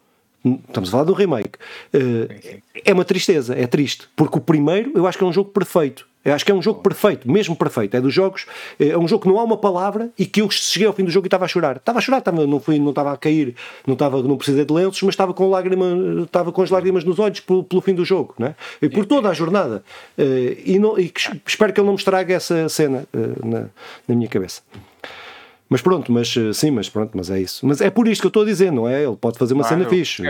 Estamos 0.67 0.89
a 0.89 0.91
falar 0.91 1.03
do 1.05 1.13
remake. 1.13 1.57
Uh, 1.93 2.61
é 2.83 2.93
uma 2.93 3.03
tristeza, 3.03 3.55
é 3.55 3.65
triste. 3.65 4.07
Porque 4.15 4.37
o 4.37 4.41
primeiro 4.41 4.91
eu 4.95 5.07
acho 5.07 5.17
que 5.17 5.23
é 5.23 5.27
um 5.27 5.33
jogo 5.33 5.49
perfeito. 5.49 6.07
Eu 6.25 6.33
acho 6.33 6.43
que 6.43 6.51
é 6.51 6.55
um 6.55 6.61
jogo 6.61 6.81
perfeito, 6.81 7.29
mesmo 7.29 7.55
perfeito. 7.55 7.95
É 7.95 8.01
dos 8.01 8.11
jogos, 8.11 8.47
eh, 8.79 8.87
é 8.87 8.97
um 8.97 9.07
jogo 9.07 9.21
que 9.21 9.29
não 9.29 9.39
há 9.39 9.43
uma 9.43 9.57
palavra 9.57 10.09
e 10.17 10.25
que 10.25 10.41
eu 10.41 10.49
cheguei 10.49 10.87
ao 10.87 10.93
fim 10.93 11.03
do 11.05 11.11
jogo 11.11 11.27
e 11.27 11.27
estava 11.27 11.45
a 11.45 11.47
chorar. 11.47 11.77
Estava 11.77 11.99
a 11.99 12.01
chorar, 12.01 12.17
estava, 12.17 12.47
não, 12.47 12.59
fui, 12.59 12.79
não 12.79 12.89
estava 12.89 13.13
a 13.13 13.17
cair, 13.17 13.55
não, 13.85 13.93
estava, 13.93 14.23
não 14.23 14.35
precisei 14.35 14.65
de 14.65 14.73
lenços, 14.73 15.03
mas 15.03 15.13
estava 15.13 15.35
com, 15.35 15.47
lágrima, 15.47 15.85
estava 16.23 16.51
com 16.51 16.63
as 16.63 16.71
lágrimas 16.71 17.03
nos 17.03 17.19
olhos 17.19 17.41
pelo, 17.41 17.63
pelo 17.63 17.79
fim 17.79 17.93
do 17.93 18.03
jogo, 18.03 18.33
não 18.39 18.47
é? 18.47 18.55
E 18.81 18.89
por 18.89 19.05
toda 19.05 19.29
a 19.29 19.33
jornada. 19.33 19.83
Uh, 20.17 20.57
e, 20.65 20.79
não, 20.79 20.97
e 20.97 21.13
espero 21.45 21.71
que 21.71 21.79
ele 21.79 21.85
não 21.85 21.93
me 21.93 21.99
estrague 21.99 22.33
essa 22.33 22.67
cena 22.69 23.07
na, 23.43 23.67
na 24.07 24.15
minha 24.15 24.27
cabeça. 24.27 24.63
Mas 25.67 25.81
pronto, 25.81 26.11
mas 26.11 26.35
eh, 26.37 26.53
sim, 26.53 26.71
mas 26.71 26.89
pronto, 26.89 27.11
mas 27.15 27.29
é 27.29 27.39
isso. 27.39 27.65
Mas 27.65 27.81
é 27.81 27.89
por 27.89 28.07
isto 28.07 28.21
que 28.21 28.27
eu 28.27 28.29
estou 28.29 28.43
a 28.43 28.45
dizer, 28.45 28.71
não 28.71 28.87
é? 28.87 29.03
Ele 29.03 29.15
pode 29.15 29.37
fazer 29.37 29.53
uma 29.53 29.65
ah, 29.65 29.67
cena 29.67 29.83
eu, 29.83 29.89
fixe. 29.89 30.23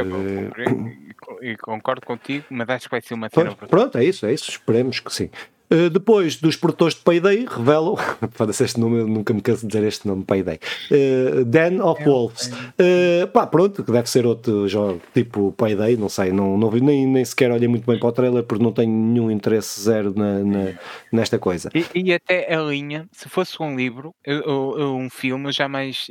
e 1.41 1.57
concordo 1.57 2.05
contigo, 2.05 2.45
mas 2.49 2.69
acho 2.69 2.85
que 2.85 2.91
vai 2.91 3.01
ser 3.01 3.13
uma 3.13 3.29
cena. 3.29 3.53
Pronto, 3.53 3.69
pronto, 3.69 3.97
é 3.97 4.05
isso, 4.05 4.25
é 4.25 4.33
isso. 4.33 4.49
Esperemos 4.49 4.99
que 4.99 5.13
sim. 5.13 5.29
Uh, 5.71 5.89
depois 5.89 6.35
dos 6.35 6.55
produtores 6.55 6.95
de 6.95 7.01
Payday, 7.01 7.45
revelam, 7.49 7.95
foda-se 8.31 8.63
este 8.63 8.79
nome, 8.79 8.99
eu 8.99 9.07
nunca 9.07 9.33
me 9.33 9.41
canso 9.41 9.61
de 9.61 9.67
dizer 9.67 9.87
este 9.87 10.07
nome, 10.07 10.23
Payday, 10.23 10.59
uh, 10.91 11.43
Den 11.45 11.81
of 11.81 12.01
é, 12.01 12.05
Wolves. 12.05 12.47
Uh, 12.47 13.27
pá, 13.33 13.47
pronto, 13.47 13.83
que 13.83 13.91
deve 13.91 14.09
ser 14.09 14.25
outro 14.25 14.67
jogo 14.67 15.01
tipo 15.13 15.51
Payday, 15.53 15.97
não 15.97 16.09
sei, 16.09 16.31
não, 16.31 16.57
não 16.57 16.69
vi, 16.69 16.81
nem, 16.81 17.07
nem 17.07 17.25
sequer 17.25 17.51
olhei 17.51 17.67
muito 17.67 17.85
bem 17.85 17.99
para 17.99 18.09
o 18.09 18.11
trailer 18.11 18.43
porque 18.43 18.63
não 18.63 18.71
tenho 18.71 18.91
nenhum 18.91 19.31
interesse 19.31 19.81
zero 19.81 20.13
na, 20.15 20.39
na 20.39 20.73
nesta 21.11 21.39
coisa. 21.39 21.69
E, 21.73 21.85
e, 21.95 22.13
até 22.13 22.53
a 22.53 22.61
linha, 22.61 23.07
se 23.11 23.27
fosse 23.27 23.61
um 23.61 23.75
livro 23.75 24.13
ou, 24.45 24.97
um 24.97 25.09
filme, 25.09 25.47
eu 25.47 25.51
jamais 25.51 26.07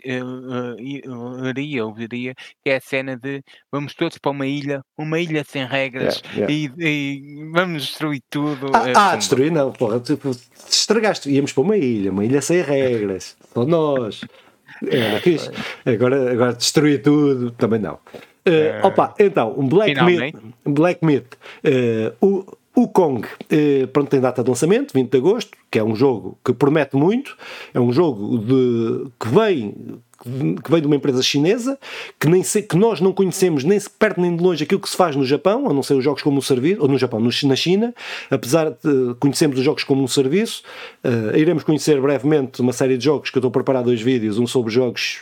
leria 1.41 1.85
ou 1.85 1.95
veria 1.95 2.35
que 2.63 2.71
é 2.71 2.77
a 2.77 2.81
cena 2.81 3.17
de 3.17 3.43
vamos 3.71 3.95
todos 3.95 4.19
para 4.19 4.31
uma 4.31 4.47
ilha, 4.47 4.83
uma 4.99 5.21
ilha 5.21 5.45
sem 5.45 5.65
regras 5.65 6.23
yeah, 6.35 6.53
yeah. 6.53 6.53
E, 6.53 6.73
e, 6.79 7.51
vamos 7.53 7.87
destruir 7.87 8.23
tudo. 8.31 8.71
Ah, 8.73 9.13
ah 9.13 9.17
destruir 9.17 9.44
não, 9.51 9.73
porra, 9.73 10.01
tipo, 10.01 10.31
estragaste, 10.69 11.31
íamos 11.31 11.53
para 11.53 11.63
uma 11.63 11.77
ilha, 11.77 12.11
uma 12.11 12.25
ilha 12.25 12.41
sem 12.41 12.63
regras, 12.63 13.37
só 13.53 13.65
nós. 13.65 14.23
Era 14.87 15.21
fixe. 15.21 15.51
Agora, 15.85 16.33
agora 16.33 16.53
destruir 16.53 17.03
tudo, 17.03 17.51
também 17.53 17.81
não. 17.81 17.95
Uh, 18.47 18.87
opa, 18.87 19.15
então, 19.19 19.55
um 19.57 19.67
Black 19.67 19.99
Myth, 20.05 20.37
Black 20.67 21.05
Myth 21.05 21.39
uh, 21.65 22.15
o, 22.21 22.45
o 22.75 22.89
Kong 22.89 23.27
uh, 23.27 23.89
pronto, 23.89 24.11
tem 24.11 24.21
data 24.21 24.43
de 24.43 24.51
lançamento, 24.51 24.93
20 24.93 25.11
de 25.11 25.17
agosto, 25.17 25.57
que 25.71 25.79
é 25.79 25.85
um 25.85 25.97
jogo 25.97 26.37
que 26.45 26.53
promete 26.53 26.95
muito, 26.95 27.37
é 27.73 27.81
um 27.81 27.91
jogo 27.91 28.39
de, 28.39 29.11
que 29.19 29.29
vem 29.29 29.75
que 30.23 30.71
vem 30.71 30.81
de 30.81 30.87
uma 30.87 30.97
empresa 30.97 31.23
chinesa, 31.23 31.79
que, 32.19 32.29
nem 32.29 32.43
se, 32.43 32.63
que 32.63 32.77
nós 32.77 33.01
não 33.01 33.13
conhecemos 33.13 33.65
nem 33.65 33.79
se 33.79 33.91
perto 33.91 34.21
nem 34.21 34.35
de 34.37 34.43
longe 34.43 34.65
aquilo 34.65 34.81
que 34.81 34.89
se 34.89 34.97
faz 34.97 35.17
no 35.17 35.25
Japão, 35.25 35.69
a 35.69 35.73
não 35.73 35.83
ser 35.83 35.95
os 35.95 36.05
jogos 36.05 36.23
como 36.23 36.39
um 36.39 36.43
serviço, 36.43 36.83
ou 36.83 36.89
no 36.89 36.99
Japão, 36.99 37.21
no, 37.21 37.31
na 37.45 37.57
China, 37.57 37.95
apesar 38.31 38.71
de 38.71 39.15
conhecermos 39.19 39.59
os 39.59 39.65
jogos 39.65 39.85
como 39.85 40.03
um 40.03 40.09
serviço, 40.09 40.63
uh, 41.05 41.37
iremos 41.37 41.65
conhecer 41.65 42.01
brevemente 42.01 42.61
uma 42.61 42.73
série 42.73 42.97
de 42.97 43.05
jogos 43.05 43.31
que 43.31 43.37
eu 43.37 43.41
estou 43.41 43.49
a 43.49 43.53
preparar 43.53 43.83
dois 43.83 44.01
vídeos, 44.01 44.39
um 44.39 44.47
sobre 44.47 44.73
jogos 44.73 45.21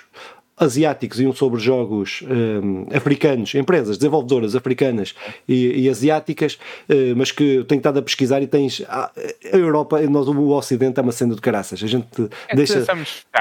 asiáticos 0.63 1.21
e 1.21 1.27
um 1.27 1.33
sobre 1.33 1.61
jogos 1.61 2.23
um, 2.23 2.87
africanos, 2.95 3.55
empresas 3.55 3.99
desenvolvedoras 3.99 4.55
africanas 4.55 5.15
e, 5.49 5.83
e 5.85 5.89
asiáticas, 5.89 6.55
uh, 6.89 7.17
mas 7.17 7.33
que 7.33 7.65
tenho 7.65 7.79
estado 7.79 7.99
a 7.99 8.03
pesquisar 8.03 8.41
e 8.43 8.47
tens 8.47 8.83
a, 8.89 9.11
a 9.53 9.57
Europa, 9.57 10.01
nós, 10.03 10.29
o 10.29 10.49
Ocidente 10.51 10.99
é 10.99 11.03
uma 11.03 11.13
cena 11.13 11.35
de 11.35 11.41
caraças. 11.41 11.83
A 11.83 11.87
gente 11.87 12.07
é 12.49 12.57
deixa, 12.57 12.85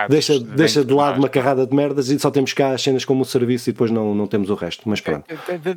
deixa, 0.10 0.40
deixa 0.40 0.84
de 0.84 0.94
lado 0.94 1.20
uma 1.20 1.30
carrada 1.30 1.66
de 1.66 1.76
merdas 1.76 2.10
e 2.10 2.20
só 2.20 2.32
temos 2.32 2.54
cá 2.54 2.72
as 2.72 2.82
cenas 2.82 3.06
como 3.06 3.22
um 3.22 3.26
serviço 3.26 3.70
e 3.70 3.74
depois 3.74 3.92
não, 3.92 4.16
não 4.16 4.28
temos 4.28 4.50
o 4.50 4.56
resto. 4.56 4.88
Mas 4.88 5.02
pronto. 5.02 5.26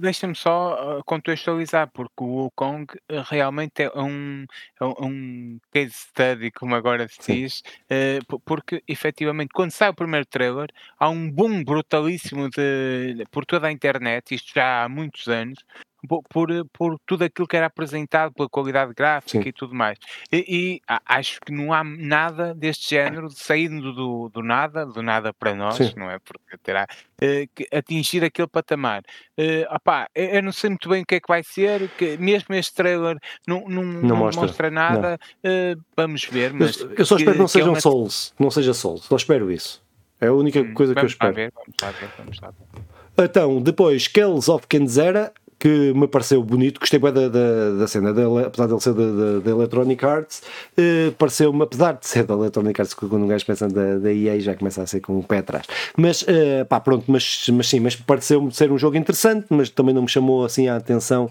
Deixa-me 0.01 0.35
só 0.35 0.99
uh, 0.99 1.05
contextualizar, 1.05 1.91
porque 1.93 2.13
o 2.23 2.51
Kong 2.55 2.87
uh, 2.93 3.23
realmente 3.27 3.83
é 3.83 3.91
um, 3.95 4.47
é 4.81 4.85
um 4.85 5.59
case 5.73 5.93
study, 5.93 6.51
como 6.51 6.75
agora 6.75 7.07
se 7.09 7.33
diz, 7.33 7.63
uh, 7.91 8.41
porque 8.41 8.83
efetivamente 8.89 9.51
quando 9.53 9.71
sai 9.71 9.91
o 9.91 9.95
primeiro 9.95 10.27
trailer 10.27 10.69
há 10.99 11.09
um 11.09 11.31
boom 11.35 11.65
brutalíssimo 11.65 12.49
de, 12.51 13.25
por 13.31 13.45
toda 13.45 13.67
a 13.67 13.73
internet, 13.73 14.35
isto 14.35 14.53
já 14.55 14.85
há 14.85 14.89
muitos 14.89 15.27
anos, 15.29 15.59
por, 16.07 16.49
por, 16.73 16.99
tudo 17.07 17.25
aquilo 17.25 17.49
que 17.49 17.57
era 17.57 17.67
apresentado, 17.67 18.33
pela 18.33 18.49
qualidade 18.49 18.93
gráfica 18.95 19.43
Sim. 19.43 19.49
e 19.49 19.53
tudo 19.53 19.75
mais. 19.75 19.99
E, 20.31 20.45
e, 20.49 20.81
acho 21.07 21.41
que 21.41 21.53
não 21.53 21.73
há 21.73 21.83
nada 21.83 22.55
deste 22.55 22.91
género 22.91 23.31
saindo 23.31 23.93
do, 23.93 24.29
do 24.29 24.43
nada, 24.43 24.87
do 24.87 25.03
nada 25.03 25.33
para 25.33 25.55
nós, 25.55 25.77
Sim. 25.77 25.93
não 25.97 26.11
é? 26.11 26.19
Porque 26.19 26.59
terá 26.63 26.87
uh, 26.87 27.49
que 27.55 27.67
atingir 27.75 28.25
aquele 28.25 28.49
patamar. 28.49 29.03
Uh, 29.39 29.75
opá, 29.75 30.09
eu 30.15 30.43
não 30.43 30.53
sei 30.53 30.71
muito 30.71 30.89
bem 30.89 31.03
o 31.03 31.07
que 31.07 31.17
é 31.17 31.21
que 31.21 31.29
vai 31.29 31.43
ser, 31.43 31.89
que 31.97 32.17
mesmo 32.19 32.55
este 32.55 32.75
trailer 32.75 33.17
não, 33.47 33.65
não, 33.67 33.83
não, 33.83 34.03
não 34.03 34.17
mostra. 34.17 34.43
mostra. 34.43 34.71
nada. 34.71 35.19
Uh, 35.39 35.81
vamos 35.97 36.25
ver. 36.25 36.53
Mas 36.53 36.81
eu, 36.81 36.95
eu 36.95 37.07
só 37.07 37.17
espero 37.17 37.33
que 37.33 37.39
não 37.39 37.49
sejam 37.49 37.75
Souls, 37.81 38.35
não 38.39 38.51
seja 38.51 38.75
Souls, 38.75 39.05
só 39.05 39.17
espero 39.17 39.51
isso. 39.51 39.84
É 40.25 40.29
a 40.29 40.33
única 40.33 40.61
hum, 40.61 40.73
coisa 40.73 40.95
que 40.95 41.01
eu 41.01 41.07
espero. 41.07 41.35
Ver, 41.35 41.53
vamos 41.55 41.75
lá 41.83 41.91
ver, 41.91 42.09
vamos 42.17 42.41
lá 42.41 42.51
ver. 42.51 43.25
Então, 43.25 43.61
depois, 43.61 44.09
Kells 44.09 44.49
of 44.49 44.67
Kenzera, 44.67 45.33
que 45.65 45.95
me 45.95 46.07
pareceu 46.07 46.43
bonito, 46.43 46.79
gostei 46.79 46.99
bem 46.99 47.11
da, 47.11 47.27
da, 47.27 47.71
da 47.79 47.87
cena, 47.89 48.13
dele, 48.13 48.45
apesar 48.45 48.67
de 48.67 48.75
ele 48.75 48.81
ser 48.83 48.93
da, 48.93 49.41
da, 49.43 49.51
Electronic 49.51 50.05
Arts, 50.05 50.43
eh, 50.77 51.11
pareceu-me, 51.17 51.63
apesar 51.63 51.95
de 51.95 52.07
ser 52.07 52.25
da 52.25 52.35
Electronic 52.35 52.79
Arts, 52.79 52.93
quando 52.93 53.17
um 53.17 53.27
gajo 53.27 53.47
pensa 53.47 53.67
da, 53.67 53.97
da 53.97 54.13
EA 54.13 54.39
já 54.39 54.55
começa 54.55 54.83
a 54.83 54.87
ser 54.87 55.01
com 55.01 55.19
o 55.19 55.23
pé 55.23 55.39
atrás. 55.39 55.65
Mas, 55.97 56.23
eh, 56.29 56.65
pá, 56.65 56.79
pronto, 56.81 57.05
mas, 57.09 57.47
mas 57.51 57.67
sim, 57.67 57.81
mas 57.81 57.97
pareceu-me 57.97 58.53
ser 58.53 58.71
um 58.71 58.77
jogo 58.77 58.99
interessante, 58.99 59.47
mas 59.49 59.71
também 59.71 59.95
não 59.95 60.03
me 60.03 60.09
chamou 60.09 60.45
assim 60.45 60.69
a 60.69 60.77
atenção 60.77 61.31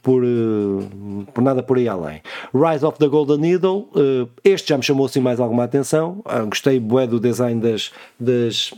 por, 0.00 0.22
eh, 0.22 1.26
por 1.34 1.42
nada 1.42 1.60
por 1.60 1.76
aí 1.76 1.88
além. 1.88 2.22
Rise 2.54 2.86
of 2.86 3.00
the 3.00 3.08
Golden 3.08 3.38
Needle, 3.38 3.88
eh, 3.96 4.28
este 4.44 4.68
já 4.68 4.76
me 4.76 4.84
chamou 4.84 5.06
assim 5.06 5.20
mais 5.20 5.40
alguma 5.40 5.64
atenção, 5.64 6.22
ah, 6.24 6.42
gostei 6.42 6.78
bué 6.78 7.04
do 7.08 7.18
design 7.18 7.60
das, 7.60 7.90
das 8.20 8.72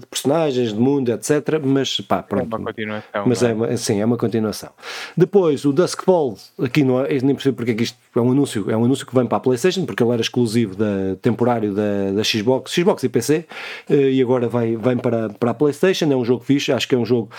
de 0.00 0.06
personagens, 0.06 0.72
de 0.72 0.78
mundo, 0.78 1.10
etc. 1.10 1.60
Mas 1.62 2.00
pá, 2.00 2.22
pronto. 2.22 2.54
É 2.54 2.56
uma 2.56 2.66
continuação. 2.66 3.24
Mas 3.26 3.42
é? 3.42 3.56
é, 3.70 3.76
sim, 3.76 4.00
é 4.00 4.04
uma 4.04 4.16
continuação. 4.16 4.70
Depois, 5.16 5.64
o 5.64 5.72
Duskfall, 5.72 6.36
aqui 6.58 6.84
não 6.84 7.04
é, 7.04 7.08
nem 7.20 7.34
percebo 7.34 7.56
porque 7.56 7.72
é 7.72 7.74
que 7.74 7.82
isto 7.84 7.98
é 8.14 8.20
um 8.20 8.30
anúncio, 8.30 8.70
é 8.70 8.76
um 8.76 8.84
anúncio 8.84 9.06
que 9.06 9.14
vem 9.14 9.26
para 9.26 9.38
a 9.38 9.40
PlayStation, 9.40 9.84
porque 9.84 10.02
ele 10.02 10.12
era 10.12 10.22
exclusivo 10.22 10.76
da, 10.76 11.16
temporário 11.20 11.72
da, 11.72 12.12
da 12.12 12.24
Xbox, 12.24 12.72
Xbox 12.72 13.02
e 13.02 13.08
PC, 13.08 13.46
eh, 13.88 14.10
e 14.10 14.22
agora 14.22 14.48
vai, 14.48 14.76
vem 14.76 14.96
para, 14.96 15.30
para 15.30 15.50
a 15.50 15.54
PlayStation. 15.54 16.10
É 16.10 16.16
um 16.16 16.24
jogo 16.24 16.44
fixe, 16.44 16.72
acho 16.72 16.88
que 16.88 16.94
é 16.94 16.98
um 16.98 17.04
jogo 17.04 17.30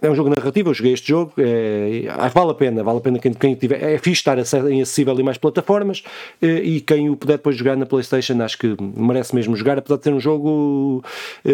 é 0.00 0.10
um 0.10 0.14
jogo 0.14 0.30
narrativo, 0.30 0.70
eu 0.70 0.74
joguei 0.74 0.94
este 0.94 1.08
jogo, 1.08 1.32
é, 1.36 2.04
vale 2.32 2.50
a 2.50 2.54
pena, 2.54 2.82
vale 2.82 2.98
a 2.98 3.00
pena 3.00 3.18
quem, 3.18 3.32
quem 3.34 3.54
tiver, 3.54 3.82
é 3.82 3.98
fixe 3.98 4.20
estar 4.20 4.38
em 4.38 4.80
acessível 4.80 5.18
em 5.18 5.22
mais 5.22 5.36
plataformas 5.36 6.02
e 6.40 6.80
quem 6.80 7.10
o 7.10 7.16
puder 7.16 7.36
depois 7.36 7.54
jogar 7.54 7.76
na 7.76 7.84
Playstation 7.84 8.40
acho 8.42 8.56
que 8.56 8.74
merece 8.80 9.34
mesmo 9.34 9.54
jogar, 9.54 9.78
apesar 9.78 9.98
de 9.98 10.04
ser 10.04 10.14
um 10.14 10.20
jogo 10.20 11.04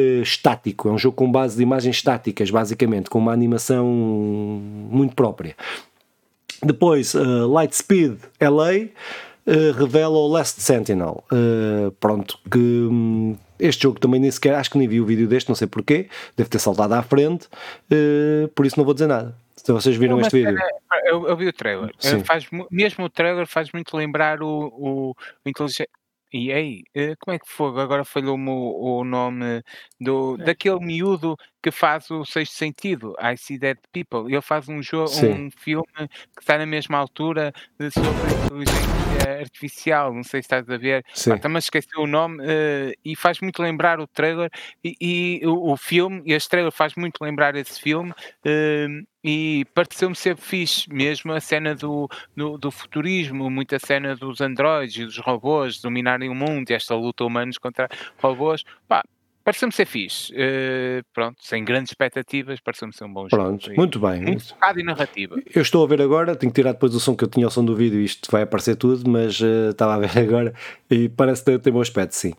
é, 0.00 0.22
estático, 0.22 0.88
é 0.88 0.92
um 0.92 0.98
jogo 0.98 1.16
com 1.16 1.30
base 1.30 1.56
de 1.56 1.62
imagens 1.62 1.96
estáticas, 1.96 2.50
basicamente, 2.50 3.10
com 3.10 3.18
uma 3.18 3.32
animação 3.32 3.86
muito 3.86 5.14
própria. 5.14 5.56
Depois, 6.62 7.14
uh, 7.14 7.58
Lightspeed 7.58 8.18
LA 8.40 8.88
uh, 9.46 9.72
revela 9.78 10.16
o 10.16 10.26
Last 10.28 10.60
Sentinel, 10.60 11.24
uh, 11.32 11.90
pronto, 11.92 12.38
que... 12.50 12.58
Um, 12.58 13.36
este 13.58 13.82
jogo 13.82 14.00
também 14.00 14.18
nem 14.18 14.30
sequer, 14.30 14.54
acho 14.54 14.70
que 14.70 14.78
nem 14.78 14.88
vi 14.88 15.02
o 15.02 15.04
vídeo 15.04 15.28
deste, 15.28 15.46
não 15.50 15.54
sei 15.54 15.66
porquê, 15.66 16.08
deve 16.34 16.48
ter 16.48 16.58
saltado 16.58 16.94
à 16.94 17.02
frente, 17.02 17.46
por 18.54 18.64
isso 18.64 18.78
não 18.78 18.86
vou 18.86 18.94
dizer 18.94 19.06
nada. 19.06 19.36
Se 19.54 19.70
vocês 19.70 19.96
viram 19.96 20.16
não, 20.16 20.22
este 20.22 20.42
vídeo. 20.42 20.58
Eu, 21.04 21.28
eu, 21.28 21.36
vi 21.36 21.46
o 21.46 21.52
trailer. 21.52 21.94
Faz, 22.24 22.46
mesmo 22.70 23.04
o 23.04 23.10
trailer 23.10 23.46
faz 23.46 23.70
muito 23.70 23.94
lembrar 23.94 24.42
o, 24.42 24.48
o, 24.48 25.10
o 25.10 25.48
e 26.32 26.52
aí, 26.52 26.82
eh, 26.94 27.14
como 27.16 27.34
é 27.34 27.38
que 27.38 27.48
foi? 27.48 27.68
Agora 27.80 28.04
falhou-me 28.04 28.48
o, 28.50 29.00
o 29.00 29.04
nome 29.04 29.62
do, 30.00 30.36
é. 30.40 30.44
daquele 30.44 30.78
miúdo 30.80 31.36
que 31.62 31.70
faz 31.70 32.10
o 32.10 32.24
sexto 32.24 32.54
sentido, 32.54 33.14
I 33.20 33.36
See 33.36 33.58
Dead 33.58 33.78
People. 33.92 34.32
Ele 34.32 34.40
faz 34.40 34.68
um 34.68 34.82
jogo, 34.82 35.10
um 35.26 35.50
filme 35.50 35.86
que 36.34 36.40
está 36.40 36.56
na 36.56 36.66
mesma 36.66 36.98
altura 36.98 37.52
sobre 37.78 38.44
inteligência 38.46 39.40
artificial. 39.40 40.14
Não 40.14 40.22
sei 40.22 40.42
se 40.42 40.46
estás 40.46 40.68
a 40.68 40.76
ver, 40.76 41.04
Sim. 41.12 41.36
também 41.38 41.58
esqueci 41.58 41.96
o 41.98 42.06
nome 42.06 42.42
uh, 42.42 42.92
e 43.04 43.14
faz 43.16 43.40
muito 43.40 43.62
lembrar 43.62 44.00
o 44.00 44.06
trailer 44.06 44.50
e, 44.82 44.96
e 45.00 45.46
o, 45.46 45.72
o, 45.72 45.76
filme. 45.76 46.22
Este 46.26 46.48
trailer 46.48 46.72
faz 46.72 46.94
muito 46.94 47.22
lembrar 47.22 47.54
esse 47.56 47.80
filme. 47.80 48.10
Uh, 48.10 49.06
e 49.22 49.66
pareceu-me 49.74 50.16
ser 50.16 50.34
fixe 50.38 50.90
mesmo 50.90 51.32
a 51.32 51.40
cena 51.40 51.74
do, 51.74 52.08
do, 52.34 52.56
do, 52.56 52.70
futurismo, 52.70 53.50
muita 53.50 53.78
cena 53.78 54.16
dos 54.16 54.40
androides 54.40 54.96
e 54.96 55.04
dos 55.04 55.18
robôs 55.18 55.78
dominarem 55.78 56.30
o 56.30 56.34
mundo 56.34 56.70
e 56.70 56.72
esta 56.72 56.94
luta 56.94 57.24
humanos 57.24 57.58
contra 57.58 57.86
robôs. 58.18 58.64
Pá, 58.88 59.04
pareceu-me 59.50 59.74
ser 59.74 59.86
fixe. 59.86 60.32
Uh, 60.32 61.04
pronto, 61.12 61.36
sem 61.40 61.64
grandes 61.64 61.90
expectativas, 61.90 62.60
pareceu-me 62.60 62.94
ser 62.94 63.04
um 63.04 63.12
bom 63.12 63.26
pronto, 63.26 63.66
jogo. 63.66 63.76
muito 63.76 63.98
bem. 63.98 64.22
Muito 64.22 64.48
focado 64.48 64.78
e 64.78 64.84
narrativa. 64.84 65.36
Eu 65.52 65.62
estou 65.62 65.84
a 65.84 65.88
ver 65.88 66.00
agora, 66.00 66.36
tenho 66.36 66.52
que 66.52 66.60
tirar 66.60 66.72
depois 66.72 66.94
o 66.94 67.00
som 67.00 67.16
que 67.16 67.24
eu 67.24 67.28
tinha 67.28 67.46
o 67.46 67.50
som 67.50 67.64
do 67.64 67.74
vídeo, 67.74 68.00
isto 68.00 68.30
vai 68.30 68.42
aparecer 68.42 68.76
tudo, 68.76 69.08
mas 69.10 69.40
uh, 69.40 69.70
estava 69.70 69.94
a 69.94 69.98
ver 69.98 70.16
agora 70.22 70.54
e 70.88 71.08
parece 71.08 71.44
ter, 71.44 71.58
ter 71.58 71.70
bom 71.70 71.80
aspecto, 71.80 72.14
sim. 72.14 72.32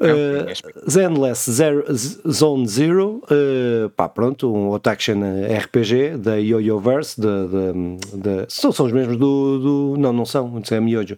Uh, 0.00 0.90
Zenless 0.90 1.50
Zero, 1.50 1.84
Zone 1.94 2.66
Zero, 2.66 3.22
uh, 3.24 3.90
pá, 3.90 4.08
pronto, 4.08 4.50
um 4.50 4.74
action 4.74 5.20
RPG 5.58 6.16
da 6.16 6.36
Yo-Yo-Verse, 6.36 7.20
de, 7.20 7.26
de, 7.26 8.18
de, 8.18 8.46
são, 8.48 8.72
são 8.72 8.86
os 8.86 8.92
mesmos 8.92 9.18
do, 9.18 9.58
do, 9.58 9.96
Não, 9.98 10.10
não 10.10 10.24
são, 10.24 10.48
não 10.48 10.64
sei, 10.64 10.78
é 10.78 10.80
Miojo. 10.80 11.16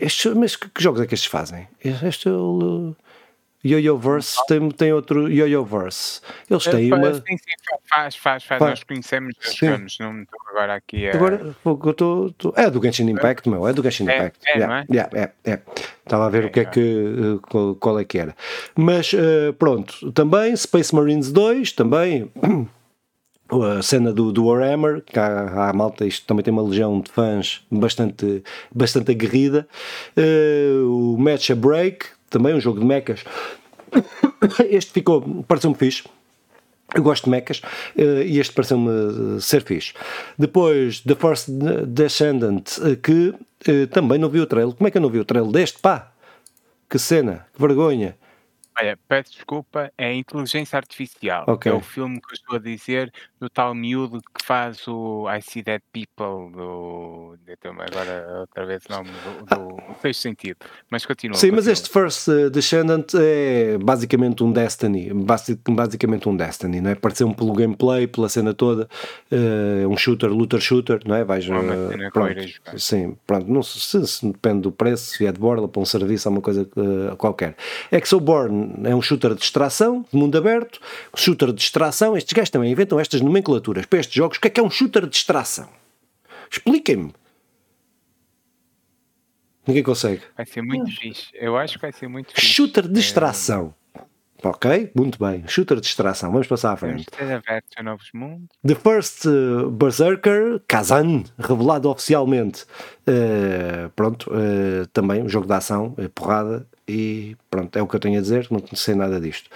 Estes, 0.00 0.34
mas 0.34 0.56
que, 0.56 0.68
que, 0.68 0.82
jogos 0.82 1.00
é 1.00 1.06
que 1.06 1.14
estes 1.14 1.30
fazem? 1.30 1.68
Este 1.84 2.28
é 2.28 2.32
o. 2.32 2.96
Yo-Yo-Verse 3.64 4.38
tem, 4.46 4.70
tem 4.70 4.92
outro 4.92 5.28
Yo-Yo-Verse. 5.28 6.20
Eles 6.48 6.66
é, 6.66 6.70
têm 6.70 6.92
uma. 6.92 7.14
Sim, 7.14 7.22
sim, 7.26 7.76
faz, 7.88 8.16
faz, 8.16 8.44
faz. 8.44 8.60
Nós 8.60 8.84
conhecemos, 8.84 9.34
jogamos, 9.40 9.98
não 9.98 10.22
estou 10.22 10.38
agora 10.50 10.74
aqui 10.76 11.08
a. 11.08 11.14
Agora, 11.14 11.54
eu 11.64 11.94
tô, 11.94 12.30
tô... 12.38 12.52
é 12.56 12.70
do 12.70 12.80
Genshin 12.82 13.10
Impact, 13.10 13.48
meu, 13.48 13.66
é 13.66 13.72
do 13.72 13.82
Genshin 13.82 14.08
é, 14.08 14.16
Impact. 14.16 14.38
É, 14.46 14.58
yeah, 14.58 14.80
é? 14.80 14.86
Yeah, 14.92 15.32
é, 15.44 15.50
é. 15.52 15.60
Estava 16.04 16.26
a 16.26 16.30
ver 16.30 16.44
o 16.44 16.50
que 16.50 16.60
é 16.60 16.64
que. 16.64 17.40
Qual, 17.50 17.74
qual, 17.74 17.98
é 17.98 18.04
que 18.04 18.18
era. 18.18 18.34
Mas, 18.76 19.12
uh, 19.12 19.52
pronto, 19.58 20.12
também 20.12 20.54
Space 20.54 20.94
Marines 20.94 21.32
2, 21.32 21.72
também. 21.72 22.30
a 23.50 23.82
cena 23.82 24.12
do, 24.12 24.30
do 24.30 24.46
Warhammer, 24.46 25.02
que 25.02 25.18
há, 25.18 25.70
há 25.70 25.72
malta, 25.72 26.06
isto 26.06 26.26
também 26.26 26.44
tem 26.44 26.52
uma 26.52 26.62
legião 26.62 27.00
de 27.00 27.10
fãs 27.10 27.64
bastante, 27.70 28.42
bastante 28.72 29.10
aguerrida. 29.10 29.66
Uh, 30.16 31.14
o 31.14 31.18
Match 31.18 31.50
a 31.50 31.54
Break, 31.54 32.06
também 32.30 32.54
um 32.54 32.60
jogo 32.60 32.80
de 32.80 32.86
mechas. 32.86 33.24
Este 34.70 34.92
ficou, 34.92 35.44
pareceu-me 35.44 35.76
fixe. 35.76 36.04
Eu 36.94 37.02
gosto 37.02 37.24
de 37.24 37.30
mechas 37.30 37.58
uh, 37.58 38.22
e 38.24 38.38
este 38.38 38.54
pareceu-me 38.54 39.40
ser 39.40 39.62
fixe. 39.62 39.92
Depois, 40.38 41.00
The 41.00 41.14
First 41.14 41.48
Descendant, 41.86 42.78
uh, 42.78 42.96
que 42.96 43.34
também 43.90 44.18
não 44.18 44.30
vi 44.30 44.40
o 44.40 44.46
trailer. 44.46 44.74
Como 44.74 44.88
é 44.88 44.90
que 44.90 44.96
eu 44.96 45.02
não 45.02 45.10
vi 45.10 45.18
o 45.18 45.24
trailer 45.24 45.50
deste? 45.50 45.80
Pá! 45.80 46.12
Que 46.88 46.98
cena, 46.98 47.46
que 47.52 47.60
vergonha. 47.60 48.16
Olha, 48.80 48.96
peço 49.08 49.32
desculpa, 49.32 49.92
é 49.98 50.06
a 50.06 50.14
Inteligência 50.14 50.76
Artificial. 50.76 51.44
É 51.64 51.72
o 51.72 51.80
filme 51.80 52.20
que 52.20 52.32
eu 52.32 52.34
estou 52.34 52.56
a 52.56 52.58
dizer 52.60 53.12
do 53.40 53.48
tal 53.48 53.74
miúdo 53.74 54.20
que 54.20 54.44
faz 54.44 54.86
o 54.88 55.26
I 55.30 55.40
See 55.42 55.62
Dead 55.62 55.80
People 55.92 56.52
do. 56.52 57.38
Agora 57.64 58.40
outra 58.40 58.66
vez 58.66 58.82
o 58.88 58.92
nome 58.92 59.10
do, 59.10 59.56
do 59.56 59.94
fez 60.00 60.16
sentido. 60.16 60.58
Mas 60.90 61.04
continua. 61.06 61.36
Sim, 61.36 61.52
mas 61.52 61.66
este 61.66 61.88
First 61.88 62.28
uh, 62.28 62.50
Descendant 62.50 63.06
é 63.14 63.78
basicamente 63.78 64.42
um 64.42 64.52
Destiny. 64.52 65.10
Basicamente 65.68 66.28
um 66.28 66.36
Destiny, 66.36 66.80
não 66.80 66.90
é? 66.90 66.94
Pareceu-me 66.94 67.34
pelo 67.34 67.52
gameplay, 67.52 68.06
pela 68.06 68.28
cena 68.28 68.52
toda. 68.52 68.88
É 69.30 69.86
uh, 69.86 69.88
um 69.88 69.96
shooter, 69.96 70.30
looter 70.30 70.60
shooter, 70.60 71.00
não 71.06 71.14
é? 71.14 71.24
Vais. 71.24 71.46
Uh, 71.48 72.12
pronto, 72.12 72.34
sim, 72.76 73.16
pronto. 73.26 73.50
Não 73.50 73.62
se, 73.62 74.06
se, 74.06 74.26
depende 74.26 74.62
do 74.62 74.72
preço, 74.72 75.16
se 75.16 75.26
é 75.26 75.32
de 75.32 75.38
borla 75.38 75.68
para 75.68 75.80
um 75.80 75.84
serviço, 75.84 76.28
uma 76.28 76.40
coisa 76.40 76.68
uh, 76.76 77.16
qualquer. 77.16 77.56
Exoborn 77.90 78.80
é 78.84 78.94
um 78.94 79.02
shooter 79.02 79.34
de 79.34 79.40
distração, 79.40 80.04
de 80.10 80.18
mundo 80.18 80.36
aberto, 80.36 80.80
shooter 81.16 81.48
de 81.48 81.54
distração. 81.54 82.16
Estes 82.16 82.32
gajos 82.32 82.50
também 82.50 82.70
inventam 82.70 82.98
estas 82.98 83.20
nomenclaturas 83.28 83.86
para 83.86 84.00
estes 84.00 84.14
jogos. 84.14 84.38
O 84.38 84.40
que 84.40 84.48
é 84.48 84.50
que 84.50 84.60
é 84.60 84.62
um 84.62 84.70
shooter 84.70 85.02
de 85.02 85.10
distração? 85.10 85.68
Expliquem-me. 86.50 87.12
Ninguém 89.66 89.82
consegue. 89.82 90.22
Vai 90.34 90.46
ser 90.46 90.62
muito 90.62 90.90
fixe. 90.90 91.28
Eu 91.34 91.56
acho 91.56 91.74
que 91.74 91.82
vai 91.82 91.92
ser 91.92 92.08
muito 92.08 92.32
fixe. 92.32 92.46
Shooter 92.46 92.88
de 92.88 92.94
distração. 92.94 93.74
É... 93.94 94.00
Ok, 94.42 94.92
muito 94.94 95.18
bem. 95.18 95.44
Shooter 95.46 95.76
de 95.76 95.82
distração. 95.82 96.30
Vamos 96.30 96.46
passar 96.46 96.72
à 96.72 96.76
frente. 96.76 97.06
a 97.76 97.82
novos 97.82 98.08
mundos. 98.14 98.48
The 98.66 98.74
First 98.76 99.26
uh, 99.26 99.68
Berserker, 99.70 100.62
Kazan, 100.66 101.24
revelado 101.38 101.90
oficialmente. 101.90 102.62
Uh, 103.06 103.90
pronto, 103.94 104.30
uh, 104.30 104.86
também 104.92 105.22
um 105.22 105.28
jogo 105.28 105.46
de 105.46 105.52
ação, 105.52 105.94
porrada, 106.14 106.66
e 106.86 107.36
pronto, 107.50 107.76
é 107.76 107.82
o 107.82 107.86
que 107.86 107.96
eu 107.96 108.00
tenho 108.00 108.18
a 108.18 108.22
dizer, 108.22 108.46
não 108.50 108.64
sei 108.74 108.94
nada 108.94 109.20
disto. 109.20 109.50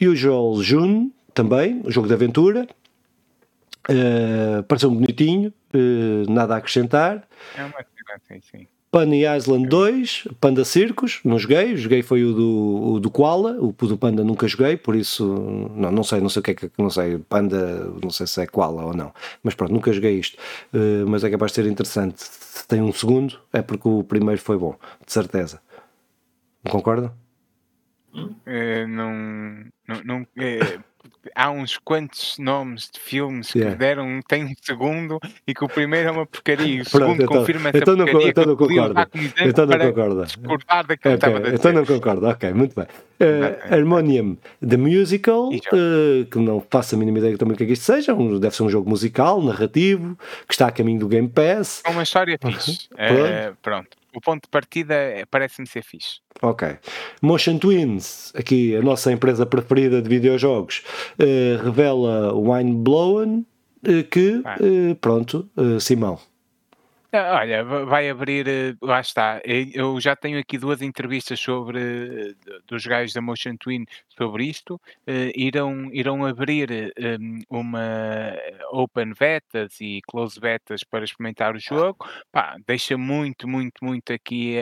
Usual 0.00 0.62
June, 0.62 1.12
também, 1.34 1.82
jogo 1.86 2.06
de 2.06 2.14
aventura. 2.14 2.66
Uh, 3.88 4.62
Pareceu-me 4.64 4.96
bonitinho, 4.96 5.52
uh, 5.74 6.30
nada 6.30 6.54
a 6.54 6.58
acrescentar. 6.58 7.26
É 7.56 7.64
uma 7.64 7.84
sim, 8.28 8.40
sim. 8.40 8.66
Bunny 8.92 9.22
Island 9.24 9.68
2, 9.68 10.28
Panda 10.40 10.64
Circus, 10.64 11.20
não 11.24 11.38
joguei, 11.38 11.76
joguei 11.76 12.02
foi 12.02 12.24
o 12.24 12.32
do, 12.34 12.92
o 12.94 13.00
do 13.00 13.08
Koala, 13.08 13.56
o 13.60 13.70
do 13.72 13.96
Panda 13.96 14.24
nunca 14.24 14.48
joguei, 14.48 14.76
por 14.76 14.96
isso 14.96 15.24
não, 15.76 15.92
não 15.92 16.02
sei, 16.02 16.20
não 16.20 16.28
sei 16.28 16.40
o 16.40 16.42
que 16.42 16.50
é 16.50 16.54
que, 16.54 16.70
não 16.76 16.90
sei, 16.90 17.18
Panda, 17.18 17.84
não 18.02 18.10
sei 18.10 18.26
se 18.26 18.40
é 18.40 18.46
Koala 18.48 18.84
ou 18.86 18.92
não, 18.92 19.14
mas 19.44 19.54
pronto, 19.54 19.72
nunca 19.72 19.92
joguei 19.92 20.18
isto, 20.18 20.36
uh, 20.74 21.08
mas 21.08 21.22
é 21.22 21.30
capaz 21.30 21.52
de 21.52 21.62
ser 21.62 21.70
interessante. 21.70 22.20
Se 22.20 22.66
tem 22.66 22.82
um 22.82 22.92
segundo, 22.92 23.38
é 23.52 23.62
porque 23.62 23.86
o 23.86 24.02
primeiro 24.02 24.40
foi 24.40 24.58
bom, 24.58 24.76
de 25.06 25.12
certeza. 25.12 25.62
Não 26.64 26.72
concorda? 26.72 27.14
É, 28.44 28.86
não, 28.88 29.12
não, 29.86 30.04
não 30.04 30.26
é, 30.36 30.80
há 31.34 31.50
uns 31.50 31.78
quantos 31.78 32.38
nomes 32.38 32.90
de 32.92 33.00
filmes 33.00 33.54
yeah. 33.54 33.72
que 33.72 33.78
deram, 33.78 34.20
tem 34.26 34.44
um 34.44 34.52
segundo 34.60 35.18
e 35.46 35.54
que 35.54 35.64
o 35.64 35.68
primeiro 35.68 36.08
é 36.08 36.12
uma 36.12 36.26
porcaria 36.26 36.66
e 36.66 36.80
o 36.80 36.84
Pronto, 36.90 37.04
segundo 37.04 37.22
então, 37.22 37.38
confirma 37.38 37.68
essa 37.68 37.78
então 37.78 37.96
porcaria. 37.96 38.28
Então 38.28 38.46
não 38.46 38.56
concorda. 38.56 39.08
Então 39.44 39.66
não 39.66 39.78
concorda. 39.78 40.24
Discordar 40.24 40.86
daquilo 40.86 41.14
okay, 41.14 41.42
que 41.42 41.54
Então 41.54 41.72
não 41.72 41.86
concorda, 41.86 42.28
ok, 42.28 42.52
muito 42.52 42.74
bem. 42.74 42.86
Uh, 43.20 43.74
Harmonium 43.74 44.38
The 44.66 44.76
Musical, 44.76 45.48
uh, 45.48 46.24
que 46.30 46.38
não 46.38 46.64
faço 46.70 46.94
a 46.94 46.98
mínima 46.98 47.18
ideia 47.18 47.36
também 47.36 47.54
o 47.54 47.56
que 47.56 47.64
é 47.64 47.66
que 47.66 47.74
isto 47.74 47.84
seja, 47.84 48.14
um, 48.14 48.38
deve 48.38 48.56
ser 48.56 48.62
um 48.62 48.70
jogo 48.70 48.88
musical, 48.88 49.42
narrativo, 49.42 50.18
que 50.48 50.54
está 50.54 50.68
a 50.68 50.72
caminho 50.72 51.00
do 51.00 51.08
Game 51.08 51.28
Pass. 51.28 51.82
É 51.84 51.90
uma 51.90 52.02
história 52.02 52.38
fixe. 52.42 52.88
Uh, 52.94 53.54
pronto 53.60 53.99
o 54.14 54.20
ponto 54.20 54.44
de 54.44 54.48
partida 54.48 54.94
é, 54.94 55.24
parece-me 55.24 55.66
ser 55.66 55.82
fixe. 55.82 56.20
Ok. 56.42 56.78
Motion 57.22 57.58
Twins, 57.58 58.32
aqui 58.34 58.74
a 58.76 58.82
nossa 58.82 59.12
empresa 59.12 59.44
preferida 59.46 60.00
de 60.00 60.08
videojogos, 60.08 60.82
uh, 61.18 61.62
revela 61.64 62.34
Wine 62.34 62.76
Blown, 62.76 63.44
uh, 63.86 64.04
que, 64.10 64.42
ah. 64.44 64.56
uh, 64.60 64.94
pronto, 64.96 65.48
Simão. 65.80 66.18
Ah, 67.12 67.38
olha, 67.40 67.64
vai 67.64 68.08
abrir, 68.08 68.76
lá 68.80 69.00
está. 69.00 69.40
Eu 69.44 70.00
já 70.00 70.14
tenho 70.14 70.38
aqui 70.38 70.56
duas 70.56 70.80
entrevistas 70.80 71.40
sobre 71.40 72.36
dos 72.66 72.86
gajos 72.86 73.12
da 73.12 73.20
Motion 73.20 73.56
Twin 73.56 73.84
sobre 74.08 74.44
isto. 74.44 74.80
irão, 75.34 75.90
irão 75.92 76.24
abrir 76.24 76.92
uma 77.48 78.36
open 78.70 79.12
betas 79.18 79.80
e 79.80 80.00
close 80.06 80.38
betas 80.38 80.84
para 80.84 81.04
experimentar 81.04 81.56
o 81.56 81.58
jogo. 81.58 82.06
Pá, 82.30 82.56
deixa 82.66 82.96
muito, 82.96 83.48
muito, 83.48 83.84
muito 83.84 84.12
aqui 84.12 84.56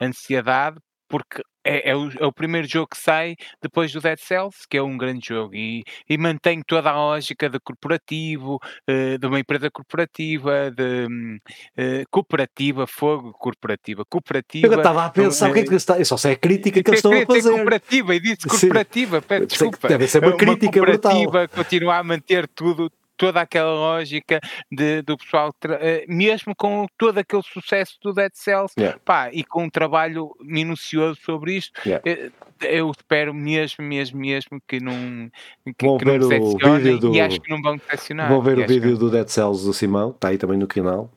a 0.00 0.04
ansiedade, 0.04 0.78
porque 1.06 1.42
é, 1.68 1.90
é, 1.90 1.96
o, 1.96 2.10
é, 2.18 2.26
o, 2.26 2.32
primeiro 2.32 2.66
jogo 2.66 2.88
que 2.88 2.96
sai 2.96 3.36
depois 3.62 3.92
do 3.92 4.00
Dead 4.00 4.18
Cells, 4.18 4.66
que 4.68 4.78
é 4.78 4.82
um 4.82 4.96
grande 4.96 5.28
jogo, 5.28 5.54
e, 5.54 5.84
e 6.08 6.16
mantém 6.16 6.62
toda 6.66 6.90
a 6.90 6.96
lógica 6.96 7.50
de 7.50 7.60
corporativo, 7.60 8.56
uh, 8.56 9.18
de 9.18 9.26
uma 9.26 9.38
empresa 9.38 9.70
corporativa, 9.70 10.70
de 10.70 11.06
uh, 11.06 12.04
cooperativa, 12.10 12.86
fogo 12.86 13.32
corporativa, 13.32 14.04
cooperativa. 14.08 14.66
Eu 14.66 14.78
estava 14.78 15.04
a 15.04 15.10
pensar 15.10 15.50
o 15.50 15.52
que 15.52 15.60
é 15.60 15.64
que 15.64 15.74
está. 15.74 16.02
Só 16.04 16.16
sei 16.16 16.32
a 16.32 16.36
crítica 16.36 16.82
que 16.82 16.90
eles 16.90 16.98
estão 17.04 17.12
a 17.12 17.26
fazer. 17.26 17.50
Cooperativa, 17.50 18.14
e 18.14 18.20
disse 18.20 18.48
corporativa, 18.48 19.22
peço 19.22 19.46
desculpa. 19.46 19.88
Deve 19.88 20.08
ser 20.08 20.18
uma, 20.20 20.28
uma 20.28 20.36
crítica 20.36 20.80
cooperativa, 20.80 21.30
brutal. 21.30 21.48
continuar 21.48 21.98
a 21.98 22.04
manter 22.04 22.48
tudo, 22.48 22.90
toda 23.18 23.40
aquela 23.40 23.72
lógica 23.72 24.40
de, 24.72 25.02
do 25.02 25.18
pessoal, 25.18 25.52
eh, 25.80 26.06
mesmo 26.08 26.54
com 26.56 26.86
todo 26.96 27.18
aquele 27.18 27.42
sucesso 27.42 27.98
do 28.00 28.14
Dead 28.14 28.30
Cells, 28.32 28.72
yeah. 28.78 28.98
pá, 29.04 29.28
e 29.32 29.44
com 29.44 29.64
um 29.64 29.70
trabalho 29.70 30.34
minucioso 30.40 31.18
sobre 31.22 31.56
isto, 31.56 31.78
yeah. 31.84 32.02
Eh, 32.06 32.30
eu 32.62 32.90
espero 32.90 33.34
mesmo, 33.34 33.84
mesmo, 33.84 34.18
mesmo 34.18 34.62
que 34.66 34.80
não, 34.80 35.30
que, 35.76 35.86
vão 35.86 35.98
que 35.98 36.04
ver 36.04 36.20
não 36.20 36.28
o 36.28 36.76
vídeo 36.78 36.98
do, 36.98 37.14
e 37.14 37.20
acho 37.20 37.40
que 37.40 37.50
não 37.50 37.60
vão 37.60 37.76
decepcionar. 37.76 38.28
Vão 38.28 38.40
ver 38.40 38.58
o 38.58 38.66
vídeo 38.66 38.92
que... 38.92 38.98
do 38.98 39.10
Dead 39.10 39.28
Cells 39.28 39.64
do 39.64 39.74
Simão, 39.74 40.10
está 40.10 40.28
aí 40.28 40.38
também 40.38 40.58
no 40.58 40.66
canal. 40.66 41.10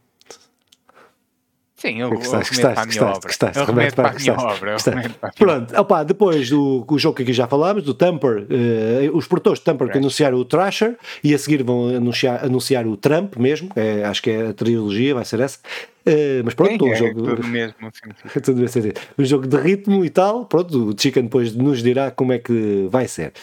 Sim, 1.82 1.99
eu, 1.99 2.12
gostaste, 2.12 2.62
eu 2.62 2.64
gostaste, 2.64 2.99
obra. 2.99 3.20
Gostaste, 3.22 3.58
eu 3.58 3.66
remeto 3.66 3.95
para 3.95 4.10
a 4.10 4.14
minha 4.14 4.34
obra. 4.36 4.76
Pronto, 5.36 5.76
opa, 5.80 6.03
depois 6.03 6.48
do 6.48 6.86
jogo 6.98 7.16
que 7.16 7.24
aqui 7.24 7.34
já 7.34 7.48
falámos, 7.48 7.84
do 7.84 7.95
Tamper, 7.95 8.44
uh, 8.44 9.18
os 9.18 9.26
produtores 9.26 9.58
de 9.58 9.66
Tamper 9.66 9.91
que 9.91 9.98
anunciaram 9.98 10.38
o 10.38 10.45
Thrasher 10.45 10.95
e 11.24 11.34
a 11.34 11.40
seguir 11.40 11.64
vão 11.64 11.88
anunciar, 11.88 12.45
anunciar 12.45 12.86
o 12.86 12.95
Trump 12.95 13.36
mesmo, 13.36 13.72
é, 13.76 14.03
acho 14.03 14.22
que 14.22 14.30
é 14.30 14.49
a 14.49 14.53
trilogia, 14.53 15.16
vai 15.16 15.26
ser 15.26 15.40
essa. 15.40 15.58
Uh, 16.06 16.45
mas 16.45 16.53
pronto, 16.53 16.86
Sim, 16.86 16.91
um 16.91 16.95
jogo. 16.95 17.32
É 17.32 17.36
tudo 17.36 17.48
mesmo, 17.48 17.76
sim, 17.94 18.41
tudo 18.41 18.66
um 19.18 19.26
jogo 19.26 19.48
de 19.48 19.58
ritmo 19.58 20.06
e 20.06 20.10
tal. 20.12 20.45
Pronto, 20.45 20.90
o 20.90 20.95
Chicken 20.95 21.24
depois 21.24 21.56
nos 21.56 21.82
dirá 21.82 22.12
como 22.12 22.32
é 22.32 22.38
que 22.38 22.88
vai 22.91 23.08
ser. 23.08 23.34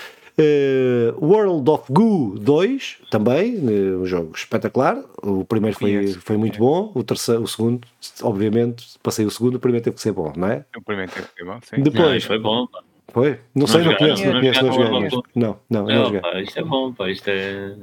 Uh, 0.41 1.19
World 1.21 1.69
of 1.69 1.93
Goo 1.93 2.39
2 2.39 2.99
também, 3.11 3.57
uh, 3.57 4.01
um 4.01 4.07
jogo 4.07 4.37
espetacular. 4.37 4.97
O 5.21 5.45
primeiro 5.45 5.77
foi, 5.77 6.07
foi 6.13 6.37
muito 6.37 6.61
bom, 6.61 6.93
o 6.95 7.03
terceiro, 7.03 7.43
o 7.43 7.49
segundo, 7.49 7.89
obviamente, 8.23 8.87
passei 9.03 9.27
o 9.27 9.31
segundo, 9.33 9.57
o 9.57 9.59
primeiro 9.59 9.83
teve 9.83 9.97
que 9.97 10.03
ser 10.03 10.13
bom, 10.13 10.33
não 10.37 10.47
é? 10.47 10.65
O 10.77 10.83
primeiro 10.83 11.11
teve 11.11 11.27
que 11.27 11.35
ser 11.35 11.45
bom, 11.45 11.59
sim. 11.63 11.83
Depois, 11.83 12.23
não, 12.23 12.29
foi 12.29 12.39
bom. 12.39 12.69
Foi? 13.09 13.31
Não, 13.31 13.39
não 13.57 13.67
sei, 13.67 13.83
não 13.83 13.95
conheço, 13.97 14.25
não 14.27 14.33
conheço, 14.33 14.65
não 14.65 14.73
joguei. 14.73 15.11
Não, 15.35 15.61
não, 15.69 15.87
não, 15.87 16.05
joguei. 16.05 16.21
Pá, 16.21 16.41
isto 16.41 16.59
é 16.59 16.63
bom, 16.63 16.93
pá, 16.93 17.11
isto 17.11 17.29
é. 17.29 17.75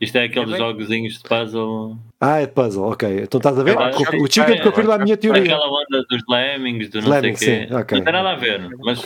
Isto 0.00 0.18
é 0.18 0.24
aqueles 0.24 0.54
é 0.54 0.58
jogozinhos 0.58 1.18
de 1.18 1.28
puzzle. 1.28 1.96
Ah, 2.20 2.40
é 2.40 2.46
de 2.46 2.52
puzzle, 2.52 2.90
ok. 2.90 3.20
Então 3.22 3.38
estás 3.38 3.56
a 3.56 3.62
ver? 3.62 3.76
É, 3.76 4.16
o 4.20 4.26
Chicken 4.26 4.60
confirma 4.62 4.96
a 4.96 4.98
minha 4.98 5.16
teoria. 5.16 5.44
Aquela 5.44 5.68
onda 5.68 6.04
dos 6.10 6.22
Lemmings, 6.28 6.88
do 6.88 7.02
não 7.02 7.20
sei 7.20 7.30
o 7.30 7.34
quê. 7.36 7.68
Sim, 7.68 7.74
okay. 7.76 7.98
Não 7.98 8.04
tem 8.04 8.12
nada 8.12 8.30
a 8.30 8.34
ver, 8.34 8.68
mas 8.80 9.04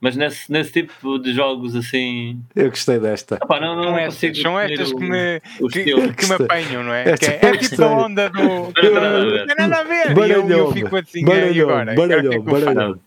mas 0.00 0.16
nesse, 0.16 0.50
nesse 0.50 0.72
tipo 0.72 1.18
de 1.18 1.34
jogos 1.34 1.76
assim. 1.76 2.40
Eu 2.56 2.70
gostei 2.70 2.98
desta. 2.98 3.36
Epá, 3.36 3.60
não, 3.60 3.76
não, 3.76 3.84
não 3.84 3.98
é 3.98 4.10
são 4.10 4.58
estas 4.58 4.92
que 4.92 5.00
me, 5.00 5.40
que, 5.70 5.84
que, 6.14 6.26
me 6.26 6.34
apanham, 6.34 6.82
não 6.82 6.94
é? 6.94 7.16
Que 7.16 7.26
é, 7.26 7.40
é 7.42 7.56
tipo 7.58 7.82
a 7.82 7.88
onda 7.88 8.30
do. 8.30 8.38
Não 8.38 8.72
tem 8.72 9.56
nada 9.58 9.80
a 9.80 9.84
ver. 9.84 10.14
Baralhão, 10.14 10.48
e 10.48 10.52
eu, 10.52 10.58
eu 10.58 10.72
fico 10.72 10.96
assim, 10.96 11.24
baralhão, 11.24 11.68
agora? 11.68 11.94
Baralhão, 11.94 12.42
baralhão. 12.42 13.00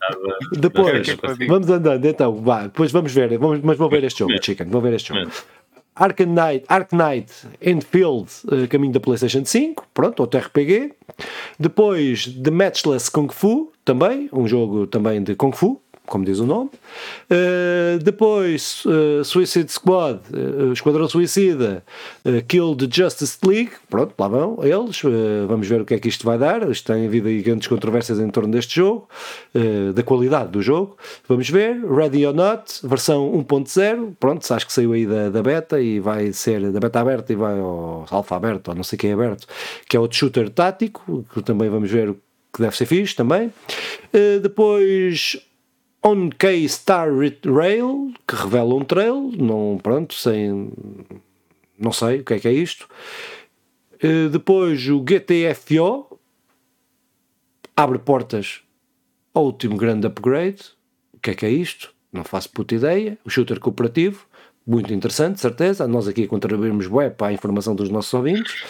Depois, 0.51 1.07
vamos 1.47 1.69
andando, 1.69 2.05
então, 2.05 2.35
vá, 2.35 2.63
depois 2.63 2.91
vamos 2.91 3.11
ver, 3.13 3.37
vamos, 3.37 3.61
mas 3.61 3.77
vou 3.77 3.89
ver 3.89 4.03
este 4.03 4.19
jogo, 4.19 4.33
Chicken, 4.41 4.67
vou 4.67 4.81
ver 4.81 4.93
este 4.93 5.13
jogo. 5.13 5.31
Ark 5.95 6.25
Knight, 6.25 6.65
Ark 6.67 6.95
Knight 6.95 7.31
Enfield, 7.61 8.27
uh, 8.45 8.67
caminho 8.67 8.93
da 8.93 8.99
PlayStation 8.99 9.45
5, 9.45 9.87
pronto, 9.93 10.21
outro 10.21 10.39
RPG. 10.39 10.91
Depois 11.59 12.25
The 12.27 12.49
Matchless 12.49 13.11
Kung 13.11 13.31
Fu, 13.31 13.71
também, 13.85 14.29
um 14.33 14.47
jogo 14.47 14.87
também 14.87 15.21
de 15.21 15.35
Kung 15.35 15.51
Fu, 15.55 15.82
como 16.05 16.25
diz 16.25 16.39
o 16.39 16.45
nome. 16.45 16.69
Uh, 17.31 17.97
depois, 18.03 18.83
uh, 18.85 19.23
Suicide 19.23 19.71
Squad, 19.71 20.19
uh, 20.33 20.73
Esquadrão 20.73 21.07
Suicida, 21.07 21.83
Kill 22.47 22.75
the 22.75 22.87
Justice 22.91 23.37
League. 23.45 23.71
Pronto, 23.89 24.13
lá 24.19 24.27
vão 24.27 24.59
eles. 24.63 25.01
vamos 25.47 25.67
ver 25.67 25.81
o 25.81 25.85
que 25.85 25.93
é 25.93 25.99
que 25.99 26.07
isto 26.07 26.25
vai 26.25 26.37
dar. 26.37 26.69
Isto 26.69 26.93
tem 26.93 27.05
havido 27.05 27.27
aí 27.27 27.41
grandes 27.41 27.67
controvérsias 27.67 28.19
em 28.19 28.29
torno 28.29 28.51
deste 28.51 28.75
jogo, 28.75 29.07
da 29.93 30.03
qualidade 30.03 30.51
do 30.51 30.61
jogo. 30.61 30.97
Vamos 31.27 31.49
ver. 31.49 31.83
Ready 31.85 32.25
or 32.25 32.33
Not, 32.33 32.79
versão 32.83 33.31
1.0. 33.31 34.13
Pronto, 34.19 34.53
acho 34.53 34.65
que 34.65 34.73
saiu 34.73 34.93
aí 34.93 35.05
da, 35.05 35.29
da 35.29 35.41
beta 35.41 35.79
e 35.79 35.99
vai 35.99 36.31
ser 36.33 36.71
da 36.71 36.79
beta 36.79 36.99
aberta 36.99 37.33
e 37.33 37.35
vai 37.35 37.59
ao 37.59 38.05
alfa 38.09 38.35
aberto, 38.35 38.69
ou 38.69 38.75
não 38.75 38.83
sei 38.83 38.97
quem 38.97 39.11
é 39.11 39.13
aberto, 39.13 39.47
que 39.87 39.97
é 39.97 39.99
outro 39.99 40.17
shooter 40.17 40.49
tático, 40.49 41.25
que 41.33 41.41
também 41.41 41.69
vamos 41.69 41.89
ver 41.89 42.13
que 42.53 42.61
deve 42.61 42.75
ser 42.75 42.85
fixe 42.85 43.15
também. 43.15 43.51
depois 44.41 45.41
On 46.05 46.29
K 46.29 46.67
Star 46.67 47.09
Rail, 47.45 48.13
que 48.27 48.35
revela 48.35 48.75
um 48.75 48.83
trail, 48.83 49.31
não, 49.37 49.79
pronto, 49.81 50.13
sem, 50.13 50.71
não 51.79 51.93
sei 51.93 52.19
o 52.19 52.23
que 52.25 52.33
é 52.33 52.39
que 52.39 52.47
é 52.47 52.51
isto. 52.51 52.87
Uh, 54.03 54.27
depois 54.29 54.85
o 54.89 54.99
GTFO 54.99 56.19
abre 57.75 57.99
portas 57.99 58.61
ao 59.33 59.45
último 59.45 59.77
grande 59.77 60.05
upgrade. 60.05 60.61
O 61.13 61.19
que 61.19 61.31
é 61.31 61.35
que 61.35 61.45
é 61.45 61.49
isto? 61.49 61.93
Não 62.11 62.25
faço 62.25 62.49
puta 62.49 62.75
ideia. 62.75 63.17
O 63.23 63.29
shooter 63.29 63.59
cooperativo, 63.59 64.25
muito 64.67 64.93
interessante, 64.93 65.39
certeza. 65.39 65.87
Nós 65.87 66.07
aqui 66.07 66.27
contribuímos 66.27 66.85
web 66.87 67.15
para 67.15 67.27
a 67.27 67.33
informação 67.33 67.73
dos 67.73 67.89
nossos 67.89 68.13
ouvintes. 68.13 68.61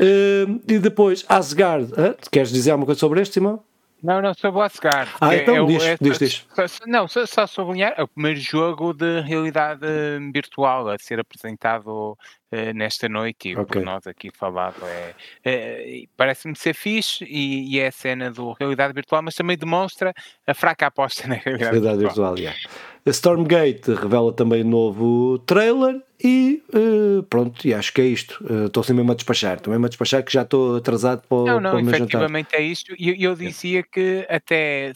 Uh, 0.00 0.60
e 0.66 0.78
depois 0.78 1.24
Asgard. 1.28 1.92
Uh, 1.92 2.16
queres 2.32 2.50
dizer 2.50 2.72
alguma 2.72 2.86
coisa 2.86 2.98
sobre 2.98 3.20
este, 3.20 3.34
Simão? 3.34 3.62
Não, 4.02 4.22
não, 4.22 4.32
sobre 4.34 4.60
o 4.60 4.62
Asgard. 4.62 5.10
Ah, 5.20 5.34
então 5.34 5.56
é, 5.56 5.66
diz, 5.66 5.82
é, 5.82 5.96
diz, 6.00 6.18
diz. 6.18 6.46
Só, 6.54 6.86
não, 6.86 7.06
só, 7.06 7.26
só 7.26 7.46
sublinhar, 7.46 7.94
é 7.96 8.02
o 8.02 8.08
primeiro 8.08 8.40
jogo 8.40 8.94
de 8.94 9.20
realidade 9.20 9.86
virtual 10.32 10.88
a 10.88 10.98
ser 10.98 11.20
apresentado 11.20 12.16
uh, 12.52 12.74
nesta 12.74 13.08
noite 13.08 13.50
e 13.50 13.56
okay. 13.56 13.80
por 13.80 13.84
nós 13.84 14.06
aqui 14.06 14.30
falado. 14.32 14.82
É, 14.84 15.14
é 15.44 16.02
Parece-me 16.16 16.56
ser 16.56 16.74
fixe 16.74 17.24
e, 17.24 17.74
e, 17.74 17.80
é 17.80 17.88
a 17.88 17.92
cena 17.92 18.30
do 18.30 18.52
realidade 18.52 18.92
virtual, 18.92 19.22
mas 19.22 19.34
também 19.34 19.56
demonstra 19.56 20.12
a 20.46 20.54
fraca 20.54 20.86
aposta 20.86 21.26
na 21.28 21.34
realidade, 21.34 21.70
realidade 21.70 21.98
virtual. 21.98 22.34
virtual 22.34 22.38
yeah. 22.38 22.58
A 23.06 23.10
Stormgate 23.10 23.94
revela 23.94 24.32
também 24.32 24.62
novo 24.62 25.38
trailer 25.40 26.02
e 26.22 26.62
uh, 26.74 27.22
pronto, 27.22 27.66
e 27.66 27.72
acho 27.72 27.94
que 27.94 28.00
é 28.02 28.04
isto. 28.04 28.44
Uh, 28.44 28.66
estou 28.66 28.82
assim 28.82 28.92
mesmo 28.92 29.10
a 29.10 29.14
despachar, 29.14 29.56
estou 29.56 29.70
mesmo 29.72 29.86
a 29.86 29.88
despachar 29.88 30.22
que 30.22 30.30
já 30.30 30.42
estou 30.42 30.76
atrasado 30.76 31.22
para, 31.26 31.38
não, 31.38 31.60
não, 31.60 31.70
para 31.70 31.80
o 31.80 31.82
meu 31.82 31.94
efetivamente 31.94 32.54
é 32.54 32.62
isto. 32.62 32.94
E 32.98 33.08
eu, 33.08 33.30
eu, 33.30 33.34
dizia 33.34 33.82
que 33.82 34.26
até 34.28 34.92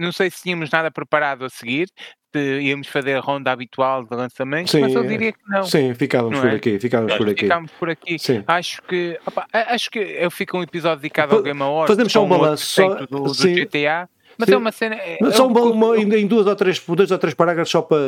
não 0.00 0.12
sei 0.12 0.30
se 0.30 0.42
tínhamos 0.42 0.70
nada 0.70 0.90
preparado 0.90 1.44
a 1.44 1.50
seguir, 1.50 1.88
íamos 2.34 2.88
fazer 2.88 3.14
a 3.14 3.20
ronda 3.20 3.50
habitual 3.50 4.04
de 4.04 4.14
lançamento, 4.14 4.70
sim, 4.70 4.80
mas 4.80 4.94
eu 4.94 5.04
diria 5.04 5.32
que 5.32 5.38
não. 5.48 5.64
Sim, 5.64 5.94
ficávamos 5.94 6.38
por 6.38 6.48
é? 6.48 6.54
aqui, 6.54 6.78
ficávamos 6.78 7.14
por 7.16 7.28
aqui. 7.28 7.40
Ficámos 7.42 7.72
por 7.72 7.90
aqui. 7.90 8.18
Sim. 8.18 8.44
Acho 8.46 8.82
que 8.82 9.18
opa, 9.26 9.46
acho 9.52 9.90
que 9.90 9.98
eu 9.98 10.30
fico 10.30 10.58
um 10.58 10.62
episódio 10.62 11.02
dedicado 11.02 11.36
ao 11.36 11.42
Game 11.42 11.60
Awards. 11.62 11.94
Fazemos 11.94 12.12
só 12.12 12.24
um 12.24 12.28
balanço 12.28 12.66
só, 12.66 12.94
do, 13.06 13.24
do 13.24 13.32
GTA. 13.32 14.08
Mas 14.38 14.48
Sim. 14.48 14.54
é 14.54 14.56
uma 14.56 14.72
cena. 14.72 14.94
É, 14.96 15.18
só 15.32 15.46
um, 15.46 15.52
uma, 15.52 15.98
em 15.98 16.26
duas 16.26 16.46
ou 16.46 16.56
três, 16.56 16.78
dois 16.78 17.10
ou 17.10 17.18
três 17.18 17.34
parágrafos 17.34 17.70
só 17.70 17.82
para 17.82 17.98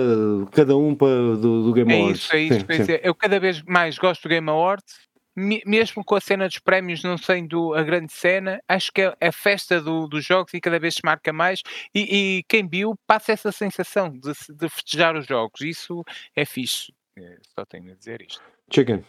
cada 0.52 0.74
um 0.74 0.94
para, 0.94 1.36
do, 1.36 1.64
do 1.64 1.72
Game 1.74 1.92
Awards. 1.92 2.30
É 2.32 2.38
isso, 2.38 2.64
é 2.68 2.74
isso. 2.74 2.84
Sim, 2.86 2.98
eu 3.02 3.14
cada 3.14 3.38
vez 3.38 3.62
mais 3.64 3.98
gosto 3.98 4.22
do 4.22 4.28
Game 4.30 4.48
Awards, 4.48 4.94
mesmo 5.36 6.04
com 6.04 6.14
a 6.14 6.20
cena 6.20 6.46
dos 6.46 6.58
prémios 6.58 7.02
não 7.02 7.16
sendo 7.16 7.74
a 7.74 7.82
grande 7.82 8.12
cena, 8.12 8.60
acho 8.68 8.92
que 8.92 9.02
é 9.02 9.14
a 9.20 9.32
festa 9.32 9.80
do, 9.80 10.06
dos 10.06 10.24
jogos 10.24 10.52
e 10.54 10.60
cada 10.60 10.78
vez 10.78 10.94
se 10.94 11.00
marca 11.04 11.32
mais. 11.32 11.62
E, 11.94 12.38
e 12.38 12.42
quem 12.48 12.68
viu 12.68 12.94
passa 13.06 13.32
essa 13.32 13.52
sensação 13.52 14.10
de, 14.10 14.32
de 14.54 14.68
festejar 14.68 15.16
os 15.16 15.26
jogos. 15.26 15.60
Isso 15.60 16.04
é 16.36 16.44
fixe. 16.44 16.92
É, 17.18 17.36
só 17.54 17.64
tenho 17.64 17.92
a 17.92 17.94
dizer 17.94 18.22
isto. 18.22 18.42
Chicken. 18.70 19.04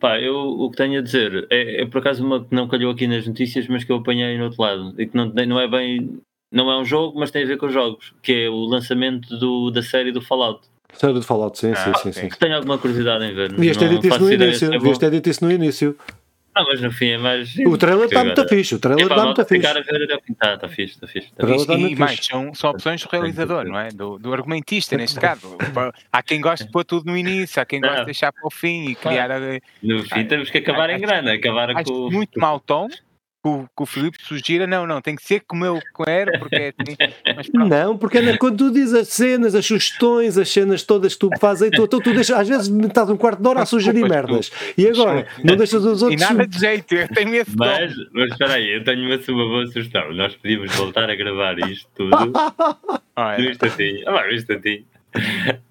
Pá, 0.00 0.20
eu 0.20 0.36
o 0.36 0.70
que 0.70 0.76
tenho 0.76 0.98
a 0.98 1.02
dizer 1.02 1.46
é, 1.50 1.82
é 1.82 1.86
por 1.86 1.98
acaso 1.98 2.24
uma 2.24 2.44
que 2.44 2.54
não 2.54 2.68
calhou 2.68 2.92
aqui 2.92 3.06
nas 3.06 3.26
notícias, 3.26 3.66
mas 3.68 3.84
que 3.84 3.92
eu 3.92 3.96
apanhei 3.96 4.36
no 4.36 4.44
outro 4.44 4.62
lado 4.62 4.94
e 5.00 5.06
que 5.06 5.16
não, 5.16 5.26
não 5.26 5.60
é 5.60 5.68
bem 5.68 6.20
não 6.52 6.70
é 6.70 6.78
um 6.78 6.84
jogo, 6.84 7.18
mas 7.18 7.32
tem 7.32 7.42
a 7.42 7.46
ver 7.46 7.56
com 7.58 7.66
os 7.66 7.72
jogos, 7.72 8.14
que 8.22 8.44
é 8.44 8.48
o 8.48 8.64
lançamento 8.64 9.36
do, 9.38 9.72
da 9.72 9.82
série 9.82 10.12
do 10.12 10.22
Fallout. 10.22 10.68
Série 10.96 11.12
do 11.12 11.22
Fallout, 11.22 11.58
sim, 11.58 11.72
ah, 11.72 11.76
sim, 11.76 11.92
sim, 12.02 12.12
sim. 12.12 12.28
Tenho 12.38 12.56
alguma 12.56 12.78
curiosidade 12.78 13.24
em 13.24 13.34
ver. 13.34 13.52
Devias 13.52 13.76
ter 13.76 13.88
dito 13.88 14.06
isso 14.06 14.20
no 14.20 14.32
início. 14.32 14.70
Devias 14.70 14.98
ter 14.98 15.10
dito 15.10 15.30
isso 15.30 15.44
no 15.44 15.50
início. 15.50 15.96
Ah, 16.56 16.62
mas 16.68 16.80
no 16.80 16.92
fim 16.92 17.08
é 17.08 17.18
mais. 17.18 17.52
O 17.66 17.76
trailer 17.76 18.04
está 18.04 18.24
muito 18.24 18.48
fixe. 18.48 18.76
O 18.76 18.78
trailer 18.78 19.06
está 19.06 19.24
muito 19.24 19.44
fixe. 19.44 19.66
A 19.66 19.72
ver 19.72 20.04
até 20.04 20.14
Está, 20.30 20.54
está 20.54 20.68
fixe, 20.68 20.94
está 20.94 21.06
fixe. 21.08 21.32
Tá 21.32 21.46
fixe. 21.46 21.72
E, 21.72 21.92
e 21.92 21.96
mais, 21.96 22.24
são, 22.24 22.54
são 22.54 22.70
opções 22.70 23.02
do 23.02 23.08
realizador, 23.10 23.64
não 23.64 23.76
é? 23.76 23.88
Do, 23.88 24.18
do 24.18 24.32
argumentista, 24.32 24.96
neste 24.96 25.18
caso. 25.18 25.56
Há 26.12 26.22
quem 26.22 26.40
goste 26.40 26.66
de 26.66 26.70
pôr 26.70 26.84
tudo 26.84 27.06
no 27.06 27.16
início, 27.16 27.60
há 27.60 27.64
quem 27.64 27.80
goste 27.80 27.98
de 27.98 28.04
deixar 28.04 28.32
para 28.32 28.46
o 28.46 28.50
fim 28.50 28.90
e 28.90 28.94
criar. 28.94 29.30
No 29.82 30.04
fim 30.04 30.24
temos 30.26 30.48
que 30.48 30.58
acabar 30.58 30.90
em 30.90 31.00
grana. 31.00 31.32
Acabar 31.32 31.74
com. 31.82 32.10
Muito 32.10 32.38
mau 32.38 32.60
tom, 32.60 32.88
que 33.44 33.82
o, 33.82 33.86
Filipe 33.86 34.16
sugira, 34.22 34.66
não, 34.66 34.86
não, 34.86 35.02
tem 35.02 35.14
que 35.14 35.22
ser 35.22 35.40
como 35.40 35.66
eu 35.66 35.78
era, 36.06 36.38
porque 36.38 36.56
é 36.56 36.74
assim, 37.36 37.50
Não, 37.52 37.98
porque 37.98 38.16
é 38.16 38.36
quando 38.38 38.56
tu 38.56 38.70
dizes 38.72 38.94
as 38.94 39.08
cenas, 39.08 39.54
as 39.54 39.66
sugestões, 39.66 40.38
as 40.38 40.48
cenas 40.48 40.82
todas 40.82 41.12
que 41.12 41.20
tu 41.20 41.30
fazes, 41.38 41.70
tu, 41.70 41.86
tu, 41.86 42.00
tu 42.00 42.14
deixas, 42.14 42.38
às 42.38 42.48
vezes 42.48 42.68
metade 42.68 43.12
um 43.12 43.18
quarto 43.18 43.42
de 43.42 43.48
hora 43.48 43.60
a 43.60 43.66
sugerir 43.66 44.08
merdas. 44.08 44.50
E 44.78 44.88
agora, 44.88 45.26
não 45.44 45.56
deixas 45.56 45.84
os 45.84 46.02
outros. 46.02 46.22
E 46.22 46.24
nada 46.24 46.46
de 46.46 46.58
jeito, 46.58 46.94
eu 46.94 47.06
tenho 47.08 47.34
esse 47.34 47.54
mas, 47.54 47.92
mas 48.12 48.30
espera 48.30 48.54
aí, 48.54 48.76
eu 48.76 48.82
tenho 48.82 49.06
uma, 49.06 49.16
uma 49.16 49.48
boa 49.48 49.66
sugestão. 49.66 50.14
Nós 50.14 50.34
podíamos 50.36 50.74
voltar 50.74 51.10
a 51.10 51.14
gravar 51.14 51.58
isto 51.68 51.86
tudo. 51.94 52.32
Num 53.38 53.44
instantinho. 53.50 54.08
Ah, 54.08 54.26
num 54.26 54.32
instantinho. 54.32 54.84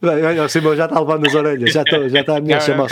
O 0.01 0.49
Simão 0.49 0.75
já 0.75 0.85
está 0.85 0.99
levando 0.99 1.27
as 1.27 1.35
orelhas, 1.35 1.71
já 1.71 1.81
está, 1.81 2.07
já 2.07 2.21
está 2.21 2.37
a 2.37 2.41
minha 2.41 2.59
chamar. 2.59 2.87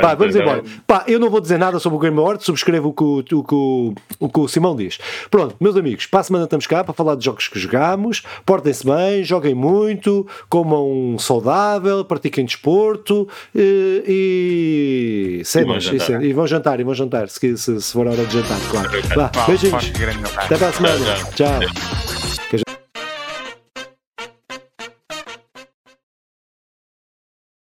Pá, 0.00 0.14
vamos 0.14 0.36
embora. 0.36 0.62
Pá, 0.86 1.04
eu 1.08 1.18
não 1.18 1.28
vou 1.28 1.40
dizer 1.40 1.58
nada 1.58 1.78
sobre 1.78 1.96
o 1.96 2.00
Game 2.00 2.18
Awards, 2.18 2.44
subscrevo 2.44 2.88
o 2.88 2.92
que 2.92 3.02
o, 3.02 3.24
o, 3.38 3.54
o, 3.54 3.94
o, 4.20 4.28
que 4.28 4.40
o 4.40 4.48
Simão 4.48 4.76
diz. 4.76 4.98
Pronto, 5.30 5.56
meus 5.60 5.76
amigos, 5.76 6.06
para 6.06 6.20
a 6.20 6.22
semana 6.22 6.44
estamos 6.44 6.66
cá 6.66 6.84
para 6.84 6.94
falar 6.94 7.16
de 7.16 7.24
jogos 7.24 7.48
que 7.48 7.58
jogamos. 7.58 8.22
Portem-se 8.44 8.84
bem, 8.84 9.24
joguem 9.24 9.54
muito, 9.54 10.26
comam 10.48 11.18
saudável, 11.18 12.04
pratiquem 12.04 12.44
desporto 12.44 13.28
e, 13.54 15.40
e 15.40 15.44
cenas. 15.44 15.84
E, 15.86 15.98
vão 15.98 16.22
e, 16.22 16.32
vão 16.32 16.46
jantar, 16.46 16.80
e 16.80 16.84
vão 16.84 16.94
jantar, 16.94 17.28
se, 17.28 17.56
se, 17.56 17.80
se 17.80 17.92
for 17.92 18.06
a 18.06 18.10
hora 18.12 18.24
de 18.24 18.34
jantar, 18.40 18.58
claro. 18.70 18.90
Vá, 19.14 19.46
beijinhos. 19.46 19.92
Até 20.36 20.56
para 20.56 20.68
a 20.68 20.72
semana. 20.72 21.14
Tchau. 21.34 22.05